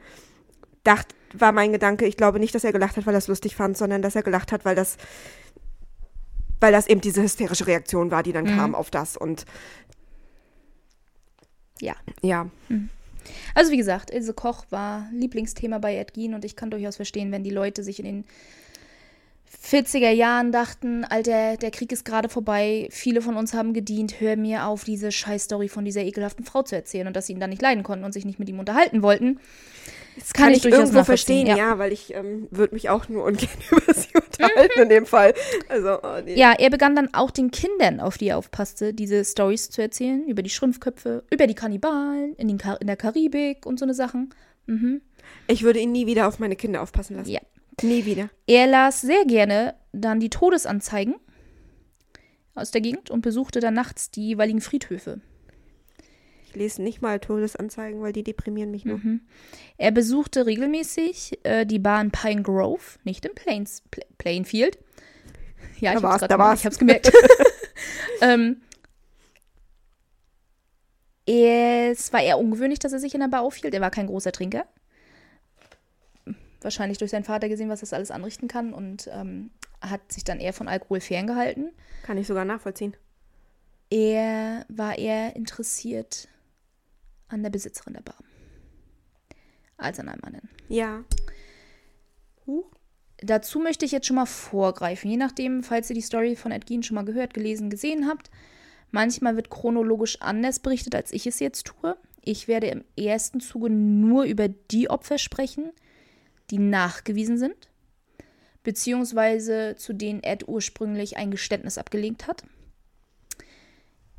dacht, 0.83 1.14
war 1.39 1.51
mein 1.51 1.71
Gedanke, 1.71 2.05
ich 2.05 2.17
glaube 2.17 2.39
nicht, 2.39 2.53
dass 2.55 2.63
er 2.63 2.71
gelacht 2.71 2.97
hat, 2.97 3.05
weil 3.05 3.15
er 3.15 3.19
es 3.19 3.27
lustig 3.27 3.55
fand, 3.55 3.77
sondern 3.77 4.01
dass 4.01 4.15
er 4.15 4.23
gelacht 4.23 4.51
hat, 4.51 4.65
weil 4.65 4.75
das, 4.75 4.97
weil 6.59 6.71
das 6.71 6.87
eben 6.87 7.01
diese 7.01 7.21
hysterische 7.21 7.67
Reaktion 7.67 8.11
war, 8.11 8.23
die 8.23 8.33
dann 8.33 8.45
Mhm. 8.45 8.57
kam 8.57 8.75
auf 8.75 8.89
das. 8.89 9.17
Und 9.17 9.45
ja. 11.81 11.95
ja, 12.21 12.47
Also 13.53 13.71
wie 13.71 13.77
gesagt, 13.77 14.11
Ilse 14.11 14.33
Koch 14.33 14.65
war 14.69 15.09
Lieblingsthema 15.11 15.79
bei 15.79 15.97
Ed 15.97 16.13
Gein 16.13 16.33
und 16.33 16.45
ich 16.45 16.55
kann 16.55 16.71
durchaus 16.71 16.95
verstehen, 16.95 17.31
wenn 17.31 17.43
die 17.43 17.49
Leute 17.49 17.83
sich 17.83 17.99
in 17.99 18.05
den 18.05 18.25
40er 19.63 20.11
Jahren 20.11 20.51
dachten, 20.51 21.03
Alter, 21.05 21.57
der 21.57 21.71
Krieg 21.71 21.91
ist 21.91 22.05
gerade 22.05 22.29
vorbei, 22.29 22.87
viele 22.91 23.21
von 23.21 23.35
uns 23.35 23.53
haben 23.53 23.73
gedient, 23.73 24.19
hör 24.19 24.35
mir 24.35 24.65
auf, 24.65 24.83
diese 24.83 25.11
Scheißstory 25.11 25.69
von 25.69 25.85
dieser 25.85 26.01
ekelhaften 26.01 26.45
Frau 26.45 26.61
zu 26.61 26.75
erzählen 26.75 27.07
und 27.07 27.15
dass 27.15 27.27
sie 27.27 27.33
ihn 27.33 27.39
dann 27.39 27.49
nicht 27.49 27.61
leiden 27.61 27.83
konnten 27.83 28.05
und 28.05 28.13
sich 28.13 28.25
nicht 28.25 28.39
mit 28.39 28.49
ihm 28.49 28.59
unterhalten 28.59 29.01
wollten. 29.01 29.39
das 30.17 30.33
kann 30.33 30.51
ich 30.51 30.61
durchaus 30.61 30.79
irgendwo 30.79 31.03
verstehen, 31.03 31.47
ja. 31.47 31.57
ja, 31.57 31.79
weil 31.79 31.91
ich 31.91 32.13
ähm, 32.13 32.47
würde 32.51 32.73
mich 32.75 32.89
auch 32.89 33.09
nur 33.09 33.23
ungern 33.25 33.49
über 33.71 33.93
sie 33.93 34.09
unterhalten 34.13 34.81
in 34.81 34.89
dem 34.89 35.05
Fall. 35.05 35.33
Also, 35.67 35.99
oh, 36.01 36.21
nee. 36.23 36.35
Ja, 36.35 36.53
er 36.57 36.69
begann 36.69 36.95
dann 36.95 37.13
auch 37.13 37.31
den 37.31 37.51
Kindern, 37.51 37.99
auf 37.99 38.17
die 38.17 38.29
er 38.29 38.37
aufpasste, 38.37 38.93
diese 38.93 39.23
Stories 39.25 39.69
zu 39.69 39.81
erzählen, 39.81 40.27
über 40.27 40.43
die 40.43 40.49
Schrumpfköpfe, 40.49 41.23
über 41.31 41.47
die 41.47 41.55
Kannibalen 41.55 42.35
in, 42.35 42.57
Kar 42.57 42.79
in 42.81 42.87
der 42.87 42.97
Karibik 42.97 43.65
und 43.65 43.79
so 43.79 43.85
eine 43.85 43.93
Sachen. 43.93 44.33
Mhm. 44.67 45.01
Ich 45.47 45.63
würde 45.63 45.79
ihn 45.79 45.91
nie 45.91 46.07
wieder 46.07 46.27
auf 46.27 46.39
meine 46.39 46.55
Kinder 46.55 46.81
aufpassen 46.81 47.17
lassen. 47.17 47.31
Ja. 47.31 47.41
Nie 47.81 48.05
wieder. 48.05 48.29
Er 48.47 48.67
las 48.67 49.01
sehr 49.01 49.25
gerne 49.25 49.75
dann 49.91 50.19
die 50.19 50.29
Todesanzeigen 50.29 51.15
aus 52.53 52.71
der 52.71 52.81
Gegend 52.81 53.11
und 53.11 53.21
besuchte 53.21 53.59
dann 53.59 53.73
nachts 53.73 54.11
die 54.11 54.27
jeweiligen 54.27 54.61
Friedhöfe. 54.61 55.19
Ich 56.47 56.55
lese 56.55 56.81
nicht 56.81 57.01
mal 57.01 57.19
Todesanzeigen, 57.19 58.01
weil 58.01 58.13
die 58.13 58.23
deprimieren 58.23 58.71
mich 58.71 58.85
nur. 58.85 58.99
Mhm. 58.99 59.21
Er 59.77 59.91
besuchte 59.91 60.45
regelmäßig 60.45 61.39
äh, 61.43 61.65
die 61.65 61.79
Bar 61.79 62.01
in 62.01 62.11
Pine 62.11 62.43
Grove, 62.43 62.97
nicht 63.03 63.25
in 63.25 63.35
Plains, 63.35 63.83
Pla 63.91 64.05
Plainfield. 64.17 64.77
Ja, 65.79 65.91
Da 65.91 65.97
ich 65.97 66.03
war's, 66.03 66.21
hab's 66.21 66.29
da 66.29 66.39
war's. 66.39 66.59
Ich 66.61 66.65
hab's 66.65 66.79
gemerkt. 66.79 67.11
ähm, 68.21 68.61
es 71.25 72.13
war 72.13 72.21
eher 72.21 72.39
ungewöhnlich, 72.39 72.79
dass 72.79 72.93
er 72.93 72.99
sich 72.99 73.13
in 73.13 73.19
der 73.19 73.27
Bar 73.27 73.41
aufhielt. 73.41 73.73
Er 73.73 73.81
war 73.81 73.91
kein 73.91 74.07
großer 74.07 74.31
Trinker. 74.31 74.65
Wahrscheinlich 76.65 76.97
durch 76.97 77.11
seinen 77.11 77.23
Vater 77.23 77.47
gesehen, 77.47 77.69
was 77.69 77.81
das 77.81 77.93
alles 77.93 78.09
anrichten 78.09 78.47
kann 78.47 78.73
und 78.73 79.07
ähm, 79.13 79.51
hat 79.81 80.11
sich 80.11 80.23
dann 80.23 80.39
eher 80.39 80.51
von 80.51 80.67
Alkohol 80.67 80.99
ferngehalten. 80.99 81.71
Kann 82.01 82.17
ich 82.17 82.25
sogar 82.25 82.43
nachvollziehen. 82.43 82.97
Er 83.91 84.65
war 84.67 84.97
eher 84.97 85.35
interessiert 85.35 86.27
an 87.27 87.43
der 87.43 87.51
Besitzerin 87.51 87.93
der 87.93 88.01
Bar 88.01 88.17
als 89.77 89.99
an 89.99 90.09
einem 90.09 90.23
anderen. 90.23 90.49
Ja. 90.67 91.03
Huch. 92.47 92.65
Dazu 93.17 93.59
möchte 93.59 93.85
ich 93.85 93.91
jetzt 93.91 94.07
schon 94.07 94.15
mal 94.15 94.25
vorgreifen, 94.25 95.11
je 95.11 95.17
nachdem, 95.17 95.61
falls 95.61 95.91
ihr 95.91 95.95
die 95.95 96.01
Story 96.01 96.35
von 96.35 96.51
Ed 96.51 96.65
Gein 96.65 96.81
schon 96.81 96.95
mal 96.95 97.05
gehört, 97.05 97.35
gelesen, 97.35 97.69
gesehen 97.69 98.07
habt. 98.07 98.31
Manchmal 98.89 99.35
wird 99.35 99.51
chronologisch 99.51 100.19
anders 100.19 100.57
berichtet, 100.57 100.95
als 100.95 101.13
ich 101.13 101.27
es 101.27 101.39
jetzt 101.39 101.67
tue. 101.67 101.95
Ich 102.23 102.47
werde 102.47 102.67
im 102.67 102.83
ersten 102.97 103.39
Zuge 103.39 103.69
nur 103.69 104.23
über 104.23 104.47
die 104.47 104.89
Opfer 104.89 105.19
sprechen, 105.19 105.71
die 106.51 106.59
nachgewiesen 106.59 107.37
sind, 107.37 107.69
beziehungsweise 108.63 109.75
zu 109.77 109.93
denen 109.93 110.23
Ed 110.23 110.47
ursprünglich 110.47 111.17
ein 111.17 111.31
Geständnis 111.31 111.77
abgelegt 111.77 112.27
hat. 112.27 112.43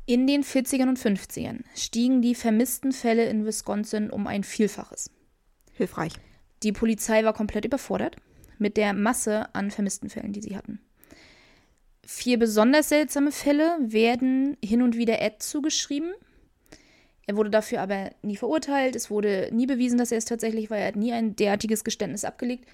In 0.05 0.25
den 0.25 0.43
40ern 0.43 0.87
und 0.87 0.99
50ern 0.99 1.63
stiegen 1.75 2.21
die 2.21 2.35
vermissten 2.35 2.93
Fälle 2.93 3.25
in 3.25 3.45
Wisconsin 3.45 4.09
um 4.09 4.25
ein 4.25 4.43
Vielfaches. 4.43 5.11
Hilfreich. 5.73 6.13
Die 6.63 6.71
Polizei 6.71 7.23
war 7.23 7.33
komplett 7.33 7.65
überfordert 7.65 8.15
mit 8.57 8.77
der 8.77 8.93
Masse 8.93 9.53
an 9.53 9.69
vermissten 9.69 10.09
Fällen, 10.09 10.33
die 10.33 10.41
sie 10.41 10.55
hatten. 10.55 10.79
Vier 12.05 12.39
besonders 12.39 12.89
seltsame 12.89 13.31
Fälle 13.31 13.77
werden 13.81 14.55
hin 14.63 14.81
und 14.81 14.95
wieder 14.95 15.21
Ed 15.21 15.43
zugeschrieben. 15.43 16.13
Er 17.27 17.35
wurde 17.35 17.49
dafür 17.49 17.81
aber 17.81 18.11
nie 18.21 18.37
verurteilt. 18.37 18.95
Es 18.95 19.11
wurde 19.11 19.49
nie 19.51 19.67
bewiesen, 19.67 19.97
dass 19.97 20.11
er 20.11 20.17
es 20.17 20.25
tatsächlich 20.25 20.69
war. 20.69 20.77
Er 20.77 20.87
hat 20.87 20.95
nie 20.95 21.11
ein 21.11 21.35
derartiges 21.35 21.83
Geständnis 21.83 22.23
abgelegt. 22.23 22.65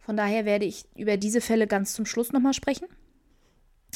Von 0.00 0.16
daher 0.16 0.44
werde 0.44 0.64
ich 0.64 0.84
über 0.96 1.16
diese 1.16 1.40
Fälle 1.40 1.68
ganz 1.68 1.94
zum 1.94 2.04
Schluss 2.04 2.32
nochmal 2.32 2.52
sprechen. 2.52 2.88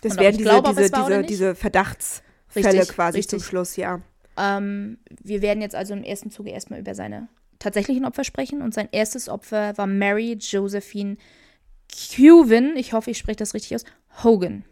Das 0.02 0.12
ich 0.12 0.18
diese, 0.18 0.42
glaube, 0.42 0.74
diese, 0.74 0.90
diese, 0.90 1.22
diese 1.22 1.54
Verdachtsfälle 1.56 2.68
Richtig, 2.68 2.88
quasi 2.88 3.18
richtig. 3.18 3.40
zum 3.40 3.48
Schluss, 3.48 3.76
ja. 3.76 4.00
Ähm, 4.36 4.98
wir 5.22 5.42
werden 5.42 5.60
jetzt 5.60 5.74
also 5.74 5.94
im 5.94 6.04
ersten 6.04 6.30
Zuge 6.30 6.50
erstmal 6.50 6.78
über 6.78 6.94
seine 6.94 7.28
tatsächlichen 7.58 8.04
Opfer 8.04 8.22
sprechen. 8.22 8.62
Und 8.62 8.74
sein 8.74 8.88
erstes 8.92 9.28
Opfer 9.28 9.76
war 9.76 9.88
Mary 9.88 10.34
Josephine 10.34 11.16
Cuven. 11.90 12.76
Ich 12.76 12.92
hoffe, 12.92 13.10
ich 13.10 13.18
spreche 13.18 13.38
das 13.38 13.54
richtig 13.54 13.74
aus. 13.74 13.84
Hogan. 14.22 14.64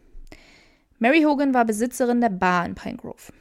Mary 0.99 1.23
Hogan 1.23 1.53
war 1.53 1.65
Besitzerin 1.65 2.21
der 2.21 2.29
Bar 2.29 2.65
in 2.65 2.75
Pine 2.75 2.95
Grove. 2.95 3.33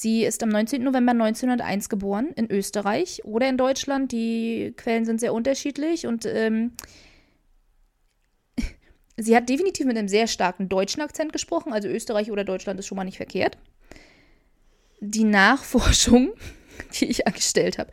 Sie 0.00 0.24
ist 0.24 0.44
am 0.44 0.50
19. 0.50 0.84
November 0.84 1.10
1901 1.10 1.88
geboren 1.88 2.28
in 2.36 2.48
Österreich 2.52 3.24
oder 3.24 3.48
in 3.48 3.56
Deutschland. 3.56 4.12
Die 4.12 4.72
Quellen 4.76 5.04
sind 5.04 5.18
sehr 5.18 5.34
unterschiedlich 5.34 6.06
und 6.06 6.24
ähm, 6.24 6.76
sie 9.16 9.34
hat 9.34 9.48
definitiv 9.48 9.86
mit 9.86 9.98
einem 9.98 10.06
sehr 10.06 10.28
starken 10.28 10.68
deutschen 10.68 11.02
Akzent 11.02 11.32
gesprochen. 11.32 11.72
Also 11.72 11.88
Österreich 11.88 12.30
oder 12.30 12.44
Deutschland 12.44 12.78
ist 12.78 12.86
schon 12.86 12.94
mal 12.94 13.02
nicht 13.02 13.16
verkehrt. 13.16 13.58
Die 15.00 15.24
Nachforschung, 15.24 16.32
die 17.00 17.06
ich 17.06 17.26
angestellt 17.26 17.78
habe, 17.78 17.90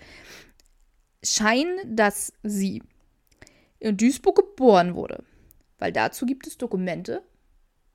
scheinen, 1.24 1.96
dass 1.96 2.34
sie 2.44 2.84
in 3.80 3.98
Duisburg 3.98 4.36
geboren 4.36 4.94
wurde. 4.94 5.24
Weil 5.80 5.92
dazu 5.92 6.28
gibt 6.28 6.46
es 6.46 6.60
Dokumente, 6.60 7.24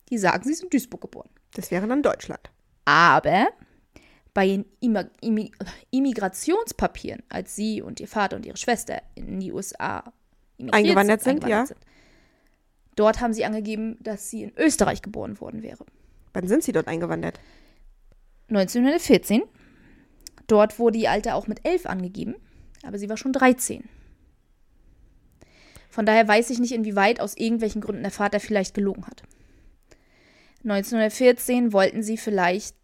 die 0.08 0.18
sagen, 0.18 0.42
sie 0.42 0.54
ist 0.54 0.64
in 0.64 0.70
Duisburg 0.70 1.02
geboren. 1.02 1.30
Das 1.54 1.70
wäre 1.70 1.86
dann 1.86 2.02
Deutschland. 2.02 2.50
Aber 2.84 3.50
bei 4.34 4.46
den 4.46 4.64
Immi 4.80 5.04
Immi 5.20 5.52
Immigrationspapieren, 5.90 7.22
als 7.28 7.56
sie 7.56 7.82
und 7.82 8.00
ihr 8.00 8.08
Vater 8.08 8.36
und 8.36 8.46
ihre 8.46 8.56
Schwester 8.56 9.02
in 9.14 9.40
die 9.40 9.52
USA 9.52 10.12
Eingewandert 10.72 11.22
sind, 11.22 11.46
ja. 11.48 11.64
dort 12.96 13.20
haben 13.20 13.32
sie 13.32 13.46
angegeben, 13.46 13.96
dass 14.00 14.28
sie 14.28 14.42
in 14.42 14.52
Österreich 14.58 15.00
geboren 15.00 15.40
worden 15.40 15.62
wäre. 15.62 15.86
Wann 16.34 16.48
sind 16.48 16.62
sie 16.62 16.72
dort 16.72 16.86
eingewandert? 16.86 17.40
1914. 18.48 19.42
Dort 20.46 20.78
wurde 20.78 20.98
die 20.98 21.08
Alte 21.08 21.34
auch 21.34 21.46
mit 21.46 21.64
11 21.64 21.86
angegeben, 21.86 22.34
aber 22.82 22.98
sie 22.98 23.08
war 23.08 23.16
schon 23.16 23.32
13. 23.32 23.84
Von 25.88 26.06
daher 26.06 26.26
weiß 26.26 26.50
ich 26.50 26.58
nicht, 26.58 26.72
inwieweit 26.72 27.20
aus 27.20 27.36
irgendwelchen 27.36 27.80
Gründen 27.80 28.02
der 28.02 28.12
Vater 28.12 28.38
vielleicht 28.38 28.74
gelogen 28.74 29.06
hat. 29.06 29.22
1914 30.62 31.72
wollten 31.72 32.02
sie 32.02 32.16
vielleicht 32.16 32.76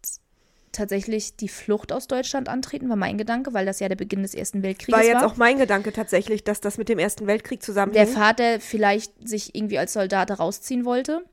tatsächlich 0.77 1.35
die 1.35 1.49
Flucht 1.49 1.91
aus 1.91 2.07
Deutschland 2.07 2.49
antreten, 2.49 2.89
war 2.89 2.95
mein 2.95 3.17
Gedanke, 3.17 3.53
weil 3.53 3.65
das 3.65 3.79
ja 3.79 3.89
der 3.89 3.95
Beginn 3.95 4.21
des 4.21 4.33
Ersten 4.33 4.63
Weltkrieges 4.63 4.93
War 4.93 5.05
war. 5.05 5.21
jetzt 5.21 5.23
auch 5.23 5.37
mein 5.37 5.57
Gedanke 5.57 5.91
tatsächlich, 5.91 6.43
dass 6.43 6.61
das 6.61 6.77
mit 6.77 6.89
dem 6.89 6.99
Ersten 6.99 7.27
Weltkrieg 7.27 7.59
der 7.59 7.65
zusammenhängt. 7.65 8.09
Vater 8.09 8.59
vielleicht 8.59 9.27
sich 9.27 9.55
irgendwie 9.55 9.77
als 9.77 9.93
Soldat 9.93 10.39
rausziehen 10.39 10.85
wollte. 10.85 11.23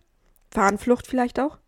Fahnenflucht 0.51 1.07
vielleicht 1.07 1.39
auch? 1.39 1.59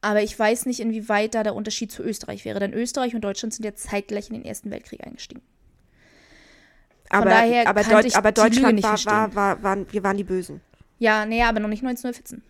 Aber 0.00 0.22
ich 0.22 0.36
weiß 0.36 0.66
nicht, 0.66 0.80
inwieweit 0.80 1.34
da 1.34 1.42
der 1.44 1.54
Unterschied 1.54 1.92
zu 1.92 2.02
Österreich 2.02 2.44
wäre. 2.44 2.58
Denn 2.58 2.72
Österreich 2.72 3.14
und 3.14 3.22
Deutschland 3.22 3.54
sind 3.54 3.64
ja 3.64 3.74
zeitgleich 3.74 4.28
in 4.28 4.34
den 4.34 4.44
Ersten 4.44 4.70
Weltkrieg 4.70 5.06
eingestiegen. 5.06 5.42
Aber, 7.08 7.30
daher 7.30 7.68
aber, 7.68 7.84
Deut 7.84 8.04
ich 8.06 8.16
aber 8.16 8.32
Deutschland 8.32 8.74
nicht 8.74 8.84
war, 8.84 9.04
war, 9.04 9.34
war, 9.34 9.62
waren, 9.62 9.86
wir 9.92 10.02
waren 10.02 10.16
die 10.16 10.24
Bösen. 10.24 10.60
Ja, 11.02 11.26
nee, 11.26 11.42
aber 11.42 11.58
noch 11.58 11.68
nicht 11.68 11.82
1914. 11.84 12.42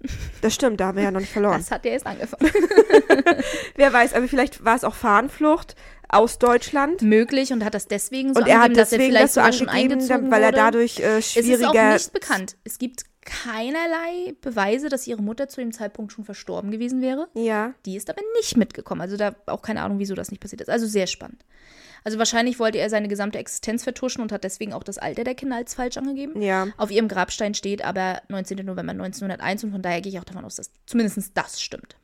Das 0.42 0.54
stimmt, 0.54 0.78
da 0.78 0.88
haben 0.88 0.96
wir 0.98 1.04
ja 1.04 1.10
noch 1.10 1.20
nicht 1.20 1.32
verloren. 1.32 1.56
Das 1.56 1.70
hat 1.70 1.86
ja 1.86 1.92
erst 1.92 2.06
angefangen. 2.06 2.52
Wer 3.76 3.90
weiß, 3.90 4.12
aber 4.12 4.28
vielleicht 4.28 4.62
war 4.62 4.76
es 4.76 4.84
auch 4.84 4.94
Fahnenflucht 4.94 5.74
aus 6.10 6.38
Deutschland. 6.38 7.00
Möglich 7.00 7.54
und 7.54 7.64
hat 7.64 7.72
das 7.72 7.88
deswegen 7.88 8.34
so 8.34 8.40
und 8.40 8.46
er 8.46 8.58
hat 8.58 8.64
angegeben, 8.64 8.76
dass 8.76 8.92
er 8.92 8.98
deswegen 8.98 9.12
vielleicht 9.14 9.24
das 9.24 9.34
so 9.34 9.40
sogar 9.40 9.52
schon 9.54 9.68
angegeben, 9.70 9.92
eingezogen 10.02 10.30
weil 10.30 10.42
er 10.42 10.52
dadurch 10.52 11.00
äh, 11.00 11.16
Es 11.16 11.34
ist 11.34 11.38
auch 11.38 11.42
schwieriger. 11.44 11.92
nicht 11.94 12.12
bekannt. 12.12 12.56
Es 12.64 12.76
gibt 12.76 13.04
keinerlei 13.24 14.34
Beweise, 14.42 14.90
dass 14.90 15.06
ihre 15.06 15.22
Mutter 15.22 15.48
zu 15.48 15.62
dem 15.62 15.72
Zeitpunkt 15.72 16.12
schon 16.12 16.26
verstorben 16.26 16.70
gewesen 16.70 17.00
wäre. 17.00 17.28
ja, 17.32 17.72
Die 17.86 17.96
ist 17.96 18.10
aber 18.10 18.20
nicht 18.36 18.58
mitgekommen. 18.58 19.00
Also 19.00 19.16
da 19.16 19.34
auch 19.46 19.62
keine 19.62 19.80
Ahnung, 19.82 19.98
wieso 19.98 20.14
das 20.14 20.30
nicht 20.30 20.40
passiert 20.40 20.60
ist. 20.60 20.68
Also 20.68 20.86
sehr 20.86 21.06
spannend. 21.06 21.42
Also 22.04 22.18
wahrscheinlich 22.18 22.58
wollte 22.58 22.78
er 22.78 22.90
seine 22.90 23.08
gesamte 23.08 23.38
Existenz 23.38 23.84
vertuschen 23.84 24.22
und 24.22 24.32
hat 24.32 24.44
deswegen 24.44 24.72
auch 24.72 24.82
das 24.82 24.98
Alter 24.98 25.24
der 25.24 25.34
Kinder 25.34 25.56
als 25.56 25.74
falsch 25.74 25.96
angegeben. 25.96 26.40
Ja. 26.42 26.68
Auf 26.76 26.90
ihrem 26.90 27.08
Grabstein 27.08 27.54
steht 27.54 27.84
aber 27.84 28.22
19. 28.28 28.64
November 28.64 28.92
1901 28.92 29.64
und 29.64 29.72
von 29.72 29.82
daher 29.82 30.00
gehe 30.00 30.12
ich 30.12 30.18
auch 30.18 30.24
davon 30.24 30.44
aus, 30.44 30.56
dass 30.56 30.70
zumindest 30.86 31.32
das 31.34 31.62
stimmt. 31.62 31.96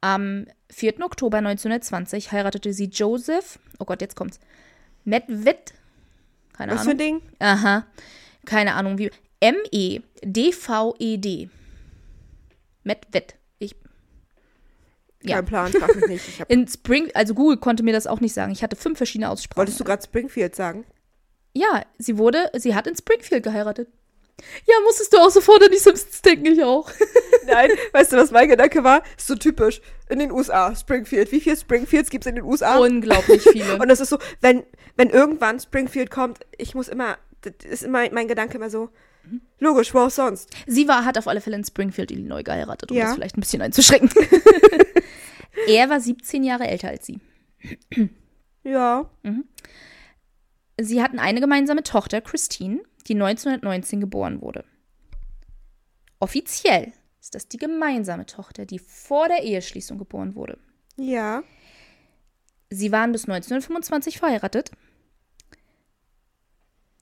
Am 0.00 0.46
4. 0.70 1.04
Oktober 1.04 1.38
1920 1.38 2.32
heiratete 2.32 2.72
sie 2.72 2.86
Joseph, 2.86 3.60
oh 3.78 3.84
Gott, 3.84 4.00
jetzt 4.00 4.16
kommt's, 4.16 4.40
Medved, 5.04 5.74
keine 6.52 6.72
Was 6.72 6.82
für 6.82 6.90
ein 6.90 7.00
Ahnung. 7.00 7.20
Ding? 7.20 7.22
Aha, 7.38 7.86
keine 8.44 8.74
Ahnung 8.74 8.98
wie, 8.98 9.12
M-E-D-V-E-D. 9.38 11.50
Medved. 12.82 13.36
Ja. 15.24 15.36
Kein 15.36 15.44
Plan, 15.46 15.72
frag 15.72 15.94
mich 15.96 16.06
nicht. 16.06 16.28
Ich 16.28 16.40
hab, 16.40 16.50
in 16.50 16.66
Spring, 16.68 17.10
also 17.14 17.34
Google 17.34 17.56
konnte 17.58 17.82
mir 17.82 17.92
das 17.92 18.06
auch 18.06 18.20
nicht 18.20 18.34
sagen. 18.34 18.52
Ich 18.52 18.62
hatte 18.62 18.76
fünf 18.76 18.96
verschiedene 18.98 19.30
Aussprachen. 19.30 19.58
wolltest 19.58 19.78
du 19.80 19.84
gerade 19.84 20.02
Springfield 20.02 20.54
sagen? 20.54 20.84
Ja, 21.54 21.82
sie 21.98 22.18
wurde, 22.18 22.50
sie 22.54 22.74
hat 22.74 22.86
in 22.86 22.96
Springfield 22.96 23.42
geheiratet. 23.44 23.88
Ja, 24.66 24.74
musstest 24.84 25.12
du 25.12 25.18
auch 25.18 25.30
sofort 25.30 25.62
an 25.62 25.70
die 25.70 25.78
Simpsons 25.78 26.22
denken, 26.22 26.46
ich 26.46 26.64
auch. 26.64 26.90
Nein, 27.46 27.70
weißt 27.92 28.12
du, 28.12 28.16
was 28.16 28.30
mein 28.30 28.48
Gedanke 28.48 28.82
war? 28.82 29.02
Ist 29.16 29.26
so 29.28 29.36
typisch. 29.36 29.80
In 30.08 30.18
den 30.18 30.32
USA, 30.32 30.74
Springfield. 30.74 31.30
Wie 31.30 31.40
viele 31.40 31.56
Springfields 31.56 32.10
gibt 32.10 32.24
es 32.24 32.28
in 32.30 32.36
den 32.36 32.44
USA? 32.44 32.78
Unglaublich 32.78 33.42
viele. 33.42 33.76
Und 33.80 33.88
das 33.88 34.00
ist 34.00 34.08
so, 34.08 34.18
wenn, 34.40 34.64
wenn 34.96 35.10
irgendwann 35.10 35.60
Springfield 35.60 36.10
kommt, 36.10 36.40
ich 36.56 36.74
muss 36.74 36.88
immer, 36.88 37.18
das 37.42 37.52
ist 37.70 37.82
immer 37.84 38.10
mein 38.10 38.26
Gedanke 38.26 38.56
immer 38.56 38.70
so, 38.70 38.88
logisch, 39.60 39.94
wo 39.94 40.00
auch 40.00 40.10
sonst. 40.10 40.48
sie 40.66 40.88
war, 40.88 41.04
hat 41.04 41.16
auf 41.18 41.28
alle 41.28 41.40
Fälle 41.40 41.56
in 41.56 41.64
Springfield, 41.64 42.10
Illinois 42.10 42.42
geheiratet, 42.42 42.90
um 42.90 42.96
Ja. 42.96 43.04
das 43.04 43.14
vielleicht 43.14 43.36
ein 43.36 43.40
bisschen 43.40 43.62
einzuschränken. 43.62 44.10
er 45.66 45.90
war 45.90 46.00
17 46.00 46.44
Jahre 46.44 46.66
älter 46.66 46.88
als 46.88 47.06
sie. 47.06 47.20
Ja. 48.64 49.10
Sie 50.80 51.02
hatten 51.02 51.18
eine 51.18 51.40
gemeinsame 51.40 51.82
Tochter, 51.82 52.20
Christine, 52.20 52.82
die 53.08 53.14
1919 53.14 54.00
geboren 54.00 54.40
wurde. 54.40 54.64
Offiziell 56.20 56.92
ist 57.20 57.34
das 57.34 57.48
die 57.48 57.56
gemeinsame 57.56 58.26
Tochter, 58.26 58.66
die 58.66 58.78
vor 58.78 59.28
der 59.28 59.42
Eheschließung 59.42 59.98
geboren 59.98 60.34
wurde. 60.34 60.58
Ja. 60.96 61.42
Sie 62.70 62.92
waren 62.92 63.12
bis 63.12 63.24
1925 63.24 64.18
verheiratet. 64.18 64.70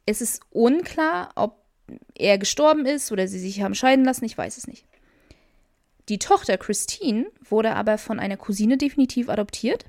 Es 0.07 0.21
ist 0.21 0.41
unklar, 0.51 1.31
ob 1.37 1.65
er 2.15 2.39
gestorben 2.39 2.87
ist 2.87 3.13
oder 3.13 3.29
sie 3.29 3.39
sich 3.39 3.63
haben 3.63 3.75
scheiden 3.75 4.05
lassen, 4.05 4.25
ich 4.25 4.37
weiß 4.37 4.57
es 4.57 4.67
nicht. 4.67 4.87
Die 6.09 6.19
Tochter 6.19 6.59
Christine 6.59 7.27
wurde 7.49 7.75
aber 7.75 7.99
von 7.99 8.19
einer 8.19 8.37
Cousine 8.37 8.79
definitiv 8.79 9.29
adoptiert 9.29 9.85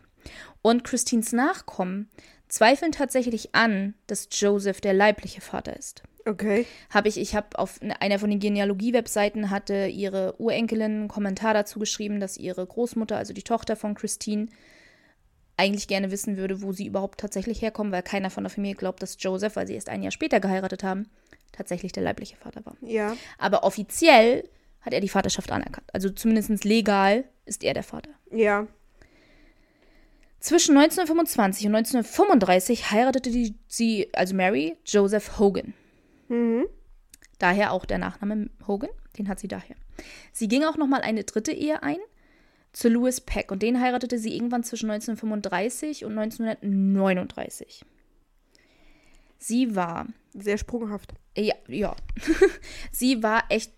und 0.62 0.84
Christines 0.84 1.32
Nachkommen 1.32 2.10
zweifeln 2.48 2.92
tatsächlich 2.92 3.56
an, 3.56 3.94
dass 4.08 4.28
Joseph 4.32 4.82
der 4.82 4.94
leibliche 4.94 5.42
Vater 5.42 5.76
ist. 5.76 6.04
Okay. 6.26 6.68
Habe 6.90 7.08
ich, 7.08 7.18
ich 7.18 7.36
habe 7.36 7.58
auf 7.58 7.80
einer 8.00 8.20
von 8.20 8.30
den 8.30 8.40
Genealogie-Webseiten 8.40 9.50
hatte 9.50 9.88
ihre 9.88 10.36
Urenkelin 10.40 10.92
einen 10.92 11.08
Kommentar 11.08 11.54
dazu 11.54 11.80
geschrieben, 11.80 12.20
dass 12.20 12.38
ihre 12.38 12.66
Großmutter, 12.66 13.18
also 13.18 13.34
die 13.34 13.44
Tochter 13.44 13.76
von 13.76 13.96
Christine, 13.96 14.48
eigentlich 15.58 15.88
gerne 15.88 16.12
wissen 16.12 16.38
würde, 16.38 16.62
wo 16.62 16.72
sie 16.72 16.88
überhaupt 16.88 17.20
tatsächlich 17.20 17.62
herkommen, 17.62 17.92
weil 17.92 18.04
keiner 18.04 18.30
von 18.30 18.44
der 18.44 18.52
Familie 18.52 18.76
glaubt, 18.76 19.02
dass 19.02 19.18
Joseph, 19.20 19.56
weil 19.56 19.68
sie 19.68 19.76
erst 19.76 19.90
ein 19.90 20.02
Jahr 20.02 20.12
später 20.12 20.40
geheiratet 20.40 20.84
haben, 20.84 21.08
tatsächlich 21.52 21.92
der 21.92 22.04
leibliche 22.04 22.36
Vater 22.38 22.66
war. 22.66 22.76
Ja. 22.82 23.16
Aber 23.38 23.64
offiziell 23.64 24.48
hat 24.82 24.94
er 24.94 25.02
die 25.02 25.10
Vaterschaft 25.10 25.52
anerkannt. 25.52 25.88
Also 25.94 26.10
zumindest 26.10 26.64
legal 26.64 27.26
ist 27.46 27.64
er 27.64 27.74
der 27.74 27.84
Vater. 27.84 28.12
Ja. 28.32 28.68
Zwischen 30.40 30.76
1925 30.76 31.68
und 31.68 31.76
1935 31.76 32.92
heiratete 32.92 33.30
die, 33.30 33.56
sie, 33.68 34.10
also 34.14 34.34
Mary, 34.36 34.76
Joseph 34.86 35.38
Hogan. 35.38 35.74
Mhm. 36.30 36.66
Daher 37.38 37.74
auch 37.74 37.86
der 37.86 38.00
Nachname 38.00 38.50
Hogan, 38.68 38.90
den 39.18 39.28
hat 39.28 39.40
sie 39.40 39.48
daher. 39.48 39.76
Sie 40.32 40.48
ging 40.48 40.64
auch 40.64 40.78
noch 40.78 40.88
mal 40.88 41.02
eine 41.02 41.24
dritte 41.24 41.52
Ehe 41.52 41.84
ein 41.84 41.98
zu 42.74 42.88
Louis 42.90 43.22
Peck 43.22 43.52
und 43.52 43.62
den 43.62 43.80
heiratete 43.82 44.18
sie 44.18 44.34
irgendwann 44.34 44.64
zwischen 44.64 44.90
1935 44.90 46.06
und 46.06 46.18
1939. 46.18 47.84
Sie 49.38 49.76
war, 49.76 50.08
Sehr 50.34 50.58
sprunghaft. 50.58 51.14
ja, 51.36 51.56
ja, 51.68 51.96
sie 52.92 53.22
war 53.22 53.44
echt, 53.50 53.74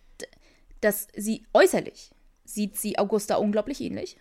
dass 0.84 1.08
sie 1.16 1.46
äußerlich 1.54 2.12
sieht 2.46 2.78
sie 2.78 2.98
Augusta 2.98 3.36
unglaublich 3.36 3.82
ähnlich. 3.82 4.18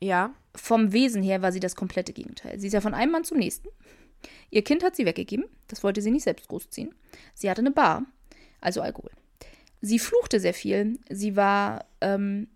Ja. 0.00 0.34
Vom 0.54 0.92
Wesen 0.92 1.22
her 1.22 1.40
war 1.40 1.50
sie 1.50 1.60
das 1.60 1.76
komplette 1.76 2.12
Gegenteil. 2.12 2.60
Sie 2.60 2.66
ist 2.66 2.74
ja 2.74 2.82
von 2.82 2.92
einem 2.92 3.12
Mann 3.12 3.24
zum 3.24 3.38
nächsten. 3.38 3.68
Ihr 4.50 4.62
Kind 4.62 4.84
hat 4.84 4.94
sie 4.94 5.06
weggegeben. 5.06 5.46
Das 5.68 5.82
wollte 5.82 6.02
sie 6.02 6.10
nicht 6.10 6.24
selbst 6.24 6.48
großziehen. 6.48 6.94
Sie 7.34 7.48
hatte 7.48 7.62
eine 7.62 7.70
Bar, 7.70 8.04
also 8.60 8.82
Alkohol. 8.82 9.10
Sie 9.80 9.98
fluchte 9.98 10.40
sehr 10.40 10.52
viel. 10.52 10.98
Sie 11.08 11.36
war 11.36 11.86
ähm, 12.02 12.48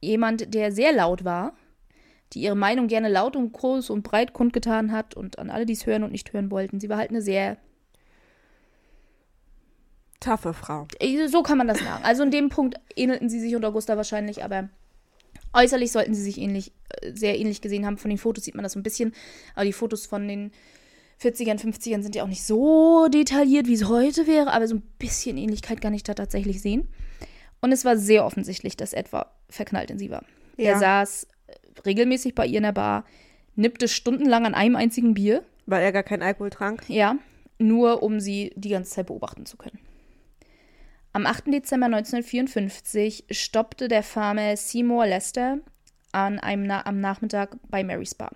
jemand, 0.00 0.54
der 0.54 0.72
sehr 0.72 0.92
laut 0.92 1.24
war, 1.24 1.56
die 2.32 2.40
ihre 2.40 2.56
Meinung 2.56 2.88
gerne 2.88 3.10
laut 3.10 3.36
und 3.36 3.52
groß 3.52 3.90
und 3.90 4.02
breit 4.02 4.32
kundgetan 4.32 4.90
hat 4.90 5.14
und 5.14 5.38
an 5.38 5.50
alle, 5.50 5.66
die 5.66 5.74
es 5.74 5.86
hören 5.86 6.02
und 6.02 6.12
nicht 6.12 6.32
hören 6.32 6.50
wollten. 6.50 6.80
Sie 6.80 6.88
war 6.88 6.96
halt 6.96 7.10
eine 7.10 7.22
sehr 7.22 7.58
Taffe 10.24 10.54
Frau. 10.54 10.86
Äh, 11.00 11.28
So 11.28 11.42
kann 11.42 11.58
man 11.58 11.68
das 11.68 11.78
sagen. 11.80 12.02
Also 12.04 12.22
in 12.22 12.30
dem 12.30 12.48
Punkt 12.48 12.76
ähnelten 12.96 13.28
sie 13.28 13.40
sich 13.40 13.54
und 13.56 13.64
Augusta 13.64 13.96
wahrscheinlich, 13.96 14.42
aber 14.44 14.68
äußerlich 15.52 15.92
sollten 15.92 16.14
sie 16.14 16.22
sich 16.22 16.38
ähnlich, 16.38 16.72
äh, 17.00 17.12
sehr 17.14 17.38
ähnlich 17.38 17.60
gesehen 17.60 17.86
haben. 17.86 17.98
Von 17.98 18.08
den 18.10 18.18
Fotos 18.18 18.44
sieht 18.44 18.54
man 18.54 18.62
das 18.62 18.72
so 18.72 18.78
ein 18.78 18.82
bisschen, 18.82 19.12
aber 19.54 19.64
die 19.64 19.72
Fotos 19.72 20.06
von 20.06 20.26
den 20.26 20.50
40ern, 21.22 21.58
50ern 21.60 22.02
sind 22.02 22.16
ja 22.16 22.24
auch 22.24 22.28
nicht 22.28 22.44
so 22.44 23.08
detailliert, 23.08 23.66
wie 23.66 23.74
es 23.74 23.88
heute 23.88 24.26
wäre, 24.26 24.52
aber 24.52 24.66
so 24.66 24.74
ein 24.76 24.82
bisschen 24.98 25.36
Ähnlichkeit 25.36 25.80
kann 25.80 25.94
ich 25.94 26.02
da 26.02 26.14
tatsächlich 26.14 26.60
sehen. 26.60 26.88
Und 27.60 27.72
es 27.72 27.84
war 27.84 27.96
sehr 27.96 28.24
offensichtlich, 28.26 28.76
dass 28.76 28.92
etwa 28.92 29.30
verknallt 29.48 29.90
in 29.90 29.98
sie 29.98 30.10
war. 30.10 30.24
Er 30.56 30.72
Ja. 30.72 30.78
saß 30.78 31.28
äh, 31.46 31.52
regelmäßig 31.86 32.34
bei 32.34 32.46
ihr 32.46 32.58
in 32.58 32.64
der 32.64 32.72
Bar, 32.72 33.04
nippte 33.54 33.88
stundenlang 33.88 34.44
an 34.46 34.54
einem 34.54 34.74
einzigen 34.76 35.14
Bier 35.14 35.44
Weil 35.66 35.82
er 35.84 35.92
gar 35.92 36.02
keinen 36.02 36.22
Alkohol 36.22 36.50
trank. 36.50 36.82
ja, 36.88 37.16
nur 37.58 38.02
um 38.02 38.18
sie 38.20 38.52
die 38.56 38.70
ganze 38.70 38.90
Zeit 38.90 39.06
beobachten 39.06 39.46
zu 39.46 39.56
können. 39.56 39.78
Am 41.14 41.26
8. 41.26 41.46
Dezember 41.46 41.86
1954 41.86 43.26
stoppte 43.30 43.86
der 43.86 44.02
Farmer 44.02 44.56
Seymour 44.56 45.06
Lester 45.06 45.58
an 46.10 46.40
einem 46.40 46.66
Na 46.66 46.84
am 46.86 47.00
Nachmittag 47.00 47.56
bei 47.68 47.84
Marys 47.84 48.16
Bar. 48.16 48.32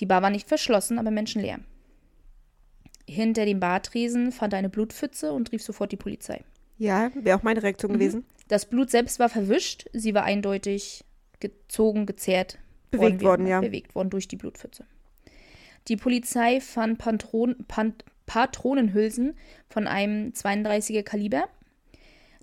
Die 0.00 0.04
Bar 0.04 0.20
war 0.20 0.28
nicht 0.28 0.48
verschlossen, 0.48 0.98
aber 0.98 1.10
menschenleer. 1.10 1.60
Hinter 3.08 3.46
dem 3.46 3.58
Bartresen 3.58 4.32
fand 4.32 4.52
er 4.52 4.58
eine 4.58 4.68
Blutpfütze 4.68 5.32
und 5.32 5.50
rief 5.50 5.62
sofort 5.62 5.92
die 5.92 5.96
Polizei. 5.96 6.44
Ja, 6.76 7.10
wäre 7.14 7.38
auch 7.38 7.42
meine 7.42 7.62
Reaktion 7.62 7.94
gewesen. 7.94 8.26
Das 8.48 8.66
Blut 8.66 8.90
selbst 8.90 9.18
war 9.18 9.30
verwischt, 9.30 9.86
sie 9.94 10.12
war 10.12 10.24
eindeutig 10.24 11.06
gezogen, 11.40 12.04
gezerrt, 12.04 12.58
Bewegt 12.90 13.22
worden, 13.22 13.46
immer, 13.46 13.50
ja. 13.50 13.60
Bewegt 13.62 13.94
worden 13.94 14.10
durch 14.10 14.28
die 14.28 14.36
Blutpfütze. 14.36 14.84
Die 15.88 15.96
Polizei 15.96 16.60
fand 16.60 16.98
Pantron 16.98 17.56
Pan 17.66 17.94
Patronenhülsen 18.26 19.36
von 19.68 19.86
einem 19.86 20.30
32er 20.30 21.02
Kaliber. 21.02 21.48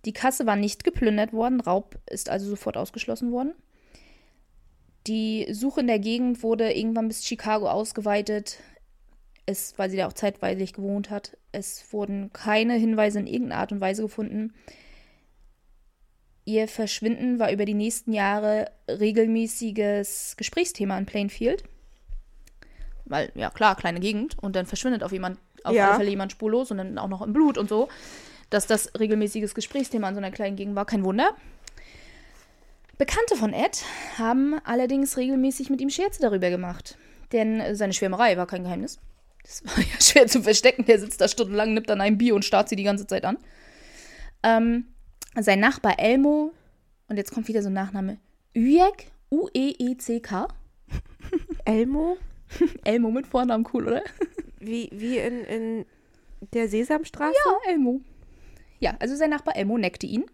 Die 0.06 0.14
Kasse 0.14 0.46
war 0.46 0.56
nicht 0.56 0.84
geplündert 0.84 1.34
worden, 1.34 1.62
Raub 1.62 1.98
ist 2.10 2.30
also 2.30 2.50
sofort 2.50 2.78
ausgeschlossen 2.78 3.32
worden. 3.32 3.54
Die 5.08 5.48
Suche 5.52 5.82
in 5.82 5.88
der 5.88 6.00
Gegend 6.00 6.44
wurde 6.44 6.74
irgendwann 6.74 7.08
bis 7.08 7.26
Chicago 7.26 7.68
ausgeweitet, 7.70 8.58
es, 9.46 9.74
weil 9.78 9.90
sie 9.90 9.98
da 9.98 10.08
auch 10.08 10.14
zeitweilig 10.14 10.74
gewohnt 10.74 11.10
hat. 11.10 11.38
Es 11.52 11.92
wurden 11.92 12.32
keine 12.34 12.76
Hinweise 12.76 13.20
in 13.20 13.28
irgendeiner 13.28 13.62
Art 13.62 13.72
und 13.72 13.82
Weise 13.82 14.04
gefunden. 14.04 14.54
Ihr 16.46 16.68
Verschwinden 16.68 17.40
war 17.40 17.52
über 17.52 17.66
die 17.66 17.74
nächsten 17.74 18.14
Jahre 18.14 18.72
regelmäßiges 18.88 20.36
Gesprächsthema 20.38 20.98
in 20.98 21.06
Plainfield. 21.06 21.64
Weil, 23.06 23.32
ja 23.36 23.50
klar, 23.50 23.76
kleine 23.76 24.00
Gegend 24.00 24.38
und 24.42 24.56
dann 24.56 24.66
verschwindet 24.66 25.04
auf 25.04 25.12
jemand, 25.12 25.40
auf 25.64 25.74
Ja. 25.74 25.90
alle 25.90 25.98
Fälle 25.98 26.10
jemand 26.10 26.32
spurlos 26.32 26.72
und 26.72 26.78
dann 26.78 26.98
auch 26.98 27.08
noch 27.08 27.22
im 27.22 27.34
Blut 27.34 27.58
und 27.58 27.70
so. 27.70 27.88
Dass 28.50 28.68
das 28.68 28.92
regelmäßiges 29.00 29.56
Gesprächsthema 29.56 30.10
in 30.10 30.16
so 30.16 30.20
einer 30.20 30.32
kleinen 30.32 30.56
Gegend 30.58 30.76
war, 30.76 30.86
kein 30.86 31.04
Wunder. 31.04 31.36
Bekannte 32.98 33.36
von 33.36 33.54
Ed 33.54 33.84
haben 34.18 34.60
allerdings 34.64 35.18
regelmäßig 35.18 35.70
mit 35.70 35.82
ihm 35.82 35.90
Scherze 35.90 36.22
darüber 36.22 36.50
gemacht. 36.50 36.98
Denn 37.32 37.76
seine 37.76 37.94
Schwärmerei 37.94 38.38
war 38.38 38.46
kein 38.46 38.64
Geheimnis. 38.64 39.00
Das 39.44 39.64
war 39.66 39.78
ja 39.80 39.86
schwer 40.02 40.28
zu 40.28 40.44
verstecken. 40.44 40.86
Der 40.86 41.00
sitzt 41.00 41.22
da 41.22 41.28
stundenlang, 41.28 41.74
nimmt 41.74 41.90
an 41.90 42.02
einem 42.02 42.18
Bier 42.18 42.36
und 42.36 42.46
starrt 42.46 42.70
sie 42.70 42.76
die 42.76 42.84
ganze 42.84 43.08
Zeit 43.08 43.26
an. 43.26 43.38
Ähm, 44.44 44.86
sein 45.40 45.60
Nachbar 45.60 45.98
Elmo, 45.98 46.52
und 47.08 47.18
jetzt 47.18 47.32
kommt 47.34 47.48
wieder 47.48 47.62
so 47.64 47.70
ein 47.70 47.74
Nachname, 47.74 48.18
Uyek, 48.56 49.12
U-E-E-C-K. 49.32 50.48
Elmo? 51.66 52.18
Elmo 52.84 53.12
mit 53.12 53.28
Vornamen, 53.28 53.66
cool, 53.74 53.88
oder? 53.88 54.04
Wie, 54.62 54.90
wie 54.94 55.18
in, 55.18 55.44
in 55.46 55.86
der 56.54 56.70
Sesamstraße? 56.70 57.36
Ja, 57.46 57.72
Elmo. 57.72 58.02
Ja, 58.80 58.96
also 59.00 59.16
sein 59.16 59.30
Nachbar 59.30 59.56
Elmo 59.56 59.78
neckte 59.78 60.08
ihn, 60.08 60.26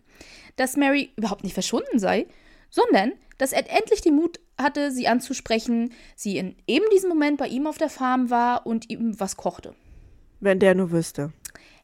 dass 0.56 0.78
Mary 0.78 1.12
überhaupt 1.16 1.44
nicht 1.44 1.54
verschwunden 1.54 2.00
sei, 2.00 2.28
sondern 2.70 3.14
dass 3.38 3.54
Ed 3.54 3.68
endlich 3.70 4.02
den 4.02 4.16
Mut 4.16 4.40
hatte, 4.58 4.92
sie 4.92 5.08
anzusprechen, 5.08 5.94
sie 6.16 6.38
in 6.38 6.56
eben 6.66 6.86
diesem 6.92 7.10
Moment 7.10 7.38
bei 7.38 7.48
ihm 7.48 7.68
auf 7.68 7.78
der 7.78 7.90
Farm 7.90 8.30
war 8.30 8.66
und 8.66 8.90
ihm 8.90 9.20
was 9.20 9.38
kochte. 9.38 9.76
Wenn 10.40 10.60
der 10.60 10.76
nur 10.76 10.92
wüsste. 10.92 11.34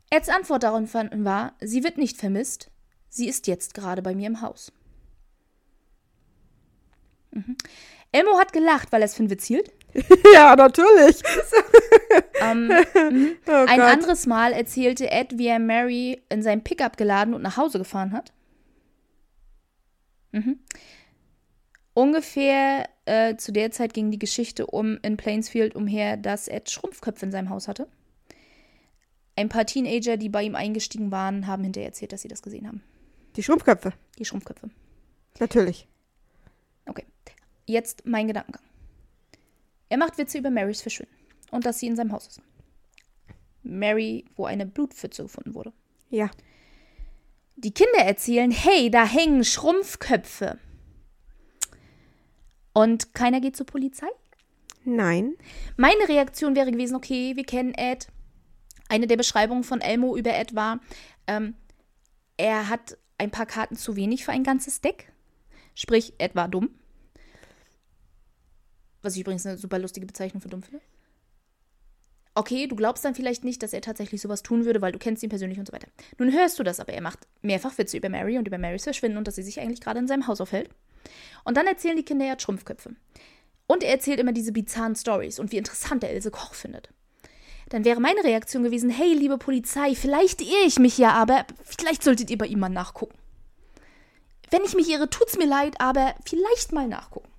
Eds 0.10 0.30
Antwort 0.30 0.64
darauf 0.64 0.94
war, 0.94 1.54
sie 1.62 1.84
wird 1.84 1.98
nicht 1.98 2.18
vermisst, 2.18 2.70
sie 3.10 3.28
ist 3.28 3.48
jetzt 3.48 3.74
gerade 3.74 4.02
bei 4.02 4.16
mir 4.16 4.28
im 4.28 4.42
Haus. 4.42 4.72
Mhm. 7.32 7.58
Elmo 8.12 8.38
hat 8.38 8.54
gelacht, 8.54 8.92
weil 8.92 9.02
er 9.02 9.06
es 9.06 9.16
für 9.16 9.22
einen 9.22 9.32
Witz 9.32 9.46
hielt. 9.46 9.72
ja, 10.34 10.56
natürlich. 10.56 11.22
Ähm, 12.42 12.68
mhm. 12.94 13.36
Oh 13.48 13.52
Ein 13.52 13.80
Gott. 13.80 13.90
anderes 13.90 14.26
Mal 14.26 14.54
erzählte 14.54 15.10
Ed, 15.12 15.38
wie 15.38 15.48
er 15.48 15.60
Mary 15.60 16.22
in 16.30 16.42
sein 16.42 16.64
Pickup 16.64 16.98
geladen 16.98 17.34
und 17.34 17.42
nach 17.42 17.58
Hause 17.58 17.78
gefahren 17.78 18.12
hat. 18.12 18.32
Mhm. 20.32 20.60
Ungefähr 21.94 22.90
äh, 23.06 23.36
zu 23.36 23.52
der 23.52 23.72
Zeit 23.72 23.94
ging 23.94 24.10
die 24.10 24.20
Geschichte 24.20 24.66
um 24.66 24.98
in 25.04 25.16
Plainsfield 25.18 25.76
umher, 25.76 26.18
dass 26.18 26.48
Ed 26.48 26.70
Schrumpfköpfe 26.70 27.26
in 27.26 27.32
seinem 27.32 27.50
Haus 27.50 27.68
hatte. 27.68 27.88
Ein 29.36 29.50
paar 29.50 29.66
Teenager, 29.66 30.18
die 30.18 30.30
bei 30.30 30.44
ihm 30.44 30.56
eingestiegen 30.56 31.12
waren, 31.12 31.48
haben 31.48 31.64
hinterher 31.64 31.90
erzählt, 31.90 32.12
dass 32.12 32.22
sie 32.22 32.28
das 32.28 32.42
gesehen 32.42 32.68
haben. 32.68 32.84
Die 33.36 33.44
Schrumpfköpfe. 33.44 33.94
Die 34.18 34.26
Schrumpfköpfe. 34.26 34.70
Natürlich. 35.40 35.88
Okay. 36.86 37.06
Jetzt 37.66 38.06
mein 38.06 38.28
Gedankengang. 38.28 38.62
Er 39.94 40.00
macht 40.00 40.18
Witze 40.18 40.40
über 40.40 40.50
Marys 40.50 40.82
Verschwinden 40.82 41.14
und 41.52 41.68
dass 41.68 41.78
sie 41.78 41.86
in 41.86 41.96
seinem 41.96 42.14
Haus 42.14 42.26
ist. 42.26 42.42
Mary, 43.62 44.26
wo 44.36 44.46
eine 44.46 44.66
Blutpfütze 44.66 45.22
gefunden 45.22 45.54
wurde. 45.54 45.72
Ja. 46.10 46.32
Die 47.58 47.76
Kinder 47.76 48.00
erzählen, 48.00 48.50
hey, 48.50 48.90
da 48.90 49.06
hängen 49.06 49.44
Schrumpfköpfe. 49.44 50.58
Und 52.74 53.14
keiner 53.14 53.40
geht 53.40 53.56
zur 53.56 53.68
Polizei? 53.68 54.08
Nein. 54.84 55.36
Meine 55.78 56.10
Reaktion 56.10 56.56
wäre 56.56 56.72
gewesen, 56.72 56.96
okay, 56.96 57.36
wir 57.36 57.46
kennen 57.46 57.76
Ed. 57.76 58.08
Eine 58.90 59.06
der 59.06 59.18
Beschreibungen 59.18 59.64
von 59.64 59.80
Elmo 59.80 60.18
über 60.18 60.34
Ed 60.34 60.56
war, 60.56 60.80
ähm, 61.28 61.54
er 62.36 62.68
hat 62.68 62.98
ein 63.20 63.30
paar 63.30 63.46
Karten 63.46 63.76
zu 63.76 63.96
wenig 63.96 64.26
für 64.26 64.32
ein 64.32 64.44
ganzes 64.44 64.82
Deck. 64.82 65.14
Sprich, 65.76 66.14
Ed 66.18 66.34
war 66.34 66.48
dumm. 66.48 66.72
Was 69.04 69.14
ich 69.14 69.22
übrigens 69.22 69.46
eine 69.46 69.58
super 69.58 69.78
lustige 69.78 70.08
Bezeichnung 70.08 70.42
für 70.42 70.50
dumm 70.50 70.64
finde. 70.64 70.82
Okay, 72.36 72.66
du 72.66 72.76
glaubst 72.76 73.06
dann 73.06 73.14
vielleicht 73.14 73.44
nicht, 73.44 73.62
dass 73.62 73.74
er 73.74 73.82
tatsächlich 73.82 74.20
sowas 74.20 74.42
tun 74.42 74.66
würde, 74.66 74.82
weil 74.82 74.92
du 74.92 74.98
kennst 74.98 75.22
ihn 75.22 75.30
persönlich 75.30 75.60
und 75.60 75.68
so 75.68 75.74
weiter. 75.74 75.88
Nun 76.18 76.34
hörst 76.34 76.58
du 76.58 76.64
das, 76.64 76.80
aber 76.80 76.94
er 76.94 77.02
macht 77.02 77.20
mehrfach 77.44 77.78
Witze 77.78 77.98
über 77.98 78.10
Mary 78.10 78.40
und 78.40 78.48
über 78.48 78.58
Marys 78.58 78.86
Verschwinden 78.86 79.20
und 79.20 79.28
dass 79.28 79.36
sie 79.36 79.44
sich 79.44 79.60
eigentlich 79.60 79.82
gerade 79.82 80.00
in 80.00 80.08
seinem 80.08 80.26
Haus 80.26 80.42
aufhält. 80.42 80.70
Und 81.44 81.58
dann 81.58 81.68
erzählen 81.68 81.96
die 81.96 82.06
Kinder, 82.06 82.26
er 82.26 82.32
hat 82.32 82.42
Schrumpfköpfe. 82.42 82.96
Und 83.68 83.84
er 83.84 83.92
erzählt 83.92 84.20
immer 84.20 84.32
diese 84.32 84.52
bizarren 84.52 84.96
Stories 84.96 85.38
und 85.38 85.52
wie 85.52 85.58
interessant 85.58 86.04
er 86.04 86.14
Ilse 86.14 86.32
Koch 86.32 86.56
findet. 86.56 86.90
Dann 87.70 87.86
wäre 87.86 88.02
meine 88.02 88.24
Reaktion 88.24 88.64
gewesen, 88.64 88.90
hey, 88.90 89.14
liebe 89.14 89.38
Polizei, 89.38 89.96
vielleicht 89.96 90.42
irre 90.42 90.66
ich 90.66 90.80
mich 90.80 90.98
ja, 90.98 91.12
aber 91.12 91.46
vielleicht 91.64 92.04
solltet 92.04 92.30
ihr 92.30 92.38
bei 92.38 92.48
ihm 92.48 92.60
mal 92.60 92.70
nachgucken. 92.70 93.18
Wenn 94.50 94.64
ich 94.64 94.76
mich 94.76 94.90
irre, 94.90 95.10
tut's 95.10 95.38
mir 95.38 95.48
leid, 95.48 95.80
aber 95.80 96.16
vielleicht 96.26 96.72
mal 96.72 96.88
nachgucken. 96.88 97.30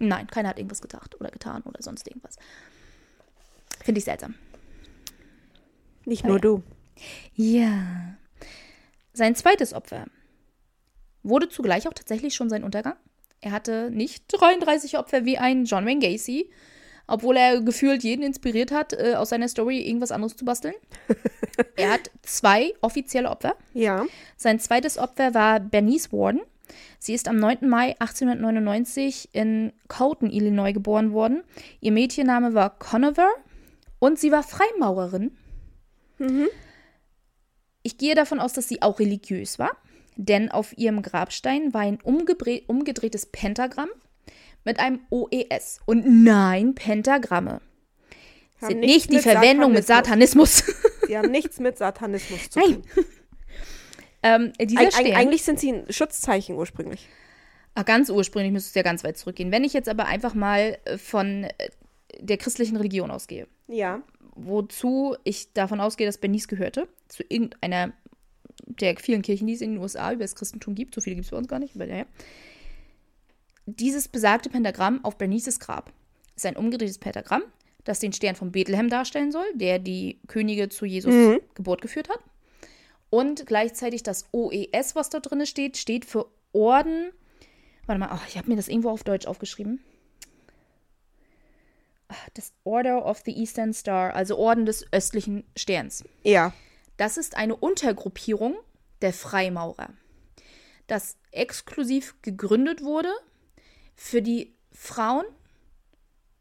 Nein, 0.00 0.26
keiner 0.26 0.48
hat 0.48 0.58
irgendwas 0.58 0.80
gedacht 0.80 1.20
oder 1.20 1.30
getan 1.30 1.62
oder 1.62 1.82
sonst 1.82 2.08
irgendwas. 2.08 2.36
Finde 3.84 3.98
ich 3.98 4.04
seltsam. 4.04 4.34
Nicht 6.04 6.24
nur 6.24 6.36
ja. 6.36 6.40
du. 6.40 6.62
Ja. 7.34 8.16
Sein 9.12 9.34
zweites 9.34 9.74
Opfer 9.74 10.06
wurde 11.22 11.48
zugleich 11.48 11.86
auch 11.86 11.92
tatsächlich 11.92 12.34
schon 12.34 12.48
sein 12.48 12.64
Untergang. 12.64 12.96
Er 13.42 13.52
hatte 13.52 13.90
nicht 13.90 14.24
33 14.28 14.98
Opfer 14.98 15.24
wie 15.24 15.38
ein 15.38 15.64
John 15.66 15.86
Wayne 15.86 16.00
Gacy, 16.00 16.50
obwohl 17.06 17.36
er 17.36 17.60
gefühlt 17.60 18.02
jeden 18.02 18.22
inspiriert 18.22 18.70
hat, 18.70 18.92
äh, 18.92 19.14
aus 19.16 19.30
seiner 19.30 19.48
Story 19.48 19.80
irgendwas 19.80 20.12
anderes 20.12 20.36
zu 20.36 20.44
basteln. 20.44 20.74
er 21.76 21.92
hat 21.92 22.10
zwei 22.22 22.72
offizielle 22.80 23.28
Opfer. 23.28 23.56
Ja. 23.74 24.06
Sein 24.36 24.60
zweites 24.60 24.96
Opfer 24.96 25.34
war 25.34 25.60
Bernice 25.60 26.12
Warden. 26.12 26.40
Sie 26.98 27.14
ist 27.14 27.28
am 27.28 27.36
9. 27.36 27.68
Mai 27.68 27.94
1899 27.98 29.30
in 29.32 29.72
Colton, 29.88 30.30
Illinois, 30.30 30.72
geboren 30.72 31.12
worden. 31.12 31.42
Ihr 31.80 31.92
Mädchenname 31.92 32.54
war 32.54 32.78
Conover 32.78 33.30
und 33.98 34.18
sie 34.18 34.32
war 34.32 34.42
Freimaurerin. 34.42 35.32
Ich 37.82 37.96
gehe 37.96 38.14
davon 38.14 38.40
aus, 38.40 38.52
dass 38.52 38.68
sie 38.68 38.82
auch 38.82 38.98
religiös 38.98 39.58
war, 39.58 39.70
denn 40.16 40.50
auf 40.50 40.76
ihrem 40.76 41.02
Grabstein 41.02 41.72
war 41.72 41.80
ein 41.80 41.98
umgedrehtes 42.02 43.26
Pentagramm 43.26 43.88
mit 44.64 44.78
einem 44.78 45.00
OES. 45.10 45.80
Und 45.86 46.04
nein, 46.24 46.74
Pentagramme 46.74 47.60
Haben 48.60 48.68
sind 48.68 48.80
nicht 48.80 49.10
die 49.10 49.20
Verwendung 49.20 49.72
mit 49.72 49.86
Satanismus. 49.86 50.64
Sie 51.06 51.16
haben 51.16 51.30
nichts 51.30 51.58
mit 51.58 51.78
Satanismus 51.78 52.50
zu 52.50 52.58
Nein. 52.58 52.82
Ähm, 54.22 54.52
dieser 54.60 54.80
Eig 54.82 54.92
Stern, 54.92 55.06
eig 55.06 55.16
eigentlich 55.16 55.42
sind 55.42 55.58
sie 55.60 55.72
ein 55.72 55.92
Schutzzeichen 55.92 56.56
ursprünglich. 56.56 57.08
Ah, 57.74 57.82
ganz 57.84 58.10
ursprünglich 58.10 58.52
müsste 58.52 58.68
es 58.68 58.74
ja 58.74 58.82
ganz 58.82 59.04
weit 59.04 59.16
zurückgehen. 59.16 59.52
Wenn 59.52 59.64
ich 59.64 59.72
jetzt 59.72 59.88
aber 59.88 60.06
einfach 60.06 60.34
mal 60.34 60.76
äh, 60.84 60.98
von 60.98 61.44
äh, 61.44 61.50
der 62.18 62.36
christlichen 62.36 62.76
Religion 62.76 63.10
ausgehe, 63.10 63.46
Ja. 63.68 64.02
wozu 64.34 65.16
ich 65.24 65.52
davon 65.52 65.80
ausgehe, 65.80 66.06
dass 66.06 66.18
Bernice 66.18 66.48
gehörte, 66.48 66.88
zu 67.08 67.22
irgendeiner 67.28 67.92
der 68.66 68.96
vielen 68.96 69.22
Kirchen, 69.22 69.46
die 69.46 69.54
es 69.54 69.60
in 69.60 69.72
den 69.74 69.80
USA 69.80 70.12
über 70.12 70.22
das 70.24 70.34
Christentum 70.34 70.74
gibt, 70.74 70.94
so 70.94 71.00
viele 71.00 71.16
gibt 71.16 71.24
es 71.26 71.30
bei 71.30 71.36
uns 71.36 71.48
gar 71.48 71.58
nicht, 71.58 71.74
aber 71.76 71.86
naja. 71.86 72.04
Dieses 73.66 74.08
besagte 74.08 74.48
Pentagramm 74.50 75.04
auf 75.04 75.16
Bernices 75.16 75.60
Grab 75.60 75.92
ist 76.34 76.46
ein 76.46 76.56
umgedrehtes 76.56 76.98
Pentagramm, 76.98 77.42
das 77.84 78.00
den 78.00 78.12
Stern 78.12 78.34
von 78.34 78.50
Bethlehem 78.52 78.88
darstellen 78.88 79.30
soll, 79.32 79.44
der 79.54 79.78
die 79.78 80.18
Könige 80.26 80.68
zu 80.68 80.84
Jesus 80.86 81.14
Geburt 81.54 81.80
geführt 81.82 82.08
hat. 82.08 82.20
Und 83.10 83.44
gleichzeitig 83.46 84.04
das 84.04 84.26
OES, 84.32 84.94
was 84.94 85.10
da 85.10 85.18
drin 85.18 85.44
steht, 85.44 85.76
steht 85.76 86.04
für 86.04 86.30
Orden. 86.52 87.10
Warte 87.86 87.98
mal, 87.98 88.08
ach, 88.10 88.26
ich 88.28 88.38
habe 88.38 88.48
mir 88.48 88.56
das 88.56 88.68
irgendwo 88.68 88.90
auf 88.90 89.02
Deutsch 89.02 89.26
aufgeschrieben. 89.26 89.82
Ach, 92.06 92.28
Das 92.34 92.52
Order 92.64 93.04
of 93.04 93.22
the 93.24 93.36
Eastern 93.36 93.72
Star, 93.72 94.14
also 94.14 94.36
Orden 94.38 94.64
des 94.64 94.86
östlichen 94.92 95.44
Sterns. 95.56 96.04
Ja. 96.22 96.52
Das 96.96 97.16
ist 97.16 97.36
eine 97.36 97.56
Untergruppierung 97.56 98.56
der 99.00 99.12
Freimaurer, 99.12 99.88
das 100.86 101.16
exklusiv 101.30 102.14
gegründet 102.20 102.82
wurde 102.82 103.10
für 103.94 104.20
die 104.20 104.54
Frauen, 104.70 105.24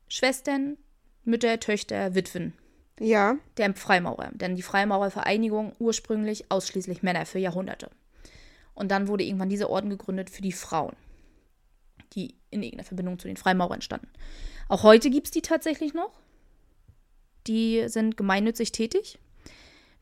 Schwestern, 0.09 0.77
Mütter, 1.23 1.59
Töchter, 1.59 2.13
Witwen 2.15 2.58
Ja. 2.99 3.37
der 3.57 3.73
Freimaurer. 3.75 4.29
Denn 4.33 4.55
die 4.55 4.61
Freimaurervereinigung 4.61 5.73
ursprünglich 5.79 6.51
ausschließlich 6.51 7.03
Männer 7.03 7.25
für 7.25 7.39
Jahrhunderte. 7.39 7.89
Und 8.73 8.91
dann 8.91 9.07
wurde 9.07 9.23
irgendwann 9.23 9.49
dieser 9.49 9.69
Orden 9.69 9.89
gegründet 9.89 10.29
für 10.29 10.41
die 10.41 10.51
Frauen, 10.51 10.95
die 12.13 12.35
in 12.49 12.63
irgendeiner 12.63 12.87
Verbindung 12.87 13.19
zu 13.19 13.27
den 13.27 13.37
Freimaurern 13.37 13.81
standen. 13.81 14.07
Auch 14.67 14.83
heute 14.83 15.09
gibt 15.09 15.27
es 15.27 15.31
die 15.31 15.41
tatsächlich 15.41 15.93
noch. 15.93 16.11
Die 17.47 17.87
sind 17.87 18.17
gemeinnützig 18.17 18.71
tätig. 18.71 19.19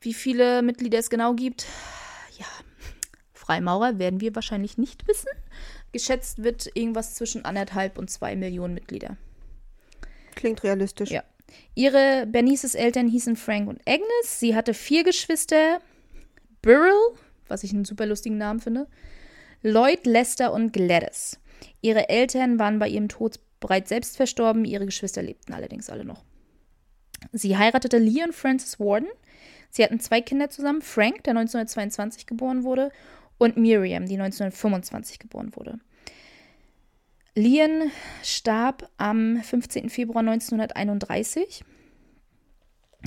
Wie 0.01 0.13
viele 0.13 0.61
Mitglieder 0.61 0.99
es 0.99 1.09
genau 1.09 1.33
gibt, 1.33 1.65
ja, 2.37 2.45
Freimaurer 3.33 3.97
werden 3.97 4.21
wir 4.21 4.35
wahrscheinlich 4.35 4.77
nicht 4.77 5.07
wissen. 5.07 5.29
Geschätzt 5.91 6.43
wird 6.43 6.69
irgendwas 6.75 7.15
zwischen 7.15 7.45
anderthalb 7.45 7.97
und 7.97 8.09
zwei 8.09 8.35
Millionen 8.35 8.73
Mitglieder. 8.73 9.17
Klingt 10.35 10.63
realistisch. 10.63 11.09
Ja. 11.09 11.23
Ihre 11.75 12.25
Bernices 12.27 12.75
Eltern 12.75 13.07
hießen 13.07 13.35
Frank 13.35 13.69
und 13.69 13.81
Agnes. 13.87 14.39
Sie 14.39 14.55
hatte 14.55 14.73
vier 14.73 15.03
Geschwister. 15.03 15.79
Beryl, 16.61 17.15
was 17.47 17.63
ich 17.63 17.71
einen 17.71 17.85
super 17.85 18.05
lustigen 18.05 18.37
Namen 18.37 18.59
finde. 18.59 18.87
Lloyd, 19.61 20.05
Lester 20.05 20.53
und 20.53 20.73
Gladys. 20.73 21.39
Ihre 21.81 22.09
Eltern 22.09 22.59
waren 22.59 22.79
bei 22.79 22.89
ihrem 22.89 23.09
Tod 23.09 23.39
bereits 23.59 23.89
selbst 23.89 24.17
verstorben. 24.17 24.65
Ihre 24.65 24.85
Geschwister 24.85 25.21
lebten 25.21 25.53
allerdings 25.53 25.89
alle 25.89 26.05
noch. 26.05 26.23
Sie 27.31 27.57
heiratete 27.57 27.97
Leon 27.97 28.33
Francis 28.33 28.79
Warden. 28.79 29.07
Sie 29.69 29.83
hatten 29.83 29.99
zwei 29.99 30.21
Kinder 30.21 30.49
zusammen. 30.49 30.81
Frank, 30.81 31.23
der 31.23 31.31
1922 31.31 32.25
geboren 32.25 32.63
wurde, 32.63 32.91
und 33.37 33.57
Miriam, 33.57 34.05
die 34.05 34.15
1925 34.15 35.19
geboren 35.19 35.55
wurde. 35.55 35.79
Leon 37.37 37.91
starb 38.23 38.89
am 38.97 39.43
15. 39.43 39.91
Februar 39.91 40.21
1931. 40.21 41.63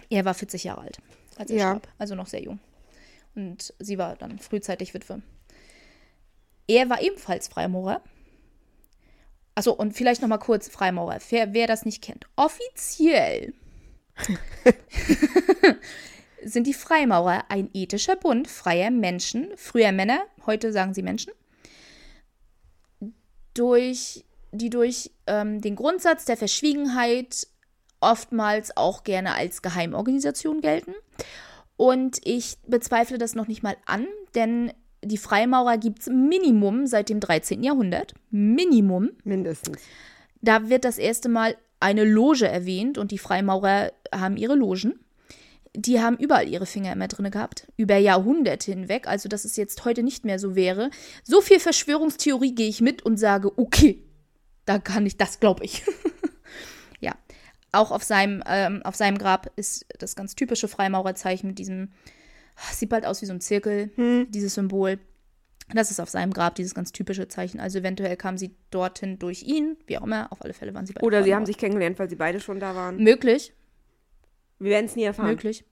Er 0.08 0.24
war 0.24 0.34
40 0.34 0.62
Jahre 0.62 0.82
alt, 0.82 0.98
als 1.36 1.50
er 1.50 1.56
Ja. 1.56 1.70
starb, 1.70 1.88
also 1.98 2.14
noch 2.14 2.28
sehr 2.28 2.40
jung. 2.40 2.60
Und 3.34 3.74
sie 3.80 3.98
war 3.98 4.14
dann 4.14 4.38
frühzeitig 4.38 4.94
Witwe. 4.94 5.20
Er 6.68 6.88
war 6.88 7.02
ebenfalls 7.02 7.48
Freimaurer. 7.48 8.02
Achso, 9.56 9.72
und 9.72 9.94
vielleicht 9.94 10.22
noch 10.22 10.28
mal 10.28 10.38
kurz 10.38 10.68
Freimaurer, 10.68 11.18
wer, 11.30 11.52
wer 11.52 11.66
das 11.66 11.84
nicht 11.84 12.00
kennt. 12.00 12.26
Offiziell 12.36 13.52
sind 16.44 16.68
die 16.68 16.72
Freimaurer 16.74 17.46
ein 17.50 17.68
ethischer 17.74 18.14
Bund 18.14 18.46
freier 18.46 18.92
Menschen, 18.92 19.48
früher 19.56 19.90
Männer, 19.90 20.22
heute 20.46 20.72
sagen 20.72 20.94
sie 20.94 21.02
Menschen, 21.02 21.32
durch 23.54 24.24
die 24.52 24.70
durch 24.70 25.10
ähm, 25.26 25.60
den 25.60 25.76
Grundsatz 25.76 26.24
der 26.24 26.36
Verschwiegenheit 26.36 27.46
oftmals 28.00 28.76
auch 28.76 29.04
gerne 29.04 29.34
als 29.34 29.62
Geheimorganisation 29.62 30.60
gelten. 30.60 30.94
Und 31.76 32.18
ich 32.24 32.58
bezweifle 32.66 33.18
das 33.18 33.34
noch 33.34 33.46
nicht 33.46 33.62
mal 33.62 33.76
an, 33.86 34.06
denn 34.34 34.72
die 35.02 35.18
Freimaurer 35.18 35.78
gibt 35.78 36.00
es 36.00 36.06
Minimum 36.08 36.86
seit 36.86 37.08
dem 37.08 37.20
13. 37.20 37.62
Jahrhundert. 37.62 38.14
Minimum. 38.30 39.10
Mindestens. 39.24 39.78
Da 40.42 40.68
wird 40.68 40.84
das 40.84 40.98
erste 40.98 41.28
Mal 41.28 41.56
eine 41.78 42.04
Loge 42.04 42.46
erwähnt 42.46 42.98
und 42.98 43.10
die 43.10 43.18
Freimaurer 43.18 43.92
haben 44.14 44.36
ihre 44.36 44.54
Logen. 44.54 45.00
Die 45.76 46.00
haben 46.00 46.16
überall 46.16 46.48
ihre 46.48 46.66
Finger 46.66 46.92
immer 46.92 47.06
drin 47.08 47.30
gehabt. 47.30 47.70
Über 47.76 47.96
Jahrhunderte 47.96 48.72
hinweg. 48.72 49.06
Also, 49.06 49.28
dass 49.28 49.44
es 49.44 49.56
jetzt 49.56 49.84
heute 49.84 50.02
nicht 50.02 50.24
mehr 50.24 50.38
so 50.38 50.56
wäre. 50.56 50.90
So 51.22 51.40
viel 51.40 51.60
Verschwörungstheorie 51.60 52.54
gehe 52.54 52.68
ich 52.68 52.80
mit 52.80 53.02
und 53.02 53.18
sage, 53.18 53.56
okay, 53.56 54.02
da 54.64 54.78
kann 54.78 55.06
ich, 55.06 55.16
das 55.16 55.38
glaube 55.40 55.64
ich. 55.64 55.82
ja. 57.00 57.14
Auch 57.72 57.92
auf 57.92 58.02
seinem, 58.02 58.42
ähm, 58.46 58.82
auf 58.82 58.96
seinem 58.96 59.16
Grab 59.16 59.52
ist 59.56 59.86
das 59.98 60.16
ganz 60.16 60.34
typische 60.34 60.66
Freimaurerzeichen 60.66 61.48
mit 61.48 61.58
diesem, 61.60 61.92
sieht 62.72 62.88
bald 62.88 63.06
aus 63.06 63.22
wie 63.22 63.26
so 63.26 63.32
ein 63.32 63.40
Zirkel, 63.40 63.90
Hm. 63.94 64.26
dieses 64.30 64.54
Symbol. 64.54 64.98
Das 65.72 65.92
ist 65.92 66.00
auf 66.00 66.10
seinem 66.10 66.32
Grab 66.32 66.56
dieses 66.56 66.74
ganz 66.74 66.90
typische 66.90 67.28
Zeichen. 67.28 67.60
Also 67.60 67.78
eventuell 67.78 68.16
kam 68.16 68.36
sie 68.36 68.56
dorthin 68.72 69.20
durch 69.20 69.44
ihn, 69.44 69.76
wie 69.86 69.98
auch 69.98 70.02
immer. 70.02 70.32
Auf 70.32 70.42
alle 70.42 70.52
Fälle 70.52 70.74
waren 70.74 70.84
sie 70.84 70.94
beide 70.94 71.06
Oder 71.06 71.22
sie 71.22 71.32
haben 71.32 71.46
sich 71.46 71.58
kennengelernt, 71.58 71.96
weil 72.00 72.10
sie 72.10 72.16
beide 72.16 72.40
schon 72.40 72.58
da 72.58 72.74
waren. 72.74 72.96
Möglich, 72.96 73.52
Wir 74.60 74.70
werden 74.70 74.86
es 74.86 74.94
nie 74.94 75.02
erfahren. 75.02 75.30
möglich. 75.30 75.64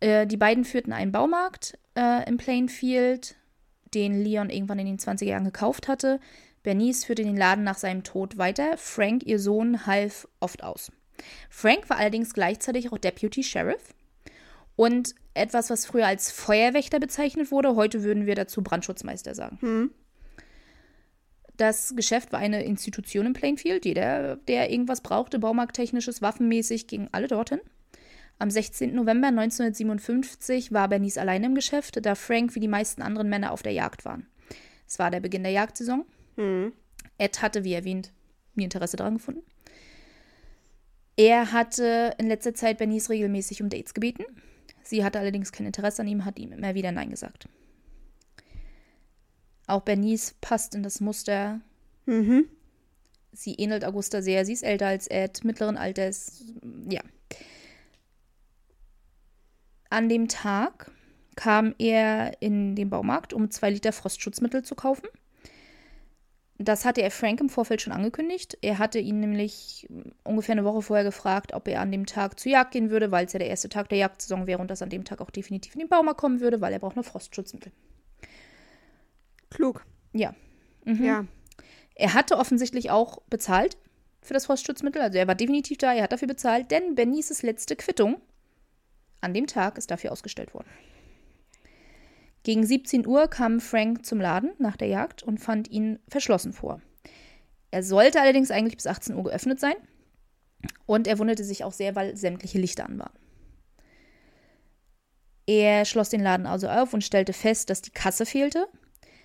Äh, 0.00 0.26
die 0.26 0.38
beiden 0.38 0.64
führten 0.64 0.92
einen 0.92 1.12
Baumarkt 1.12 1.78
äh, 1.94 2.26
im 2.28 2.38
Plainfield, 2.38 3.36
den 3.92 4.22
Leon 4.22 4.48
irgendwann 4.48 4.78
in 4.78 4.86
den 4.86 4.98
20er 4.98 5.24
Jahren 5.24 5.44
gekauft 5.44 5.88
hatte. 5.88 6.20
Bernice 6.62 7.04
führte 7.04 7.24
den 7.24 7.36
Laden 7.36 7.64
nach 7.64 7.78
seinem 7.78 8.04
Tod 8.04 8.38
weiter. 8.38 8.76
Frank, 8.76 9.24
ihr 9.26 9.38
Sohn, 9.38 9.86
half 9.86 10.28
oft 10.40 10.62
aus. 10.62 10.90
Frank 11.50 11.90
war 11.90 11.98
allerdings 11.98 12.32
gleichzeitig 12.32 12.92
auch 12.92 12.98
Deputy 12.98 13.42
Sheriff 13.42 13.94
und 14.76 15.14
etwas, 15.34 15.70
was 15.70 15.86
früher 15.86 16.06
als 16.06 16.30
Feuerwächter 16.30 17.00
bezeichnet 17.00 17.50
wurde. 17.50 17.76
Heute 17.76 18.02
würden 18.02 18.26
wir 18.26 18.34
dazu 18.34 18.62
Brandschutzmeister 18.62 19.34
sagen. 19.34 19.58
Hm. 19.60 19.90
Das 21.56 21.94
Geschäft 21.94 22.32
war 22.32 22.40
eine 22.40 22.64
Institution 22.64 23.26
in 23.26 23.32
Plainfield. 23.34 23.84
Jeder, 23.84 24.36
der 24.36 24.70
irgendwas 24.70 25.02
brauchte, 25.02 25.38
baumarkttechnisches, 25.38 26.22
waffenmäßig, 26.22 26.86
gingen 26.86 27.08
alle 27.12 27.28
dorthin. 27.28 27.60
Am 28.40 28.50
16. 28.50 28.94
November 28.94 29.28
1957 29.28 30.72
war 30.72 30.88
Bernice 30.88 31.18
allein 31.18 31.44
im 31.44 31.54
Geschäft, 31.54 32.04
da 32.06 32.14
Frank 32.14 32.54
wie 32.54 32.60
die 32.60 32.68
meisten 32.68 33.02
anderen 33.02 33.28
Männer 33.28 33.52
auf 33.52 33.62
der 33.62 33.72
Jagd 33.72 34.06
waren. 34.06 34.26
Es 34.88 34.98
war 34.98 35.10
der 35.10 35.20
Beginn 35.20 35.42
der 35.42 35.52
Jagdsaison. 35.52 36.06
Hm. 36.36 36.72
Ed 37.18 37.42
hatte, 37.42 37.64
wie 37.64 37.74
erwähnt, 37.74 38.14
nie 38.54 38.64
Interesse 38.64 38.96
daran 38.96 39.16
gefunden. 39.16 39.42
Er 41.18 41.52
hatte 41.52 42.14
in 42.16 42.28
letzter 42.28 42.54
Zeit 42.54 42.78
Bernice 42.78 43.10
regelmäßig 43.10 43.62
um 43.62 43.68
Dates 43.68 43.92
gebeten. 43.92 44.24
Sie 44.82 45.04
hatte 45.04 45.18
allerdings 45.18 45.52
kein 45.52 45.66
Interesse 45.66 46.00
an 46.00 46.08
ihm, 46.08 46.24
hat 46.24 46.38
ihm 46.38 46.52
immer 46.52 46.74
wieder 46.74 46.92
Nein 46.92 47.10
gesagt. 47.10 47.46
Auch 49.66 49.82
Bernice 49.82 50.34
passt 50.40 50.74
in 50.74 50.82
das 50.82 51.02
Muster. 51.02 51.60
Mhm. 52.06 52.48
Sie 53.32 53.54
ähnelt 53.56 53.84
Augusta 53.84 54.22
sehr. 54.22 54.46
Sie 54.46 54.54
ist 54.54 54.62
älter 54.62 54.86
als 54.86 55.08
Ed, 55.08 55.44
mittleren 55.44 55.76
Alters. 55.76 56.42
Ja. 56.88 57.02
An 59.90 60.08
dem 60.08 60.28
Tag 60.28 60.90
kam 61.36 61.74
er 61.78 62.40
in 62.40 62.76
den 62.76 62.90
Baumarkt, 62.90 63.32
um 63.32 63.50
zwei 63.50 63.70
Liter 63.70 63.92
Frostschutzmittel 63.92 64.62
zu 64.62 64.74
kaufen. 64.74 65.08
Das 66.58 66.84
hatte 66.84 67.00
er 67.00 67.10
Frank 67.10 67.40
im 67.40 67.48
Vorfeld 67.48 67.80
schon 67.80 67.92
angekündigt. 67.92 68.58
Er 68.60 68.78
hatte 68.78 68.98
ihn 68.98 69.18
nämlich 69.20 69.88
ungefähr 70.24 70.52
eine 70.52 70.64
Woche 70.64 70.82
vorher 70.82 71.04
gefragt, 71.04 71.54
ob 71.54 71.66
er 71.66 71.80
an 71.80 71.90
dem 71.90 72.04
Tag 72.04 72.38
zur 72.38 72.52
Jagd 72.52 72.72
gehen 72.72 72.90
würde, 72.90 73.10
weil 73.10 73.24
es 73.24 73.32
ja 73.32 73.38
der 73.38 73.48
erste 73.48 73.70
Tag 73.70 73.88
der 73.88 73.98
Jagdsaison 73.98 74.46
wäre 74.46 74.60
und 74.60 74.70
dass 74.70 74.82
an 74.82 74.90
dem 74.90 75.04
Tag 75.04 75.22
auch 75.22 75.30
definitiv 75.30 75.74
in 75.74 75.80
den 75.80 75.88
Baumarkt 75.88 76.20
kommen 76.20 76.40
würde, 76.40 76.60
weil 76.60 76.72
er 76.74 76.78
braucht 76.78 76.96
nur 76.96 77.04
Frostschutzmittel. 77.04 77.72
Klug. 79.48 79.84
Ja. 80.12 80.34
Mhm. 80.84 81.04
Ja. 81.04 81.24
Er 81.94 82.14
hatte 82.14 82.36
offensichtlich 82.36 82.90
auch 82.90 83.22
bezahlt 83.30 83.78
für 84.20 84.34
das 84.34 84.44
Frostschutzmittel. 84.44 85.00
Also 85.00 85.18
er 85.18 85.26
war 85.26 85.34
definitiv 85.34 85.78
da, 85.78 85.94
er 85.94 86.02
hat 86.02 86.12
dafür 86.12 86.28
bezahlt, 86.28 86.70
denn 86.70 86.94
Bernices 86.94 87.42
letzte 87.42 87.74
Quittung 87.74 88.20
an 89.20 89.34
dem 89.34 89.46
Tag 89.46 89.78
ist 89.78 89.90
dafür 89.90 90.12
ausgestellt 90.12 90.54
worden. 90.54 90.68
Gegen 92.42 92.64
17 92.64 93.06
Uhr 93.06 93.28
kam 93.28 93.60
Frank 93.60 94.06
zum 94.06 94.20
Laden 94.20 94.52
nach 94.58 94.76
der 94.76 94.88
Jagd 94.88 95.22
und 95.22 95.38
fand 95.38 95.70
ihn 95.70 95.98
verschlossen 96.08 96.52
vor. 96.52 96.80
Er 97.70 97.82
sollte 97.82 98.20
allerdings 98.20 98.50
eigentlich 98.50 98.76
bis 98.76 98.86
18 98.86 99.14
Uhr 99.14 99.24
geöffnet 99.24 99.60
sein. 99.60 99.74
Und 100.86 101.06
er 101.06 101.18
wunderte 101.18 101.44
sich 101.44 101.64
auch 101.64 101.72
sehr, 101.72 101.94
weil 101.96 102.16
sämtliche 102.16 102.58
Lichter 102.58 102.86
an 102.86 102.98
waren. 102.98 103.12
Er 105.46 105.84
schloss 105.84 106.10
den 106.10 106.22
Laden 106.22 106.46
also 106.46 106.68
auf 106.68 106.92
und 106.92 107.02
stellte 107.02 107.32
fest, 107.32 107.70
dass 107.70 107.82
die 107.82 107.90
Kasse 107.90 108.26
fehlte, 108.26 108.68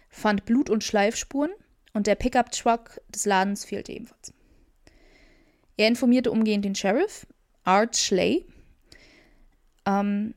fand 0.10 0.46
Blut- 0.46 0.70
und 0.70 0.84
Schleifspuren 0.84 1.52
und 1.94 2.08
der 2.08 2.16
Pickup-Truck 2.16 3.02
des 3.10 3.26
Ladens 3.26 3.66
fehlte 3.66 3.92
ebenfalls. 3.92 4.34
Er 5.78 5.88
informierte 5.88 6.32
umgehend 6.32 6.66
den 6.66 6.76
Sheriff, 6.76 7.28
Art 7.64 7.98
Schley, 7.98 8.46
ähm, 9.86 10.34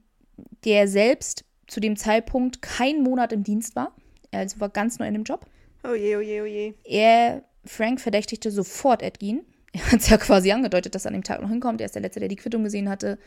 der 0.65 0.89
selbst 0.89 1.45
zu 1.67 1.81
dem 1.81 1.97
Zeitpunkt 1.97 2.63
keinen 2.63 3.03
Monat 3.03 3.33
im 3.33 3.45
Dienst 3.45 3.77
war. 3.77 3.95
Er 4.31 4.41
also 4.41 4.61
war 4.61 4.69
ganz 4.69 4.99
neu 4.99 5.07
in 5.07 5.15
dem 5.15 5.25
Job. 5.25 5.47
Oh 5.85 5.95
je, 5.95 6.17
oh 6.17 6.21
je, 6.21 6.41
oh 6.41 6.47
je. 6.47 6.75
Er, 6.85 7.43
Frank, 7.65 8.01
verdächtigte 8.01 8.51
sofort 8.51 9.03
Ed 9.03 9.21
Gein. 9.21 9.43
Er 9.73 9.93
hat 9.93 10.01
es 10.01 10.09
ja 10.09 10.17
quasi 10.17 10.51
angedeutet, 10.51 10.95
dass 10.95 11.05
er 11.05 11.09
an 11.09 11.15
dem 11.15 11.25
Tag 11.25 11.43
noch 11.43 11.51
hinkommt. 11.51 11.81
Er 11.81 11.85
ist 11.85 11.95
der 11.95 12.03
Letzte, 12.03 12.21
der 12.21 12.29
die 12.31 12.37
Quittung 12.37 12.65
gesehen 12.65 12.89
hatte. 12.89 13.19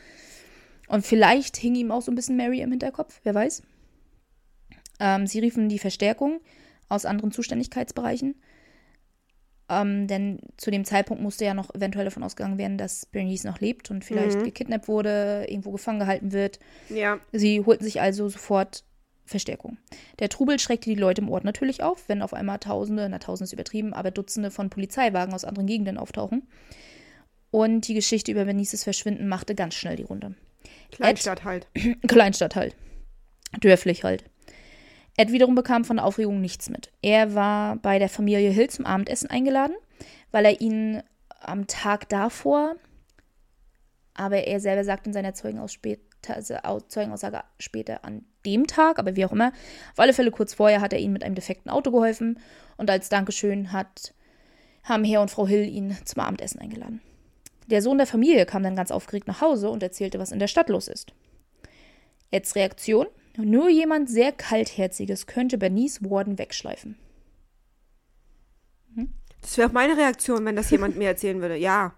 Und 0.87 1.05
vielleicht 1.05 1.55
hing 1.55 1.75
ihm 1.75 1.91
auch 1.91 2.01
so 2.01 2.11
ein 2.11 2.15
bisschen 2.15 2.35
Mary 2.35 2.61
im 2.61 2.71
Hinterkopf, 2.71 3.21
wer 3.23 3.35
weiß. 3.35 3.61
Ähm, 4.99 5.27
sie 5.27 5.39
riefen 5.39 5.69
die 5.69 5.79
Verstärkung 5.79 6.41
aus 6.89 7.05
anderen 7.05 7.31
Zuständigkeitsbereichen. 7.31 8.35
Ähm, 9.73 10.07
denn 10.07 10.39
zu 10.57 10.69
dem 10.69 10.83
Zeitpunkt 10.83 11.23
musste 11.23 11.45
ja 11.45 11.53
noch 11.53 11.73
eventuell 11.73 12.03
davon 12.03 12.23
ausgegangen 12.23 12.57
werden, 12.57 12.77
dass 12.77 13.05
Bernice 13.05 13.45
noch 13.45 13.61
lebt 13.61 13.89
und 13.89 14.03
vielleicht 14.03 14.39
Mhm. 14.39 14.43
gekidnappt 14.43 14.89
wurde, 14.89 15.45
irgendwo 15.47 15.71
gefangen 15.71 15.99
gehalten 15.99 16.33
wird. 16.33 16.59
Ja. 16.89 17.19
Sie 17.31 17.63
holten 17.65 17.85
sich 17.85 18.01
also 18.01 18.27
sofort 18.27 18.83
Verstärkung. 19.23 19.77
Der 20.19 20.27
Trubel 20.27 20.59
schreckte 20.59 20.89
die 20.89 20.95
Leute 20.99 21.21
im 21.21 21.29
Ort 21.29 21.45
natürlich 21.45 21.81
auf, 21.83 22.09
wenn 22.09 22.21
auf 22.21 22.33
einmal 22.33 22.59
Tausende, 22.59 23.07
na 23.07 23.19
Tausende 23.19 23.45
ist 23.45 23.53
übertrieben, 23.53 23.93
aber 23.93 24.11
Dutzende 24.11 24.51
von 24.51 24.69
Polizeiwagen 24.69 25.33
aus 25.33 25.45
anderen 25.45 25.67
Gegenden 25.67 25.97
auftauchen. 25.97 26.49
Und 27.49 27.87
die 27.87 27.93
Geschichte 27.93 28.31
über 28.31 28.43
Bernices 28.43 28.83
Verschwinden 28.83 29.29
machte 29.29 29.55
ganz 29.55 29.75
schnell 29.75 29.95
die 29.95 30.03
Runde. 30.03 30.35
Kleinstadt 30.91 31.45
halt. 31.45 31.67
Kleinstadt 32.07 32.55
halt. 32.57 32.75
Dörflich 33.61 34.03
halt. 34.03 34.25
Ed 35.17 35.31
wiederum 35.31 35.55
bekam 35.55 35.83
von 35.85 35.97
der 35.97 36.05
Aufregung 36.05 36.41
nichts 36.41 36.69
mit. 36.69 36.91
Er 37.01 37.35
war 37.35 37.75
bei 37.77 37.99
der 37.99 38.09
Familie 38.09 38.49
Hill 38.51 38.69
zum 38.69 38.85
Abendessen 38.85 39.29
eingeladen, 39.29 39.75
weil 40.31 40.45
er 40.45 40.61
ihnen 40.61 41.03
am 41.41 41.67
Tag 41.67 42.09
davor, 42.09 42.75
aber 44.13 44.43
er 44.45 44.59
selber 44.59 44.83
sagt 44.83 45.07
in 45.07 45.13
seiner 45.13 45.33
Zeugenaus 45.33 45.73
später, 45.73 46.01
also 46.35 46.55
Au- 46.63 46.79
Zeugenaussage 46.79 47.41
später 47.59 48.05
an 48.05 48.25
dem 48.45 48.67
Tag, 48.67 48.99
aber 48.99 49.15
wie 49.15 49.25
auch 49.25 49.31
immer, 49.31 49.49
auf 49.91 49.99
alle 49.99 50.13
Fälle 50.13 50.31
kurz 50.31 50.53
vorher 50.53 50.81
hat 50.81 50.93
er 50.93 50.99
ihnen 50.99 51.13
mit 51.13 51.23
einem 51.23 51.35
defekten 51.35 51.71
Auto 51.71 51.91
geholfen 51.91 52.39
und 52.77 52.89
als 52.89 53.09
Dankeschön 53.09 53.71
hat, 53.71 54.13
haben 54.83 55.03
Herr 55.03 55.21
und 55.21 55.31
Frau 55.31 55.47
Hill 55.47 55.67
ihn 55.67 55.97
zum 56.05 56.21
Abendessen 56.21 56.59
eingeladen. 56.59 57.01
Der 57.67 57.81
Sohn 57.81 57.97
der 57.97 58.07
Familie 58.07 58.45
kam 58.45 58.63
dann 58.63 58.75
ganz 58.75 58.91
aufgeregt 58.91 59.27
nach 59.27 59.41
Hause 59.41 59.69
und 59.69 59.83
erzählte, 59.83 60.19
was 60.19 60.31
in 60.31 60.39
der 60.39 60.47
Stadt 60.47 60.69
los 60.69 60.87
ist. 60.87 61.13
Eds 62.31 62.55
Reaktion? 62.55 63.07
Nur 63.37 63.69
jemand 63.69 64.09
sehr 64.09 64.31
kaltherziges 64.31 65.25
könnte 65.25 65.57
Bernice 65.57 66.01
Warden 66.03 66.37
wegschleifen. 66.37 66.97
Das 69.41 69.57
wäre 69.57 69.69
auch 69.69 69.73
meine 69.73 69.97
Reaktion, 69.97 70.45
wenn 70.45 70.55
das 70.55 70.69
jemand 70.71 70.97
mir 70.97 71.07
erzählen 71.07 71.41
würde. 71.41 71.55
Ja. 71.57 71.93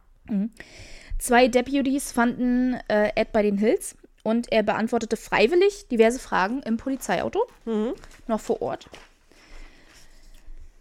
Zwei 1.20 1.48
Deputies 1.48 2.12
fanden 2.12 2.76
äh, 2.88 3.12
Ed 3.16 3.32
bei 3.34 3.42
den 3.44 3.58
Hills 3.58 3.98
und 4.24 4.52
er 4.52 4.64
beantwortete 4.64 5.18
freiwillig 5.18 5.88
diverse 5.90 6.20
Fragen 6.20 6.62
im 6.64 6.78
Polizeiauto, 6.78 7.42
Mhm. 7.66 7.94
noch 8.28 8.40
vor 8.40 8.62
Ort. 8.62 8.90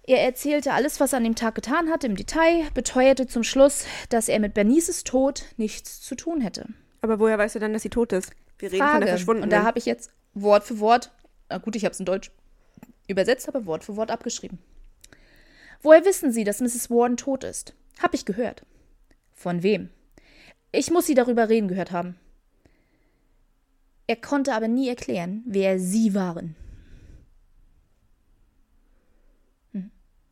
Er 0.05 0.23
erzählte 0.23 0.73
alles, 0.73 0.99
was 1.01 1.12
er 1.12 1.19
an 1.19 1.24
dem 1.24 1.35
Tag 1.37 1.55
getan 1.55 1.89
hatte, 1.91 2.07
im 2.09 2.16
Detail, 2.16 2.66
beteuerte 2.74 3.27
zum 3.27 3.45
Schluss, 3.45 3.87
dass 4.09 4.29
er 4.29 4.41
mit 4.41 4.53
Bernices 4.55 5.05
Tod 5.05 5.45
nichts 5.57 6.01
zu 6.01 6.15
tun 6.16 6.41
hätte. 6.41 6.66
Aber 7.03 7.19
woher 7.20 7.39
weißt 7.39 7.55
du 7.55 7.59
dann, 7.61 7.73
dass 7.73 7.83
sie 7.83 7.89
tot 7.91 8.12
ist? 8.12 8.31
Wir 8.59 8.70
reden 8.73 8.79
von 8.79 8.87
der 8.89 8.97
Frage. 8.99 9.07
Verschwundenen. 9.11 9.45
Und 9.45 9.51
da 9.53 9.62
habe 9.65 9.79
ich 9.79 9.87
jetzt 9.87 10.11
Wort 10.35 10.65
für 10.65 10.81
Wort, 10.81 11.13
na 11.49 11.59
gut, 11.59 11.77
ich 11.77 11.85
habe 11.85 11.93
es 11.93 12.01
in 12.01 12.07
Deutsch 12.07 12.31
übersetzt, 13.09 13.49
aber 13.49 13.67
Wort 13.67 13.85
für 13.85 13.97
Wort 13.97 14.11
abgeschrieben. 14.11 14.59
Woher 15.83 16.05
wissen 16.05 16.33
Sie, 16.33 16.45
dass 16.45 16.61
Mrs. 16.61 16.91
Warden 16.91 17.17
tot 17.17 17.45
ist? 17.45 17.75
Hab 18.01 18.15
ich 18.15 18.25
gehört. 18.25 18.65
Von 19.33 19.63
wem? 19.63 19.91
Ich 20.71 20.91
muss 20.91 21.07
Sie 21.07 21.15
darüber 21.15 21.49
reden 21.49 21.69
gehört 21.69 21.91
haben. 21.91 22.17
Er 24.07 24.17
konnte 24.17 24.55
aber 24.55 24.69
nie 24.69 24.89
erklären, 24.89 25.43
wer 25.47 25.79
Sie 25.79 26.15
waren. 26.15 26.57
Hm. 29.73 29.91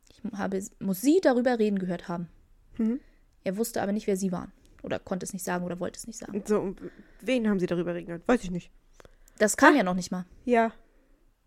Ich 0.09 0.21
habe, 0.37 0.63
muss 0.79 1.01
sie 1.01 1.19
darüber 1.21 1.59
reden 1.59 1.79
gehört 1.79 2.07
haben. 2.07 2.27
Mhm. 2.77 2.99
Er 3.43 3.57
wusste 3.57 3.81
aber 3.81 3.91
nicht, 3.91 4.07
wer 4.07 4.17
sie 4.17 4.31
waren. 4.31 4.51
Oder 4.83 4.99
konnte 4.99 5.25
es 5.25 5.33
nicht 5.33 5.45
sagen 5.45 5.65
oder 5.65 5.79
wollte 5.79 5.97
es 5.97 6.07
nicht 6.07 6.19
sagen. 6.19 6.43
So, 6.45 6.59
und 6.59 6.79
wen 7.21 7.47
haben 7.47 7.59
sie 7.59 7.65
darüber 7.65 7.93
regnet? 7.93 8.27
Weiß 8.27 8.43
ich 8.43 8.51
nicht. 8.51 8.71
Das 9.41 9.57
kam 9.57 9.75
ja 9.75 9.81
noch 9.81 9.95
nicht 9.95 10.11
mal. 10.11 10.25
Ja. 10.45 10.71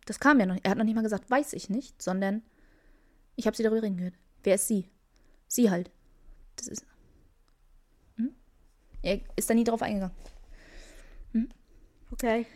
Das 0.05 0.19
kam 0.19 0.41
ja 0.41 0.47
noch 0.47 0.55
nicht. 0.55 0.65
Er 0.65 0.73
hat 0.73 0.79
noch 0.79 0.85
nicht 0.85 0.97
mal 0.97 1.03
gesagt, 1.03 1.31
weiß 1.31 1.53
ich 1.53 1.71
nicht, 1.71 2.03
sondern 2.03 2.43
ich 3.37 3.47
habe 3.47 3.57
sie 3.57 3.63
darüber 3.63 3.83
reden 3.83 3.99
gehört. 3.99 4.15
Wer 4.43 4.57
ist 4.57 4.67
sie? 4.67 4.91
Sie 5.47 5.71
halt. 5.71 5.93
Das 6.57 6.67
ist. 6.67 6.85
Hm? 8.17 8.35
Er 9.03 9.21
ist 9.37 9.49
da 9.49 9.55
nie 9.55 9.63
drauf 9.63 9.81
eingegangen. 9.81 10.17
Okay. 12.11 12.47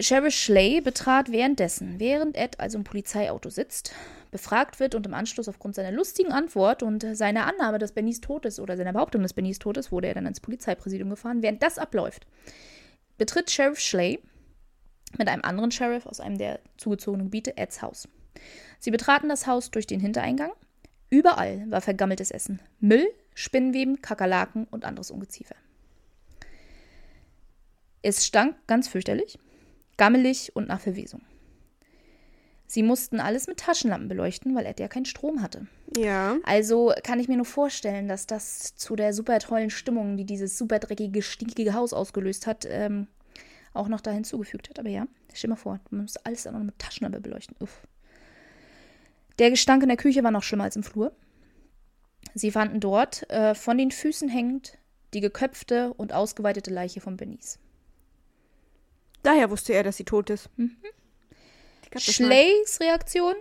Sheriff 0.00 0.34
Schley 0.34 0.80
betrat 0.80 1.30
währenddessen, 1.30 2.00
während 2.00 2.36
Ed 2.36 2.58
also 2.58 2.78
im 2.78 2.84
Polizeiauto 2.84 3.50
sitzt, 3.50 3.92
befragt 4.32 4.80
wird 4.80 4.96
und 4.96 5.06
im 5.06 5.14
Anschluss 5.14 5.48
aufgrund 5.48 5.76
seiner 5.76 5.92
lustigen 5.92 6.32
Antwort 6.32 6.82
und 6.82 7.06
seiner 7.16 7.46
Annahme, 7.46 7.78
dass 7.78 7.92
Bennys 7.92 8.20
tot 8.20 8.46
ist 8.46 8.58
oder 8.58 8.76
seiner 8.76 8.92
Behauptung, 8.92 9.22
dass 9.22 9.32
Bennys 9.32 9.60
tot 9.60 9.76
ist, 9.76 9.92
wurde 9.92 10.08
er 10.08 10.14
dann 10.14 10.26
ins 10.26 10.40
Polizeipräsidium 10.40 11.10
gefahren. 11.10 11.42
Während 11.42 11.62
das 11.62 11.78
abläuft, 11.78 12.26
betritt 13.18 13.50
Sheriff 13.50 13.80
Schley 13.80 14.20
mit 15.18 15.28
einem 15.28 15.42
anderen 15.42 15.70
Sheriff 15.70 16.06
aus 16.06 16.20
einem 16.20 16.38
der 16.38 16.60
zugezogenen 16.76 17.26
Gebiete 17.26 17.56
Eds 17.56 17.82
Haus. 17.82 18.08
Sie 18.78 18.90
betraten 18.90 19.28
das 19.28 19.46
Haus 19.46 19.70
durch 19.70 19.86
den 19.86 20.00
Hintereingang. 20.00 20.52
Überall 21.08 21.70
war 21.70 21.80
vergammeltes 21.80 22.30
Essen, 22.30 22.60
Müll, 22.80 23.06
Spinnenweben, 23.34 24.02
Kakerlaken 24.02 24.66
und 24.70 24.84
anderes 24.84 25.10
Ungeziefer. 25.10 25.56
Es 28.02 28.26
stank 28.26 28.56
ganz 28.66 28.88
fürchterlich 28.88 29.38
gammelig 29.96 30.54
und 30.54 30.68
nach 30.68 30.80
Verwesung. 30.80 31.22
Sie 32.76 32.82
mussten 32.82 33.20
alles 33.20 33.46
mit 33.46 33.56
Taschenlampen 33.56 34.06
beleuchten, 34.06 34.54
weil 34.54 34.66
Ed 34.66 34.80
ja 34.80 34.86
keinen 34.86 35.06
Strom 35.06 35.40
hatte. 35.40 35.66
Ja. 35.96 36.36
Also 36.42 36.92
kann 37.02 37.18
ich 37.18 37.26
mir 37.26 37.38
nur 37.38 37.46
vorstellen, 37.46 38.06
dass 38.06 38.26
das 38.26 38.76
zu 38.76 38.96
der 38.96 39.14
super 39.14 39.38
tollen 39.38 39.70
Stimmung, 39.70 40.18
die 40.18 40.26
dieses 40.26 40.58
super 40.58 40.78
dreckige, 40.78 41.22
stinkige 41.22 41.72
Haus 41.72 41.94
ausgelöst 41.94 42.46
hat, 42.46 42.66
ähm, 42.68 43.06
auch 43.72 43.88
noch 43.88 44.02
da 44.02 44.10
hinzugefügt 44.10 44.68
hat. 44.68 44.78
Aber 44.78 44.90
ja, 44.90 45.06
stell 45.32 45.48
dir 45.48 45.54
mal 45.54 45.56
vor, 45.56 45.80
man 45.88 46.02
muss 46.02 46.18
alles 46.18 46.42
dann 46.42 46.54
auch 46.54 46.58
noch 46.58 46.66
mit 46.66 46.78
Taschenlampe 46.78 47.18
beleuchten. 47.18 47.56
Uff. 47.60 47.80
Der 49.38 49.48
Gestank 49.48 49.82
in 49.82 49.88
der 49.88 49.96
Küche 49.96 50.22
war 50.22 50.30
noch 50.30 50.42
schlimmer 50.42 50.64
als 50.64 50.76
im 50.76 50.82
Flur. 50.82 51.12
Sie 52.34 52.50
fanden 52.50 52.80
dort, 52.80 53.26
äh, 53.30 53.54
von 53.54 53.78
den 53.78 53.90
Füßen 53.90 54.28
hängend, 54.28 54.76
die 55.14 55.20
geköpfte 55.20 55.94
und 55.94 56.12
ausgeweitete 56.12 56.70
Leiche 56.70 57.00
von 57.00 57.16
Benice. 57.16 57.58
Daher 59.22 59.48
wusste 59.48 59.72
er, 59.72 59.82
dass 59.82 59.96
sie 59.96 60.04
tot 60.04 60.28
ist. 60.28 60.50
Mhm. 60.58 60.76
Schleys 61.96 62.80
Reaktion? 62.80 63.34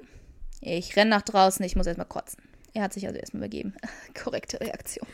Ich 0.61 0.95
renn 0.95 1.09
nach 1.09 1.21
draußen, 1.21 1.63
ich 1.65 1.75
muss 1.75 1.87
erstmal 1.87 2.07
kotzen. 2.07 2.43
Er 2.73 2.83
hat 2.83 2.93
sich 2.93 3.05
also 3.07 3.17
erstmal 3.19 3.41
übergeben. 3.43 3.75
Korrekte 4.21 4.59
Reaktion. 4.59 5.07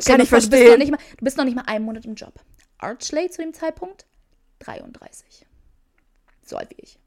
Stell 0.00 0.16
Kann 0.16 0.20
ich 0.20 0.28
vor, 0.28 0.38
Du 0.40 0.48
bist, 0.48 0.52
noch 0.52 0.58
verstehen. 0.58 0.78
nicht 0.78 0.90
mal, 0.90 0.98
du 1.16 1.24
bist 1.24 1.36
noch 1.36 1.44
nicht 1.44 1.56
mal 1.56 1.64
einen 1.66 1.84
Monat 1.84 2.04
im 2.04 2.14
Job. 2.14 2.34
Art 2.78 3.04
Schley 3.04 3.28
zu 3.30 3.42
dem 3.42 3.52
Zeitpunkt 3.54 4.06
33. 4.60 5.46
So 6.44 6.56
alt 6.56 6.70
wie 6.70 6.82
ich. 6.82 6.98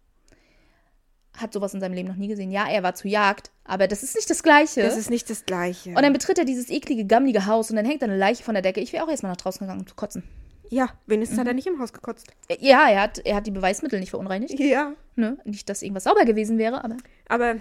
Hat 1.38 1.54
sowas 1.54 1.74
in 1.74 1.80
seinem 1.80 1.94
Leben 1.94 2.10
noch 2.10 2.16
nie 2.18 2.28
gesehen. 2.28 2.52
Ja, 2.52 2.68
er 2.70 2.84
war 2.84 2.96
zu 2.96 3.08
Jagd, 3.08 3.52
aber 3.64 3.88
das 3.88 4.04
ist 4.04 4.16
nicht 4.16 4.30
das 4.30 4.44
Gleiche. 4.44 4.82
Das 4.82 4.98
ist 4.98 5.10
nicht 5.10 5.30
das 5.30 5.46
Gleiche. 5.46 5.92
und 5.92 6.02
dann 6.02 6.12
betritt 6.12 6.38
er 6.38 6.46
dieses 6.46 6.70
eklige, 6.70 7.06
gammelige 7.06 7.46
Haus 7.46 7.70
und 7.70 7.76
dann 7.78 7.86
hängt 7.86 8.02
da 8.02 8.08
eine 8.08 8.18
Leiche 8.18 8.44
von 8.44 8.56
der 8.56 8.62
Decke. 8.62 8.82
Ich 8.82 8.92
wäre 8.94 9.06
auch 9.06 9.10
erstmal 9.10 9.32
nach 9.32 9.38
draußen 9.38 9.60
gegangen, 9.62 9.82
um 9.82 9.88
zu 9.88 9.96
kotzen. 9.96 10.24
Ja, 10.70 10.90
wenigstens 11.08 11.38
Mhm. 11.38 11.42
hat 11.42 11.48
er 11.48 11.54
nicht 11.54 11.68
im 11.68 11.80
Haus 11.80 11.92
gekotzt. 11.94 12.28
Äh, 12.48 12.58
Ja, 12.60 12.90
er 12.90 13.02
hat, 13.02 13.20
er 13.20 13.36
hat 13.36 13.48
die 13.48 13.52
Beweismittel 13.52 14.00
nicht 14.00 14.12
verunreinigt. 14.12 14.60
Ja. 14.60 14.94
Ne? 15.16 15.38
Nicht, 15.46 15.68
dass 15.70 15.82
irgendwas 15.82 16.04
sauber 16.06 16.26
gewesen 16.26 16.58
wäre, 16.58 16.84
aber 16.84 16.98
Aber. 17.28 17.56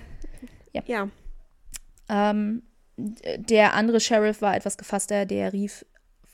Ja. 0.72 0.82
Ja. 0.86 1.09
Ähm, 2.09 2.62
der 2.97 3.74
andere 3.74 4.01
Sheriff 4.01 4.43
war 4.43 4.56
etwas 4.56 4.76
gefasster, 4.78 5.24
der 5.26 5.52
rief 5.52 5.85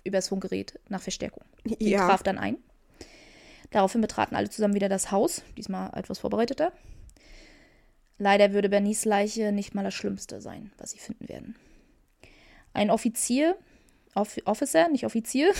übers 0.05 0.29
Funkgerät 0.29 0.79
nach 0.89 1.01
Verstärkung. 1.03 1.45
Die 1.65 1.91
Ja. 1.91 2.07
traf 2.07 2.23
dann 2.23 2.39
ein. 2.39 2.59
Daraufhin 3.71 4.01
betraten 4.01 4.37
alle 4.37 4.51
zusammen 4.51 4.75
wieder 4.75 4.89
das 4.89 5.11
Haus, 5.11 5.43
diesmal 5.57 5.91
etwas 5.99 6.19
vorbereiteter. 6.21 6.73
Leider 8.19 8.53
würde 8.53 8.69
Bernice 8.69 9.05
Leiche 9.07 9.51
nicht 9.53 9.75
mal 9.75 9.83
das 9.83 9.95
Schlimmste 9.95 10.41
sein, 10.41 10.71
was 10.79 10.93
sie 10.93 10.99
finden 10.99 11.29
werden. 11.29 11.57
Ein 12.73 12.91
Offizier, 12.91 13.57
Off 14.15 14.37
Officer, 14.45 14.89
nicht 14.89 15.05
Offizier, 15.05 15.53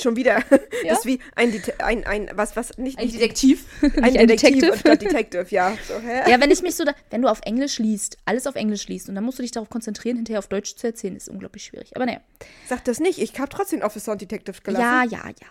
Schon 0.00 0.16
wieder. 0.16 0.42
Ja. 0.84 0.90
Das 0.90 1.00
ist 1.00 1.06
wie 1.06 1.18
ein, 1.34 1.50
Det 1.50 1.80
ein, 1.80 2.06
ein 2.06 2.30
was, 2.34 2.54
was, 2.54 2.78
nicht, 2.78 3.00
nicht 3.00 3.14
Detektiv, 3.16 3.66
ein 3.82 4.12
nicht 4.12 4.30
Detektiv 4.30 4.70
anstatt 4.70 5.02
Detective, 5.02 5.46
ja. 5.50 5.76
So? 5.86 5.94
Ja, 6.30 6.40
wenn 6.40 6.52
ich 6.52 6.62
mich 6.62 6.76
so, 6.76 6.84
da, 6.84 6.94
wenn 7.10 7.20
du 7.20 7.28
auf 7.28 7.40
Englisch 7.42 7.78
liest, 7.80 8.16
alles 8.24 8.46
auf 8.46 8.54
Englisch 8.54 8.86
liest 8.86 9.08
und 9.08 9.16
dann 9.16 9.24
musst 9.24 9.38
du 9.38 9.42
dich 9.42 9.50
darauf 9.50 9.68
konzentrieren, 9.68 10.16
hinterher 10.16 10.38
auf 10.38 10.46
Deutsch 10.46 10.76
zu 10.76 10.86
erzählen, 10.86 11.16
ist 11.16 11.28
unglaublich 11.28 11.64
schwierig. 11.64 11.96
Aber 11.96 12.06
naja. 12.06 12.20
Sag 12.68 12.84
das 12.84 13.00
nicht. 13.00 13.18
Ich 13.18 13.38
habe 13.40 13.48
trotzdem 13.48 13.82
Officer 13.82 14.12
und 14.12 14.20
Detective 14.20 14.60
gelassen. 14.62 14.82
Ja, 14.82 15.02
ja, 15.04 15.28
ja. 15.28 15.48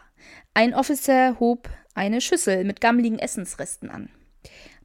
Ein 0.54 0.74
Officer 0.74 1.38
hob 1.42 1.70
eine 1.94 2.22
Schüssel 2.22 2.64
mit 2.64 2.80
gammeligen 2.80 3.20
Essensresten 3.20 3.90
an. 3.90 4.10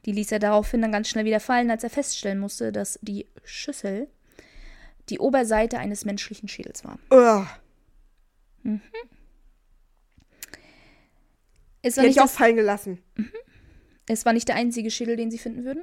Die 0.05 0.13
ließ 0.13 0.33
er 0.33 0.41
daraufhin 0.41 0.83
dann 0.83 0.93
ganz 0.93 1.09
schnell 1.09 1.25
wieder 1.25 1.41
fallen, 1.41 1.71
als 1.71 1.85
er 1.85 1.91
feststellen 1.91 2.41
musste, 2.41 2.73
dass 2.73 2.99
die 3.01 3.29
Schüssel 3.45 4.09
die 5.09 5.19
Oberseite 5.19 5.79
eines 5.79 6.05
menschlichen 6.05 6.49
Schädels 6.49 6.85
war. 6.85 6.99
Ugh. 7.11 7.47
Es 11.83 11.95
Die 11.95 11.99
war, 11.99 12.05
hätte 12.05 12.09
nicht 12.09 12.17
ich 12.17 12.23
auch 12.23 12.31
fallen 12.31 12.57
gelassen. 12.57 12.99
es 14.09 14.25
war 14.25 14.33
nicht 14.33 14.49
der 14.49 14.57
einzige 14.57 14.91
Schädel, 14.91 15.17
den 15.17 15.31
sie 15.31 15.39
finden 15.39 15.65
würden. 15.65 15.83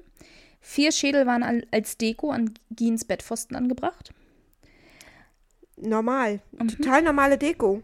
Vier 0.61 0.91
Schädel 0.91 1.25
waren 1.25 1.43
al- 1.43 1.65
als 1.71 1.97
Deko 1.97 2.31
an 2.31 2.53
Giens 2.71 3.05
Bettpfosten 3.05 3.55
angebracht. 3.55 4.13
Normal. 5.77 6.41
Mhm. 6.51 6.67
Total 6.69 7.01
normale 7.01 7.37
Deko. 7.37 7.81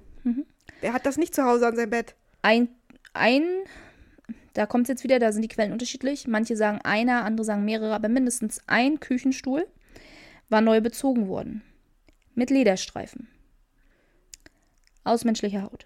Wer 0.82 0.94
hat 0.94 1.06
das 1.06 1.18
nicht 1.18 1.34
zu 1.36 1.44
Hause 1.44 1.68
an 1.68 1.76
seinem 1.76 1.92
Bett? 1.92 2.16
Ein, 2.42 2.68
ein, 3.14 3.44
da 4.54 4.66
kommt 4.66 4.84
es 4.86 4.90
jetzt 4.90 5.04
wieder, 5.04 5.20
da 5.20 5.32
sind 5.32 5.42
die 5.42 5.48
Quellen 5.48 5.72
unterschiedlich. 5.72 6.28
Manche 6.28 6.58
sagen 6.58 6.80
einer, 6.84 7.24
andere 7.24 7.46
sagen 7.46 7.64
mehrere, 7.64 7.94
aber 7.94 8.10
mindestens 8.10 8.60
ein 8.68 9.00
Küchenstuhl 9.00 9.66
war 10.50 10.62
neu 10.62 10.82
bezogen 10.82 11.28
worden. 11.28 11.62
Mit 12.34 12.50
Lederstreifen. 12.50 13.28
Aus 15.04 15.24
menschlicher 15.24 15.64
Haut. 15.64 15.86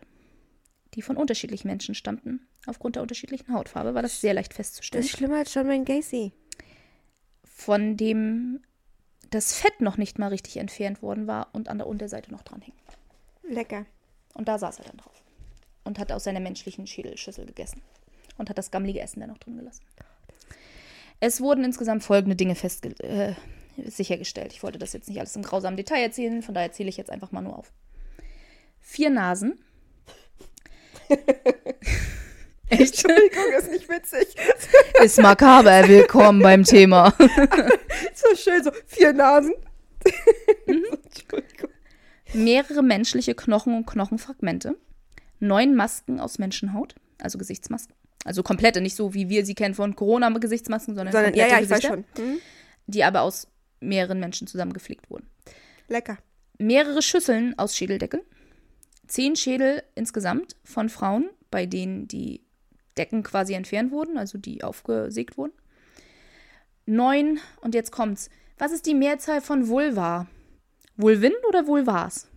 Die 0.96 1.02
von 1.02 1.18
unterschiedlichen 1.18 1.68
Menschen 1.68 1.94
stammten. 1.96 2.48
Aufgrund 2.66 2.96
der 2.96 3.04
unterschiedlichen 3.04 3.54
Hautfarbe 3.54 3.94
war 3.94 4.02
das 4.02 4.22
sehr 4.22 4.34
leicht 4.34 4.52
Das 4.52 4.58
festzustellen. 4.58 5.04
ist 5.04 5.12
schlimmer 5.12 5.38
als 5.38 5.54
John 5.54 5.68
Wayne 5.68 5.86
Gacy. 5.86 6.32
Von 7.44 7.98
dem 7.98 8.62
das 9.30 9.54
Fett 9.54 9.82
noch 9.82 9.98
nicht 9.98 10.18
mal 10.18 10.30
richtig 10.30 10.58
entfernt 10.58 11.02
worden 11.02 11.28
war 11.28 11.50
und 11.54 11.70
an 11.70 11.78
der 11.78 11.88
Unterseite 11.88 12.32
noch 12.32 12.42
dran 12.42 12.62
hing. 12.62 12.74
Lecker. 13.48 13.86
Und 14.34 14.48
da 14.48 14.58
saß 14.58 14.80
er 14.80 14.86
dann 14.86 14.98
drauf. 14.98 15.24
Und 15.84 16.00
hat 16.00 16.12
aus 16.12 16.24
seiner 16.24 16.40
menschlichen 16.40 16.88
Schädelschüssel 16.88 17.46
gegessen. 17.46 17.82
Und 18.38 18.50
hat 18.50 18.58
das 18.58 18.72
gammelige 18.72 19.02
Essen 19.02 19.20
dann 19.20 19.30
noch 19.30 19.38
drin 19.38 19.58
gelassen. 19.58 19.84
Es 21.20 21.42
wurden 21.42 21.64
insgesamt 21.64 22.04
folgende 22.04 22.36
Dinge 22.36 22.56
festge 22.56 22.90
äh, 23.04 23.36
sichergestellt. 23.86 24.54
Ich 24.54 24.64
wollte 24.64 24.80
das 24.80 24.94
jetzt 24.94 25.10
nicht 25.10 25.20
alles 25.20 25.36
im 25.36 25.44
grausamen 25.44 25.78
Detail 25.78 26.02
erzählen, 26.02 26.42
von 26.42 26.54
daher 26.54 26.70
erzähle 26.70 26.90
ich 26.90 26.98
jetzt 26.98 27.10
einfach 27.10 27.32
mal 27.32 27.42
nur 27.42 27.58
auf. 27.58 27.72
Vier 28.80 29.10
Nasen. 29.10 29.60
Echt? 31.10 31.22
Entschuldigung, 32.70 33.44
ist 33.58 33.72
nicht 33.72 33.90
witzig. 33.90 34.36
Ist 35.04 35.20
makaber. 35.20 35.88
Willkommen 35.88 36.42
beim 36.42 36.64
Thema. 36.64 37.14
so 38.14 38.36
schön, 38.36 38.64
so 38.64 38.72
vier 38.86 39.14
Nasen. 39.14 39.54
Mhm. 40.68 40.86
Entschuldigung. 41.04 41.70
Mehrere 42.34 42.84
menschliche 42.84 43.36
Knochen 43.36 43.76
und 43.76 43.88
Knochenfragmente. 43.88 44.76
Neun 45.40 45.76
Masken 45.76 46.20
aus 46.20 46.38
Menschenhaut, 46.38 46.96
also 47.18 47.38
Gesichtsmasken. 47.38 47.96
Also 48.26 48.44
komplette, 48.44 48.82
nicht 48.82 48.96
so 48.96 49.14
wie 49.14 49.30
wir 49.30 49.46
sie 49.46 49.56
kennen 49.56 49.74
von 49.74 49.96
Corona-Gesichtsmasken, 49.96 50.96
sondern, 50.96 51.14
Sondern, 51.14 51.34
ja, 51.34 51.46
komplette 51.46 51.62
ja, 51.62 51.66
ich 51.66 51.70
weiß 51.70 51.82
Gesichter, 51.90 52.06
schon. 52.16 52.26
Hm? 52.34 52.40
die 52.88 53.04
aber 53.04 53.22
aus 53.22 53.48
mehreren 53.80 54.20
Menschen 54.20 54.48
zusammengeflickt 54.48 55.10
wurden. 55.10 55.28
Lecker. 55.88 56.18
Mehrere 56.58 57.02
Schüsseln 57.02 57.58
aus 57.58 57.76
Schädeldeckeln. 57.76 58.24
Zehn 59.08 59.36
Schädel 59.36 59.84
insgesamt 59.96 60.56
von 60.64 60.90
Frauen, 60.90 61.30
bei 61.50 61.66
denen 61.66 62.08
die 62.08 62.42
Decken 62.98 63.24
quasi 63.24 63.54
entfernt 63.54 63.92
wurden, 63.92 64.18
also 64.18 64.38
die 64.38 64.64
aufgesägt 64.64 65.38
wurden. 65.38 65.54
Neun, 66.86 67.40
und 67.62 67.76
jetzt 67.76 67.92
kommt's. 67.92 68.30
Was 68.58 68.72
ist 68.72 68.86
die 68.86 68.94
Mehrzahl 68.94 69.42
von 69.42 69.68
Vulva? 69.68 70.28
Vulvin 70.98 71.34
oder 71.48 71.66
Vulvas? 71.66 72.28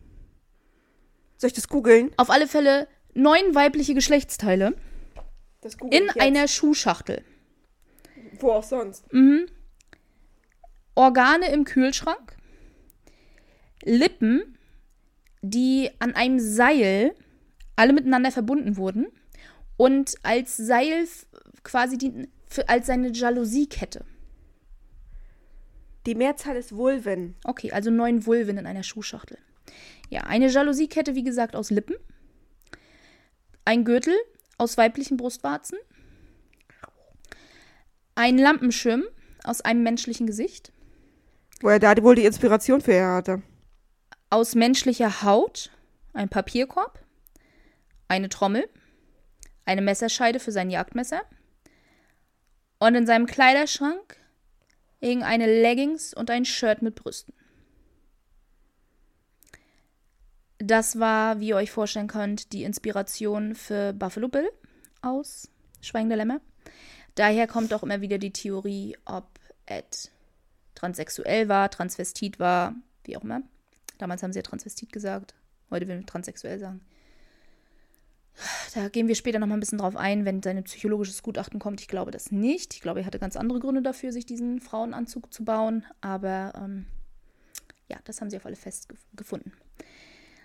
Soll 1.36 1.48
ich 1.48 1.54
das 1.54 1.68
googeln? 1.68 2.12
Auf 2.16 2.30
alle 2.30 2.46
Fälle 2.46 2.86
neun 3.14 3.54
weibliche 3.54 3.94
Geschlechtsteile 3.94 4.76
Das 5.60 5.74
in 5.90 6.04
jetzt. 6.04 6.20
einer 6.20 6.46
Schuhschachtel. 6.46 7.24
Wo 8.38 8.52
auch 8.52 8.62
sonst. 8.62 9.04
Organe 10.94 11.50
im 11.52 11.64
Kühlschrank. 11.64 12.36
Lippen, 13.84 14.58
die 15.42 15.90
an 15.98 16.14
einem 16.14 16.38
Seil 16.38 17.14
alle 17.76 17.92
miteinander 17.92 18.30
verbunden 18.30 18.76
wurden 18.76 19.06
und 19.76 20.14
als 20.22 20.56
Seil 20.56 21.06
quasi 21.64 21.98
dienten 21.98 22.28
als 22.66 22.86
seine 22.86 23.10
Jalousiekette. 23.12 24.04
Die 26.06 26.14
Mehrzahl 26.14 26.56
ist 26.56 26.74
Vulven. 26.74 27.36
Okay, 27.44 27.72
also 27.72 27.90
neun 27.90 28.26
Vulven 28.26 28.58
in 28.58 28.66
einer 28.66 28.82
Schuhschachtel. 28.82 29.38
Ja, 30.10 30.22
eine 30.24 30.48
Jalousiekette, 30.48 31.14
wie 31.14 31.22
gesagt, 31.22 31.56
aus 31.56 31.70
Lippen. 31.70 31.96
Ein 33.64 33.84
Gürtel 33.84 34.14
aus 34.58 34.76
weiblichen 34.76 35.16
Brustwarzen. 35.16 35.78
Ein 38.14 38.36
Lampenschirm 38.36 39.04
aus 39.44 39.62
einem 39.62 39.82
menschlichen 39.82 40.26
Gesicht. 40.26 40.72
Wo 41.62 41.68
er 41.68 41.78
da 41.78 41.96
wohl 42.02 42.16
die 42.16 42.24
Inspiration 42.24 42.80
für 42.80 42.92
er 42.92 43.14
hatte. 43.14 43.42
Aus 44.30 44.54
menschlicher 44.56 45.22
Haut. 45.22 45.70
Ein 46.12 46.28
Papierkorb. 46.28 46.98
Eine 48.08 48.28
Trommel. 48.28 48.68
Eine 49.64 49.80
Messerscheide 49.80 50.40
für 50.40 50.50
sein 50.50 50.70
Jagdmesser. 50.70 51.22
Und 52.80 52.96
in 52.96 53.06
seinem 53.06 53.26
Kleiderschrank 53.26 54.16
hingen 55.00 55.22
eine 55.22 55.46
Leggings 55.46 56.12
und 56.12 56.30
ein 56.30 56.44
Shirt 56.44 56.82
mit 56.82 56.96
Brüsten. 56.96 57.32
Das 60.58 60.98
war, 60.98 61.38
wie 61.38 61.48
ihr 61.48 61.56
euch 61.56 61.70
vorstellen 61.70 62.08
könnt, 62.08 62.52
die 62.52 62.64
Inspiration 62.64 63.54
für 63.54 63.92
Buffalo 63.92 64.28
Bill 64.28 64.50
aus 65.00 65.48
Schweigen 65.80 66.08
der 66.08 66.18
Lämmer. 66.18 66.40
Daher 67.14 67.46
kommt 67.46 67.72
auch 67.72 67.84
immer 67.84 68.00
wieder 68.00 68.18
die 68.18 68.32
Theorie, 68.32 68.96
ob 69.04 69.28
Ed 69.66 70.10
transsexuell 70.82 71.48
war, 71.48 71.70
transvestit 71.70 72.40
war, 72.40 72.74
wie 73.04 73.16
auch 73.16 73.22
immer. 73.22 73.42
Damals 73.98 74.22
haben 74.22 74.32
sie 74.32 74.40
ja 74.40 74.42
transvestit 74.42 74.92
gesagt. 74.92 75.34
Heute 75.70 75.86
würden 75.86 76.00
wir 76.00 76.06
transsexuell 76.06 76.58
sagen. 76.58 76.80
Da 78.74 78.88
gehen 78.88 79.06
wir 79.06 79.14
später 79.14 79.38
noch 79.38 79.46
mal 79.46 79.54
ein 79.54 79.60
bisschen 79.60 79.78
drauf 79.78 79.94
ein, 79.94 80.24
wenn 80.24 80.42
sein 80.42 80.62
psychologisches 80.64 81.22
Gutachten 81.22 81.60
kommt. 81.60 81.80
Ich 81.80 81.86
glaube 81.86 82.10
das 82.10 82.32
nicht. 82.32 82.74
Ich 82.74 82.80
glaube, 82.80 83.00
er 83.00 83.06
hatte 83.06 83.20
ganz 83.20 83.36
andere 83.36 83.60
Gründe 83.60 83.82
dafür, 83.82 84.10
sich 84.10 84.26
diesen 84.26 84.60
Frauenanzug 84.60 85.32
zu 85.32 85.44
bauen. 85.44 85.84
Aber 86.00 86.52
ähm, 86.56 86.86
ja, 87.88 87.98
das 88.04 88.20
haben 88.20 88.30
sie 88.30 88.36
auf 88.36 88.46
alle 88.46 88.56
fest 88.56 88.88
gefunden. 89.14 89.52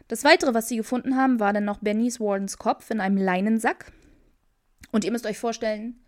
Das 0.07 0.23
Weitere, 0.23 0.53
was 0.53 0.67
sie 0.67 0.77
gefunden 0.77 1.15
haben, 1.15 1.39
war 1.39 1.51
dann 1.51 1.65
noch 1.65 1.79
Bernice 1.79 2.19
Wardens 2.19 2.59
Kopf 2.59 2.91
in 2.91 3.01
einem 3.01 3.17
Leinensack. 3.17 3.91
Und 4.91 5.03
ihr 5.03 5.11
müsst 5.11 5.25
euch 5.25 5.39
vorstellen, 5.39 5.99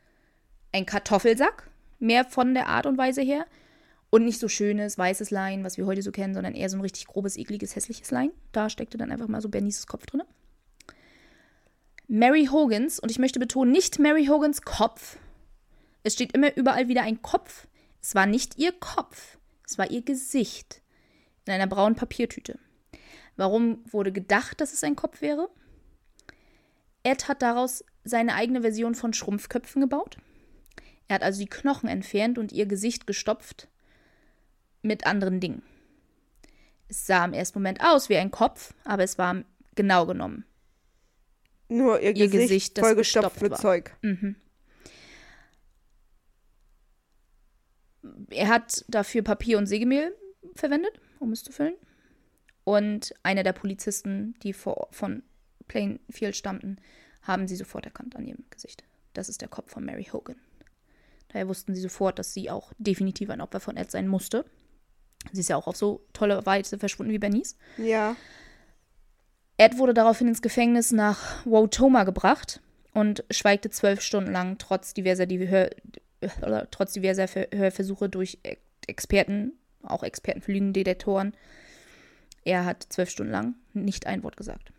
ein 0.72 0.86
Kartoffelsack, 0.86 1.68
mehr 1.98 2.26
von 2.26 2.54
der 2.54 2.68
Art 2.68 2.86
und 2.86 2.98
Weise 2.98 3.22
her. 3.22 3.48
Und 4.12 4.26
nicht 4.26 4.40
so 4.40 4.48
schönes, 4.48 4.98
weißes 4.98 5.30
Lein, 5.30 5.64
was 5.64 5.78
wir 5.78 5.86
heute 5.86 6.02
so 6.02 6.12
kennen, 6.12 6.34
sondern 6.34 6.56
eher 6.56 6.70
so 6.70 6.78
ein 6.78 6.82
richtig 6.82 7.06
grobes, 7.08 7.38
ekliges, 7.38 7.76
hässliches 7.76 8.10
Lein. 8.10 8.32
Da 8.52 8.70
steckte 8.70 8.98
dann 8.98 9.12
einfach 9.12 9.28
mal 9.28 9.42
so 9.42 9.50
Bernices 9.50 9.86
Kopf 9.86 10.06
drin. 10.08 10.24
Mary 12.08 12.48
Hogans, 12.48 13.00
und 13.00 13.12
ich 13.12 13.20
möchte 13.20 13.40
betonen, 13.40 13.72
nicht 13.72 14.00
Mary 14.00 14.26
Hogans 14.26 14.64
Kopf. 14.64 15.18
Es 16.02 16.14
steht 16.14 16.34
immer 16.34 16.56
überall 16.58 16.88
wieder 16.88 17.04
ein 17.04 17.22
Kopf. 17.22 17.68
Es 18.02 18.16
war 18.16 18.26
nicht 18.26 18.58
ihr 18.58 18.72
Kopf, 18.72 19.38
es 19.68 19.78
war 19.78 19.92
ihr 19.92 20.02
Gesicht 20.02 20.82
in 21.46 21.54
einer 21.54 21.68
braunen 21.68 21.96
Papiertüte. 21.96 22.58
Warum 23.36 23.84
wurde 23.92 24.12
gedacht, 24.12 24.60
dass 24.60 24.74
es 24.74 24.84
ein 24.84 24.96
Kopf 24.96 25.22
wäre? 25.22 25.50
Ed 27.04 27.28
hat 27.28 27.42
daraus 27.42 27.84
seine 28.04 28.34
eigene 28.34 28.62
Version 28.62 28.96
von 28.96 29.14
Schrumpfköpfen 29.14 29.82
gebaut. 29.82 30.18
Er 31.08 31.16
hat 31.16 31.24
also 31.24 31.40
die 31.40 31.50
Knochen 31.50 31.90
entfernt 31.90 32.38
und 32.38 32.52
ihr 32.52 32.66
Gesicht 32.66 33.06
gestopft 33.06 33.68
mit 34.82 35.06
anderen 35.06 35.40
Dingen. 35.40 35.62
Es 36.88 37.06
sah 37.06 37.26
im 37.26 37.34
ersten 37.34 37.60
Moment 37.60 37.82
aus 37.82 38.10
wie 38.10 38.18
ein 38.18 38.32
Kopf, 38.32 38.74
aber 38.84 39.04
es 39.04 39.18
war 39.18 39.44
genau 39.76 40.06
genommen. 40.06 40.46
Nur 41.68 42.00
ihr, 42.02 42.16
ihr 42.16 42.28
Gesicht, 42.28 42.76
Gesicht 42.76 42.80
vollgestopft 42.80 43.42
mit 43.42 43.52
war. 43.52 43.60
Zeug. 43.60 43.96
Mhm. 44.02 44.36
Er 48.32 48.48
hat 48.48 48.86
dafür 48.88 49.22
Papier 49.22 49.58
und 49.58 49.68
Sägemehl 49.68 50.16
verwendet, 50.56 51.00
um 51.20 51.32
es 51.32 51.44
zu 51.44 51.52
füllen. 51.52 51.76
Und 52.64 53.14
einer 53.24 53.44
der 53.44 53.54
Polizisten, 53.54 54.36
die 54.42 54.54
vor, 54.54 54.88
von 54.92 55.24
Plainfield 55.68 56.36
stammten, 56.36 56.78
haben 57.22 57.48
sie 57.48 57.56
sofort 57.56 57.86
erkannt 57.86 58.16
an 58.16 58.26
ihrem 58.26 58.46
Gesicht. 58.50 58.84
Das 59.14 59.30
ist 59.30 59.42
der 59.42 59.48
Kopf 59.48 59.72
von 59.72 59.86
Mary 59.86 60.06
Hogan. 60.06 60.38
Daher 61.30 61.48
wussten 61.48 61.76
sie 61.76 61.82
sofort, 61.82 62.18
dass 62.20 62.34
sie 62.34 62.50
auch 62.50 62.74
definitiv 62.78 63.30
ein 63.30 63.42
Opfer 63.42 63.60
von 63.60 63.78
Ed 63.78 63.92
sein 63.92 64.08
musste. 64.08 64.46
Sie 65.32 65.42
ist 65.42 65.50
ja 65.50 65.58
auch 65.58 65.68
auf 65.68 65.76
so 65.76 66.02
tolle 66.14 66.46
Weise 66.46 66.80
verschwunden 66.80 67.12
wie 67.12 67.20
Bernice. 67.20 67.56
Ja. 67.78 68.16
Ed 69.58 69.78
wurde 69.78 69.94
daraufhin 69.94 70.28
ins 70.28 70.42
Gefängnis 70.42 70.92
nach 70.92 71.46
Wotoma 71.46 72.06
gebracht 72.06 72.62
und 72.94 73.24
schweigte 73.30 73.70
zwölf 73.70 74.02
Stunden 74.02 74.32
lang, 74.32 74.58
trotz 74.58 74.94
diverser, 74.94 75.26
Hör, 75.26 76.68
trotz 76.72 76.94
diverser 76.94 77.28
Hörversuche 77.28 78.10
durch 78.10 78.40
Experten, 78.88 79.54
auch 79.84 80.04
Experten 80.04 80.42
für 80.42 80.52
Lügendetektoren. 80.52 81.34
Er 82.44 82.66
hat 82.66 82.86
zwölf 82.90 83.10
Stunden 83.10 83.32
lang 83.32 83.56
nicht 83.74 84.08
ein 84.08 84.24
Wort 84.24 84.38
gesagt. 84.38 84.72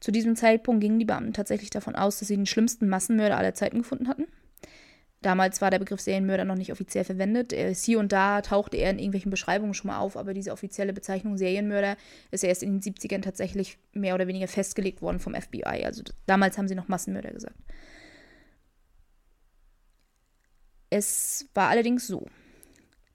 Zu 0.00 0.12
diesem 0.12 0.36
Zeitpunkt 0.36 0.82
gingen 0.82 0.98
die 0.98 1.04
Beamten 1.04 1.32
tatsächlich 1.32 1.70
davon 1.70 1.94
aus, 1.96 2.18
dass 2.18 2.28
sie 2.28 2.36
den 2.36 2.46
schlimmsten 2.46 2.88
Massenmörder 2.88 3.38
aller 3.38 3.54
Zeiten 3.54 3.78
gefunden 3.78 4.08
hatten. 4.08 4.26
Damals 5.22 5.60
war 5.60 5.70
der 5.70 5.78
Begriff 5.78 6.00
Serienmörder 6.00 6.44
noch 6.44 6.54
nicht 6.54 6.70
offiziell 6.70 7.04
verwendet. 7.04 7.52
Hier 7.52 7.98
und 7.98 8.12
da 8.12 8.42
tauchte 8.42 8.76
er 8.76 8.90
in 8.90 8.98
irgendwelchen 8.98 9.30
Beschreibungen 9.30 9.74
schon 9.74 9.88
mal 9.88 9.98
auf, 9.98 10.16
aber 10.16 10.34
diese 10.34 10.52
offizielle 10.52 10.92
Bezeichnung 10.92 11.36
Serienmörder 11.36 11.96
ist 12.30 12.44
erst 12.44 12.62
in 12.62 12.78
den 12.78 12.94
70ern 12.94 13.22
tatsächlich 13.22 13.78
mehr 13.92 14.14
oder 14.14 14.26
weniger 14.28 14.46
festgelegt 14.46 15.02
worden 15.02 15.18
vom 15.18 15.34
FBI. 15.34 15.84
Also 15.84 16.02
damals 16.26 16.58
haben 16.58 16.68
sie 16.68 16.74
noch 16.74 16.88
Massenmörder 16.88 17.32
gesagt. 17.32 17.56
Es 20.90 21.48
war 21.54 21.68
allerdings 21.70 22.06
so, 22.06 22.26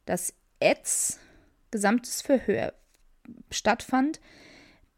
dass 0.05 0.33
Eds 0.59 1.19
gesamtes 1.71 2.21
Verhör 2.21 2.73
stattfand, 3.49 4.19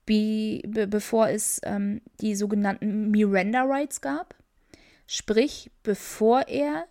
be 0.06 0.62
be 0.68 0.88
bevor 0.88 1.30
es 1.30 1.62
ähm, 1.64 2.02
die 2.20 2.36
sogenannten 2.36 3.12
Miranda 3.12 3.64
Rights 3.64 4.02
gab. 4.02 4.36
Sprich, 5.06 5.70
bevor 5.84 6.48
er 6.48 6.88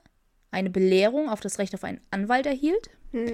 eine 0.52 0.70
Belehrung 0.70 1.28
auf 1.28 1.40
das 1.40 1.58
Recht 1.58 1.74
auf 1.74 1.82
einen 1.82 2.00
Anwalt 2.10 2.46
erhielt. 2.46 2.90
Hm. 3.10 3.32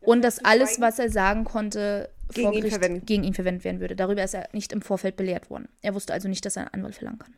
Und 0.00 0.22
dass 0.22 0.42
alles, 0.42 0.80
was 0.80 0.98
er 0.98 1.10
sagen 1.10 1.44
konnte, 1.44 2.08
gegen 2.32 2.52
ihn, 2.54 2.70
verwendet. 2.70 3.06
gegen 3.06 3.24
ihn 3.24 3.34
verwendet 3.34 3.64
werden 3.64 3.80
würde. 3.80 3.96
Darüber 3.96 4.24
ist 4.24 4.34
er 4.34 4.48
nicht 4.52 4.72
im 4.72 4.80
Vorfeld 4.80 5.16
belehrt 5.16 5.50
worden. 5.50 5.68
Er 5.82 5.94
wusste 5.94 6.14
also 6.14 6.28
nicht, 6.28 6.46
dass 6.46 6.56
er 6.56 6.62
einen 6.62 6.74
Anwalt 6.74 6.94
verlangen 6.94 7.18
kann. 7.18 7.34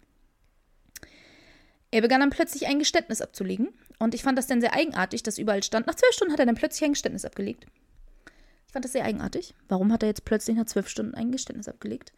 Er 1.91 2.03
begann 2.03 2.21
dann 2.21 2.31
plötzlich 2.31 2.67
ein 2.69 2.79
Geständnis 2.79 3.21
abzulegen. 3.21 3.69
Und 3.99 4.15
ich 4.15 4.23
fand 4.23 4.39
das 4.39 4.47
dann 4.47 4.61
sehr 4.61 4.75
eigenartig, 4.75 5.23
dass 5.23 5.39
überall 5.39 5.63
stand, 5.63 5.87
nach 5.87 5.95
zwölf 5.95 6.15
Stunden 6.15 6.33
hat 6.33 6.41
er 6.41 6.47
dann 6.47 6.55
plötzlich 6.55 6.85
ein 6.85 6.93
Geständnis 6.93 7.25
abgelegt. 7.25 7.67
Ich 8.67 8.73
fand 8.73 8.85
das 8.85 8.93
sehr 8.93 9.05
eigenartig. 9.05 9.55
Warum 9.69 9.93
hat 9.93 10.03
er 10.03 10.09
jetzt 10.09 10.25
plötzlich 10.25 10.57
nach 10.57 10.67
zwölf 10.67 10.89
Stunden 10.89 11.15
ein 11.15 11.33
Geständnis 11.33 11.69
abgelegt? 11.69 12.13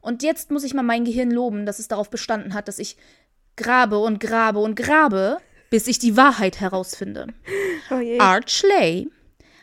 Und 0.00 0.22
jetzt 0.22 0.50
muss 0.50 0.64
ich 0.64 0.74
mal 0.74 0.82
mein 0.82 1.04
Gehirn 1.04 1.30
loben, 1.30 1.66
dass 1.66 1.78
es 1.78 1.88
darauf 1.88 2.08
bestanden 2.08 2.54
hat, 2.54 2.68
dass 2.68 2.78
ich 2.78 2.96
grabe 3.56 3.98
und 3.98 4.20
grabe 4.20 4.60
und 4.60 4.74
grabe, 4.74 5.38
bis 5.70 5.86
ich 5.86 5.98
die 5.98 6.16
Wahrheit 6.16 6.60
herausfinde. 6.60 7.28
Oh 7.90 8.00
Art 8.18 8.50
Schley 8.50 9.10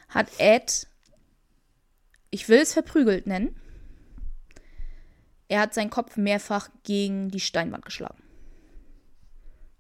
hat 0.10 0.30
Ed, 0.40 0.88
ich 2.30 2.50
will 2.50 2.60
es 2.60 2.74
verprügelt 2.74 3.28
nennen, 3.28 3.56
er 5.48 5.62
hat 5.62 5.74
seinen 5.74 5.90
Kopf 5.90 6.18
mehrfach 6.18 6.70
gegen 6.84 7.30
die 7.30 7.40
Steinwand 7.40 7.86
geschlagen. 7.86 8.22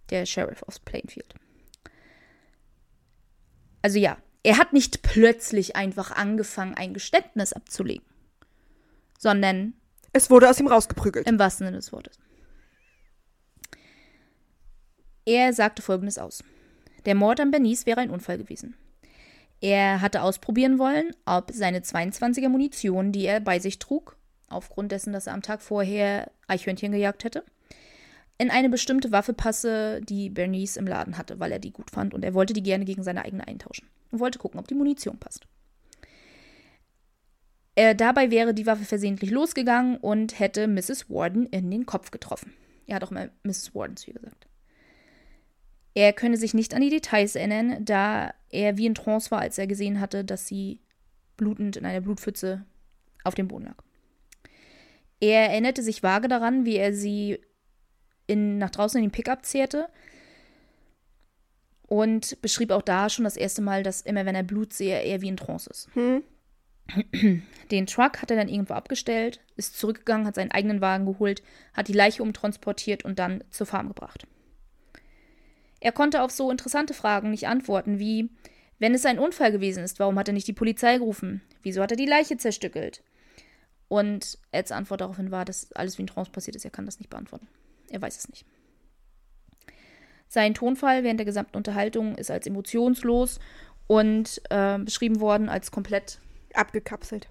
Der 0.10 0.26
Sheriff 0.26 0.61
aus 0.64 0.80
Plainfield. 0.80 1.34
Also 3.81 3.97
ja, 3.97 4.18
er 4.43 4.57
hat 4.57 4.73
nicht 4.73 5.02
plötzlich 5.02 5.76
einfach 5.76 6.11
angefangen, 6.11 6.76
ein 6.76 6.93
Geständnis 6.93 7.53
abzulegen, 7.53 8.06
sondern 9.18 9.73
es 10.14 10.30
wurde 10.30 10.49
aus 10.49 10.60
ihm 10.60 10.68
rausgeprügelt. 10.68 11.27
Im 11.27 11.39
wahrsten 11.39 11.65
Sinne 11.65 11.77
des 11.77 11.91
Wortes. 11.91 12.19
Er 15.26 15.53
sagte 15.53 15.81
folgendes 15.81 16.18
aus. 16.18 16.43
Der 17.06 17.15
Mord 17.15 17.39
an 17.39 17.52
Bernice 17.52 17.85
wäre 17.85 17.99
ein 17.99 18.10
Unfall 18.10 18.38
gewesen. 18.38 18.76
Er 19.61 20.02
hatte 20.02 20.22
ausprobieren 20.22 20.77
wollen, 20.77 21.11
ob 21.26 21.52
seine 21.52 21.80
22er 21.80 22.49
Munition, 22.49 23.11
die 23.11 23.26
er 23.26 23.39
bei 23.39 23.60
sich 23.60 23.80
trug, 23.80 24.18
aufgrund 24.47 24.91
dessen, 24.91 25.14
dass 25.14 25.27
er 25.27 25.34
am 25.34 25.41
Tag 25.41 25.61
vorher 25.61 26.31
Eichhörnchen 26.47 26.91
gejagt 26.91 27.23
hätte, 27.23 27.43
in 28.38 28.52
eine 28.52 28.69
bestimmte 28.69 29.11
Waffe 29.11 29.34
passe, 29.34 30.02
die 30.02 30.30
Bernice 30.30 30.77
im 30.77 30.88
Laden 30.88 31.18
hatte, 31.18 31.39
weil 31.39 31.52
er 31.52 31.60
die 31.60 31.72
gut 31.72 31.89
fand 31.89 32.14
und 32.14 32.23
er 32.23 32.34
wollte 32.34 32.53
die 32.53 32.64
gerne 32.64 32.85
gegen 32.85 33.03
seine 33.03 33.23
eigene 33.23 33.47
eintauschen 33.47 33.88
und 34.11 34.19
wollte 34.19 34.39
gucken, 34.39 34.60
ob 34.60 34.68
die 34.68 34.76
Munition 34.76 35.18
passt. 35.18 35.47
Er, 37.76 37.93
dabei 37.93 38.31
wäre 38.31 38.53
die 38.53 38.65
Waffe 38.65 38.85
versehentlich 38.85 39.31
losgegangen 39.31 39.97
und 39.97 40.39
hätte 40.39 40.68
Mrs. 40.68 41.10
Warden 41.10 41.45
in 41.47 41.69
den 41.72 41.85
Kopf 41.85 42.11
getroffen. 42.11 42.53
Er 42.88 42.97
hat 42.97 43.03
auch 43.03 43.11
mal 43.11 43.31
Mrs. 43.43 43.76
Warden 43.76 43.97
zu 43.97 44.11
ihr 44.11 44.14
gesagt. 44.14 44.47
Er 45.96 46.12
könne 46.12 46.36
sich 46.36 46.54
nicht 46.54 46.74
an 46.74 46.82
die 46.82 46.90
Details 46.90 47.36
erinnern, 47.36 47.84
da 47.84 48.34
er 48.50 48.78
wie 48.78 48.86
in 48.86 48.96
Trance 48.96 49.32
war, 49.32 49.40
als 49.40 49.58
er 49.58 49.66
gesehen 49.66 50.02
hatte, 50.02 50.26
dass 50.26 50.46
sie 50.46 50.82
blutend 51.38 51.78
in 51.78 51.86
einer 51.86 52.02
Blutpfütze 52.02 52.66
auf 53.24 53.34
dem 53.34 53.48
Boden 53.48 53.66
lag. 53.66 53.78
Er 55.22 55.50
erinnerte 55.50 55.82
sich 55.82 56.04
vage 56.04 56.28
daran, 56.28 56.66
wie 56.66 56.76
er 56.76 56.94
sie 56.94 57.40
in, 58.28 58.58
nach 58.58 58.72
draußen 58.72 58.98
in 58.98 59.06
den 59.06 59.12
Pickup 59.12 59.46
zehrte 59.46 59.88
und 61.88 62.42
beschrieb 62.42 62.72
auch 62.72 62.82
da 62.82 63.10
schon 63.10 63.24
das 63.24 63.38
erste 63.38 63.62
Mal, 63.62 63.82
dass 63.82 64.02
immer 64.02 64.26
wenn 64.26 64.36
er 64.36 64.44
Blut 64.44 64.74
sehe, 64.74 65.02
er 65.02 65.22
wie 65.22 65.30
in 65.30 65.38
Trance 65.38 65.70
ist. 65.70 65.90
Hm. 65.94 66.24
Den 67.72 67.88
Truck 67.88 68.22
hat 68.22 68.30
er 68.30 68.38
dann 68.38 68.50
irgendwo 68.50 68.74
abgestellt, 68.74 69.40
ist 69.56 69.80
zurückgegangen, 69.80 70.28
hat 70.28 70.36
seinen 70.36 70.52
eigenen 70.52 70.82
Wagen 70.82 71.06
geholt, 71.06 71.42
hat 71.74 71.88
die 71.88 71.94
Leiche 71.94 72.22
umtransportiert 72.22 73.06
und 73.06 73.18
dann 73.18 73.44
zur 73.50 73.66
Farm 73.66 73.88
gebracht. 73.88 74.28
Er 75.86 75.91
konnte 75.91 76.24
auf 76.24 76.32
so 76.32 76.49
interessante 76.49 76.95
Fragen 76.95 77.30
nicht 77.30 77.48
antworten 77.48 77.99
wie, 77.99 78.32
wenn 78.80 78.95
es 78.95 79.06
ein 79.06 79.20
Unfall 79.20 79.52
gewesen 79.52 79.84
ist, 79.84 79.99
warum 79.99 80.18
hat 80.18 80.28
er 80.28 80.34
nicht 80.34 80.48
die 80.48 80.53
Polizei 80.53 80.98
gerufen? 80.98 81.44
Wieso 81.62 81.80
hat 81.84 81.91
er 81.91 81.95
die 81.95 82.07
Leiche 82.07 82.38
zerstückelt? 82.38 83.03
Und 83.88 84.40
Eds 84.52 84.72
Antwort 84.72 85.02
daraufhin 85.02 85.30
war, 85.30 85.45
dass 85.45 85.72
alles 85.74 85.99
wie 85.99 86.02
in 86.02 86.07
Trance 86.07 86.32
passiert 86.32 86.56
ist. 86.56 86.66
Er 86.66 86.72
kann 86.72 86.88
das 86.88 86.98
nicht 86.98 87.12
beantworten. 87.12 87.48
Er 87.91 88.02
weiß 88.02 88.18
es 88.18 88.28
nicht. 88.30 88.48
Sein 90.28 90.56
Tonfall 90.56 91.03
während 91.03 91.20
der 91.20 91.26
gesamten 91.28 91.56
Unterhaltung 91.56 92.16
ist 92.16 92.32
als 92.32 92.48
emotionslos 92.48 93.40
und 93.86 94.41
äh, 94.49 94.80
beschrieben 94.80 95.20
worden 95.20 95.49
als 95.49 95.70
komplett 95.70 96.20
Abgekapselt. 96.56 97.28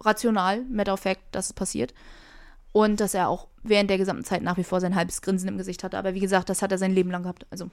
rational, 0.00 0.66
matter 0.68 0.92
of 0.92 1.00
fact, 1.00 1.22
dass 1.32 1.46
es 1.46 1.52
passiert. 1.54 1.94
Und 2.76 3.00
dass 3.00 3.14
er 3.14 3.28
auch 3.28 3.46
während 3.62 3.88
der 3.88 3.96
gesamten 3.98 4.24
Zeit 4.24 4.42
nach 4.42 4.58
wie 4.58 4.64
vor 4.64 4.80
sein 4.80 4.94
halbes 4.96 5.22
Grinsen 5.22 5.48
im 5.48 5.56
Gesicht 5.56 5.82
hatte. 5.82 5.96
Aber 5.96 6.12
wie 6.14 6.20
gesagt, 6.20 6.50
das 6.50 6.60
hat 6.60 6.72
er 6.72 6.78
sein 6.78 6.92
Leben 6.94 7.10
lang 7.10 7.22
gehabt. 7.22 7.46
Also, 7.50 7.70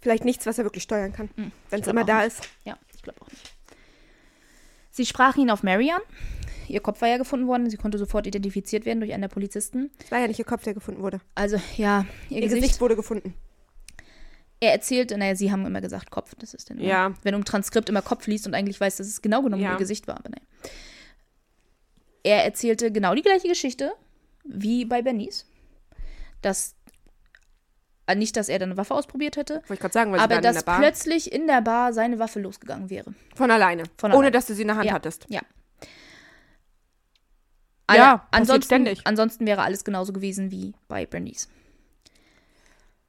Vielleicht 0.00 0.24
nichts, 0.24 0.46
was 0.46 0.56
er 0.58 0.64
wirklich 0.64 0.82
steuern 0.84 1.12
kann, 1.12 1.28
Hm, 1.36 1.52
wenn 1.70 1.80
es 1.80 1.86
immer 1.86 2.04
da 2.04 2.18
nicht. 2.24 2.28
ist. 2.38 2.48
ja, 2.64 2.76
ich 2.94 3.02
glaube 3.02 3.20
auch 3.22 3.28
nicht. 3.28 3.52
Sie 4.90 5.04
sprachen 5.04 5.42
ihn 5.42 5.50
auf 5.50 5.62
Mary 5.62 5.90
an. 5.90 6.00
Ihr 6.68 6.80
Kopf 6.80 7.00
war 7.00 7.08
ja 7.08 7.16
gefunden 7.18 7.46
worden. 7.46 7.68
Sie 7.70 7.76
konnte 7.76 7.98
sofort 7.98 8.26
identifiziert 8.26 8.86
werden 8.86 9.00
durch 9.00 9.12
einen 9.12 9.22
der 9.22 9.28
Polizisten. 9.28 9.90
Es 10.02 10.10
war 10.10 10.20
ja 10.20 10.26
nicht 10.28 10.38
ihr 10.38 10.44
Kopf, 10.44 10.62
der 10.64 10.74
gefunden 10.74 11.02
wurde. 11.02 11.20
Also, 11.34 11.58
ja, 11.76 12.06
ihr, 12.30 12.36
Ihr 12.36 12.42
Gesicht. 12.42 12.62
Gesicht 12.62 12.80
wurde 12.80 12.96
gefunden. 12.96 13.34
Er 14.60 14.72
erzählte, 14.72 15.18
naja, 15.18 15.34
sie 15.36 15.52
haben 15.52 15.66
immer 15.66 15.80
gesagt 15.82 16.10
Kopf. 16.10 16.34
Das 16.38 16.54
ist 16.54 16.70
immer- 16.70 16.80
Ja. 16.82 17.12
wenn 17.22 17.32
du 17.32 17.38
im 17.38 17.44
Transkript 17.44 17.88
immer 17.90 18.00
Kopf 18.02 18.26
liest 18.26 18.46
und 18.46 18.54
eigentlich 18.54 18.80
weißt, 18.80 18.98
dass 19.00 19.06
es 19.06 19.20
genau 19.20 19.42
genommen 19.42 19.62
Ja. 19.62 19.72
ihr 19.72 19.78
Gesicht 19.78 20.06
war. 20.08 20.16
Aber 20.18 20.30
naja. 20.30 20.42
Er 22.22 22.44
erzählte 22.44 22.90
genau 22.90 23.14
die 23.14 23.22
gleiche 23.22 23.48
Geschichte 23.48 23.92
wie 24.48 24.84
bei 24.84 25.02
Bernice. 25.02 25.44
Dass, 26.42 26.74
äh, 28.06 28.14
nicht, 28.14 28.36
dass 28.36 28.48
er 28.48 28.58
dann 28.58 28.70
eine 28.70 28.76
Waffe 28.76 28.94
ausprobiert 28.94 29.36
hätte, 29.36 29.54
Wollte 29.54 29.74
ich 29.74 29.80
gerade 29.80 29.92
sagen, 29.94 30.12
weil 30.12 30.20
aber 30.20 30.36
in 30.36 30.42
dass 30.42 30.62
Bar. 30.64 30.78
plötzlich 30.78 31.32
in 31.32 31.46
der 31.46 31.60
Bar 31.62 31.92
seine 31.92 32.18
Waffe 32.18 32.40
losgegangen 32.40 32.90
wäre. 32.90 33.14
Von 33.34 33.50
alleine. 33.50 33.84
Von 33.98 34.10
Ohne 34.10 34.18
alleine. 34.18 34.30
dass 34.32 34.46
du 34.46 34.54
sie 34.54 34.62
in 34.62 34.68
der 34.68 34.76
Hand 34.76 34.86
Ja. 34.86 34.92
hattest. 34.94 35.26
Ja. 35.28 35.40
Ja, 37.88 38.26
ansonsten, 38.32 38.64
ständig. 38.64 39.00
ansonsten 39.04 39.46
wäre 39.46 39.62
alles 39.62 39.84
genauso 39.84 40.12
gewesen 40.12 40.50
wie 40.50 40.74
bei 40.88 41.06
Bernice. 41.06 41.48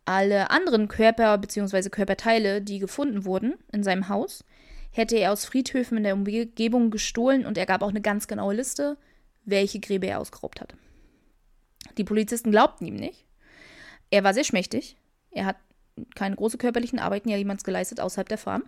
Alle 0.05 0.51
anderen 0.51 0.87
Körper 0.87 1.37
bzw. 1.37 1.89
Körperteile, 1.89 2.61
die 2.61 2.79
gefunden 2.79 3.25
wurden 3.25 3.55
in 3.73 3.83
seinem 3.83 4.07
Haus, 4.07 4.45
hätte 4.91 5.17
er 5.17 5.31
aus 5.33 5.45
Friedhöfen 5.45 5.97
in 5.97 6.03
der 6.03 6.13
Umgebung 6.13 6.91
gestohlen 6.91 7.45
und 7.45 7.57
er 7.57 7.65
gab 7.65 7.81
auch 7.81 7.89
eine 7.89 8.01
ganz 8.01 8.27
genaue 8.27 8.53
Liste, 8.53 8.97
welche 9.45 9.79
Gräber 9.79 10.07
er 10.07 10.19
ausgeraubt 10.19 10.61
hat. 10.61 10.75
Die 11.97 12.03
Polizisten 12.03 12.51
glaubten 12.51 12.85
ihm 12.85 12.95
nicht. 12.95 13.25
Er 14.09 14.23
war 14.23 14.33
sehr 14.33 14.43
schmächtig. 14.43 14.97
Er 15.31 15.45
hat 15.45 15.57
keine 16.15 16.35
große 16.35 16.57
körperlichen 16.57 16.99
Arbeiten 16.99 17.29
ja 17.29 17.37
jemals 17.37 17.63
geleistet 17.63 17.99
außerhalb 17.99 18.29
der 18.29 18.37
Farm. 18.37 18.63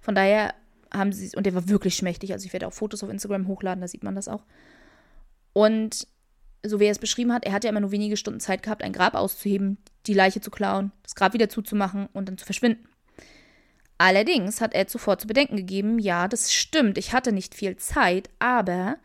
Von 0.00 0.14
daher 0.14 0.54
haben 0.92 1.12
sie, 1.12 1.36
und 1.36 1.46
er 1.46 1.54
war 1.54 1.68
wirklich 1.68 1.94
schmächtig, 1.94 2.32
also 2.32 2.46
ich 2.46 2.52
werde 2.52 2.66
auch 2.66 2.72
Fotos 2.72 3.02
auf 3.02 3.10
Instagram 3.10 3.48
hochladen, 3.48 3.80
da 3.80 3.88
sieht 3.88 4.04
man 4.04 4.14
das 4.14 4.28
auch. 4.28 4.44
Und 5.52 6.06
so 6.64 6.80
wie 6.80 6.84
er 6.84 6.90
es 6.90 6.98
beschrieben 6.98 7.32
hat, 7.32 7.44
er 7.44 7.52
hat 7.52 7.64
ja 7.64 7.70
immer 7.70 7.80
nur 7.80 7.92
wenige 7.92 8.16
Stunden 8.16 8.40
Zeit 8.40 8.62
gehabt, 8.62 8.82
ein 8.82 8.92
Grab 8.92 9.14
auszuheben, 9.14 9.78
die 10.06 10.14
Leiche 10.14 10.40
zu 10.40 10.50
klauen, 10.50 10.92
das 11.02 11.14
Grab 11.14 11.32
wieder 11.32 11.48
zuzumachen 11.48 12.08
und 12.12 12.28
dann 12.28 12.38
zu 12.38 12.44
verschwinden. 12.44 12.88
Allerdings 13.98 14.60
hat 14.60 14.74
er 14.74 14.88
zuvor 14.88 15.18
zu 15.18 15.26
bedenken 15.26 15.56
gegeben, 15.56 15.98
ja, 15.98 16.28
das 16.28 16.52
stimmt, 16.52 16.98
ich 16.98 17.12
hatte 17.12 17.32
nicht 17.32 17.54
viel 17.54 17.76
Zeit, 17.76 18.28
aber 18.38 18.98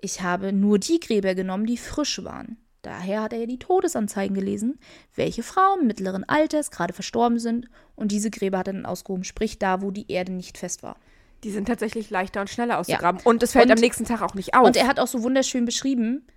ich 0.00 0.22
habe 0.22 0.52
nur 0.52 0.78
die 0.78 1.00
Gräber 1.00 1.34
genommen, 1.34 1.66
die 1.66 1.76
frisch 1.76 2.22
waren. 2.24 2.56
Daher 2.86 3.20
hat 3.22 3.32
er 3.32 3.40
ja 3.40 3.46
die 3.46 3.58
Todesanzeigen 3.58 4.36
gelesen, 4.36 4.78
welche 5.16 5.42
Frauen 5.42 5.88
mittleren 5.88 6.22
Alters 6.22 6.70
gerade 6.70 6.92
verstorben 6.94 7.40
sind 7.40 7.66
und 7.96 8.12
diese 8.12 8.30
Gräber 8.30 8.58
hat 8.58 8.68
er 8.68 8.74
dann 8.74 8.86
ausgehoben, 8.86 9.24
sprich 9.24 9.58
da, 9.58 9.82
wo 9.82 9.90
die 9.90 10.08
Erde 10.08 10.30
nicht 10.32 10.56
fest 10.56 10.84
war. 10.84 10.96
Die 11.42 11.50
sind 11.50 11.66
tatsächlich 11.66 12.10
leichter 12.10 12.40
und 12.40 12.48
schneller 12.48 12.78
auszugraben. 12.78 13.20
Und 13.24 13.42
es 13.42 13.50
fällt 13.52 13.64
Und- 13.66 13.72
am 13.72 13.78
nächsten 13.80 14.04
Tag 14.04 14.22
auch 14.22 14.34
nicht 14.34 14.54
auf. 14.54 14.64
Und 14.64 14.76
er 14.76 14.86
hat 14.86 15.00
auch 15.00 15.08
so 15.08 15.24
wunderschön 15.24 15.64
beschrieben, 15.64 16.28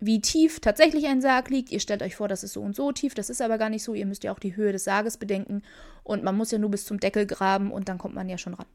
wie 0.00 0.22
tief 0.22 0.60
tatsächlich 0.60 1.06
ein 1.08 1.20
Sarg 1.20 1.50
liegt. 1.50 1.70
Ihr 1.72 1.80
stellt 1.80 2.02
euch 2.02 2.16
vor, 2.16 2.26
das 2.26 2.42
ist 2.42 2.54
so 2.54 2.62
und 2.62 2.74
so 2.74 2.90
tief, 2.90 3.12
das 3.12 3.28
ist 3.28 3.42
aber 3.42 3.58
gar 3.58 3.68
nicht 3.68 3.82
so. 3.84 3.92
Ihr 3.92 4.06
müsst 4.06 4.24
ja 4.24 4.32
auch 4.32 4.38
die 4.38 4.56
Höhe 4.56 4.72
des 4.72 4.84
Sarges 4.84 5.18
bedenken. 5.18 5.60
Und 6.04 6.24
man 6.24 6.36
muss 6.38 6.50
ja 6.52 6.58
nur 6.58 6.70
bis 6.70 6.86
zum 6.86 6.98
Deckel 7.00 7.26
graben 7.26 7.70
und 7.70 7.90
dann 7.90 7.98
kommt 7.98 8.14
man 8.14 8.30
ja 8.30 8.38
schon 8.38 8.54
ran. 8.54 8.66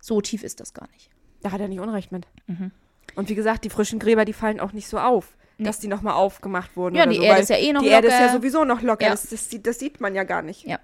So 0.00 0.22
tief 0.22 0.42
ist 0.42 0.60
das 0.60 0.72
gar 0.72 0.88
nicht. 0.92 1.10
da 1.42 1.52
hat 1.52 1.60
er 1.60 1.68
nicht 1.68 1.80
Unrecht 1.80 2.10
mit. 2.10 2.26
Mhm. 2.46 2.70
Und 3.16 3.28
wie 3.28 3.34
gesagt, 3.34 3.64
die 3.64 3.70
frischen 3.70 3.98
Gräber, 3.98 4.24
die 4.24 4.32
fallen 4.32 4.60
auch 4.60 4.72
nicht 4.72 4.88
so 4.88 4.98
auf, 4.98 5.36
dass 5.58 5.80
die 5.80 5.88
nochmal 5.88 6.14
aufgemacht 6.14 6.76
wurden. 6.76 6.96
Ja, 6.96 7.06
die 7.06 7.16
so, 7.16 7.22
Erde 7.22 7.42
ist 7.42 7.50
ja 7.50 7.56
eh 7.56 7.72
noch 7.72 7.82
Die 7.82 7.88
Erde 7.88 8.08
ist 8.08 8.14
ja 8.14 8.26
locker. 8.26 8.32
sowieso 8.32 8.64
noch 8.64 8.82
locker. 8.82 9.04
Ja. 9.04 9.10
Das, 9.10 9.28
das, 9.28 9.50
sieht, 9.50 9.66
das 9.66 9.78
sieht 9.78 10.00
man 10.00 10.14
ja 10.14 10.24
gar 10.24 10.42
nicht. 10.42 10.64
Ja. 10.64 10.80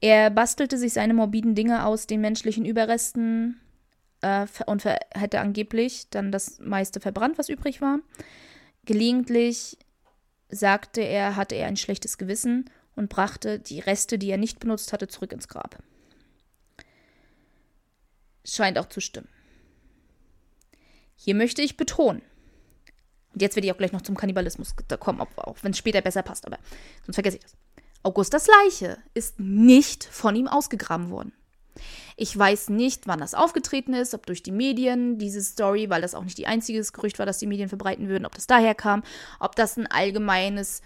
Er 0.00 0.30
bastelte 0.30 0.78
sich 0.78 0.92
seine 0.92 1.14
morbiden 1.14 1.54
Dinge 1.54 1.86
aus 1.86 2.06
den 2.06 2.20
menschlichen 2.20 2.64
Überresten 2.64 3.60
äh, 4.22 4.46
und 4.66 4.84
hätte 4.84 5.40
angeblich 5.40 6.08
dann 6.10 6.32
das 6.32 6.58
meiste 6.58 7.00
verbrannt, 7.00 7.38
was 7.38 7.48
übrig 7.48 7.80
war. 7.80 8.00
Gelegentlich 8.84 9.78
sagte 10.48 11.00
er, 11.00 11.36
hatte 11.36 11.54
er 11.54 11.68
ein 11.68 11.76
schlechtes 11.76 12.18
Gewissen 12.18 12.70
und 12.96 13.08
brachte 13.08 13.58
die 13.58 13.80
Reste, 13.80 14.18
die 14.18 14.30
er 14.30 14.38
nicht 14.38 14.60
benutzt 14.60 14.92
hatte, 14.92 15.08
zurück 15.08 15.32
ins 15.32 15.48
Grab. 15.48 15.78
Scheint 18.44 18.78
auch 18.78 18.88
zu 18.88 19.00
stimmen. 19.00 19.28
Hier 21.16 21.34
möchte 21.34 21.62
ich 21.62 21.76
betonen, 21.76 22.22
und 23.34 23.42
jetzt 23.42 23.56
werde 23.56 23.66
ich 23.66 23.72
auch 23.72 23.78
gleich 23.78 23.92
noch 23.92 24.02
zum 24.02 24.16
Kannibalismus 24.16 24.74
kommen, 25.00 25.20
auch 25.20 25.56
wenn 25.62 25.72
es 25.72 25.78
später 25.78 26.00
besser 26.00 26.22
passt, 26.22 26.46
aber 26.46 26.58
sonst 27.04 27.16
vergesse 27.16 27.36
ich 27.36 27.42
das. 27.42 27.56
Augustas 28.02 28.46
Leiche 28.46 28.98
ist 29.14 29.40
nicht 29.40 30.04
von 30.04 30.36
ihm 30.36 30.46
ausgegraben 30.46 31.10
worden. 31.10 31.32
Ich 32.16 32.36
weiß 32.38 32.68
nicht, 32.68 33.08
wann 33.08 33.18
das 33.18 33.34
aufgetreten 33.34 33.94
ist, 33.94 34.14
ob 34.14 34.26
durch 34.26 34.42
die 34.42 34.52
Medien, 34.52 35.18
diese 35.18 35.42
Story, 35.42 35.90
weil 35.90 36.02
das 36.02 36.14
auch 36.14 36.22
nicht 36.22 36.38
die 36.38 36.46
einzige 36.46 36.80
Gerücht 36.80 37.18
war, 37.18 37.26
das 37.26 37.38
die 37.38 37.46
Medien 37.46 37.68
verbreiten 37.68 38.08
würden, 38.08 38.26
ob 38.26 38.34
das 38.34 38.46
daher 38.46 38.74
kam, 38.74 39.02
ob 39.40 39.56
das 39.56 39.76
ein 39.76 39.88
allgemeines, 39.88 40.82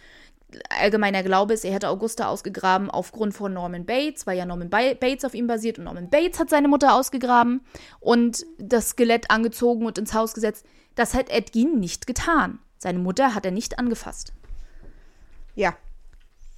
allgemeiner 0.70 1.22
Glaube 1.22 1.54
ist, 1.54 1.64
er 1.64 1.72
hätte 1.72 1.88
Augusta 1.88 2.28
ausgegraben 2.28 2.90
aufgrund 2.90 3.34
von 3.34 3.52
Norman 3.52 3.84
Bates, 3.84 4.26
weil 4.26 4.38
ja 4.38 4.46
Norman 4.46 4.70
Ba- 4.70 4.94
Bates 4.94 5.24
auf 5.24 5.34
ihm 5.34 5.46
basiert 5.46 5.78
und 5.78 5.84
Norman 5.84 6.08
Bates 6.10 6.38
hat 6.40 6.50
seine 6.50 6.68
Mutter 6.68 6.94
ausgegraben 6.94 7.60
und 8.00 8.46
das 8.58 8.90
Skelett 8.90 9.30
angezogen 9.30 9.84
und 9.86 9.98
ins 9.98 10.14
Haus 10.14 10.34
gesetzt. 10.34 10.64
Das 10.94 11.14
hat 11.14 11.30
Edgin 11.30 11.78
nicht 11.78 12.06
getan. 12.06 12.58
Seine 12.78 12.98
Mutter 12.98 13.34
hat 13.34 13.44
er 13.44 13.50
nicht 13.50 13.78
angefasst. 13.78 14.32
Ja. 15.54 15.76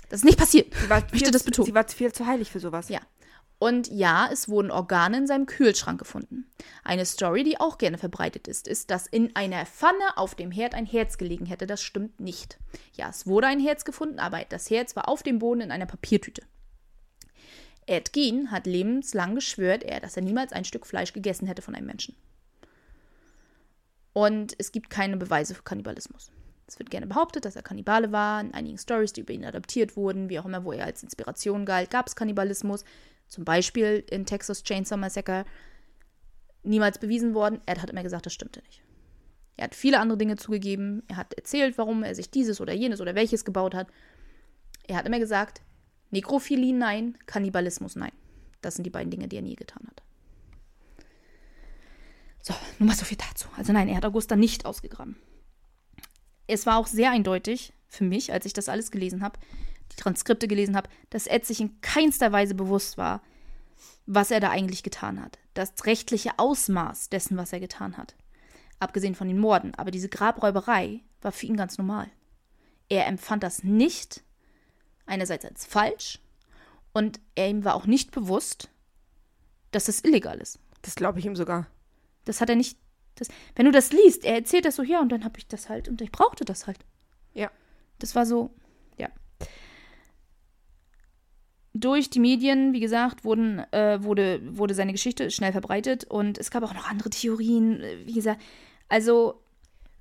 Das 0.09 0.21
ist 0.21 0.25
nicht 0.25 0.39
passiert. 0.39 0.75
Sie 0.75 0.91
war, 0.91 1.03
viel, 1.09 1.31
das 1.31 1.43
betonen. 1.45 1.67
sie 1.67 1.75
war 1.75 1.87
viel 1.89 2.13
zu 2.13 2.27
heilig 2.27 2.51
für 2.51 2.61
sowas. 2.61 2.89
Ja. 2.89 3.01
Und 3.61 3.89
ja, 3.89 4.27
es 4.33 4.49
wurden 4.49 4.71
Organe 4.71 5.19
in 5.19 5.27
seinem 5.27 5.45
Kühlschrank 5.45 5.99
gefunden. 5.99 6.51
Eine 6.83 7.05
Story, 7.05 7.45
die 7.45 7.61
auch 7.61 7.77
gerne 7.77 7.99
verbreitet 7.99 8.49
ist, 8.49 8.67
ist, 8.67 8.91
dass 8.91 9.07
in 9.07 9.37
einer 9.37 9.67
Pfanne 9.67 10.17
auf 10.17 10.35
dem 10.35 10.51
Herd 10.51 10.75
ein 10.75 10.87
Herz 10.87 11.19
gelegen 11.19 11.45
hätte. 11.45 11.67
Das 11.67 11.83
stimmt 11.83 12.21
nicht. 12.21 12.59
Ja, 12.95 13.11
es 13.11 13.27
wurde 13.27 13.49
ein 13.49 13.61
Herz 13.61 13.85
gefunden, 13.85 14.19
aber 14.19 14.43
das 14.49 14.71
Herz 14.71 14.97
war 14.97 15.11
auf 15.11 15.23
dem 15.23 15.41
Boden 15.41 15.61
in 15.61 15.71
einer 15.73 15.85
Papiertüte. 15.85 16.41
Ed 17.85 18.15
Gein 18.15 18.51
hat 18.51 18.67
lebenslang 18.67 19.35
geschwört, 19.35 19.83
er, 19.83 20.01
dass 20.01 20.17
er 20.17 20.23
niemals 20.23 20.55
ein 20.55 20.65
Stück 20.65 20.87
Fleisch 20.87 21.13
gegessen 21.13 21.47
hätte 21.47 21.61
von 21.61 21.75
einem 21.75 21.87
Menschen. 21.87 22.17
Und 24.15 24.55
es 24.57 24.73
gibt 24.73 24.89
keine 24.89 25.19
Beweise 25.19 25.55
für 25.55 25.65
Kannibalismus. 25.65 26.33
Es 26.67 26.79
wird 26.79 26.91
gerne 26.91 27.07
behauptet, 27.07 27.45
dass 27.45 27.57
er 27.57 27.63
Kannibale 27.63 28.11
war. 28.11 28.41
In 28.41 28.55
einigen 28.55 28.79
Stories, 28.79 29.13
die 29.13 29.21
über 29.21 29.35
ihn 29.35 29.45
adaptiert 29.45 29.97
wurden, 29.97 30.31
wie 30.31 30.39
auch 30.39 30.47
immer, 30.47 30.65
wo 30.65 30.73
er 30.73 30.87
als 30.87 31.03
Inspiration 31.03 31.67
galt, 31.67 31.91
gab 31.91 32.07
es 32.07 32.17
Kannibalismus. 32.17 32.85
Zum 33.31 33.45
Beispiel 33.45 34.05
in 34.11 34.27
Texas 34.27 34.65
Chainsaw 34.65 34.99
Massacre. 34.99 35.45
Niemals 36.65 36.99
bewiesen 36.99 37.33
worden. 37.33 37.61
Ed 37.65 37.81
hat 37.81 37.89
immer 37.89 38.03
gesagt, 38.03 38.27
das 38.27 38.35
stimmte 38.35 38.61
nicht. 38.61 38.83
Er 39.57 39.65
hat 39.65 39.75
viele 39.75 40.01
andere 40.01 40.19
Dinge 40.19 40.37
zugegeben. 40.37 41.05
Er 41.07 41.17
hat 41.17 41.33
erzählt, 41.35 41.79
warum 41.79 42.03
er 42.03 42.15
sich 42.15 42.31
dieses 42.31 42.61
oder 42.61 42.75
jenes 42.75 43.01
oder 43.01 43.15
welches 43.15 43.45
gebaut 43.45 43.75
hat. 43.75 43.87
Er 44.87 44.97
hat 44.97 45.07
immer 45.07 45.21
gesagt, 45.21 45.63
Nekrophilie 46.11 46.75
nein, 46.75 47.17
Kannibalismus 47.27 47.95
nein. 47.95 48.13
Das 48.63 48.75
sind 48.75 48.85
die 48.85 48.91
beiden 48.91 49.11
Dinge, 49.11 49.29
die 49.29 49.37
er 49.37 49.43
nie 49.43 49.55
getan 49.55 49.87
hat. 49.87 50.03
So, 52.43 52.53
nur 52.79 52.89
mal 52.89 52.97
so 52.97 53.05
viel 53.05 53.19
dazu. 53.19 53.49
Also 53.57 53.73
nein, 53.73 53.89
er 53.89 53.97
hat 53.97 54.05
Augusta 54.05 54.35
nicht 54.35 54.67
ausgegraben. 54.67 55.17
Es 56.49 56.67
war 56.67 56.79
auch 56.79 56.89
sehr 56.89 57.13
eindeutig 57.13 57.73
für 57.87 58.03
mich, 58.03 58.33
als 58.33 58.45
ich 58.45 58.53
das 58.53 58.69
alles 58.69 58.91
gelesen 58.91 59.23
habe, 59.23 59.39
die 59.93 59.97
Transkripte 59.97 60.49
gelesen 60.49 60.77
habe, 60.77 60.89
dass 61.11 61.27
Ed 61.27 61.47
sich 61.47 61.61
in 61.61 61.81
keinster 61.81 62.33
Weise 62.33 62.55
bewusst 62.55 62.99
war, 62.99 63.23
was 64.07 64.31
er 64.31 64.41
da 64.41 64.51
eigentlich 64.51 64.83
getan 64.83 65.23
hat. 65.23 65.39
Das 65.55 65.73
rechtliche 65.87 66.39
Ausmaß 66.39 67.09
dessen, 67.09 67.37
was 67.37 67.53
er 67.53 67.61
getan 67.61 67.97
hat. 67.97 68.15
Abgesehen 68.79 69.15
von 69.15 69.29
den 69.29 69.39
Morden. 69.39 69.75
Aber 69.75 69.91
diese 69.91 70.09
Grabräuberei 70.09 71.01
war 71.21 71.33
für 71.33 71.47
ihn 71.47 71.57
ganz 71.57 71.79
normal. 71.79 72.09
Er 72.89 73.07
empfand 73.07 73.43
das 73.43 73.63
nicht 73.63 74.23
einerseits 75.07 75.45
als 75.45 75.67
falsch 75.67 76.21
Und 76.93 77.21
er 77.35 77.49
ihm 77.49 77.65
war 77.65 77.75
auch 77.75 77.87
nicht 77.87 78.11
bewusst, 78.11 78.69
dass 79.71 79.85
das 79.85 80.01
illegal 80.01 80.41
ist. 80.41 80.59
Das 80.83 80.97
glaube 80.97 81.19
ich 81.19 81.27
ihm 81.27 81.37
sogar. 81.37 81.67
Das 82.25 82.41
hat 82.41 82.49
er 82.49 82.57
nicht. 82.57 82.79
Das, 83.15 83.29
wenn 83.55 83.67
du 83.67 83.73
das 83.73 83.93
liest, 83.93 84.25
er 84.25 84.35
erzählt 84.35 84.65
das 84.65 84.77
so, 84.77 84.83
ja, 84.83 85.01
und 85.01 85.11
dann 85.11 85.25
habe 85.25 85.39
ich 85.39 85.47
das 85.47 85.69
halt 85.69 85.89
und 85.89 86.01
ich 86.01 86.11
brauchte 86.11 86.45
das 86.45 86.67
halt. 86.67 86.79
Ja. 87.35 87.51
Das 87.99 88.15
war 88.15 88.25
so, 88.25 88.55
ja. 88.97 89.09
Durch 91.73 92.11
die 92.11 92.19
Medien, 92.19 92.73
wie 92.73 92.81
gesagt, 92.81 93.25
wurden, 93.25 93.61
äh, 93.73 94.03
wurde, 94.03 94.41
wurde 94.57 94.75
seine 94.75 94.93
Geschichte 94.93 95.31
schnell 95.31 95.53
verbreitet 95.53 96.05
und 96.05 96.37
es 96.39 96.51
gab 96.51 96.65
auch 96.65 96.75
noch 96.75 96.89
andere 96.89 97.11
Theorien, 97.11 97.81
äh, 97.81 98.07
wie 98.07 98.15
gesagt. 98.15 98.41
Also, 98.89 99.41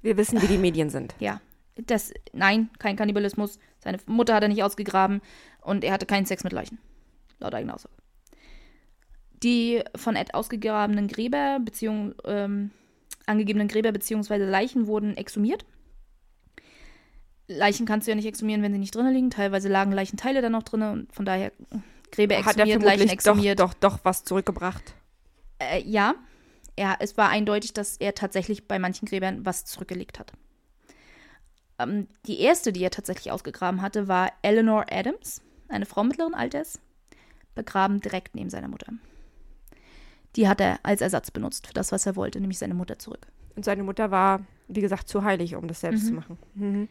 Wir 0.01 0.17
wissen, 0.17 0.41
wie 0.41 0.47
die 0.47 0.57
Medien 0.57 0.89
sind. 0.89 1.13
ja, 1.19 1.41
das, 1.75 2.11
nein, 2.33 2.69
kein 2.79 2.95
Kannibalismus. 2.95 3.59
Seine 3.79 3.99
Mutter 4.07 4.33
hat 4.33 4.43
er 4.43 4.49
nicht 4.49 4.63
ausgegraben 4.63 5.21
und 5.61 5.83
er 5.83 5.93
hatte 5.93 6.05
keinen 6.05 6.25
Sex 6.25 6.43
mit 6.43 6.53
Leichen. 6.53 6.79
Laut 7.39 7.53
eigener 7.53 7.75
Aussage. 7.75 7.93
Die 9.43 9.81
von 9.95 10.15
Ed 10.15 10.33
ausgegrabenen 10.33 11.07
Gräber, 11.07 11.59
beziehung, 11.63 12.13
ähm, 12.25 12.71
angegebenen 13.25 13.69
Gräber 13.69 13.91
bzw. 13.91 14.37
Leichen 14.37 14.87
wurden 14.87 15.15
exhumiert. 15.15 15.65
Leichen 17.49 17.85
kannst 17.85 18.07
du 18.07 18.11
ja 18.11 18.15
nicht 18.15 18.27
exhumieren, 18.27 18.61
wenn 18.61 18.71
sie 18.71 18.80
nicht 18.80 18.95
drinnen 18.95 19.13
liegen. 19.13 19.30
Teilweise 19.31 19.67
lagen 19.69 19.91
Leichenteile 19.91 20.41
dann 20.41 20.51
noch 20.51 20.63
drinnen 20.63 20.91
und 20.93 21.13
von 21.13 21.26
daher 21.26 21.51
Gräber 22.11 22.35
Hat 22.38 22.57
er 22.57 22.63
exhumiert, 22.65 22.84
Leichen 22.84 22.97
vermutlich 23.07 23.07
doch, 23.09 23.13
exhumiert. 23.34 23.59
doch, 23.59 23.73
doch 23.73 23.99
was 24.03 24.23
zurückgebracht. 24.23 24.93
Äh, 25.59 25.81
ja, 25.84 26.15
er, 26.76 26.97
es 26.99 27.17
war 27.17 27.30
eindeutig, 27.30 27.73
dass 27.73 27.97
er 27.97 28.15
tatsächlich 28.15 28.67
bei 28.67 28.80
manchen 28.80 29.07
Gräbern 29.07 29.45
was 29.45 29.65
zurückgelegt 29.65 30.19
hat. 30.19 30.31
Ähm, 31.80 32.07
die 32.26 32.39
erste, 32.39 32.71
die 32.71 32.84
er 32.84 32.91
tatsächlich 32.91 33.31
ausgegraben 33.31 33.81
hatte, 33.81 34.07
war 34.07 34.31
Eleanor 34.41 34.85
Adams, 34.91 35.41
eine 35.67 35.85
Frau 35.85 36.03
mittleren 36.03 36.34
Alters, 36.34 36.80
begraben 37.55 37.99
direkt 38.01 38.35
neben 38.35 38.49
seiner 38.49 38.67
Mutter. 38.67 38.93
Die 40.35 40.47
hat 40.47 40.61
er 40.61 40.80
als 40.84 41.01
Ersatz 41.01 41.31
benutzt 41.31 41.67
für 41.67 41.73
das, 41.73 41.91
was 41.91 42.05
er 42.05 42.15
wollte, 42.15 42.39
nämlich 42.39 42.59
seine 42.59 42.73
Mutter 42.76 42.99
zurück. 42.99 43.27
Und 43.55 43.65
seine 43.65 43.84
Mutter 43.84 44.11
war, 44.11 44.41
wie 44.67 44.81
gesagt, 44.81 45.07
zu 45.09 45.23
heilig, 45.23 45.55
um 45.55 45.67
das 45.67 45.81
selbst 45.81 46.03
Mhm. 46.03 46.07
zu 46.07 46.13
machen. 46.13 46.38
Mhm. 46.53 46.88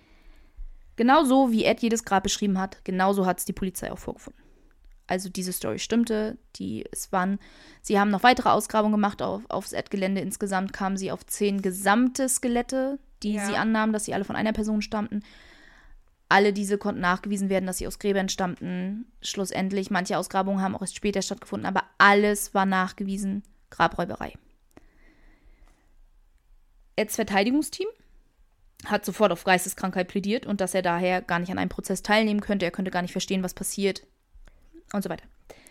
Genauso 0.99 1.53
wie 1.53 1.65
Ed 1.65 1.81
jedes 1.81 2.05
Grab 2.05 2.25
beschrieben 2.25 2.59
hat, 2.59 2.85
genauso 2.85 3.25
hat 3.25 3.39
es 3.39 3.45
die 3.45 3.53
Polizei 3.53 3.93
auch 3.93 4.01
vorgefunden. 4.01 4.43
Also 5.07 5.29
diese 5.29 5.53
Story 5.53 5.79
stimmte. 5.79 6.39
Die, 6.57 6.85
es 6.91 7.13
waren, 7.13 7.39
sie 7.83 8.01
haben 8.01 8.11
noch 8.11 8.25
weitere 8.25 8.49
Ausgrabungen 8.49 8.95
gemacht 8.95 9.23
auf, 9.23 9.43
aufs 9.49 9.73
Ed-Gelände. 9.73 10.21
Insgesamt 10.21 10.73
kamen 10.73 10.97
sie 10.97 11.13
auf 11.13 11.25
zehn 11.25 11.63
gesamte 11.63 12.29
Skelette, 12.29 12.99
die 13.23 13.35
Ja. 13.35 13.47
sie 13.47 13.55
annahmen, 13.55 13.93
dass 13.93 14.07
sie 14.07 14.13
alle 14.13 14.25
von 14.25 14.35
einer 14.35 14.53
Person 14.53 14.83
stammten. 14.83 15.23
Alle 16.29 16.53
diese 16.53 16.79
konnten 16.79 17.01
nachgewiesen 17.01 17.49
werden, 17.49 17.67
dass 17.67 17.79
sie 17.79 17.87
aus 17.87 18.01
Gräbern 18.01 18.29
stammten. 18.29 19.07
Schlussendlich, 19.23 19.93
manche 19.93 20.19
Ausgrabungen 20.19 20.61
haben 20.63 20.75
auch 20.75 20.81
erst 20.81 20.97
später 20.97 21.23
stattgefunden, 21.23 21.67
aber 21.67 21.85
alles 21.99 22.55
war 22.55 22.67
nachgewiesen. 22.67 23.45
Grabräuberei. 23.71 24.35
Eds 26.97 27.15
Verteidigungsteam 27.15 27.87
hat 28.87 29.05
sofort 29.05 29.33
auf 29.33 29.45
Geisteskrankheit 29.45 30.09
plädiert 30.09 30.47
und 30.47 30.61
dass 30.61 30.75
er 30.75 30.83
daher 30.83 31.21
gar 31.23 31.39
nicht 31.41 31.51
an 31.51 31.59
einem 31.59 31.69
Prozess 31.69 32.03
teilnehmen 32.03 32.41
könnte. 32.41 32.65
Er 32.65 32.71
könnte 32.71 32.91
gar 32.91 33.03
nicht 33.03 33.13
verstehen, 33.13 33.43
was 33.43 33.55
passiert 33.55 34.07
und 34.93 35.03
so 35.03 35.11
weiter. 35.11 35.25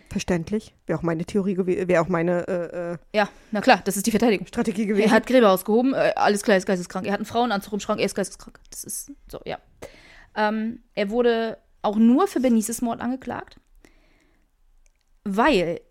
Verständlich. 0.10 0.74
Wäre 0.86 1.00
auch 1.00 1.04
meine 1.04 1.26
Theorie 1.26 1.54
gewesen, 1.54 1.88
wäre 1.88 2.02
auch 2.02 2.08
meine 2.08 2.48
äh, 2.48 2.94
äh, 2.94 2.98
Ja, 3.14 3.30
na 3.52 3.62
klar, 3.62 3.82
das 3.84 3.98
ist 3.98 4.08
die 4.08 4.12
Verteidigung. 4.12 4.48
Strategie 4.48 4.84
Er 4.84 4.88
gewesen. 4.88 5.12
hat 5.12 5.28
Gräber 5.28 5.52
ausgehoben, 5.52 5.94
äh, 5.94 6.14
alles 6.16 6.44
klar, 6.44 6.56
er 6.56 6.60
ist 6.60 6.66
geisteskrank. 6.66 7.06
Er 7.06 7.14
hat 7.14 7.20
einen 7.20 7.26
Frauenanzug 7.26 7.74
im 7.74 7.80
Schrank, 7.80 8.00
er 8.00 8.06
ist 8.06 8.16
geisteskrank. 8.16 8.60
Das 8.70 8.84
ist 8.84 9.12
so, 9.30 9.40
ja. 9.46 9.58
Ähm, 10.36 10.80
er 10.94 11.10
wurde 11.10 11.58
auch 11.82 11.98
nur 11.98 12.28
für 12.28 12.40
Benices 12.40 12.82
Mord 12.82 13.02
angeklagt, 13.02 13.60
weil, 15.24 15.82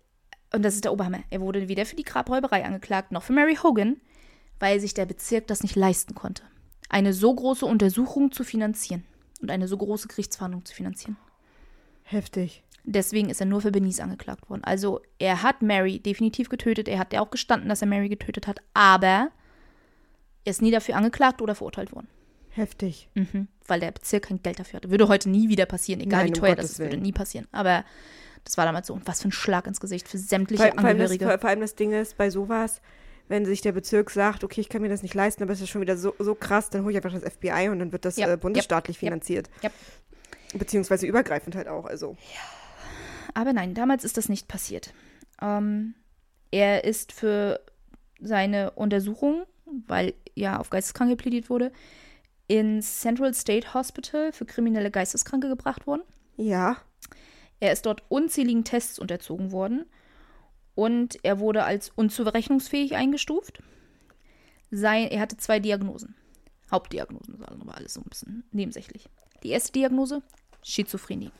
und 0.53 0.63
das 0.63 0.75
ist 0.75 0.83
der 0.85 0.93
Oberhammer, 0.93 1.19
er 1.29 1.41
wurde 1.41 1.67
weder 1.67 1.85
für 1.85 1.95
die 1.95 2.03
Grabräuberei 2.03 2.65
angeklagt, 2.65 3.11
noch 3.11 3.23
für 3.23 3.33
Mary 3.33 3.55
Hogan, 3.61 3.97
weil 4.59 4.79
sich 4.79 4.93
der 4.93 5.05
Bezirk 5.05 5.47
das 5.47 5.61
nicht 5.61 5.75
leisten 5.75 6.15
konnte, 6.15 6.43
eine 6.89 7.13
so 7.13 7.33
große 7.33 7.65
Untersuchung 7.65 8.31
zu 8.31 8.43
finanzieren 8.43 9.03
und 9.41 9.51
eine 9.51 9.67
so 9.67 9.77
große 9.77 10.07
Gerichtsverhandlung 10.07 10.65
zu 10.65 10.73
finanzieren. 10.73 11.17
Heftig. 12.03 12.63
Deswegen 12.83 13.29
ist 13.29 13.41
er 13.41 13.47
nur 13.47 13.61
für 13.61 13.71
Benice 13.71 13.99
angeklagt 13.99 14.49
worden. 14.49 14.63
Also 14.63 15.01
er 15.19 15.43
hat 15.43 15.61
Mary 15.61 15.99
definitiv 15.99 16.47
getötet. 16.47 16.87
Er 16.87 16.99
hat 16.99 17.11
ja 17.11 17.19
auch 17.19 17.31
gestanden, 17.31 17.67
dass 17.67 17.81
er 17.81 17.87
Mary 17.87 18.07
getötet 18.07 18.47
hat. 18.47 18.59
Aber 18.73 19.29
er 20.45 20.49
ist 20.49 20.61
nie 20.61 20.71
dafür 20.71 20.95
angeklagt 20.95 21.41
oder 21.41 21.53
verurteilt 21.53 21.91
worden. 21.91 22.07
Heftig. 22.49 23.09
Mhm. 23.13 23.49
Weil 23.67 23.81
der 23.81 23.91
Bezirk 23.91 24.23
kein 24.23 24.41
Geld 24.41 24.59
dafür 24.59 24.77
hatte. 24.77 24.89
Würde 24.89 25.09
heute 25.09 25.29
nie 25.29 25.49
wieder 25.49 25.65
passieren. 25.65 25.99
Egal 25.99 26.19
Nein, 26.19 26.27
wie 26.27 26.37
um 26.37 26.39
teuer 26.39 26.55
Gottes 26.55 26.63
das 26.63 26.71
ist, 26.71 26.79
würde 26.79 26.95
nie 26.95 27.11
passieren. 27.11 27.47
Aber 27.51 27.83
das 28.45 28.57
war 28.57 28.65
damals 28.65 28.87
so. 28.87 28.93
Und 28.93 29.05
was 29.05 29.21
für 29.21 29.27
ein 29.27 29.33
Schlag 29.33 29.67
ins 29.67 29.81
Gesicht 29.81 30.07
für 30.07 30.17
sämtliche 30.17 30.63
Vor, 30.63 30.71
vor, 30.71 30.85
allem 30.85 30.97
das, 30.97 31.11
Angehörige. 31.11 31.39
vor 31.41 31.49
allem 31.49 31.59
das 31.59 31.75
Ding 31.75 31.91
ist, 31.91 32.17
bei 32.17 32.29
sowas, 32.29 32.81
wenn 33.27 33.45
sich 33.45 33.61
der 33.61 33.71
Bezirk 33.73 34.09
sagt, 34.09 34.43
okay, 34.43 34.61
ich 34.61 34.69
kann 34.69 34.81
mir 34.81 34.89
das 34.89 35.03
nicht 35.03 35.13
leisten, 35.13 35.43
aber 35.43 35.53
es 35.53 35.61
ist 35.61 35.69
schon 35.69 35.81
wieder 35.81 35.97
so, 35.97 36.13
so 36.19 36.35
krass, 36.35 36.69
dann 36.69 36.83
hole 36.83 36.91
ich 36.91 36.97
einfach 37.03 37.19
das 37.19 37.33
FBI 37.33 37.69
und 37.69 37.79
dann 37.79 37.91
wird 37.91 38.05
das 38.05 38.17
Ja, 38.17 38.31
äh, 38.31 38.37
bundesstaatlich 38.37 38.97
ja, 38.97 38.99
finanziert. 39.07 39.49
ja. 39.61 39.69
Beziehungsweise 40.53 41.05
übergreifend 41.05 41.55
halt 41.55 41.67
auch. 41.67 41.85
Also. 41.85 42.15
Aber 43.33 43.51
nein, 43.53 43.73
damals 43.73 44.03
ist 44.05 44.15
das 44.17 44.29
nicht 44.29 44.47
passiert. 44.47 44.93
Ähm, 45.41 45.93
er 46.51 46.85
ist 46.85 47.11
für 47.11 47.59
seine 48.21 48.71
Untersuchung, 48.71 49.43
weil 49.87 50.13
ja 50.35 50.57
auf 50.59 50.69
Geisteskranke 50.69 51.17
plädiert 51.17 51.49
wurde, 51.49 51.71
ins 52.47 53.01
Central 53.01 53.33
State 53.33 53.73
Hospital 53.73 54.31
für 54.31 54.45
kriminelle 54.45 54.89
Geisteskranke 54.89 55.49
gebracht 55.49 55.85
worden. 55.85 56.01
Ja. 56.37 56.77
Er 57.59 57.73
ist 57.73 57.85
dort 57.85 58.03
unzähligen 58.07 58.63
Tests 58.63 58.99
unterzogen 58.99 59.51
worden 59.51 59.85
und 60.77 61.17
er 61.23 61.39
wurde 61.39 61.63
als 61.63 61.91
unzurechnungsfähig 61.95 62.95
eingestuft. 62.95 63.63
Sein, 64.69 65.07
er 65.07 65.19
hatte 65.21 65.35
zwei 65.35 65.59
Diagnosen. 65.59 66.15
Hauptdiagnosen, 66.69 67.39
das 67.39 67.65
war 67.65 67.75
alles 67.75 67.95
so 67.95 68.01
ein 68.01 68.09
bisschen 68.09 68.43
nebensächlich. 68.51 69.09
Die 69.41 69.49
erste 69.49 69.71
Diagnose, 69.71 70.21
Schizophrenie. 70.61 71.31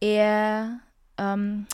Er, 0.00 0.80
ähm, 1.16 1.66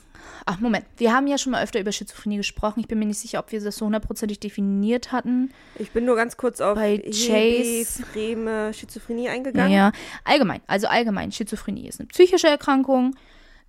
ach 0.47 0.61
Moment, 0.61 0.85
wir 0.99 1.13
haben 1.13 1.27
ja 1.27 1.37
schon 1.37 1.51
mal 1.51 1.65
öfter 1.65 1.81
über 1.81 1.91
Schizophrenie 1.91 2.37
gesprochen. 2.37 2.79
Ich 2.79 2.87
bin 2.87 3.01
mir 3.01 3.07
nicht 3.07 3.19
sicher, 3.19 3.41
ob 3.41 3.51
wir 3.51 3.61
das 3.61 3.77
so 3.77 3.87
hundertprozentig 3.87 4.39
definiert 4.39 5.11
hatten. 5.11 5.53
Ich 5.81 5.91
bin 5.91 6.05
nur 6.05 6.15
ganz 6.15 6.37
kurz 6.37 6.61
auf 6.61 6.77
Bei 6.77 6.99
Chase- 6.99 8.05
Freme 8.05 8.73
Schizophrenie 8.73 9.31
eingegangen. 9.31 9.73
Ja, 9.73 9.91
allgemein. 10.25 10.61
Also 10.69 10.87
allgemein, 10.87 11.33
Schizophrenie 11.33 11.89
ist 11.89 11.99
eine 11.99 12.07
psychische 12.07 12.47
Erkrankung, 12.47 13.17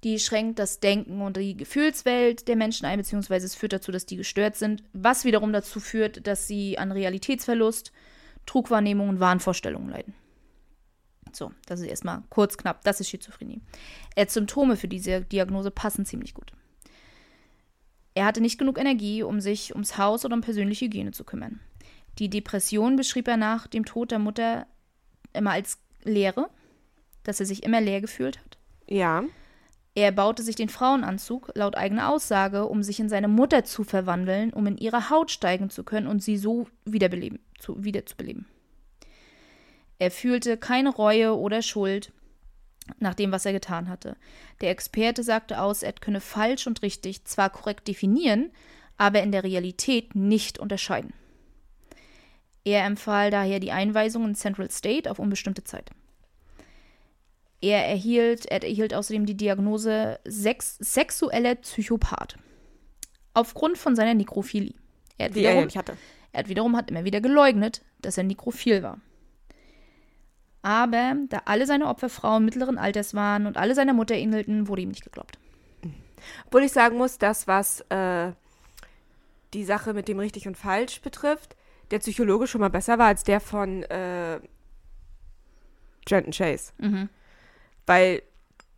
die 0.03 0.19
schränkt 0.19 0.57
das 0.59 0.79
Denken 0.79 1.21
und 1.21 1.37
die 1.37 1.55
Gefühlswelt 1.55 2.47
der 2.47 2.55
Menschen 2.55 2.85
ein, 2.85 2.97
beziehungsweise 2.97 3.45
es 3.45 3.55
führt 3.55 3.73
dazu, 3.73 3.91
dass 3.91 4.05
die 4.05 4.17
gestört 4.17 4.55
sind, 4.55 4.83
was 4.93 5.25
wiederum 5.25 5.53
dazu 5.53 5.79
führt, 5.79 6.25
dass 6.25 6.47
sie 6.47 6.77
an 6.79 6.91
Realitätsverlust, 6.91 7.91
Trugwahrnehmung 8.45 9.09
und 9.09 9.19
Wahnvorstellungen 9.19 9.89
leiden. 9.89 10.15
So, 11.33 11.51
das 11.65 11.79
ist 11.79 11.87
erstmal 11.87 12.23
kurz 12.29 12.57
knapp, 12.57 12.83
das 12.83 12.99
ist 12.99 13.09
Schizophrenie. 13.09 13.61
Äh, 14.15 14.27
Symptome 14.27 14.75
für 14.75 14.87
diese 14.87 15.21
Diagnose 15.21 15.71
passen 15.71 16.05
ziemlich 16.05 16.33
gut. 16.33 16.51
Er 18.13 18.25
hatte 18.25 18.41
nicht 18.41 18.57
genug 18.57 18.77
Energie, 18.77 19.23
um 19.23 19.39
sich 19.39 19.73
ums 19.73 19.97
Haus 19.97 20.25
oder 20.25 20.35
um 20.35 20.41
persönliche 20.41 20.85
Hygiene 20.85 21.11
zu 21.11 21.23
kümmern. 21.23 21.61
Die 22.19 22.29
Depression 22.29 22.97
beschrieb 22.97 23.27
er 23.27 23.37
nach 23.37 23.67
dem 23.67 23.85
Tod 23.85 24.11
der 24.11 24.19
Mutter 24.19 24.67
immer 25.33 25.51
als 25.51 25.77
Leere, 26.03 26.49
dass 27.23 27.39
er 27.39 27.45
sich 27.45 27.63
immer 27.63 27.79
leer 27.79 28.01
gefühlt 28.01 28.39
hat. 28.39 28.57
Ja. 28.87 29.23
Er 29.93 30.11
baute 30.11 30.41
sich 30.41 30.55
den 30.55 30.69
Frauenanzug, 30.69 31.51
laut 31.53 31.75
eigener 31.75 32.09
Aussage, 32.09 32.65
um 32.65 32.81
sich 32.81 32.99
in 32.99 33.09
seine 33.09 33.27
Mutter 33.27 33.65
zu 33.65 33.83
verwandeln, 33.83 34.53
um 34.53 34.65
in 34.67 34.77
ihre 34.77 35.09
Haut 35.09 35.31
steigen 35.31 35.69
zu 35.69 35.83
können 35.83 36.07
und 36.07 36.23
sie 36.23 36.37
so 36.37 36.67
wiederbeleben, 36.85 37.39
zu, 37.59 37.83
wiederzubeleben. 37.83 38.45
Er 39.99 40.11
fühlte 40.11 40.57
keine 40.57 40.89
Reue 40.89 41.37
oder 41.37 41.61
Schuld 41.61 42.13
nach 42.99 43.13
dem, 43.13 43.31
was 43.31 43.45
er 43.45 43.53
getan 43.53 43.89
hatte. 43.89 44.15
Der 44.61 44.71
Experte 44.71 45.23
sagte 45.23 45.61
aus, 45.61 45.83
er 45.83 45.93
könne 45.93 46.21
falsch 46.21 46.67
und 46.67 46.81
richtig 46.81 47.25
zwar 47.25 47.49
korrekt 47.49 47.87
definieren, 47.87 48.51
aber 48.97 49.21
in 49.21 49.31
der 49.31 49.43
Realität 49.43 50.15
nicht 50.15 50.57
unterscheiden. 50.57 51.13
Er 52.63 52.85
empfahl 52.85 53.31
daher 53.31 53.59
die 53.59 53.71
Einweisung 53.71 54.25
in 54.25 54.35
Central 54.35 54.69
State 54.71 55.09
auf 55.09 55.19
unbestimmte 55.19 55.63
Zeit. 55.63 55.91
Er 57.61 57.87
erhielt, 57.87 58.47
er 58.47 58.63
erhielt 58.63 58.93
außerdem 58.93 59.25
die 59.25 59.37
Diagnose 59.37 60.19
Sex, 60.25 60.77
sexueller 60.79 61.55
Psychopath. 61.55 62.37
Aufgrund 63.33 63.77
von 63.77 63.95
seiner 63.95 64.15
Nekrophilie. 64.15 64.73
Er 65.17 65.27
hat, 65.27 65.35
Die 65.35 65.43
er 65.43 65.51
wiederum, 65.51 65.65
nicht 65.65 65.77
hatte. 65.77 65.95
er 66.31 66.39
hat 66.39 66.49
wiederum 66.49 66.75
hat 66.75 66.89
immer 66.89 67.05
wieder 67.05 67.21
geleugnet, 67.21 67.83
dass 68.01 68.17
er 68.17 68.23
nekrophil 68.23 68.81
war. 68.81 68.99
Aber 70.63 71.15
da 71.29 71.41
alle 71.45 71.65
seine 71.65 71.87
Opfer 71.87 72.09
Frauen 72.09 72.45
mittleren 72.45 72.77
Alters 72.77 73.13
waren 73.13 73.45
und 73.45 73.57
alle 73.57 73.73
seiner 73.75 73.93
Mutter 73.93 74.15
ähnelten, 74.15 74.67
wurde 74.67 74.81
ihm 74.81 74.89
nicht 74.89 75.03
geglaubt. 75.03 75.37
Obwohl 76.45 76.63
ich 76.63 76.71
sagen 76.71 76.97
muss, 76.97 77.17
das, 77.17 77.47
was 77.47 77.81
äh, 77.89 78.31
die 79.53 79.63
Sache 79.63 79.93
mit 79.93 80.07
dem 80.07 80.19
richtig 80.19 80.47
und 80.47 80.57
falsch 80.57 81.01
betrifft, 81.01 81.55
der 81.89 81.99
Psychologe 81.99 82.47
schon 82.47 82.61
mal 82.61 82.69
besser 82.69 82.99
war 82.99 83.07
als 83.07 83.23
der 83.23 83.39
von 83.39 83.83
äh, 83.83 84.39
Trenton 86.05 86.31
Chase. 86.31 86.73
Mhm. 86.77 87.09
Weil 87.85 88.21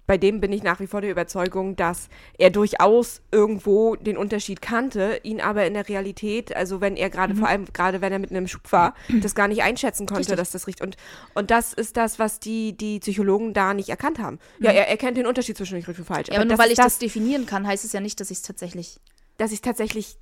bei 0.05 0.17
dem 0.17 0.41
bin 0.41 0.51
ich 0.51 0.63
nach 0.63 0.79
wie 0.79 0.87
vor 0.87 1.01
der 1.01 1.11
Überzeugung, 1.11 1.75
dass 1.75 2.09
er 2.37 2.49
durchaus 2.49 3.21
irgendwo 3.31 3.95
den 3.95 4.17
Unterschied 4.17 4.61
kannte, 4.61 5.19
ihn 5.23 5.39
aber 5.39 5.65
in 5.65 5.73
der 5.73 5.87
Realität, 5.87 6.53
also 6.55 6.81
wenn 6.81 6.97
er 6.97 7.09
gerade, 7.09 7.33
mhm. 7.33 7.37
vor 7.39 7.47
allem 7.47 7.65
gerade 7.71 8.01
wenn 8.01 8.11
er 8.11 8.19
mit 8.19 8.31
einem 8.31 8.47
Schub 8.47 8.71
war, 8.71 8.95
das 9.21 9.33
gar 9.33 9.47
nicht 9.47 9.63
einschätzen 9.63 10.05
konnte, 10.05 10.21
richtig. 10.21 10.37
dass 10.37 10.51
das 10.51 10.67
richtig 10.67 10.85
und 10.85 10.97
und 11.35 11.51
das 11.51 11.73
ist 11.73 11.95
das, 11.95 12.19
was 12.19 12.39
die 12.39 12.75
die 12.75 12.99
Psychologen 12.99 13.53
da 13.53 13.73
nicht 13.73 13.89
erkannt 13.89 14.19
haben. 14.19 14.39
Mhm. 14.59 14.65
Ja, 14.65 14.71
er 14.71 14.89
erkennt 14.89 15.17
den 15.17 15.25
Unterschied 15.25 15.55
zwischen 15.55 15.75
richtig 15.75 15.97
und 15.97 16.05
falsch. 16.05 16.27
Ja, 16.27 16.35
aber, 16.35 16.41
aber 16.41 16.49
nur 16.49 16.57
weil 16.57 16.71
ich 16.71 16.77
das, 16.77 16.85
das 16.85 16.99
definieren 16.99 17.45
kann, 17.45 17.65
heißt 17.65 17.85
es 17.85 17.93
ja 17.93 18.01
nicht, 18.01 18.19
dass 18.19 18.29
ich 18.29 18.37
es 18.37 18.43
tatsächlich, 18.43 18.99
dass 19.37 19.53
ich 19.53 19.61
tatsächlich 19.61 20.17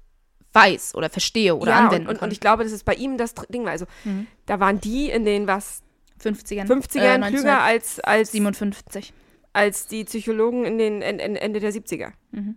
weiß 0.54 0.96
oder 0.96 1.10
verstehe 1.10 1.56
oder 1.56 1.72
ja, 1.72 1.80
anwenden 1.86 2.08
und, 2.08 2.18
und, 2.18 2.24
und, 2.24 2.34
ich 2.34 2.40
glaube, 2.40 2.64
das 2.64 2.72
ist 2.72 2.84
bei 2.84 2.94
ihm 2.94 3.18
das 3.18 3.34
Ding. 3.50 3.68
Also 3.68 3.86
mhm. 4.04 4.28
da 4.46 4.60
waren 4.60 4.80
die 4.80 5.10
in 5.10 5.26
den 5.26 5.48
was 5.48 5.82
50ern, 6.22 6.68
50ern 6.68 7.28
äh, 7.28 7.30
klüger 7.32 7.62
als 7.62 8.00
als 8.00 8.32
57 8.32 9.14
als 9.54 9.88
die 9.88 10.06
Psychologen 10.06 10.66
in 10.66 10.78
den 10.78 11.02
in, 11.02 11.20
in 11.20 11.36
Ende 11.36 11.60
der 11.60 11.74
70er. 11.74 12.12
Mhm. 12.32 12.56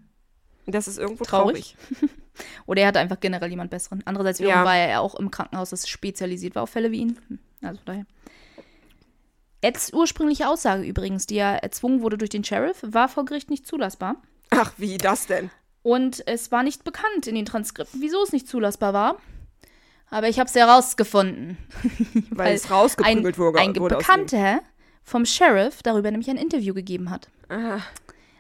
Das 0.67 0.89
ist 0.89 0.99
irgendwo 0.99 1.25
traurig. 1.25 1.77
traurig. 1.99 2.13
Oder 2.67 2.83
er 2.83 2.89
hatte 2.89 2.99
einfach 2.99 3.21
generell 3.21 3.51
jemand 3.51 3.71
besseren. 3.71 4.03
Andererseits 4.07 4.39
ja. 4.39 4.65
war 4.65 4.77
er 4.77 4.89
ja 4.89 5.01
auch 5.01 5.15
im 5.15 5.31
Krankenhaus, 5.31 5.71
das 5.71 5.89
spezialisiert 5.89 6.55
war 6.55 6.65
auf 6.65 6.71
Fälle 6.71 6.91
wie 6.91 7.01
ihn. 7.01 7.19
Also 7.63 7.81
daher. 7.85 8.07
Eds 9.61 9.93
ursprüngliche 9.93 10.49
Aussage 10.49 10.83
übrigens, 10.85 11.27
die 11.27 11.37
er 11.37 11.63
erzwungen 11.63 12.03
wurde 12.03 12.19
durch 12.19 12.31
den 12.31 12.45
Sheriff, 12.45 12.79
war 12.83 13.09
vor 13.09 13.25
Gericht 13.25 13.51
nicht 13.51 13.67
zulassbar. 13.67 14.17
Ach, 14.51 14.73
wie 14.77 14.99
das 14.99 15.27
denn? 15.27 15.51
Und 15.83 16.27
es 16.27 16.53
war 16.53 16.63
nicht 16.63 16.85
bekannt 16.85 17.27
in 17.27 17.35
den 17.35 17.47
Transkripten, 17.47 18.01
wieso 18.01 18.23
es 18.23 18.33
nicht 18.33 18.49
zulassbar 18.49 18.93
war. 18.93 19.19
Aber 20.15 20.29
ich 20.29 20.39
habe 20.39 20.47
es 20.47 20.55
herausgefunden. 20.55 21.59
Weil, 22.31 22.47
Weil 22.47 22.55
es 22.55 22.71
rausgeprügelt 22.71 23.35
ein, 23.37 23.41
wurde. 23.41 23.59
Ein 23.59 23.73
Bekannter 23.73 24.61
vom 25.03 25.27
Sheriff 25.27 25.83
darüber 25.83 26.09
nämlich 26.09 26.31
ein 26.31 26.37
Interview 26.37 26.73
gegeben 26.73 27.11
hat, 27.11 27.29
Aha. 27.49 27.81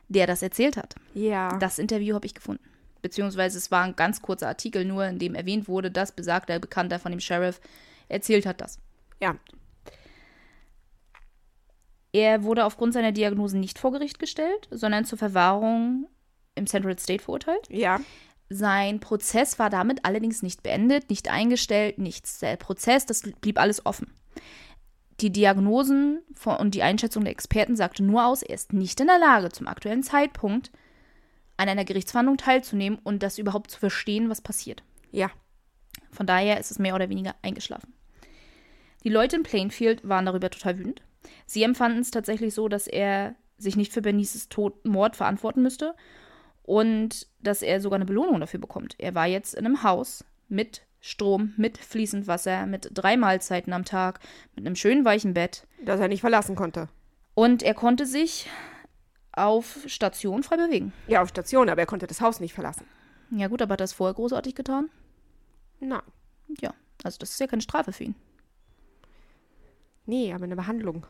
der 0.09 0.29
das 0.29 0.41
erzählt 0.41 0.77
hat. 0.77 0.95
Ja. 1.15 1.59
Das 1.59 1.81
Interview 1.81 2.15
habe 2.15 2.27
ich 2.27 2.35
gefunden. 2.35 2.63
Beziehungsweise 3.03 3.59
es 3.59 3.73
war 3.73 3.83
ein 3.83 3.97
ganz 3.97 4.23
kurzer 4.23 4.47
Artikel 4.47 4.85
nur, 4.85 5.05
in 5.05 5.19
dem 5.19 5.35
erwähnt 5.35 5.67
wurde, 5.67 5.91
dass 5.91 6.13
besagter 6.13 6.61
Bekannter 6.61 7.01
von 7.01 7.11
dem 7.11 7.19
Sheriff 7.19 7.61
erzählt 8.09 8.47
hat 8.47 8.61
das. 8.61 8.79
Ja. 9.21 9.35
Er 12.13 12.45
wurde 12.45 12.67
aufgrund 12.67 12.95
seiner 12.95 13.11
Diagnosen 13.11 13.59
nicht 13.59 13.81
vor 13.81 13.91
Gericht 13.91 14.21
gestellt, 14.21 14.69
sondern 14.71 15.07
zur 15.07 15.19
Verwahrung 15.19 16.07
im 16.55 16.69
Central 16.69 16.97
State 17.01 17.25
verurteilt. 17.25 17.67
Ja. 17.69 17.99
Sein 18.51 19.01
Prozess 19.01 19.59
war 19.59 19.71
damit 19.71 20.05
allerdings 20.05 20.43
nicht 20.43 20.63
beendet, 20.63 21.11
nicht 21.11 21.29
eingestellt, 21.29 21.99
nichts. 21.99 22.39
Der 22.41 22.57
Prozess, 22.57 23.07
das 23.07 23.23
blieb 23.41 23.59
alles 23.59 23.85
offen 23.87 24.13
die 25.21 25.31
Diagnosen 25.31 26.23
und 26.45 26.75
die 26.75 26.83
Einschätzung 26.83 27.25
der 27.25 27.33
Experten 27.33 27.77
sagte 27.77 28.03
nur 28.03 28.27
aus, 28.27 28.43
er 28.43 28.55
ist 28.55 28.73
nicht 28.73 29.01
in 29.01 29.07
der 29.07 29.19
Lage, 29.19 29.51
zum 29.51 29.69
aktuellen 29.69 30.03
Zeitpunkt 30.03 30.73
an 31.57 31.69
einer 31.69 31.85
Gerichtsverhandlung 31.85 32.37
teilzunehmen 32.37 32.99
und 33.03 33.23
das 33.23 33.39
überhaupt 33.39 33.71
zu 33.71 33.79
verstehen, 33.79 34.29
was 34.29 34.41
passiert. 34.41 34.83
Ja. 35.13 35.31
Von 36.11 36.27
daher 36.27 36.59
ist 36.59 36.71
es 36.71 36.79
mehr 36.79 36.95
oder 36.95 37.09
weniger 37.09 37.35
eingeschlafen. 37.43 37.95
Die 39.05 39.09
Leute 39.09 39.37
in 39.37 39.43
Plainfield 39.45 40.09
waren 40.09 40.27
darüber 40.27 40.51
total 40.51 40.79
wütend. 40.79 41.03
Sie 41.47 41.63
empfanden 41.63 42.01
es 42.01 42.11
tatsächlich 42.11 42.55
so, 42.55 42.69
dass 42.69 42.87
er 42.87 43.37
sich 43.57 43.77
nicht 43.77 43.93
für 43.93 44.03
Bernices 44.03 44.49
Tod, 44.49 44.85
Mord 44.85 45.15
verantworten 45.17 45.63
müsste 45.63 45.95
und 46.65 47.29
dass 47.41 47.63
er 47.63 47.81
sogar 47.81 47.97
eine 47.97 48.07
Belohnung 48.07 48.41
dafür 48.41 48.59
bekommt. 48.59 48.97
Er 48.99 49.15
war 49.15 49.27
jetzt 49.27 49.55
in 49.55 49.65
einem 49.65 49.83
Haus 49.83 50.25
mit 50.49 50.83
Strom, 51.01 51.53
mit 51.59 51.77
fließend 51.77 52.27
Wasser, 52.27 52.65
mit 52.67 52.89
drei 52.93 53.17
Mahlzeiten 53.17 53.73
am 53.75 53.85
Tag, 53.85 54.21
mit 54.57 54.67
einem 54.67 54.75
schönen 54.75 55.05
weichen 55.05 55.35
Bett. 55.35 55.67
Das 55.85 56.01
er 56.01 56.09
nicht 56.09 56.23
verlassen 56.23 56.57
konnte. 56.57 56.89
Und 57.35 57.63
er 57.63 57.75
konnte 57.75 58.07
sich 58.07 58.49
auf 59.33 59.81
Station 59.87 60.43
frei 60.43 60.57
bewegen. 60.57 60.93
Ja, 61.07 61.21
auf 61.21 61.29
Station, 61.29 61.69
aber 61.69 61.83
er 61.83 61.87
konnte 61.87 62.07
das 62.07 62.23
Haus 62.23 62.41
nicht 62.41 62.55
verlassen. 62.55 62.87
Ja 63.31 63.49
gut, 63.49 63.61
aber 63.61 63.75
hat 63.75 63.81
er 63.81 63.85
das 63.85 63.93
vorher 63.93 64.15
großartig 64.15 64.55
getan? 64.55 64.89
Nein. 65.81 66.01
Ja, 66.61 66.73
also 67.03 67.19
das 67.19 67.31
ist 67.31 67.41
ja 67.41 67.47
keine 67.47 67.63
Strafe 67.63 67.93
für 67.93 68.05
ihn. 68.05 68.15
Nee, 70.07 70.33
aber 70.33 70.45
eine 70.45 70.57
Behandlung. 70.57 71.07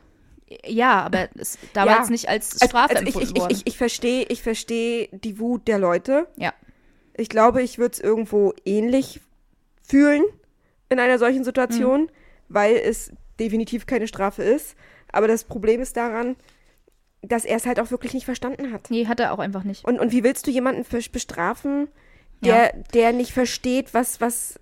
Ja, 0.65 1.01
aber 1.01 1.29
es 1.37 1.57
damals 1.73 2.07
ja. 2.07 2.11
nicht 2.11 2.29
als 2.29 2.57
Strafe 2.63 2.97
also, 2.97 3.05
also 3.05 3.21
ich, 3.21 3.35
ich, 3.35 3.43
ich, 3.49 3.67
ich 3.67 3.77
verstehe 3.77 4.25
ich 4.29 4.43
versteh 4.43 5.09
die 5.11 5.39
Wut 5.39 5.67
der 5.67 5.79
Leute. 5.79 6.27
Ja. 6.35 6.53
Ich 7.17 7.29
glaube, 7.29 7.63
ich 7.63 7.77
würde 7.77 7.93
es 7.93 7.99
irgendwo 7.99 8.53
ähnlich 8.65 9.21
fühlen 9.81 10.23
in 10.89 10.99
einer 10.99 11.17
solchen 11.17 11.43
Situation, 11.43 12.01
mhm. 12.01 12.09
weil 12.49 12.75
es 12.75 13.11
definitiv 13.39 13.85
keine 13.85 14.07
Strafe 14.07 14.43
ist. 14.43 14.75
Aber 15.11 15.27
das 15.27 15.45
Problem 15.45 15.81
ist 15.81 15.97
daran, 15.97 16.35
dass 17.21 17.45
er 17.45 17.57
es 17.57 17.65
halt 17.65 17.79
auch 17.79 17.91
wirklich 17.91 18.13
nicht 18.13 18.25
verstanden 18.25 18.71
hat. 18.71 18.91
Nee, 18.91 19.07
hat 19.07 19.19
er 19.19 19.33
auch 19.33 19.39
einfach 19.39 19.63
nicht. 19.63 19.85
Und, 19.85 19.99
und 19.99 20.11
wie 20.11 20.23
willst 20.23 20.45
du 20.45 20.51
jemanden 20.51 20.85
bestrafen, 21.11 21.87
der, 22.41 22.75
ja. 22.75 22.83
der 22.93 23.13
nicht 23.13 23.31
versteht, 23.31 23.93
was, 23.93 24.21
was. 24.21 24.59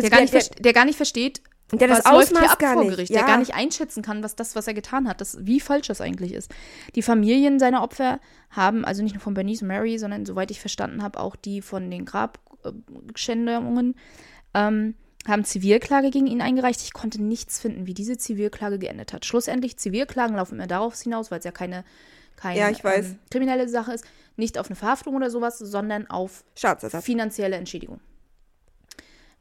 Der 0.00 0.10
gar, 0.10 0.20
nicht 0.20 0.32
der, 0.32 0.42
der 0.42 0.72
gar 0.72 0.84
nicht 0.84 0.96
versteht, 0.96 1.42
der 1.72 1.88
das 1.88 2.04
läuft 2.04 2.36
hier 2.38 2.50
ab 2.50 2.58
gar 2.58 2.74
vor 2.74 2.86
Gericht, 2.86 3.10
ja. 3.10 3.18
der 3.18 3.26
gar 3.26 3.38
nicht 3.38 3.54
einschätzen 3.54 4.02
kann, 4.02 4.22
was 4.22 4.36
das, 4.36 4.56
was 4.56 4.66
er 4.66 4.74
getan 4.74 5.06
hat, 5.08 5.20
das, 5.20 5.36
wie 5.40 5.60
falsch 5.60 5.88
das 5.88 6.00
eigentlich 6.00 6.32
ist. 6.32 6.50
Die 6.94 7.02
Familien 7.02 7.58
seiner 7.58 7.82
Opfer 7.82 8.20
haben, 8.50 8.84
also 8.84 9.02
nicht 9.02 9.14
nur 9.14 9.20
von 9.20 9.34
Bernice 9.34 9.62
und 9.62 9.68
Mary, 9.68 9.98
sondern 9.98 10.24
soweit 10.24 10.50
ich 10.50 10.60
verstanden 10.60 11.02
habe, 11.02 11.20
auch 11.20 11.36
die 11.36 11.60
von 11.60 11.90
den 11.90 12.06
Grabschändungen, 12.06 13.96
ähm, 14.54 14.94
haben 15.26 15.44
Zivilklage 15.44 16.10
gegen 16.10 16.26
ihn 16.26 16.40
eingereicht. 16.40 16.80
Ich 16.82 16.92
konnte 16.92 17.22
nichts 17.22 17.60
finden, 17.60 17.86
wie 17.86 17.94
diese 17.94 18.16
Zivilklage 18.16 18.78
geendet 18.78 19.12
hat. 19.12 19.26
Schlussendlich, 19.26 19.76
Zivilklagen 19.76 20.36
laufen 20.36 20.54
immer 20.54 20.66
darauf 20.66 20.98
hinaus, 20.98 21.30
weil 21.30 21.40
es 21.40 21.44
ja 21.44 21.50
keine, 21.50 21.84
keine 22.36 22.58
ja, 22.58 22.68
ähm, 22.68 23.18
kriminelle 23.30 23.68
Sache 23.68 23.92
ist, 23.92 24.04
nicht 24.36 24.58
auf 24.58 24.68
eine 24.68 24.76
Verhaftung 24.76 25.16
oder 25.16 25.30
sowas, 25.30 25.58
sondern 25.58 26.08
auf 26.08 26.44
finanzielle 27.02 27.56
Entschädigung. 27.56 28.00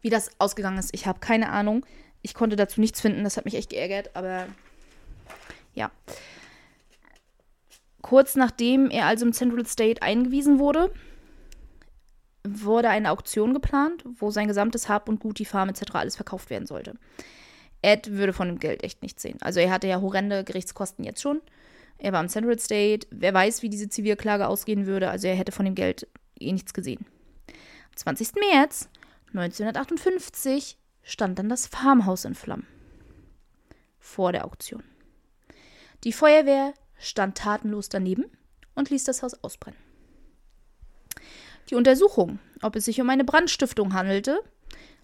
Wie 0.02 0.10
das 0.10 0.30
ausgegangen 0.40 0.78
ist, 0.78 0.94
ich 0.94 1.08
habe 1.08 1.20
keine 1.20 1.50
Ahnung. 1.50 1.86
Ich 2.28 2.34
konnte 2.34 2.58
dazu 2.58 2.82
nichts 2.82 3.00
finden, 3.00 3.24
das 3.24 3.38
hat 3.38 3.46
mich 3.46 3.56
echt 3.56 3.70
geärgert, 3.70 4.10
aber 4.14 4.48
ja. 5.74 5.90
Kurz 8.02 8.36
nachdem 8.36 8.90
er 8.90 9.06
also 9.06 9.26
im 9.26 9.32
Central 9.32 9.66
State 9.66 10.02
eingewiesen 10.02 10.60
wurde, 10.60 10.92
wurde 12.46 12.90
eine 12.90 13.12
Auktion 13.12 13.54
geplant, 13.54 14.04
wo 14.20 14.30
sein 14.30 14.50
gesamtes 14.50 14.90
Hab 14.90 15.08
und 15.08 15.22
Gut, 15.22 15.40
die 15.40 15.46
Farm 15.46 15.70
etc. 15.70 15.84
alles 15.94 16.18
verkauft 16.18 16.50
werden 16.50 16.68
sollte. 16.68 16.96
Ed 17.82 18.12
würde 18.12 18.34
von 18.34 18.50
dem 18.50 18.60
Geld 18.60 18.84
echt 18.84 19.04
nichts 19.04 19.22
sehen. 19.22 19.38
Also 19.40 19.62
er 19.62 19.72
hatte 19.72 19.88
ja 19.88 20.02
horrende 20.02 20.44
Gerichtskosten 20.44 21.06
jetzt 21.06 21.22
schon. 21.22 21.42
Er 21.98 22.12
war 22.12 22.20
im 22.20 22.28
Central 22.28 22.60
State. 22.60 23.08
Wer 23.10 23.34
weiß, 23.34 23.62
wie 23.62 23.70
diese 23.70 23.88
Zivilklage 23.88 24.50
ausgehen 24.50 24.86
würde. 24.86 25.10
Also 25.10 25.28
er 25.28 25.36
hätte 25.36 25.54
von 25.54 25.64
dem 25.64 25.76
Geld 25.76 26.08
eh 26.42 26.52
nichts 26.52 26.74
gesehen. 26.74 27.06
Am 27.92 27.96
20. 27.96 28.34
März 28.52 28.90
1958 29.30 30.78
stand 31.08 31.40
dann 31.40 31.50
das 31.50 31.66
Farmhaus 31.66 32.26
in 32.26 32.36
Flammen. 32.36 32.68
Vor 33.98 34.34
der 34.34 34.46
Auktion. 34.46 34.84
Die 36.04 36.14
Feuerwehr 36.14 36.74
stand 37.00 37.38
tatenlos 37.38 37.90
daneben 37.90 38.26
und 38.76 38.90
ließ 38.90 39.06
das 39.06 39.24
Haus 39.24 39.34
ausbrennen. 39.44 39.80
Die 41.70 41.76
Untersuchung, 41.76 42.40
ob 42.62 42.76
es 42.76 42.86
sich 42.86 43.02
um 43.02 43.10
eine 43.10 43.24
Brandstiftung 43.24 43.94
handelte, 43.94 44.40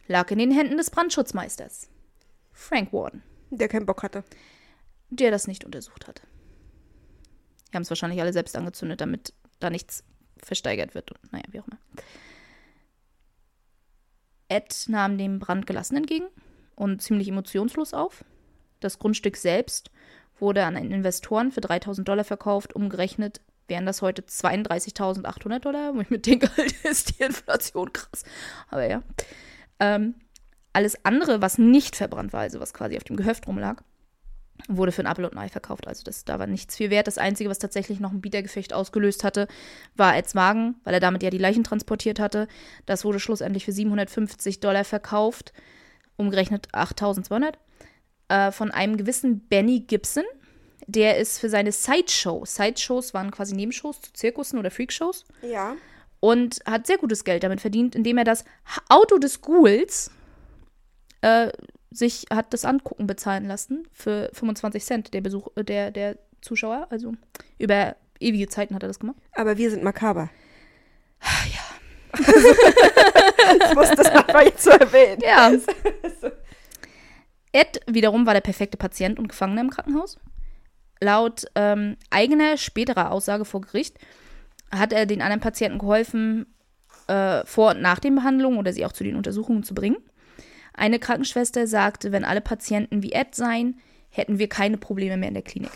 lag 0.08 0.30
in 0.30 0.40
den 0.40 0.52
Händen 0.52 0.78
des 0.78 0.92
Brandschutzmeisters, 0.92 1.90
Frank 2.52 2.94
Warden. 2.94 3.24
Der 3.50 3.68
keinen 3.68 3.86
Bock 3.86 4.04
hatte. 4.04 4.24
Der 5.10 5.32
das 5.32 5.48
nicht 5.48 5.64
untersucht 5.64 6.08
hat. 6.08 6.22
Die 7.70 7.76
haben 7.76 7.84
es 7.84 7.90
wahrscheinlich 7.90 8.22
alle 8.22 8.34
selbst 8.34 8.56
angezündet, 8.56 9.02
damit 9.02 9.34
da 9.60 9.70
nichts 9.70 10.04
versteigert 10.38 10.96
wird. 10.96 11.12
Und, 11.12 11.32
naja, 11.32 11.46
wie 11.52 11.60
auch 11.60 11.68
immer. 11.68 11.78
Ed 14.54 14.86
nahm 14.88 15.18
dem 15.18 15.40
Brand 15.40 15.66
gelassen 15.66 15.98
entgegen 15.98 16.28
und 16.76 17.02
ziemlich 17.02 17.28
emotionslos 17.28 17.94
auf. 17.94 18.24
Das 18.80 19.00
Grundstück 19.00 19.38
selbst 19.38 19.90
wurde 20.40 20.64
an 20.66 20.76
einen 20.76 20.92
Investoren 20.92 21.52
für 21.52 21.62
3000 21.62 22.08
Dollar 22.08 22.24
verkauft, 22.24 22.76
umgerechnet 22.76 23.42
wären 23.68 23.86
das 23.86 24.02
heute 24.02 24.24
32.800 24.24 25.60
Dollar, 25.60 25.96
wo 25.96 26.02
ich 26.02 26.10
mir 26.10 26.20
denke, 26.20 26.50
ist 26.84 27.18
die 27.18 27.24
Inflation 27.24 27.92
krass. 27.94 28.24
Aber 28.70 28.88
ja. 28.88 29.02
Ähm, 29.80 30.16
alles 30.74 31.06
andere, 31.06 31.42
was 31.42 31.58
nicht 31.58 31.96
verbrannt 31.96 32.34
war, 32.34 32.42
also 32.42 32.60
was 32.60 32.74
quasi 32.74 32.98
auf 32.98 33.04
dem 33.04 33.16
Gehöft 33.16 33.48
rumlag, 33.48 33.84
wurde 34.68 34.92
für 34.92 35.04
ein 35.04 35.12
Apple 35.12 35.30
und 35.30 35.38
ein 35.38 35.44
Ei 35.44 35.50
verkauft. 35.50 35.88
Also 35.88 36.04
das, 36.04 36.26
da 36.26 36.40
war 36.40 36.48
nichts 36.48 36.76
viel 36.76 36.90
wert. 36.90 37.08
Das 37.08 37.18
Einzige, 37.18 37.50
was 37.50 37.60
tatsächlich 37.60 38.00
noch 38.00 38.12
ein 38.12 38.22
Bietergefecht 38.22 38.74
ausgelöst 38.74 39.24
hatte, 39.24 39.48
war 39.96 40.16
Eds 40.16 40.36
Wagen, 40.36 40.76
weil 40.84 40.94
er 40.94 41.00
damit 41.00 41.24
ja 41.24 41.30
die 41.30 41.38
Leichen 41.38 41.64
transportiert 41.64 42.20
hatte. 42.20 42.48
Das 42.86 43.06
wurde 43.06 43.20
schlussendlich 43.20 43.66
für 43.66 43.72
750 43.72 44.60
Dollar 44.60 44.84
verkauft, 44.84 45.54
umgerechnet 46.16 46.68
8200, 46.72 47.58
äh, 48.30 48.52
von 48.52 48.72
einem 48.72 48.98
gewissen 48.98 49.48
Benny 49.48 49.82
Gibson. 49.82 50.24
Der 50.88 51.18
ist 51.18 51.40
für 51.40 51.50
seine 51.50 51.72
Sideshow, 51.72 52.44
Sideshows 52.46 53.14
waren 53.14 53.32
quasi 53.32 53.56
Nebenshows 53.56 54.02
zu 54.02 54.14
Zirkussen 54.14 54.60
oder 54.60 54.72
Freakshows. 54.72 55.26
Ja. 55.42 55.76
Und 56.20 56.60
hat 56.66 56.88
sehr 56.88 56.98
gutes 56.98 57.24
Geld 57.24 57.44
damit 57.44 57.62
verdient, 57.62 57.96
indem 57.96 58.18
er 58.18 58.24
das 58.24 58.46
Auto 58.90 59.18
des 59.18 59.42
Ghouls 59.42 60.12
äh, 61.22 61.52
sich 61.94 62.26
hat 62.32 62.54
das 62.54 62.66
Angucken 62.66 63.08
bezahlen 63.08 63.46
lassen 63.46 63.88
für 63.92 64.30
25 64.34 64.84
Cent, 64.84 65.14
der 65.14 65.22
Besuch, 65.22 65.48
äh, 65.56 65.64
der, 65.64 65.92
der 65.92 66.18
Zuschauer. 66.42 66.88
Also 66.90 67.14
über 67.58 67.96
ewige 68.20 68.48
Zeiten 68.48 68.76
hat 68.76 68.84
er 68.84 68.88
das 68.88 69.00
gemacht. 69.00 69.18
Aber 69.34 69.58
wir 69.58 69.70
sind 69.70 69.84
makaber. 69.84 70.30
Ja. 71.22 71.60
ich 72.20 73.76
muss 73.76 73.90
das 73.92 74.14
mal 74.14 74.46
jetzt 74.46 74.64
so 74.64 74.70
erwähnen. 74.70 75.22
Ja. 75.24 75.52
Ed 77.52 77.82
wiederum 77.88 78.26
war 78.26 78.34
der 78.34 78.42
perfekte 78.42 78.78
Patient 78.78 79.20
und 79.20 79.28
Gefangener 79.28 79.62
im 79.62 79.70
Krankenhaus. 79.70 80.18
Laut 81.00 81.46
ähm, 81.56 81.98
eigener 82.10 82.58
späterer 82.58 83.12
Aussage 83.12 83.46
vor 83.46 83.62
Gericht 83.62 83.98
hat 84.72 84.94
er 84.94 85.06
den 85.06 85.22
anderen 85.22 85.42
Patienten 85.42 85.80
geholfen, 85.80 86.46
äh, 87.08 87.46
vor 87.46 87.72
und 87.72 87.82
nach 87.82 88.00
den 88.00 88.16
Behandlungen 88.16 88.58
oder 88.58 88.74
sie 88.74 88.86
auch 88.86 88.92
zu 88.92 89.04
den 89.04 89.16
Untersuchungen 89.16 89.64
zu 89.64 89.74
bringen. 89.74 89.98
Eine 90.74 91.00
Krankenschwester 91.00 91.68
sagte, 91.68 92.12
wenn 92.12 92.26
alle 92.26 92.42
Patienten 92.42 93.04
wie 93.04 93.14
Ed 93.14 93.36
seien, 93.36 93.80
hätten 94.10 94.40
wir 94.40 94.50
keine 94.50 94.78
Probleme 94.78 95.18
mehr 95.18 95.30
in 95.30 95.36
der 95.36 95.44
Klinik. 95.44 95.72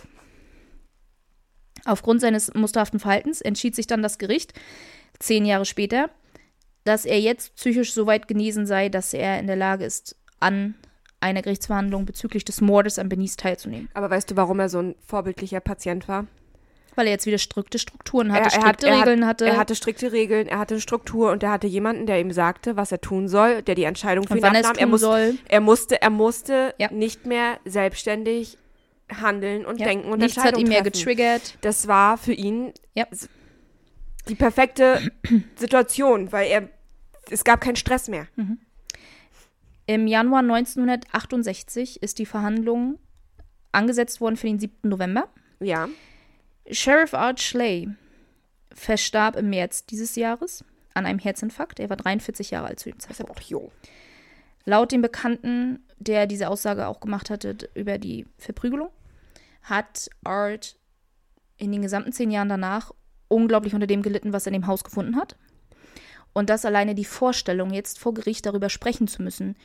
Aufgrund 1.85 2.21
seines 2.21 2.53
musterhaften 2.53 2.99
Verhaltens 2.99 3.41
entschied 3.41 3.75
sich 3.75 3.87
dann 3.87 4.03
das 4.03 4.17
Gericht, 4.17 4.53
zehn 5.19 5.45
Jahre 5.45 5.65
später, 5.65 6.09
dass 6.83 7.05
er 7.05 7.19
jetzt 7.19 7.55
psychisch 7.55 7.93
so 7.93 8.07
weit 8.07 8.27
genesen 8.27 8.65
sei, 8.65 8.89
dass 8.89 9.13
er 9.13 9.39
in 9.39 9.47
der 9.47 9.55
Lage 9.55 9.85
ist, 9.85 10.15
an 10.39 10.75
einer 11.19 11.41
Gerichtsverhandlung 11.41 12.05
bezüglich 12.05 12.45
des 12.45 12.61
Mordes 12.61 12.99
an 12.99 13.09
Benice 13.09 13.37
teilzunehmen. 13.37 13.89
Aber 13.93 14.09
weißt 14.09 14.31
du, 14.31 14.35
warum 14.35 14.59
er 14.59 14.69
so 14.69 14.79
ein 14.79 14.95
vorbildlicher 15.05 15.59
Patient 15.59 16.07
war? 16.07 16.27
Weil 16.97 17.05
er 17.05 17.11
jetzt 17.13 17.25
wieder 17.27 17.37
strikte 17.37 17.77
Strukturen 17.79 18.31
hatte, 18.33 18.45
er, 18.45 18.53
er 18.53 18.61
strikte 18.61 18.89
hat, 18.91 19.01
Regeln 19.07 19.21
er 19.21 19.27
hat, 19.27 19.41
hatte. 19.41 19.45
Er 19.45 19.57
hatte 19.57 19.75
strikte 19.75 20.11
Regeln, 20.11 20.47
er 20.47 20.57
hatte 20.57 20.73
eine 20.73 20.81
Struktur 20.81 21.31
und 21.31 21.43
er 21.43 21.51
hatte 21.51 21.67
jemanden, 21.67 22.07
der 22.07 22.19
ihm 22.19 22.31
sagte, 22.31 22.75
was 22.75 22.91
er 22.91 22.99
tun 23.01 23.27
soll, 23.27 23.61
der 23.61 23.75
die 23.75 23.83
Entscheidung 23.83 24.25
für 24.25 24.33
und 24.33 24.39
ihn 24.39 24.43
wann 24.43 24.55
er 24.55 24.61
abnahm. 24.61 24.73
tun 24.73 24.81
Er, 24.81 24.87
muss, 24.87 25.01
soll. 25.01 25.37
er 25.47 25.61
musste, 25.61 26.01
er 26.01 26.09
musste 26.09 26.73
Ja. 26.79 26.91
nicht 26.91 27.25
mehr 27.27 27.59
selbstständig 27.65 28.57
handeln 29.21 29.65
und 29.65 29.79
Ja. 29.79 29.85
denken 29.85 30.09
und 30.09 30.19
Nichts 30.19 30.37
hat 30.37 30.45
Entscheidungen 30.47 30.65
ihn 30.65 30.69
mehr 30.69 30.83
treffen. 30.83 30.91
getriggert. 30.99 31.57
Das 31.61 31.87
war 31.87 32.17
für 32.17 32.33
ihn 32.33 32.73
Ja. 32.95 33.05
die 34.27 34.35
perfekte 34.35 35.11
Situation, 35.55 36.31
weil 36.31 36.49
er 36.49 36.69
es 37.29 37.43
gab 37.43 37.61
keinen 37.61 37.75
Stress 37.75 38.07
mehr. 38.07 38.25
Im 39.85 40.07
Januar 40.07 40.39
1968 40.39 42.01
ist 42.01 42.19
die 42.19 42.25
Verhandlung 42.25 42.97
angesetzt 43.71 44.19
worden 44.19 44.35
für 44.37 44.47
den 44.47 44.59
7. 44.59 44.89
November. 44.89 45.27
Ja. 45.59 45.87
Sheriff 46.71 47.13
Art 47.13 47.41
Schley 47.41 47.89
verstarb 48.71 49.35
im 49.35 49.49
März 49.49 49.85
dieses 49.85 50.15
Jahres 50.15 50.63
an 50.93 51.05
einem 51.05 51.19
Herzinfarkt. 51.19 51.79
Er 51.79 51.89
war 51.89 51.97
43 51.97 52.51
Jahre 52.51 52.67
alt 52.67 52.79
zu 52.79 52.89
dem 52.89 52.97
Ist 52.97 53.05
aber 53.05 53.15
Zeitpunkt. 53.15 53.41
auch 53.41 53.45
jung. 53.45 53.71
Laut 54.65 54.91
dem 54.91 55.01
Bekannten, 55.01 55.85
der 55.97 56.27
diese 56.27 56.49
Aussage 56.49 56.87
auch 56.87 56.99
gemacht 56.99 57.29
hatte 57.29 57.55
über 57.73 57.97
die 57.97 58.25
Verprügelung, 58.37 58.89
hat 59.63 60.09
Art 60.23 60.77
in 61.57 61.71
den 61.71 61.81
gesamten 61.81 62.11
zehn 62.11 62.31
Jahren 62.31 62.49
danach 62.49 62.91
unglaublich 63.29 63.73
unter 63.73 63.87
dem 63.87 64.01
gelitten, 64.01 64.33
was 64.33 64.45
er 64.45 64.53
in 64.53 64.61
dem 64.61 64.67
Haus 64.67 64.83
gefunden 64.83 65.15
hat. 65.15 65.37
Und 66.33 66.49
dass 66.49 66.65
alleine 66.65 66.95
die 66.95 67.05
Vorstellung, 67.05 67.71
jetzt 67.71 67.97
vor 67.97 68.13
Gericht 68.13 68.45
darüber 68.45 68.69
sprechen 68.69 69.07
zu 69.07 69.21
müssen, 69.23 69.55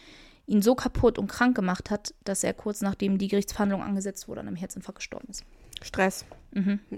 ihn 0.47 0.63
so 0.63 0.75
kaputt 0.75 1.19
und 1.19 1.29
krank 1.29 1.55
gemacht 1.55 1.91
hat, 1.91 2.15
dass 2.25 2.45
er 2.45 2.55
kurz 2.55 2.81
nachdem 2.81 3.19
die 3.19 3.29
Gerichtsverhandlung 3.29 3.83
angesetzt 3.83 4.29
wurde, 4.29 4.41
an 4.41 4.49
einem 4.49 4.57
Herzinfarkt 4.57 5.01
gestorben 5.01 5.29
ist. 5.29 5.45
Stress. 5.85 6.25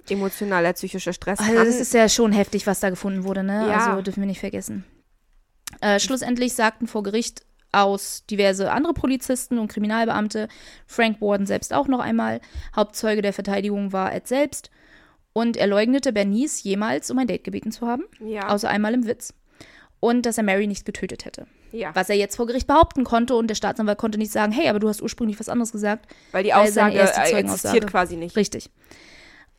Emotionaler, 0.08 0.72
psychischer 0.72 1.12
Stress. 1.12 1.38
Also 1.38 1.54
das 1.54 1.80
ist 1.80 1.94
ja 1.94 2.08
schon 2.08 2.32
heftig, 2.32 2.66
was 2.66 2.80
da 2.80 2.90
gefunden 2.90 3.24
wurde, 3.24 3.44
ne? 3.44 3.68
Ja. 3.68 3.86
Also 3.86 4.02
dürfen 4.02 4.20
wir 4.20 4.26
nicht 4.26 4.40
vergessen. 4.40 4.84
Äh, 5.80 6.00
schlussendlich 6.00 6.54
sagten 6.54 6.86
vor 6.86 7.02
Gericht 7.02 7.42
aus 7.72 8.24
diverse 8.26 8.70
andere 8.70 8.94
Polizisten 8.94 9.58
und 9.58 9.68
Kriminalbeamte, 9.68 10.48
Frank 10.86 11.20
Warden 11.20 11.46
selbst 11.46 11.72
auch 11.72 11.88
noch 11.88 12.00
einmal, 12.00 12.40
Hauptzeuge 12.74 13.22
der 13.22 13.32
Verteidigung 13.32 13.92
war 13.92 14.14
Ed 14.14 14.28
selbst 14.28 14.70
und 15.32 15.56
er 15.56 15.66
leugnete 15.66 16.12
Bernice 16.12 16.62
jemals 16.62 17.10
um 17.10 17.18
ein 17.18 17.26
Date 17.26 17.44
gebeten 17.44 17.72
zu 17.72 17.86
haben, 17.86 18.04
ja. 18.20 18.48
außer 18.48 18.68
einmal 18.68 18.94
im 18.94 19.06
Witz. 19.06 19.34
Und 20.00 20.26
dass 20.26 20.38
er 20.38 20.44
Mary 20.44 20.66
nicht 20.66 20.84
getötet 20.84 21.24
hätte. 21.24 21.46
Ja. 21.74 21.90
Was 21.94 22.08
er 22.08 22.16
jetzt 22.16 22.36
vor 22.36 22.46
Gericht 22.46 22.66
behaupten 22.66 23.04
konnte 23.04 23.34
und 23.34 23.48
der 23.48 23.56
Staatsanwalt 23.56 23.98
konnte 23.98 24.18
nicht 24.18 24.32
sagen, 24.32 24.52
hey, 24.52 24.68
aber 24.68 24.78
du 24.78 24.88
hast 24.88 25.02
ursprünglich 25.02 25.38
was 25.40 25.48
anderes 25.48 25.72
gesagt. 25.72 26.06
Weil 26.32 26.44
die 26.44 26.50
weil 26.50 26.68
Aussage 26.68 26.96
erste 26.96 27.20
äh, 27.20 27.40
existiert 27.40 27.86
quasi 27.88 28.16
nicht. 28.16 28.36
Richtig. 28.36 28.70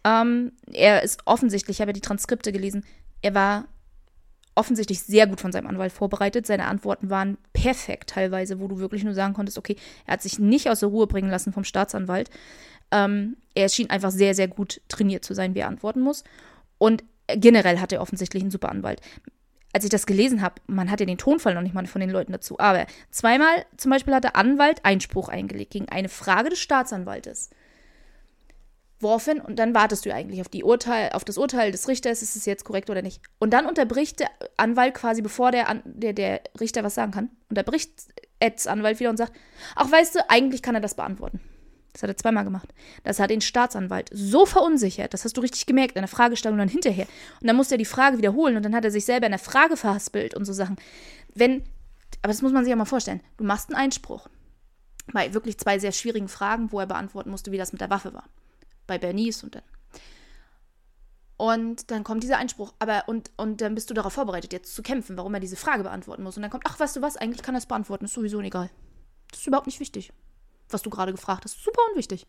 Ähm, 0.05 0.53
er 0.71 1.03
ist 1.03 1.19
offensichtlich, 1.25 1.77
ich 1.77 1.81
habe 1.81 1.89
ja 1.89 1.93
die 1.93 2.01
Transkripte 2.01 2.51
gelesen, 2.51 2.85
er 3.21 3.33
war 3.33 3.65
offensichtlich 4.55 5.01
sehr 5.01 5.27
gut 5.27 5.41
von 5.41 5.51
seinem 5.51 5.67
Anwalt 5.67 5.91
vorbereitet. 5.91 6.47
Seine 6.47 6.67
Antworten 6.67 7.09
waren 7.09 7.37
perfekt 7.51 8.11
teilweise, 8.11 8.59
wo 8.61 8.69
du 8.69 8.79
wirklich 8.79 9.03
nur 9.03 9.13
sagen 9.13 9.33
konntest, 9.33 9.57
okay, 9.57 9.75
er 10.05 10.13
hat 10.13 10.21
sich 10.21 10.39
nicht 10.39 10.69
aus 10.69 10.79
der 10.79 10.89
Ruhe 10.89 11.07
bringen 11.07 11.29
lassen 11.29 11.51
vom 11.51 11.65
Staatsanwalt. 11.65 12.29
Ähm, 12.91 13.35
er 13.53 13.67
schien 13.67 13.89
einfach 13.89 14.11
sehr, 14.11 14.33
sehr 14.33 14.47
gut 14.47 14.79
trainiert 14.87 15.25
zu 15.25 15.33
sein, 15.33 15.55
wie 15.55 15.59
er 15.59 15.67
antworten 15.67 15.99
muss. 15.99 16.23
Und 16.77 17.03
generell 17.27 17.79
hat 17.79 17.91
er 17.91 18.01
offensichtlich 18.01 18.43
einen 18.43 18.51
super 18.51 18.69
Anwalt. 18.69 19.01
Als 19.75 19.83
ich 19.83 19.89
das 19.89 20.05
gelesen 20.05 20.41
habe, 20.41 20.61
man 20.67 20.89
hat 20.89 21.01
ja 21.01 21.05
den 21.05 21.17
Tonfall 21.17 21.53
noch 21.53 21.61
nicht 21.61 21.75
mal 21.75 21.85
von 21.85 21.99
den 21.99 22.09
Leuten 22.09 22.31
dazu, 22.31 22.57
aber 22.59 22.85
zweimal 23.11 23.65
zum 23.75 23.91
Beispiel 23.91 24.15
hat 24.15 24.23
der 24.23 24.37
Anwalt 24.37 24.79
Einspruch 24.83 25.27
eingelegt 25.27 25.73
gegen 25.73 25.89
eine 25.89 26.07
Frage 26.07 26.49
des 26.49 26.59
Staatsanwaltes. 26.59 27.49
Woraufhin, 29.01 29.41
und 29.41 29.59
dann 29.59 29.75
wartest 29.75 30.05
du 30.05 30.13
eigentlich 30.13 30.39
auf, 30.39 30.47
die 30.47 30.63
Urteil, 30.63 31.09
auf 31.11 31.25
das 31.25 31.37
Urteil 31.37 31.73
des 31.73 31.89
Richters, 31.89 32.21
ist 32.21 32.37
es 32.37 32.45
jetzt 32.45 32.63
korrekt 32.63 32.89
oder 32.89 33.01
nicht. 33.01 33.21
Und 33.37 33.51
dann 33.51 33.65
unterbricht 33.65 34.21
der 34.21 34.29
Anwalt 34.55 34.93
quasi, 34.93 35.21
bevor 35.21 35.51
der, 35.51 35.67
An 35.67 35.81
der, 35.83 36.13
der 36.13 36.39
Richter 36.57 36.85
was 36.85 36.95
sagen 36.95 37.11
kann, 37.11 37.29
unterbricht 37.49 37.91
Eds 38.39 38.67
Anwalt 38.67 39.01
wieder 39.01 39.09
und 39.09 39.17
sagt, 39.17 39.33
ach 39.75 39.91
weißt 39.91 40.15
du, 40.15 40.29
eigentlich 40.29 40.61
kann 40.61 40.75
er 40.75 40.81
das 40.81 40.95
beantworten. 40.95 41.41
Das 41.95 42.03
hat 42.03 42.09
er 42.09 42.17
zweimal 42.17 42.43
gemacht. 42.43 42.73
Das 43.05 43.19
hat 43.21 43.29
den 43.29 43.39
Staatsanwalt 43.39 44.09
so 44.11 44.45
verunsichert, 44.45 45.13
das 45.13 45.23
hast 45.23 45.37
du 45.37 45.41
richtig 45.41 45.65
gemerkt, 45.65 45.95
in 45.95 46.01
der 46.01 46.09
Fragestellung 46.09 46.57
dann 46.57 46.67
hinterher. 46.67 47.07
Und 47.39 47.47
dann 47.47 47.55
musste 47.55 47.75
er 47.75 47.77
die 47.77 47.85
Frage 47.85 48.17
wiederholen 48.17 48.57
und 48.57 48.63
dann 48.63 48.75
hat 48.75 48.83
er 48.83 48.91
sich 48.91 49.05
selber 49.05 49.27
in 49.27 49.31
der 49.31 49.39
Frage 49.39 49.77
verhaspelt 49.77 50.35
und 50.35 50.43
so 50.43 50.51
Sachen. 50.51 50.75
Wenn, 51.33 51.63
aber 52.21 52.33
das 52.33 52.41
muss 52.41 52.51
man 52.51 52.65
sich 52.65 52.69
ja 52.69 52.75
mal 52.75 52.83
vorstellen, 52.83 53.21
du 53.37 53.45
machst 53.45 53.69
einen 53.69 53.81
Einspruch 53.81 54.27
bei 55.13 55.33
wirklich 55.33 55.57
zwei 55.57 55.79
sehr 55.79 55.93
schwierigen 55.93 56.27
Fragen, 56.27 56.71
wo 56.73 56.79
er 56.81 56.85
beantworten 56.85 57.29
musste, 57.29 57.51
wie 57.53 57.57
das 57.57 57.71
mit 57.71 57.79
der 57.79 57.89
Waffe 57.89 58.13
war 58.13 58.25
bei 58.87 58.97
Bernice 58.97 59.43
und 59.43 59.55
dann. 59.55 59.63
Und 61.37 61.91
dann 61.91 62.03
kommt 62.03 62.23
dieser 62.23 62.37
Einspruch, 62.37 62.73
aber 62.79 63.03
und, 63.07 63.31
und 63.35 63.59
dann 63.59 63.75
bist 63.75 63.89
du 63.89 63.93
darauf 63.93 64.13
vorbereitet, 64.13 64.53
jetzt 64.53 64.73
zu 64.73 64.81
kämpfen, 64.81 65.17
warum 65.17 65.33
er 65.33 65.41
diese 65.41 65.57
Frage 65.57 65.83
beantworten 65.83 66.23
muss. 66.23 66.37
Und 66.37 66.43
dann 66.43 66.51
kommt, 66.51 66.63
ach, 66.67 66.79
weißt 66.79 66.95
du 66.95 67.01
was, 67.01 67.17
eigentlich 67.17 67.41
kann 67.41 67.55
er 67.55 67.59
es 67.59 67.65
beantworten, 67.65 68.05
ist 68.05 68.13
sowieso 68.13 68.39
egal. 68.41 68.69
Das 69.31 69.39
ist 69.39 69.47
überhaupt 69.47 69.67
nicht 69.67 69.81
wichtig, 69.81 70.13
was 70.69 70.81
du 70.81 70.89
gerade 70.89 71.11
gefragt 71.11 71.43
hast. 71.45 71.63
Super 71.63 71.81
unwichtig. 71.91 72.25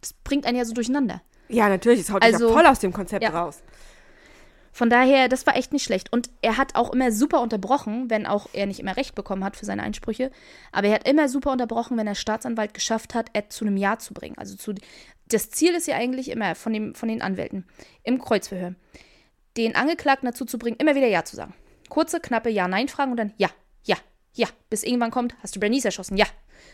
Das 0.00 0.12
bringt 0.12 0.46
einen 0.46 0.56
ja 0.58 0.64
so 0.64 0.72
durcheinander. 0.74 1.22
Ja, 1.48 1.68
natürlich, 1.68 2.00
es 2.00 2.10
haut 2.10 2.22
dich 2.22 2.32
Also- 2.34 2.48
ja 2.48 2.54
voll 2.54 2.66
aus 2.66 2.80
dem 2.80 2.92
Konzept 2.92 3.22
Ja. 3.22 3.30
raus. 3.30 3.62
Von 4.74 4.88
daher, 4.88 5.28
das 5.28 5.46
war 5.46 5.54
echt 5.56 5.72
nicht 5.74 5.84
schlecht. 5.84 6.10
Und 6.14 6.30
er 6.40 6.56
hat 6.56 6.76
auch 6.76 6.94
immer 6.94 7.12
super 7.12 7.42
unterbrochen, 7.42 8.08
wenn 8.08 8.26
auch 8.26 8.48
er 8.54 8.64
nicht 8.66 8.80
immer 8.80 8.96
Recht 8.96 9.14
bekommen 9.14 9.44
hat 9.44 9.54
für 9.54 9.66
seine 9.66 9.82
Einsprüche. 9.82 10.30
Aber 10.72 10.86
er 10.88 10.94
hat 10.94 11.06
immer 11.08 11.28
super 11.28 11.52
unterbrochen, 11.52 11.98
wenn 11.98 12.06
der 12.06 12.14
Staatsanwalt 12.14 12.72
geschafft 12.72 13.14
hat, 13.14 13.28
Ed 13.34 13.52
zu 13.52 13.66
einem 13.66 13.76
Ja 13.76 13.98
zu 13.98 14.14
bringen. 14.14 14.38
Also 14.38 14.56
zu, 14.56 14.72
das 15.28 15.50
Ziel 15.50 15.74
ist 15.74 15.88
ja 15.88 15.96
eigentlich 15.96 16.30
immer 16.30 16.54
von, 16.54 16.72
dem, 16.72 16.94
von 16.94 17.10
den 17.10 17.20
Anwälten 17.20 17.66
im 18.02 18.18
Kreuzverhör, 18.18 18.74
den 19.58 19.76
Angeklagten 19.76 20.26
dazu 20.26 20.46
zu 20.46 20.58
bringen, 20.58 20.78
immer 20.78 20.94
wieder 20.94 21.06
Ja 21.08 21.22
zu 21.22 21.36
sagen. 21.36 21.52
Kurze, 21.90 22.18
knappe 22.20 22.48
Ja-Nein-Fragen 22.48 23.10
und 23.10 23.18
dann 23.18 23.34
Ja, 23.36 23.50
Ja, 23.84 23.96
Ja. 24.34 24.48
Bis 24.70 24.84
irgendwann 24.84 25.10
kommt, 25.10 25.34
hast 25.42 25.54
du 25.54 25.60
Bernice 25.60 25.84
erschossen? 25.84 26.16
Ja. 26.16 26.24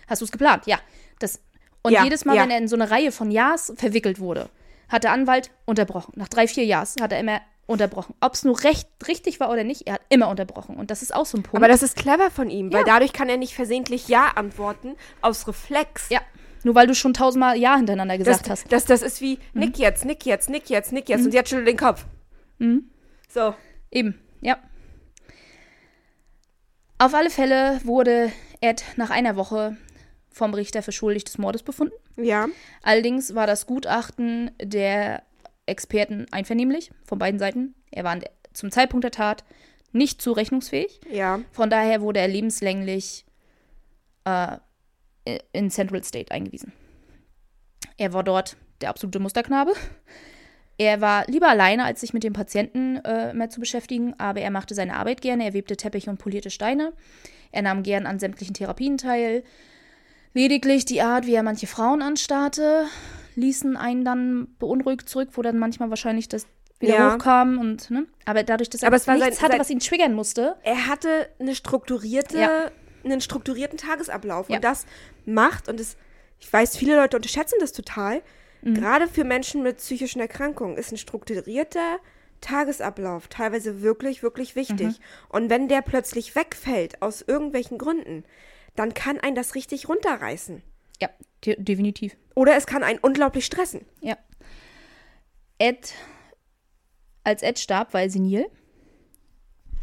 Hast 0.07 0.21
du 0.21 0.25
es 0.25 0.33
geplant? 0.33 0.67
Ja. 0.67 0.79
Das, 1.19 1.41
und 1.83 1.93
Ja, 1.93 2.05
jedes 2.05 2.25
Mal, 2.25 2.37
ja. 2.37 2.43
wenn 2.43 2.51
er 2.51 2.59
in 2.59 2.69
so 2.69 2.77
eine 2.77 2.91
Reihe 2.91 3.13
von 3.13 3.31
Ja's 3.31 3.73
verwickelt 3.77 4.21
wurde, 4.21 4.49
hat 4.89 5.05
der 5.05 5.13
Anwalt 5.13 5.51
unterbrochen. 5.67 6.13
Nach 6.17 6.29
drei, 6.29 6.47
vier 6.49 6.65
Ja's 6.65 6.97
hat 7.01 7.13
er 7.13 7.21
immer 7.21 7.41
unterbrochen. 7.67 8.15
Ob 8.21 8.33
es 8.33 8.45
nur 8.45 8.63
recht, 8.65 8.89
richtig 9.07 9.41
war 9.41 9.51
oder 9.51 9.63
nicht, 9.63 9.87
er 9.87 9.95
hat 9.95 10.01
immer 10.09 10.29
unterbrochen. 10.29 10.77
Und 10.77 10.91
das 10.91 11.03
ist 11.03 11.15
auch 11.15 11.27
so 11.27 11.37
ein 11.37 11.43
Punkt. 11.43 11.57
Aber 11.57 11.69
das 11.69 11.83
ist 11.83 11.97
clever 11.97 12.31
von 12.31 12.49
ihm, 12.49 12.73
weil 12.73 12.81
Ja. 12.81 12.87
dadurch 12.95 13.13
kann 13.13 13.29
er 13.29 13.37
nicht 13.37 13.55
versehentlich 13.55 14.09
Ja 14.09 14.29
antworten 14.37 14.97
aus 15.21 15.47
Reflex. 15.47 16.09
ja, 16.09 16.21
nur 16.65 16.75
weil 16.75 16.87
du 16.87 16.95
schon 16.95 17.13
tausendmal 17.13 17.59
Ja 17.59 17.77
hintereinander 17.77 18.17
das, 18.17 18.25
gesagt 18.27 18.49
hast. 18.51 18.65
Mhm. 18.65 18.71
Das, 18.71 18.85
das 18.87 19.03
ist 19.03 19.21
wie 19.21 19.39
Nick 19.53 19.79
jetzt, 19.79 20.05
Nick 20.07 20.25
jetzt, 20.25 20.49
Nick 20.49 20.71
jetzt, 20.71 20.93
Nick 20.93 21.09
jetzt 21.11 21.27
und 21.27 21.35
jetzt 21.35 21.51
schüttelt 21.51 21.69
den 21.69 21.77
Kopf. 21.77 22.07
Mhm. 22.59 22.91
So. 23.29 23.55
Eben, 23.91 24.19
ja. 24.41 24.57
Auf 26.99 27.15
alle 27.15 27.31
Fälle 27.31 27.81
wurde 27.85 28.33
Ed 28.61 28.85
nach 28.97 29.11
einer 29.11 29.37
Woche 29.37 29.77
vom 30.31 30.55
Richter 30.55 30.83
für 30.83 30.93
schuldig 30.93 31.25
des 31.25 31.39
Mordes 31.39 31.63
befunden. 31.63 31.95
Ja. 32.17 32.49
Allerdings 32.83 33.35
war 33.35 33.47
das 33.47 33.67
Gutachten 33.67 34.51
der 34.63 35.23
Experten 35.67 36.27
einvernehmlich 36.31 36.91
von 37.05 37.19
beiden 37.19 37.39
Seiten. 37.39 37.75
Er 37.91 38.05
war 38.05 38.19
zum 38.53 38.71
Zeitpunkt 38.71 39.05
der 39.05 39.11
Tat 39.11 39.45
nicht 39.93 40.21
zurechnungsfähig. 40.23 41.01
Ja. 41.11 41.41
Von 41.53 41.71
daher 41.71 42.01
wurde 42.01 42.21
er 42.21 42.29
lebenslänglich 42.29 43.25
äh, 44.25 44.59
in 45.53 45.71
Central 45.71 46.05
State 46.05 46.33
eingewiesen. 46.33 46.73
Er 47.97 48.13
war 48.13 48.23
dort 48.23 48.57
der 48.81 48.91
absolute 48.91 49.19
Musterknabe. 49.19 49.73
Er 50.79 51.01
war 51.01 51.25
lieber 51.27 51.49
alleine, 51.49 51.85
als 51.85 52.01
sich 52.01 52.15
mit 52.15 52.23
dem 52.23 52.33
Patienten 52.33 52.97
äh, 53.05 53.35
mehr 53.35 53.51
zu 53.51 53.59
beschäftigen, 53.61 54.15
aber 54.19 54.41
er 54.41 54.51
machte 54.51 54.75
seine 54.75 54.95
Arbeit 54.95 55.21
gerne. 55.21 55.45
Er 55.45 55.53
webte 55.55 55.77
Teppiche 55.77 56.09
und 56.09 56.19
polierte 56.19 56.51
Steine. 56.51 56.93
Er 57.51 57.63
nahm 57.63 57.83
gern 57.83 58.07
an 58.07 58.19
sämtlichen 58.21 58.55
Therapien 58.55 58.97
teil. 58.97 59.43
Lediglich 60.35 60.85
die 60.85 61.01
Art, 61.03 61.27
wie 61.27 61.35
er 61.35 61.43
manche 61.43 61.67
Frauen 61.67 62.01
anstarrte, 62.03 62.85
ließen 63.35 63.77
einen 63.77 64.05
dann 64.05 64.49
beunruhigt 64.59 65.09
zurück, 65.09 65.31
wo 65.33 65.43
dann 65.43 65.59
manchmal 65.59 65.91
wahrscheinlich 65.91 66.29
das 66.29 66.47
wieder 66.79 66.95
Ja. 66.95 67.15
hochkam 67.15 67.59
und, 67.59 67.91
ne? 67.91 68.07
Aber 68.25 68.45
dadurch, 68.45 68.71
dass 68.71 68.83
er 68.83 68.89
Aber 68.89 68.97
es 68.97 69.07
nichts 69.07 69.21
sein- 69.21 69.43
hatte, 69.43 69.53
sein- 69.53 69.61
was 69.61 69.71
ihn 69.71 69.81
triggern 69.81 70.15
musste, 70.15 70.55
er 70.63 70.87
hatte 70.87 71.29
eine 71.41 71.57
strukturierte, 71.57 72.39
Ja. 72.39 72.71
einen 73.05 73.21
strukturierten 73.21 73.79
Tagesablauf. 73.79 74.49
Ja. 74.49 74.57
Und 74.57 74.65
das 74.65 74.87
macht, 75.27 75.69
und 75.69 75.81
das, 75.81 75.97
ich 76.39 76.53
weiß, 76.53 76.77
viele 76.77 76.95
Leute 76.95 77.17
unterschätzen 77.17 77.57
das 77.61 77.73
total, 77.73 78.23
Mhm. 78.63 78.75
gerade 78.75 79.09
für 79.09 79.25
Menschen 79.25 79.63
mit 79.63 79.79
psychischen 79.79 80.21
Erkrankungen 80.21 80.77
ist 80.77 80.93
ein 80.93 80.99
strukturierter 80.99 81.99
Tagesablauf 82.41 83.29
teilweise 83.29 83.83
wirklich, 83.83 84.23
wirklich 84.23 84.55
wichtig. 84.57 84.87
Mhm. 84.87 84.95
Und 85.29 85.51
wenn 85.51 85.69
der 85.69 85.83
plötzlich 85.83 86.35
wegfällt, 86.37 87.03
aus 87.03 87.23
irgendwelchen 87.23 87.79
Gründen, 87.79 88.25
dann 88.77 88.95
kann 88.95 89.19
ein 89.19 89.35
das 89.35 89.55
richtig 89.55 89.89
runterreißen. 89.89 90.63
ja, 91.01 91.09
de 91.45 91.61
definitiv. 91.61 92.17
Oder 92.35 92.57
es 92.57 92.67
kann 92.67 92.85
einen 92.85 93.01
unglaublich 93.01 93.45
stressen. 93.45 93.81
Ja. 94.01 94.17
Ed, 95.59 95.93
als 97.25 97.43
Ed 97.43 97.59
starb, 97.59 97.93
war 97.93 98.03
er 98.03 98.11
senil. 98.11 98.47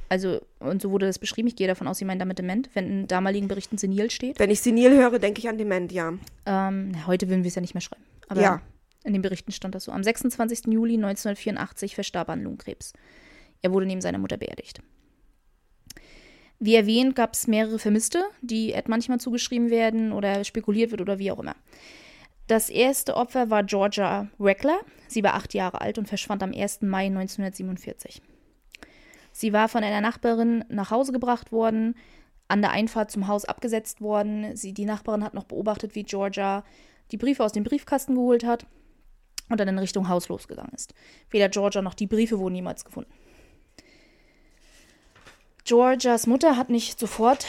Also, 0.07 0.39
und 0.59 0.81
so 0.81 0.91
wurde 0.91 1.07
das 1.07 1.19
beschrieben. 1.19 1.47
Ich 1.47 1.55
gehe 1.55 1.67
davon 1.67 1.87
aus, 1.87 1.97
Sie 1.97 2.05
meinen 2.05 2.19
damit 2.19 2.39
dement, 2.39 2.69
wenn 2.73 2.87
in 2.87 3.07
damaligen 3.07 3.47
Berichten 3.47 3.77
senil 3.77 4.11
steht. 4.11 4.39
Wenn 4.39 4.49
ich 4.51 4.61
senil 4.61 4.91
höre, 4.91 5.19
denke 5.19 5.39
ich 5.39 5.49
an 5.49 5.57
dement, 5.57 5.91
ja. 5.91 6.13
Ähm, 6.45 7.05
heute 7.07 7.27
würden 7.27 7.43
wir 7.43 7.49
es 7.49 7.55
ja 7.55 7.61
nicht 7.61 7.73
mehr 7.73 7.81
schreiben. 7.81 8.03
Aber 8.27 8.41
Ja. 8.41 8.61
in 9.03 9.13
den 9.13 9.21
Berichten 9.21 9.51
stand 9.51 9.75
das 9.75 9.85
so. 9.85 9.91
Am 9.91 10.03
26. 10.03 10.67
Juli 10.73 10.97
1984 10.97 11.95
verstarb 11.95 12.29
er 12.29 12.33
an 12.33 12.43
Lungenkrebs. 12.43 12.93
Er 13.61 13.71
wurde 13.71 13.85
neben 13.85 14.01
seiner 14.01 14.17
Mutter 14.17 14.37
beerdigt. 14.37 14.81
Wie 16.59 16.75
erwähnt, 16.75 17.15
gab 17.15 17.33
es 17.33 17.47
mehrere 17.47 17.79
Vermisste, 17.79 18.23
die 18.41 18.71
Ed 18.73 18.87
manchmal 18.87 19.19
zugeschrieben 19.19 19.69
werden 19.69 20.11
oder 20.13 20.43
spekuliert 20.43 20.91
wird 20.91 21.01
oder 21.01 21.19
wie 21.19 21.31
auch 21.31 21.39
immer. 21.39 21.55
Das 22.47 22.69
erste 22.69 23.15
Opfer 23.17 23.49
war 23.49 23.63
Georgia 23.63 24.29
Reckler. 24.39 24.79
Sie 25.07 25.23
war 25.23 25.33
acht 25.33 25.53
Jahre 25.53 25.81
alt 25.81 25.97
und 25.97 26.07
verschwand 26.07 26.43
am 26.43 26.53
1. 26.53 26.81
Mai 26.83 27.07
1947. 27.07 28.21
Sie 29.31 29.51
war 29.51 29.67
von 29.67 29.83
einer 29.83 29.99
Nachbarin 30.01 30.63
nach 30.69 30.91
Hause 30.91 31.11
gebracht 31.11 31.51
worden, 31.51 31.95
an 32.47 32.61
der 32.61 32.71
Einfahrt 32.71 33.11
zum 33.11 33.27
Haus 33.27 33.45
abgesetzt 33.45 33.99
worden. 33.99 34.55
Sie, 34.55 34.73
die 34.73 34.85
Nachbarin 34.85 35.23
hat 35.23 35.33
noch 35.33 35.45
beobachtet, 35.45 35.95
wie 35.95 36.03
Georgia 36.03 36.63
die 37.11 37.17
Briefe 37.17 37.43
aus 37.43 37.51
dem 37.51 37.63
Briefkasten 37.63 38.15
geholt 38.15 38.45
hat 38.45 38.65
und 39.49 39.59
dann 39.59 39.67
in 39.67 39.77
Richtung 39.77 40.09
Haus 40.09 40.27
losgegangen 40.27 40.73
ist. 40.73 40.93
Weder 41.29 41.49
Georgia 41.49 41.81
noch 41.81 41.93
die 41.93 42.07
Briefe 42.07 42.39
wurden 42.39 42.55
jemals 42.55 42.85
gefunden. 42.85 43.11
Georgias 45.65 46.27
Mutter 46.27 46.57
hat 46.57 46.69
nicht 46.69 46.99
sofort, 46.99 47.47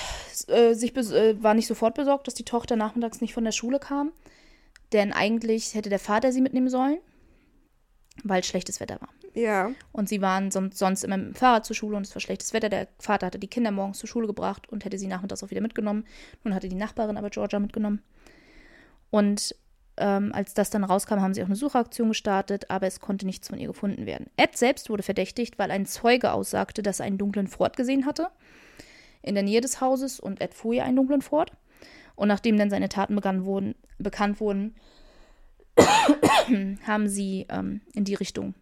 äh, 0.48 0.72
sich 0.72 0.96
äh, 0.96 1.42
war 1.42 1.52
nicht 1.52 1.66
sofort 1.66 1.94
besorgt, 1.94 2.26
dass 2.26 2.34
die 2.34 2.44
Tochter 2.44 2.74
nachmittags 2.74 3.20
nicht 3.20 3.34
von 3.34 3.44
der 3.44 3.52
Schule 3.52 3.78
kam. 3.78 4.12
Denn 4.92 5.12
eigentlich 5.12 5.74
hätte 5.74 5.90
der 5.90 5.98
Vater 5.98 6.32
sie 6.32 6.40
mitnehmen 6.40 6.70
sollen, 6.70 6.98
weil 8.24 8.42
schlechtes 8.42 8.80
Wetter 8.80 9.00
war. 9.00 9.08
Ja. 9.34 9.70
Und 9.92 10.08
sie 10.08 10.22
waren 10.22 10.50
son 10.50 10.72
sonst 10.72 11.04
immer 11.04 11.18
mit 11.18 11.26
dem 11.26 11.34
Fahrrad 11.34 11.66
zur 11.66 11.76
Schule 11.76 11.96
und 11.98 12.06
es 12.06 12.14
war 12.14 12.20
schlechtes 12.20 12.54
Wetter. 12.54 12.70
Der 12.70 12.88
Vater 12.98 13.26
hatte 13.26 13.38
die 13.38 13.48
Kinder 13.48 13.70
morgens 13.70 13.98
zur 13.98 14.08
Schule 14.08 14.26
gebracht 14.26 14.66
und 14.70 14.86
hätte 14.86 14.98
sie 14.98 15.08
nachmittags 15.08 15.42
auch 15.42 15.50
wieder 15.50 15.60
mitgenommen. 15.60 16.06
Nun 16.42 16.54
hatte 16.54 16.70
die 16.70 16.74
Nachbarin 16.74 17.18
aber 17.18 17.28
Georgia 17.28 17.58
mitgenommen. 17.58 18.02
Und 19.10 19.54
ähm, 19.98 20.32
als 20.34 20.54
das 20.54 20.70
dann 20.70 20.84
rauskam, 20.84 21.20
haben 21.20 21.34
sie 21.34 21.42
auch 21.42 21.46
eine 21.46 21.56
Suchaktion 21.56 22.08
gestartet, 22.08 22.70
aber 22.70 22.86
es 22.86 23.00
konnte 23.00 23.26
nichts 23.26 23.48
von 23.48 23.58
ihr 23.58 23.68
gefunden 23.68 24.06
werden. 24.06 24.28
Ed 24.36 24.56
selbst 24.56 24.90
wurde 24.90 25.02
verdächtigt, 25.02 25.58
weil 25.58 25.70
ein 25.70 25.86
Zeuge 25.86 26.32
aussagte, 26.32 26.82
dass 26.82 27.00
er 27.00 27.06
einen 27.06 27.18
dunklen 27.18 27.46
Ford 27.46 27.76
gesehen 27.76 28.06
hatte 28.06 28.28
in 29.26 29.34
der 29.34 29.44
Nähe 29.44 29.60
des 29.60 29.80
Hauses 29.80 30.20
und 30.20 30.40
Ed 30.40 30.54
fuhr 30.54 30.74
ja 30.74 30.84
einen 30.84 30.96
dunklen 30.96 31.20
Ford. 31.20 31.50
Und 32.14 32.28
nachdem 32.28 32.56
dann 32.56 32.70
seine 32.70 32.88
Taten 32.88 33.14
wurden, 33.44 33.74
bekannt 33.98 34.40
wurden, 34.40 34.74
haben 36.86 37.08
sie 37.08 37.46
ähm, 37.50 37.82
in 37.92 38.04
die 38.04 38.14
Richtung 38.14 38.54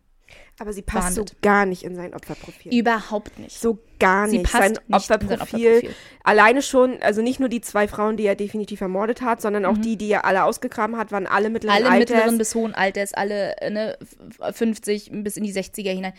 Aber 0.59 0.73
sie 0.73 0.83
passt 0.83 1.15
Behandelt. 1.17 1.29
so 1.31 1.35
gar 1.43 1.67
nicht 1.67 1.83
in 1.83 1.97
sein 1.97 2.15
Opferprofil. 2.15 2.73
überhaupt 2.73 3.39
nicht. 3.39 3.59
So 3.59 3.79
gar 3.99 4.29
Sie 4.29 4.39
nicht. 4.39 4.51
passt 4.53 4.63
Sein 4.63 4.71
nicht 4.73 4.81
in 4.87 4.93
sein 4.93 5.01
Opferprofil, 5.21 5.69
Opferprofil. 5.77 5.95
Alleine 6.23 6.63
schon, 6.63 7.03
also 7.03 7.23
nicht 7.23 7.41
nur 7.41 7.49
die 7.49 7.61
zwei 7.61 7.89
Frauen, 7.89 8.17
die 8.17 8.25
er 8.27 8.35
definitiv 8.37 8.81
ermordet 8.81 9.21
hat, 9.23 9.41
sondern 9.43 9.65
auch 9.65 9.77
die, 9.79 9.97
die 9.97 10.11
er 10.11 10.25
alle 10.25 10.45
ausgegraben 10.45 10.97
hat, 10.97 11.11
waren 11.13 11.27
alle 11.27 11.51
mittleren 11.51 11.81
Mhm. 11.81 11.87
alle 11.87 11.95
Alters. 11.95 12.11
mittleren 12.17 12.39
bis 12.39 12.55
hohen 12.55 12.75
Alters, 12.75 13.15
alle 13.15 13.55
ne, 13.69 13.99
f- 14.41 14.57
50 14.57 15.11
bis 15.13 15.37
in 15.37 15.45
die 15.45 15.53
60er 15.53 15.91
hinein. 15.91 16.13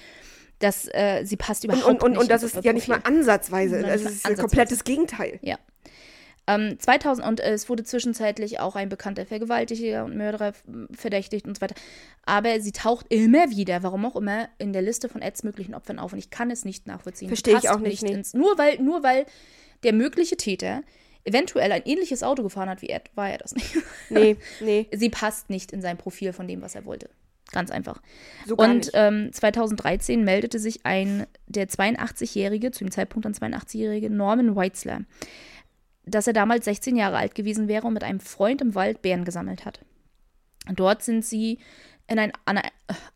Das, 0.60 0.88
äh, 0.94 1.24
sie 1.26 1.36
passt 1.38 1.66
und, 1.66 1.72
überhaupt 1.74 1.90
und, 1.96 2.04
und, 2.04 2.12
nicht. 2.12 2.22
und 2.22 2.32
das 2.32 2.44
ist 2.44 2.56
ja 2.64 2.74
nicht 2.74 2.88
mal 2.88 2.96
Opferprofil. 2.98 3.20
ansatzweise. 3.20 3.78
Es 3.88 4.02
ist 4.04 4.26
ein 4.26 4.38
komplettes 4.38 4.84
Gegenteil. 4.84 5.40
Ja. 5.42 5.58
Ähm, 6.48 6.78
2000 6.80 7.28
und 7.28 7.40
es 7.40 7.70
wurde 7.70 7.84
zwischenzeitlich 7.84 8.60
auch 8.60 8.76
ein 8.76 8.90
bekannter 8.90 9.26
Vergewaltiger 9.26 10.06
und 10.06 10.16
Mörderer 10.16 10.54
verdächtigt 10.92 11.48
und 11.48 11.58
so 11.58 11.62
weiter. 11.62 11.76
Aber 12.26 12.60
sie 12.62 12.72
taucht 12.72 13.08
immer 13.10 13.50
wieder, 13.50 13.82
warum 13.84 14.06
auch 14.06 14.16
immer, 14.16 14.50
in 14.60 14.72
der 14.72 14.82
Liste 14.84 15.10
von 15.10 15.22
Eds 15.22 15.44
möglichen 15.44 15.74
Opfern 15.74 15.98
auf 16.00 16.14
und 16.14 16.20
ich 16.20 16.30
kann 16.30 16.52
es 16.52 16.64
nicht 16.64 16.86
nachvollziehen. 16.88 17.30
Verstehe 17.30 17.58
ich 17.58 17.70
auch 17.70 17.80
nicht, 17.80 18.04
nee. 18.04 18.14
Ins, 18.14 18.34
nur, 18.34 18.58
weil, 18.58 18.80
nur 18.80 19.02
weil 19.02 19.26
der 19.84 19.94
mögliche 19.94 20.38
Täter 20.38 20.84
eventuell 21.24 21.72
ein 21.72 21.82
ähnliches 21.86 22.22
Auto 22.24 22.44
gefahren 22.44 22.70
hat 22.70 22.82
wie 22.82 22.90
Ed, 22.90 23.10
war 23.16 23.30
er 23.30 23.40
das 23.40 23.56
nicht. 23.56 23.76
Nee, 24.10 24.38
nee, 24.60 24.88
sie 24.94 25.10
passt 25.10 25.50
nicht 25.50 25.72
in 25.72 25.82
sein 25.82 25.98
Profil 25.98 26.32
von 26.32 26.48
dem, 26.48 26.62
was 26.62 26.76
er 26.76 26.86
wollte. 26.86 27.10
Ganz 27.52 27.72
einfach. 27.72 28.02
so 28.46 28.56
Und 28.56 28.78
nicht. 28.78 28.92
ähm, 28.94 29.30
2013 29.32 30.24
meldete 30.24 30.60
sich 30.60 30.86
ein, 30.86 31.26
der 31.48 31.68
82-jährige, 31.68 32.72
zu 32.72 32.84
dem 32.84 32.92
Zeitpunkt 32.92 33.26
dann 33.26 33.34
82-jährige 33.34 34.10
Norman 34.10 34.56
Weitzler, 34.56 35.02
dass 36.06 36.28
er 36.28 36.34
damals 36.34 36.66
16 36.66 36.96
Jahre 36.96 37.18
alt 37.18 37.36
gewesen 37.36 37.68
wäre 37.68 37.88
und 37.88 37.94
mit 37.94 38.04
einem 38.04 38.20
Freund 38.20 38.62
im 38.62 38.76
Wald 38.76 39.02
Bären 39.02 39.26
gesammelt 39.26 39.66
hat. 39.66 39.80
Dort 40.74 41.04
sind 41.04 41.26
sie 41.26 41.60
in 42.08 42.20
ein, 42.20 42.32
an, 42.46 42.58
ein, 42.58 42.72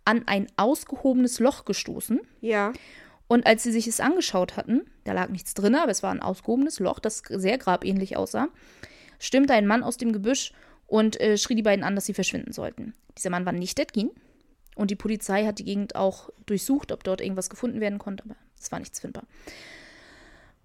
an 0.06 0.24
ein 0.28 0.48
ausgehobenes 0.58 1.40
Loch 1.40 1.66
gestoßen. 1.66 2.20
Ja, 2.42 2.74
Und 3.28 3.46
als 3.46 3.64
sie 3.64 3.72
sich 3.72 3.88
es 3.88 4.00
angeschaut 4.00 4.58
hatten, 4.58 4.90
da 5.04 5.14
lag 5.14 5.30
nichts 5.30 5.54
drin, 5.54 5.76
aber 5.76 5.92
es 5.92 6.02
war 6.02 6.12
ein 6.12 6.22
ausgehobenes 6.22 6.80
Loch, 6.80 7.00
das 7.00 7.22
sehr 7.28 7.58
grabähnlich 7.58 8.18
aussah, 8.18 8.50
stimmte 9.20 9.54
ein 9.54 9.68
Mann 9.68 9.84
aus 9.84 9.98
dem 9.98 10.12
Gebüsch 10.12 10.54
und 10.88 11.20
äh, 11.22 11.38
schrie 11.38 11.56
die 11.56 11.62
beiden 11.62 11.84
an, 11.84 11.96
dass 11.96 12.06
sie 12.06 12.16
verschwinden 12.16 12.52
sollten. 12.52 12.94
Dieser 13.16 13.30
Mann 13.30 13.46
war 13.46 13.54
nicht 13.54 13.78
Edgin 13.78 14.10
und 14.76 14.90
die 14.90 14.96
Polizei 14.96 15.46
hat 15.46 15.60
die 15.60 15.66
Gegend 15.66 15.96
auch 15.96 16.32
durchsucht, 16.48 16.92
ob 16.92 17.04
dort 17.04 17.22
irgendwas 17.22 17.50
gefunden 17.50 17.82
werden 17.82 18.00
konnte, 18.00 18.24
aber 18.24 18.36
es 18.60 18.72
war 18.72 18.80
nichts 18.80 19.00
findbar. 19.00 19.26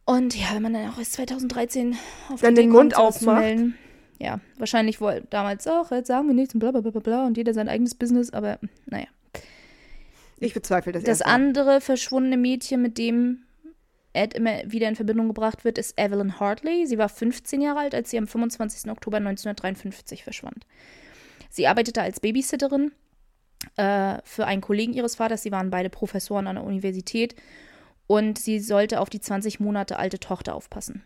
Und 0.06 0.36
ja, 0.36 0.48
wenn 0.54 0.62
man 0.62 0.74
dann 0.74 0.90
auch 0.90 0.98
erst 0.98 1.14
2013 1.14 1.96
auf 2.30 2.40
Dann 2.40 2.54
den 2.54 2.66
Idee 2.66 2.72
Mund 2.72 2.96
aufmacht. 2.96 3.40
melden, 3.40 3.78
Ja, 4.18 4.40
wahrscheinlich 4.58 5.00
wohl 5.00 5.22
damals 5.30 5.66
auch, 5.66 5.90
jetzt 5.90 6.08
sagen 6.08 6.28
wir 6.28 6.34
nichts 6.34 6.54
und 6.54 6.60
bla 6.60 6.70
bla 6.72 6.80
bla 6.80 6.90
bla 6.90 7.00
bla 7.00 7.26
und 7.26 7.36
jeder 7.36 7.54
sein 7.54 7.68
eigenes 7.68 7.94
Business, 7.94 8.30
aber 8.30 8.58
naja. 8.86 9.06
ich 10.38 10.52
bezweifle 10.54 10.92
das, 10.92 11.04
Das 11.04 11.22
andere 11.22 11.80
verschwundene 11.80 12.36
Mädchen, 12.36 12.82
mit 12.82 12.98
dem 12.98 13.44
Ed 14.12 14.34
immer 14.34 14.60
wieder 14.66 14.88
in 14.88 14.94
Verbindung 14.94 15.28
gebracht 15.28 15.64
wird, 15.64 15.78
ist 15.78 15.98
Evelyn 15.98 16.38
Hartley. 16.38 16.86
Sie 16.86 16.98
war 16.98 17.08
15 17.08 17.60
Jahre 17.60 17.80
alt, 17.80 17.94
als 17.94 18.10
sie 18.10 18.18
am 18.18 18.28
25. 18.28 18.90
Oktober 18.90 19.16
1953 19.16 20.22
verschwand. 20.22 20.66
Sie 21.50 21.66
arbeitete 21.66 22.00
als 22.02 22.20
Babysitterin 22.20 22.92
äh, 23.76 24.18
für 24.22 24.46
einen 24.46 24.60
Kollegen 24.60 24.92
ihres 24.92 25.16
Vaters. 25.16 25.42
Sie 25.42 25.50
waren 25.50 25.70
beide 25.70 25.90
Professoren 25.90 26.46
an 26.46 26.56
der 26.56 26.64
Universität 26.64 27.34
und 28.06 28.38
sie 28.38 28.60
sollte 28.60 29.00
auf 29.00 29.10
die 29.10 29.20
20 29.20 29.60
Monate 29.60 29.98
alte 29.98 30.18
Tochter 30.18 30.54
aufpassen. 30.54 31.02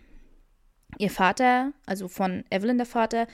Ihr 0.99 1.11
Vater, 1.11 1.73
also 1.87 2.09
von 2.09 2.45
Evelyn 2.51 2.79
der 2.79 2.87
Vater, 2.87 3.27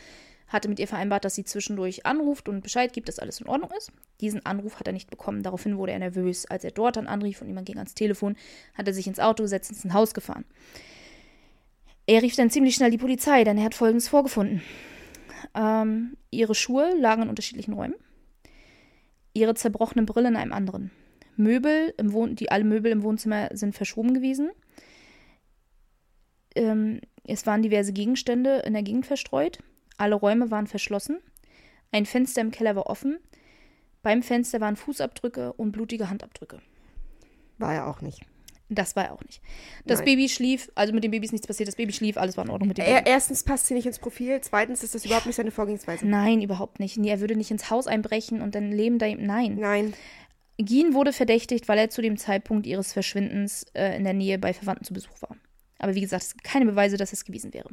hatte 0.48 0.68
mit 0.68 0.78
ihr 0.78 0.88
vereinbart, 0.88 1.24
dass 1.24 1.34
sie 1.34 1.44
zwischendurch 1.44 2.04
anruft 2.04 2.48
und 2.48 2.60
Bescheid 2.60 2.92
gibt, 2.92 3.08
dass 3.08 3.18
alles 3.18 3.40
in 3.40 3.46
Ordnung 3.46 3.70
ist. 3.76 3.92
Diesen 4.20 4.44
Anruf 4.44 4.78
hat 4.78 4.86
er 4.86 4.92
nicht 4.92 5.10
bekommen. 5.10 5.42
Daraufhin 5.42 5.78
wurde 5.78 5.92
er 5.92 5.98
nervös. 5.98 6.46
Als 6.46 6.64
er 6.64 6.70
dort 6.70 6.96
dann 6.96 7.06
anrief 7.06 7.40
und 7.40 7.48
jemand 7.48 7.66
ging 7.66 7.78
ans 7.78 7.94
Telefon, 7.94 8.36
hat 8.74 8.86
er 8.86 8.94
sich 8.94 9.06
ins 9.06 9.18
Auto 9.18 9.42
gesetzt 9.42 9.70
und 9.70 9.84
ins 9.84 9.94
Haus 9.94 10.14
gefahren. 10.14 10.44
Er 12.06 12.22
rief 12.22 12.36
dann 12.36 12.50
ziemlich 12.50 12.74
schnell 12.74 12.90
die 12.90 12.98
Polizei, 12.98 13.44
denn 13.44 13.56
er 13.56 13.64
hat 13.64 13.74
Folgendes 13.74 14.08
vorgefunden. 14.08 14.62
Ähm, 15.54 16.16
ihre 16.30 16.54
Schuhe 16.54 16.94
lagen 16.98 17.22
in 17.22 17.28
unterschiedlichen 17.30 17.72
Räumen. 17.72 17.94
Ihre 19.32 19.54
zerbrochene 19.54 20.04
Brille 20.04 20.28
in 20.28 20.36
einem 20.36 20.52
anderen. 20.52 20.90
Möbel 21.36 21.94
im 21.98 22.12
Wohn 22.12 22.36
die 22.36 22.50
alle 22.50 22.64
Möbel 22.64 22.92
im 22.92 23.02
Wohnzimmer 23.02 23.48
sind 23.52 23.74
verschoben 23.74 24.14
gewesen. 24.14 24.50
Ähm, 26.54 27.00
es 27.24 27.46
waren 27.46 27.62
diverse 27.62 27.92
Gegenstände 27.92 28.62
in 28.66 28.72
der 28.74 28.82
Gegend 28.82 29.06
verstreut. 29.06 29.58
Alle 29.96 30.14
Räume 30.14 30.50
waren 30.50 30.66
verschlossen. 30.66 31.18
Ein 31.92 32.06
Fenster 32.06 32.40
im 32.40 32.50
Keller 32.50 32.76
war 32.76 32.86
offen. 32.86 33.18
Beim 34.02 34.22
Fenster 34.22 34.60
waren 34.60 34.76
Fußabdrücke 34.76 35.52
und 35.54 35.72
blutige 35.72 36.10
Handabdrücke. 36.10 36.60
War 37.58 37.74
er 37.74 37.86
auch 37.86 38.00
nicht. 38.00 38.22
Das 38.70 38.96
war 38.96 39.04
er 39.04 39.12
auch 39.12 39.22
nicht. 39.22 39.42
Das 39.84 39.98
Nein. 39.98 40.06
Baby 40.06 40.28
schlief, 40.28 40.70
also 40.74 40.92
mit 40.94 41.04
dem 41.04 41.10
Baby 41.10 41.26
ist 41.26 41.32
nichts 41.32 41.46
passiert, 41.46 41.68
das 41.68 41.76
Baby 41.76 41.92
schlief, 41.92 42.16
alles 42.16 42.36
war 42.36 42.44
in 42.44 42.50
Ordnung 42.50 42.68
mit 42.68 42.78
dem 42.78 42.86
Er, 42.86 42.96
Baby. 42.96 43.10
erstens 43.10 43.44
passt 43.44 43.66
sie 43.66 43.74
nicht 43.74 43.86
ins 43.86 43.98
Profil, 43.98 44.40
zweitens 44.40 44.82
ist 44.82 44.94
das 44.94 45.04
überhaupt 45.04 45.26
nicht 45.26 45.36
seine 45.36 45.50
Vorgehensweise. 45.50 46.06
Nein, 46.06 46.40
überhaupt 46.40 46.80
nicht. 46.80 46.96
Nee, 46.96 47.10
er 47.10 47.20
würde 47.20 47.36
nicht 47.36 47.50
ins 47.50 47.70
Haus 47.70 47.86
einbrechen 47.86 48.40
und 48.40 48.54
dann 48.54 48.72
leben 48.72 48.98
da. 48.98 49.06
Nein. 49.06 49.56
Nein. 49.56 49.94
Gian 50.58 50.94
wurde 50.94 51.12
verdächtigt, 51.12 51.68
weil 51.68 51.78
er 51.78 51.90
zu 51.90 52.02
dem 52.02 52.16
Zeitpunkt 52.16 52.66
ihres 52.66 52.92
Verschwindens 52.92 53.64
äh, 53.74 53.96
in 53.96 54.04
der 54.04 54.12
Nähe 54.12 54.38
bei 54.38 54.52
Verwandten 54.52 54.84
zu 54.84 54.94
Besuch 54.94 55.20
war. 55.20 55.36
Aber 55.78 55.94
wie 55.94 56.00
gesagt, 56.00 56.22
es 56.22 56.32
gibt 56.32 56.44
keine 56.44 56.66
Beweise, 56.66 56.96
dass 56.96 57.12
es 57.12 57.24
gewesen 57.24 57.52
wäre. 57.52 57.68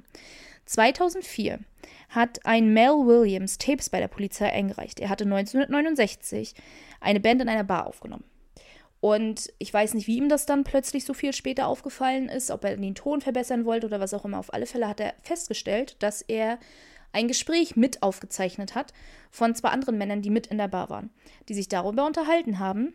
2004 0.66 1.60
hat 2.10 2.46
ein 2.46 2.74
Mel 2.74 3.06
Williams 3.06 3.58
Tapes 3.58 3.90
bei 3.90 4.00
der 4.00 4.08
Polizei 4.08 4.52
eingereicht. 4.52 5.00
Er 5.00 5.10
hatte 5.10 5.24
1969 5.26 6.56
eine 7.00 7.20
Band 7.20 7.42
in 7.42 7.50
einer 7.50 7.64
Bar 7.64 7.88
aufgenommen. 7.88 8.26
Und 9.00 9.52
ich 9.58 9.74
weiß 9.74 9.96
nicht, 9.96 10.08
wie 10.08 10.18
ihm 10.18 10.30
das 10.30 10.46
dann 10.46 10.64
plötzlich 10.64 11.06
so 11.06 11.14
viel 11.16 11.34
später 11.34 11.68
aufgefallen 11.68 12.30
ist, 12.30 12.52
ob 12.52 12.64
er 12.64 12.78
den 12.78 12.94
Ton 12.96 13.22
verbessern 13.22 13.66
wollte 13.66 13.88
oder 13.88 14.00
was 14.00 14.14
auch 14.14 14.26
immer. 14.26 14.38
Auf 14.38 14.54
alle 14.54 14.68
Fälle 14.68 14.88
hat 14.88 15.00
er 15.00 15.16
festgestellt, 15.24 15.96
dass 16.00 16.22
er 16.22 16.60
ein 17.14 17.28
Gespräch 17.28 17.76
mit 17.76 18.04
aufgezeichnet 18.04 18.76
hat 18.76 18.94
von 19.30 19.56
zwei 19.56 19.70
anderen 19.70 19.98
Männern, 19.98 20.22
die 20.22 20.30
mit 20.30 20.48
in 20.48 20.58
der 20.58 20.68
Bar 20.68 20.90
waren, 20.90 21.10
die 21.50 21.54
sich 21.54 21.68
darüber 21.68 22.06
unterhalten 22.06 22.60
haben, 22.60 22.94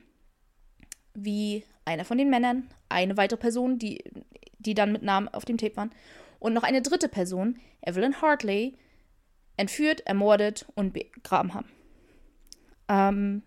wie 1.15 1.65
einer 1.85 2.05
von 2.05 2.19
den 2.19 2.31
Männern, 2.31 2.69
eine 2.89 3.17
weitere 3.17 3.39
Person, 3.39 3.79
die, 3.79 4.05
die 4.59 4.75
dann 4.75 4.93
mit 4.93 5.03
Namen 5.03 5.29
auf 5.29 5.45
dem 5.45 5.59
Tape 5.59 5.77
waren, 5.77 5.91
und 6.39 6.53
noch 6.53 6.63
eine 6.63 6.83
dritte 6.83 7.09
Person, 7.09 7.59
Evelyn 7.81 8.21
Hartley, 8.21 8.77
entführt, 9.57 10.07
ermordet 10.07 10.67
und 10.75 10.93
begraben 10.93 11.55
haben. 11.55 11.69
Ähm, 12.89 13.43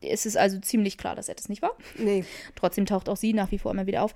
es 0.00 0.26
ist 0.26 0.36
also 0.36 0.58
ziemlich 0.58 0.98
klar, 0.98 1.14
dass 1.14 1.28
er 1.28 1.36
das 1.36 1.48
nicht 1.48 1.62
war. 1.62 1.76
Nee. 1.96 2.24
Trotzdem 2.56 2.86
taucht 2.86 3.08
auch 3.08 3.16
sie 3.16 3.32
nach 3.32 3.52
wie 3.52 3.58
vor 3.58 3.70
immer 3.70 3.86
wieder 3.86 4.02
auf. 4.02 4.14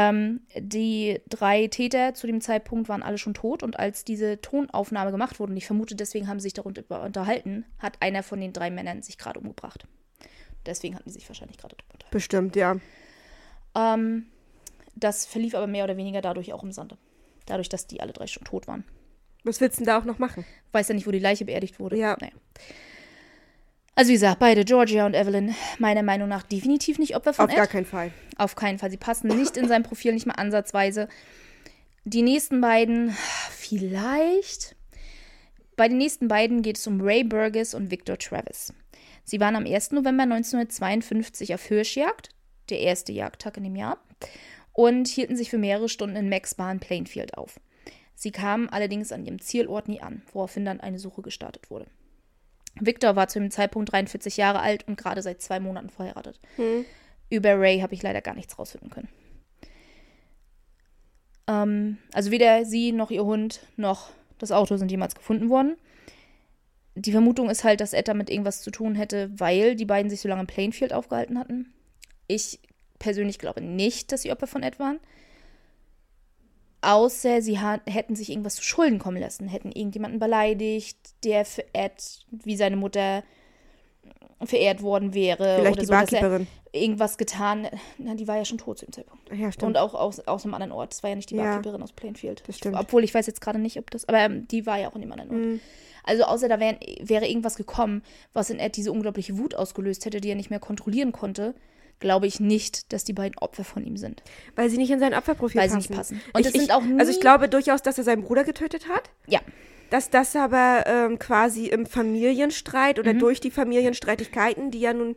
Ähm, 0.00 0.42
die 0.56 1.20
drei 1.28 1.66
Täter 1.66 2.14
zu 2.14 2.28
dem 2.28 2.40
Zeitpunkt 2.40 2.88
waren 2.88 3.02
alle 3.02 3.18
schon 3.18 3.34
tot 3.34 3.64
und 3.64 3.80
als 3.80 4.04
diese 4.04 4.40
Tonaufnahme 4.40 5.10
gemacht 5.10 5.40
wurde, 5.40 5.50
und 5.50 5.56
ich 5.56 5.66
vermute, 5.66 5.96
deswegen 5.96 6.28
haben 6.28 6.38
sie 6.38 6.44
sich 6.44 6.52
darunter 6.52 6.84
unterhalten, 7.02 7.64
hat 7.80 8.00
einer 8.00 8.22
von 8.22 8.40
den 8.40 8.52
drei 8.52 8.70
Männern 8.70 9.02
sich 9.02 9.18
gerade 9.18 9.40
umgebracht. 9.40 9.88
Deswegen 10.66 10.94
hatten 10.94 11.08
die 11.08 11.14
sich 11.14 11.28
wahrscheinlich 11.28 11.58
gerade 11.58 11.74
darüber 11.76 11.94
unterhalten. 11.94 12.12
Bestimmt, 12.12 12.54
ja. 12.54 12.76
Ähm, 13.74 14.26
das 14.94 15.26
verlief 15.26 15.56
aber 15.56 15.66
mehr 15.66 15.82
oder 15.82 15.96
weniger 15.96 16.20
dadurch 16.20 16.52
auch 16.52 16.62
im 16.62 16.70
Sande. 16.70 16.96
Dadurch, 17.46 17.68
dass 17.68 17.88
die 17.88 18.00
alle 18.00 18.12
drei 18.12 18.28
schon 18.28 18.44
tot 18.44 18.68
waren. 18.68 18.84
Was 19.42 19.60
willst 19.60 19.80
du 19.80 19.84
denn 19.84 19.92
da 19.92 19.98
auch 19.98 20.04
noch 20.04 20.20
machen? 20.20 20.44
Weiß 20.70 20.86
ja 20.86 20.94
nicht, 20.94 21.08
wo 21.08 21.10
die 21.10 21.18
Leiche 21.18 21.44
beerdigt 21.44 21.80
wurde. 21.80 21.96
Ja. 21.96 22.16
Naja. 22.20 22.34
Also 23.98 24.10
wie 24.10 24.14
gesagt, 24.14 24.38
beide, 24.38 24.64
Georgia 24.64 25.06
und 25.06 25.14
Evelyn, 25.14 25.56
meiner 25.80 26.04
Meinung 26.04 26.28
nach 26.28 26.44
definitiv 26.44 27.00
nicht 27.00 27.16
Opfer 27.16 27.34
von 27.34 27.46
Auf 27.46 27.50
Ed. 27.50 27.56
gar 27.56 27.66
keinen 27.66 27.84
Fall. 27.84 28.12
Auf 28.36 28.54
keinen 28.54 28.78
Fall. 28.78 28.92
Sie 28.92 28.96
passen 28.96 29.26
nicht 29.26 29.56
in 29.56 29.66
sein 29.66 29.82
Profil, 29.82 30.12
nicht 30.12 30.24
mal 30.24 30.34
ansatzweise. 30.34 31.08
Die 32.04 32.22
nächsten 32.22 32.60
beiden, 32.60 33.10
vielleicht. 33.50 34.76
Bei 35.74 35.88
den 35.88 35.98
nächsten 35.98 36.28
beiden 36.28 36.62
geht 36.62 36.78
es 36.78 36.86
um 36.86 37.00
Ray 37.00 37.24
Burgess 37.24 37.74
und 37.74 37.90
Victor 37.90 38.16
Travis. 38.16 38.72
Sie 39.24 39.40
waren 39.40 39.56
am 39.56 39.66
1. 39.66 39.90
November 39.90 40.22
1952 40.22 41.54
auf 41.54 41.64
Hirschjagd, 41.64 42.28
der 42.70 42.78
erste 42.78 43.10
Jagdtag 43.10 43.56
in 43.56 43.64
dem 43.64 43.74
Jahr, 43.74 43.98
und 44.74 45.08
hielten 45.08 45.36
sich 45.36 45.50
für 45.50 45.58
mehrere 45.58 45.88
Stunden 45.88 46.14
in 46.14 46.28
Max 46.28 46.54
Bar 46.54 46.70
in 46.70 46.78
Plainfield 46.78 47.36
auf. 47.36 47.58
Sie 48.14 48.30
kamen 48.30 48.68
allerdings 48.68 49.10
an 49.10 49.24
ihrem 49.24 49.40
Zielort 49.40 49.88
nie 49.88 50.00
an, 50.00 50.22
woraufhin 50.32 50.64
dann 50.64 50.78
eine 50.78 51.00
Suche 51.00 51.22
gestartet 51.22 51.68
wurde. 51.68 51.86
Victor 52.80 53.16
war 53.16 53.28
zu 53.28 53.38
dem 53.38 53.50
Zeitpunkt 53.50 53.92
43 53.92 54.36
Jahre 54.36 54.60
alt 54.60 54.86
und 54.86 54.96
gerade 54.96 55.22
seit 55.22 55.42
zwei 55.42 55.60
Monaten 55.60 55.90
verheiratet. 55.90 56.40
Über 57.30 57.58
Ray 57.58 57.80
habe 57.80 57.94
ich 57.94 58.02
leider 58.02 58.20
gar 58.20 58.34
nichts 58.34 58.58
rausfinden 58.58 58.90
können. 58.90 59.08
Ähm, 61.46 61.98
also 62.12 62.30
weder 62.30 62.64
sie 62.64 62.92
noch 62.92 63.10
ihr 63.10 63.24
Hund 63.24 63.60
noch 63.76 64.10
das 64.38 64.52
Auto 64.52 64.76
sind 64.76 64.90
jemals 64.90 65.14
gefunden 65.14 65.50
worden. 65.50 65.76
Die 66.94 67.12
Vermutung 67.12 67.50
ist 67.50 67.64
halt, 67.64 67.80
dass 67.80 67.92
Ed 67.92 68.08
damit 68.08 68.30
irgendwas 68.30 68.62
zu 68.62 68.70
tun 68.70 68.94
hätte, 68.94 69.30
weil 69.38 69.74
die 69.74 69.84
beiden 69.84 70.10
sich 70.10 70.20
so 70.20 70.28
lange 70.28 70.42
in 70.42 70.46
Plainfield 70.46 70.92
aufgehalten 70.92 71.38
hatten. 71.38 71.72
Ich 72.26 72.60
persönlich 72.98 73.38
glaube 73.38 73.60
nicht, 73.60 74.10
dass 74.12 74.22
sie 74.22 74.32
Opfer 74.32 74.46
von 74.46 74.62
Ed 74.62 74.78
waren. 74.78 74.98
Außer 76.80 77.42
sie 77.42 77.58
hätten 77.58 78.14
sich 78.14 78.30
irgendwas 78.30 78.54
zu 78.54 78.62
Schulden 78.62 78.98
kommen 78.98 79.20
lassen, 79.20 79.48
hätten 79.48 79.72
irgendjemanden 79.72 80.20
beleidigt, 80.20 80.96
der 81.24 81.44
für 81.44 81.64
Ed, 81.72 82.20
wie 82.30 82.56
seine 82.56 82.76
Mutter, 82.76 83.24
verehrt 84.44 84.82
worden 84.82 85.14
wäre. 85.14 85.56
Vielleicht 85.56 85.72
oder 85.72 85.80
die 85.80 85.86
so, 85.86 85.92
dass 85.92 86.12
er 86.12 86.20
Barkeeperin. 86.20 86.46
irgendwas 86.72 87.18
getan. 87.18 87.66
Na, 87.98 88.14
die 88.14 88.28
war 88.28 88.36
ja 88.36 88.44
schon 88.44 88.58
tot 88.58 88.78
zu 88.78 88.86
dem 88.86 88.92
Zeitpunkt. 88.92 89.28
Ja, 89.34 89.50
stimmt. 89.50 89.70
Und 89.70 89.76
auch 89.76 89.94
aus, 89.94 90.20
aus 90.20 90.44
einem 90.44 90.54
anderen 90.54 90.72
Ort. 90.72 90.92
Das 90.92 91.02
war 91.02 91.10
ja 91.10 91.16
nicht 91.16 91.30
die 91.30 91.34
Ja. 91.36 91.42
Barkeeperin 91.42 91.82
aus 91.82 91.92
Plainfield. 91.92 92.44
Das 92.46 92.56
stimmt. 92.56 92.76
Ich, 92.76 92.80
obwohl 92.80 93.02
ich 93.02 93.12
weiß 93.12 93.26
jetzt 93.26 93.40
gerade 93.40 93.58
nicht, 93.58 93.78
ob 93.78 93.90
das. 93.90 94.06
Aber 94.08 94.18
ähm, 94.18 94.46
die 94.46 94.64
war 94.64 94.78
ja 94.78 94.88
auch 94.88 94.94
in 94.94 95.00
dem 95.00 95.10
anderen 95.10 95.30
Ort. 95.30 95.40
Mhm. 95.40 95.60
Also 96.04 96.22
außer 96.22 96.48
da 96.48 96.60
wär, 96.60 96.78
wäre 97.00 97.26
irgendwas 97.26 97.56
gekommen, 97.56 98.02
was 98.32 98.50
in 98.50 98.60
Ed 98.60 98.76
diese 98.76 98.92
unglaubliche 98.92 99.36
Wut 99.38 99.56
ausgelöst 99.56 100.04
hätte, 100.04 100.20
die 100.20 100.30
er 100.30 100.36
nicht 100.36 100.50
mehr 100.50 100.60
kontrollieren 100.60 101.10
konnte, 101.10 101.54
glaube 102.00 102.26
ich 102.26 102.38
nicht, 102.40 102.92
dass 102.92 103.04
die 103.04 103.12
beiden 103.12 103.36
Opfer 103.38 103.64
von 103.64 103.84
ihm 103.84 103.96
sind. 103.96 104.22
Weil 104.56 104.70
sie 104.70 104.76
nicht 104.78 104.90
in 104.90 105.00
sein 105.00 105.14
Opferprofil 105.14 105.60
Weil 105.60 105.68
sie 105.68 105.76
passen. 105.76 105.88
nicht 105.92 105.96
passen. 105.98 106.20
Und 106.32 106.40
ich, 106.40 106.46
es 106.46 106.52
sind 106.60 106.70
auch 106.72 106.82
nie- 106.82 106.98
Also 107.00 107.10
ich 107.10 107.20
glaube 107.20 107.48
durchaus, 107.48 107.82
dass 107.82 107.98
er 107.98 108.04
seinen 108.04 108.22
Bruder 108.22 108.44
getötet 108.44 108.88
hat. 108.88 109.10
Ja. 109.26 109.40
Dass 109.90 110.10
das 110.10 110.36
aber 110.36 110.84
ähm, 110.86 111.18
quasi 111.18 111.66
im 111.66 111.86
Familienstreit 111.86 112.98
oder 112.98 113.14
durch 113.14 113.40
die 113.40 113.50
Familienstreitigkeiten, 113.50 114.70
die 114.70 114.80
ja 114.80 114.92
nun 114.92 115.14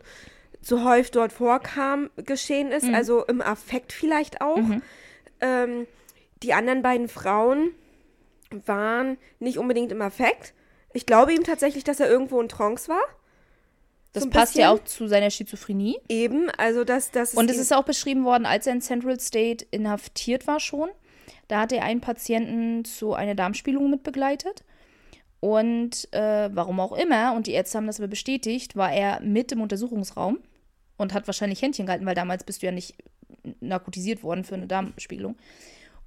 so 0.62 0.84
häufig 0.84 1.12
dort 1.12 1.34
vorkamen, 1.34 2.10
geschehen 2.18 2.72
ist. 2.72 2.88
Also 2.88 3.26
im 3.26 3.41
Affekt 3.41 3.91
vielleicht 3.94 4.41
auch. 4.41 4.60
Ähm, 5.41 5.88
die 6.44 6.53
anderen 6.53 6.82
beiden 6.82 7.08
Frauen 7.10 7.72
waren 8.66 9.18
nicht 9.40 9.58
unbedingt 9.58 9.91
im 9.91 10.02
Affekt. 10.02 10.53
Ich 10.94 11.06
glaube 11.06 11.34
ihm 11.34 11.44
tatsächlich, 11.44 11.84
dass 11.84 11.99
er 11.99 12.10
irgendwo 12.10 12.40
in 12.41 12.49
Trance 12.49 12.90
war. 12.90 13.02
Das 14.14 14.24
So 14.24 14.30
passt 14.30 14.56
ja 14.56 14.72
bisschen. 14.72 14.86
auch 14.86 14.90
zu 14.90 15.08
seiner 15.08 15.30
Schizophrenie. 15.30 15.98
Eben, 16.10 16.50
also 16.58 16.84
dass 16.84 17.12
das 17.12 17.34
Und 17.34 17.50
es 17.50 17.58
ist 17.58 17.74
auch 17.74 17.84
beschrieben 17.84 18.26
worden, 18.26 18.46
als 18.46 18.68
er 18.68 18.74
in 18.74 18.82
Central 18.82 19.20
State 19.20 19.66
inhaftiert 19.72 20.48
war 20.48 20.60
schon. 20.60 20.90
Da 21.48 21.62
hat 21.62 21.72
er 21.72 21.84
einen 21.84 22.02
Patienten 22.02 22.86
zu 22.86 23.14
einer 23.14 23.36
Darmspiegelung 23.36 23.90
mit 23.90 24.04
begleitet. 24.04 24.64
Und 25.40 26.08
äh, 26.14 26.50
warum 26.54 26.80
auch 26.80 26.94
immer, 26.94 27.34
und 27.36 27.48
die 27.48 27.54
Ärzte 27.54 27.78
haben 27.78 27.88
das 27.88 28.00
aber 28.00 28.08
bestätigt, 28.08 28.76
war 28.76 28.92
er 28.92 29.22
mit 29.22 29.52
im 29.52 29.62
Untersuchungsraum 29.62 30.40
und 30.98 31.14
hat 31.14 31.28
wahrscheinlich 31.28 31.62
Händchen 31.62 31.88
gehalten, 31.88 32.06
weil 32.06 32.16
damals 32.16 32.44
bist 32.44 32.62
du 32.62 32.68
ja 32.68 32.72
nicht 32.72 32.96
narkotisiert 33.60 34.24
worden 34.24 34.44
für 34.44 34.56
eine 34.56 34.68
Darmspiegelung. 34.68 35.36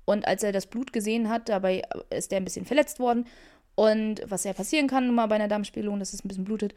Und 0.04 0.26
als 0.26 0.42
er 0.42 0.52
das 0.52 0.66
Blut 0.66 0.92
gesehen 0.92 1.28
hat, 1.28 1.48
dabei 1.48 1.82
ist 2.10 2.32
er 2.32 2.38
ein 2.38 2.44
bisschen 2.44 2.66
verletzt 2.66 3.00
worden. 3.00 3.26
Und 3.74 4.22
was 4.26 4.44
ja 4.44 4.52
passieren 4.52 4.86
kann, 4.86 5.06
nun 5.06 5.16
mal 5.16 5.26
bei 5.26 5.34
einer 5.34 5.48
Darmspiegelung, 5.48 5.98
dass 5.98 6.12
es 6.12 6.24
ein 6.24 6.28
bisschen 6.28 6.44
blutet. 6.44 6.74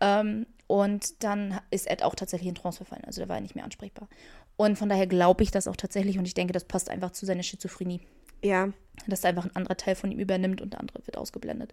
Ähm, 0.00 0.46
und 0.66 1.24
dann 1.24 1.60
ist 1.70 1.90
Ed 1.90 2.04
auch 2.04 2.14
tatsächlich 2.14 2.48
in 2.48 2.54
Trance 2.54 2.76
verfallen. 2.76 3.04
Also 3.04 3.20
der 3.20 3.28
war 3.28 3.36
ja 3.36 3.42
nicht 3.42 3.56
mehr 3.56 3.64
ansprechbar. 3.64 4.08
Und 4.56 4.76
von 4.76 4.88
daher 4.88 5.06
glaube 5.06 5.42
ich 5.42 5.50
das 5.50 5.66
auch 5.66 5.76
tatsächlich. 5.76 6.18
Und 6.18 6.26
ich 6.26 6.34
denke, 6.34 6.52
das 6.52 6.64
passt 6.64 6.90
einfach 6.90 7.10
zu 7.10 7.26
seiner 7.26 7.42
Schizophrenie. 7.42 8.00
Ja, 8.42 8.68
Dass 9.06 9.24
einfach 9.24 9.44
ein 9.44 9.56
anderer 9.56 9.76
Teil 9.76 9.94
von 9.94 10.12
ihm 10.12 10.18
übernimmt 10.18 10.60
und 10.60 10.72
der 10.72 10.80
andere 10.80 11.04
wird 11.06 11.16
ausgeblendet. 11.16 11.72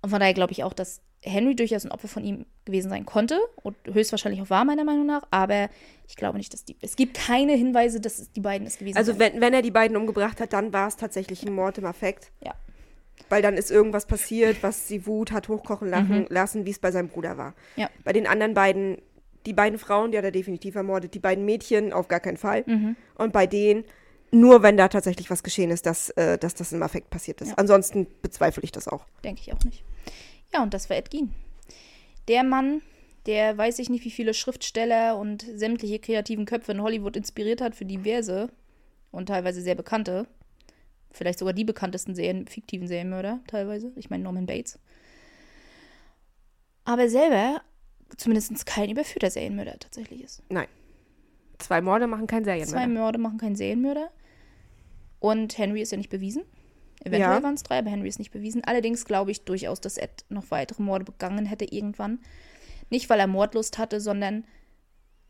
Und 0.00 0.10
von 0.10 0.20
daher 0.20 0.34
glaube 0.34 0.52
ich 0.52 0.64
auch, 0.64 0.72
dass 0.72 1.00
Henry 1.22 1.56
durchaus 1.56 1.84
ein 1.84 1.90
Opfer 1.90 2.08
von 2.08 2.24
ihm 2.24 2.46
gewesen 2.64 2.88
sein 2.88 3.04
konnte 3.04 3.38
und 3.62 3.76
höchstwahrscheinlich 3.84 4.40
auch 4.40 4.50
war, 4.50 4.64
meiner 4.64 4.84
Meinung 4.84 5.06
nach. 5.06 5.22
Aber 5.30 5.68
ich 6.06 6.16
glaube 6.16 6.38
nicht, 6.38 6.52
dass 6.52 6.64
die. 6.64 6.76
Es 6.80 6.96
gibt 6.96 7.14
keine 7.14 7.54
Hinweise, 7.54 8.00
dass 8.00 8.18
es 8.18 8.32
die 8.32 8.40
beiden 8.40 8.66
es 8.66 8.78
gewesen 8.78 8.96
also 8.96 9.12
sind. 9.12 9.20
wenn, 9.20 9.40
wenn 9.40 9.52
er 9.52 9.62
die 9.62 9.70
beiden 9.70 9.96
umgebracht 9.96 10.40
hat, 10.40 10.52
dann 10.52 10.72
war 10.72 10.88
es 10.88 10.96
tatsächlich 10.96 11.42
ein 11.44 11.52
Mord 11.52 11.78
im 11.78 11.86
Affekt. 11.86 12.30
Ja. 12.44 12.54
Weil 13.28 13.42
dann 13.42 13.56
ist 13.56 13.70
irgendwas 13.70 14.06
passiert, 14.06 14.62
was 14.62 14.86
die 14.86 15.06
Wut 15.06 15.32
hat 15.32 15.48
hochkochen 15.48 15.88
lachen, 15.88 16.26
lassen, 16.30 16.66
wie 16.66 16.70
es 16.70 16.78
bei 16.78 16.90
seinem 16.90 17.08
Bruder 17.08 17.36
war. 17.36 17.54
Ja. 17.76 17.90
Bei 18.04 18.12
den 18.12 18.26
anderen 18.26 18.54
beiden, 18.54 18.98
die 19.46 19.52
beiden 19.52 19.78
Frauen, 19.78 20.12
die 20.12 20.18
hat 20.18 20.24
er 20.24 20.30
definitiv 20.30 20.74
ermordet, 20.74 21.14
die 21.14 21.18
beiden 21.18 21.44
Mädchen 21.44 21.92
auf 21.92 22.08
gar 22.08 22.20
keinen 22.20 22.36
Fall. 22.36 22.64
Und 23.16 23.32
bei 23.32 23.46
denen 23.46 23.84
nur, 24.30 24.62
wenn 24.62 24.76
da 24.76 24.88
tatsächlich 24.88 25.30
was 25.30 25.42
geschehen 25.42 25.70
ist, 25.70 25.86
dass, 25.86 26.10
äh, 26.10 26.38
dass 26.38 26.54
das 26.54 26.72
im 26.72 26.82
Affekt 26.82 27.10
passiert 27.10 27.40
ist. 27.40 27.48
Ja. 27.48 27.54
Ansonsten 27.56 28.06
bezweifle 28.22 28.62
ich 28.62 28.72
das 28.72 28.88
auch. 28.88 29.06
Denke 29.24 29.40
ich 29.40 29.52
auch 29.52 29.64
nicht. 29.64 29.84
Ja, 30.52 30.62
und 30.62 30.74
das 30.74 30.90
war 30.90 30.96
Ed 30.96 31.10
Gein. 31.10 31.32
Der 32.28 32.44
Mann, 32.44 32.82
der 33.26 33.56
weiß 33.56 33.78
ich 33.78 33.88
nicht, 33.88 34.04
wie 34.04 34.10
viele 34.10 34.34
Schriftsteller 34.34 35.16
und 35.16 35.46
sämtliche 35.54 35.98
kreativen 35.98 36.44
Köpfe 36.44 36.72
in 36.72 36.82
Hollywood 36.82 37.16
inspiriert 37.16 37.60
hat 37.60 37.74
für 37.74 37.84
diverse 37.84 38.50
und 39.10 39.26
teilweise 39.26 39.62
sehr 39.62 39.74
bekannte, 39.74 40.26
vielleicht 41.10 41.38
sogar 41.38 41.54
die 41.54 41.64
bekanntesten 41.64 42.14
Serien, 42.14 42.46
fiktiven 42.46 42.86
Serienmörder 42.86 43.40
teilweise. 43.46 43.92
Ich 43.96 44.10
meine 44.10 44.24
Norman 44.24 44.46
Bates. 44.46 44.78
Aber 46.84 47.08
selber 47.08 47.60
zumindest 48.16 48.64
kein 48.66 48.90
überführter 48.90 49.30
Serienmörder 49.30 49.78
tatsächlich 49.78 50.22
ist. 50.22 50.42
Nein. 50.48 50.68
Zwei 51.58 51.80
Morde 51.80 52.06
machen 52.06 52.26
keinen 52.26 52.44
Zwei 52.44 52.64
Serienmörder. 52.64 52.88
Morde 52.88 53.18
machen 53.18 53.38
keinen 53.38 53.56
Serienmörder. 53.56 54.10
Und 55.20 55.58
Henry 55.58 55.82
ist 55.82 55.92
ja 55.92 55.98
nicht 55.98 56.10
bewiesen. 56.10 56.42
Eventuell 57.00 57.36
Ja. 57.36 57.42
waren 57.42 57.54
es 57.54 57.62
drei, 57.62 57.78
aber 57.78 57.90
Henry 57.90 58.08
ist 58.08 58.18
nicht 58.18 58.30
bewiesen. 58.30 58.62
Allerdings 58.64 59.04
glaube 59.04 59.30
ich 59.30 59.44
durchaus, 59.44 59.80
dass 59.80 59.98
Ed 59.98 60.24
noch 60.28 60.50
weitere 60.50 60.82
Morde 60.82 61.04
begangen 61.04 61.46
hätte 61.46 61.64
irgendwann. 61.64 62.20
Nicht, 62.90 63.10
weil 63.10 63.20
er 63.20 63.26
Mordlust 63.26 63.78
hatte, 63.78 64.00
sondern 64.00 64.44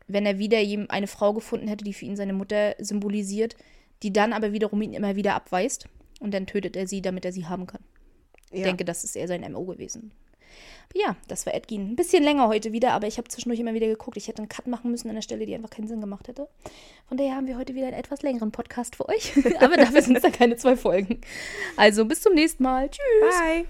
wenn 0.07 0.25
er 0.25 0.39
wieder 0.39 0.59
eine 0.89 1.07
Frau 1.07 1.33
gefunden 1.33 1.67
hätte, 1.67 1.83
die 1.83 1.93
für 1.93 2.05
ihn 2.05 2.15
seine 2.15 2.33
Mutter 2.33 2.75
symbolisiert, 2.79 3.55
die 4.03 4.13
dann 4.13 4.33
aber 4.33 4.51
wiederum 4.53 4.81
ihn 4.81 4.93
immer 4.93 5.15
wieder 5.15 5.35
abweist. 5.35 5.87
Und 6.19 6.33
dann 6.33 6.47
tötet 6.47 6.75
er 6.75 6.87
sie, 6.87 7.01
damit 7.01 7.23
er 7.25 7.31
sie 7.31 7.45
haben 7.47 7.65
kann. 7.67 7.81
Ich 8.51 8.59
Ja. 8.59 8.65
denke, 8.65 8.83
das 8.85 9.03
ist 9.03 9.15
eher 9.15 9.27
sein 9.27 9.49
MO 9.51 9.63
gewesen. 9.63 10.11
Ja, 10.95 11.15
das 11.27 11.45
war 11.45 11.53
Edgin. 11.53 11.91
Ein 11.91 11.95
bisschen 11.95 12.23
länger 12.23 12.47
heute 12.47 12.71
wieder, 12.73 12.93
aber 12.93 13.05
ich 13.07 13.17
habe 13.19 13.27
zwischendurch 13.27 13.59
immer 13.59 13.75
wieder 13.75 13.85
geguckt. 13.87 14.17
Ich 14.17 14.27
hätte 14.27 14.39
einen 14.39 14.49
Cut 14.49 14.65
machen 14.65 14.89
müssen 14.89 15.07
an 15.07 15.15
der 15.15 15.21
Stelle, 15.21 15.45
die 15.45 15.53
einfach 15.53 15.69
keinen 15.69 15.87
Sinn 15.87 16.01
gemacht 16.01 16.27
hätte. 16.27 16.47
Von 17.07 17.17
daher 17.17 17.35
haben 17.35 17.45
wir 17.47 17.57
heute 17.57 17.75
wieder 17.75 17.85
einen 17.87 17.95
etwas 17.95 18.23
längeren 18.23 18.51
Podcast 18.51 18.95
für 18.95 19.07
euch. 19.07 19.31
aber 19.61 19.77
dafür 19.77 20.01
sind 20.01 20.15
es 20.17 20.23
dann 20.23 20.31
keine 20.31 20.57
zwei 20.57 20.75
Folgen. 20.75 21.21
Also 21.77 22.05
bis 22.05 22.21
zum 22.21 22.33
nächsten 22.33 22.63
Mal. 22.63 22.89
Tschüss. 22.89 23.39
Bye. 23.39 23.65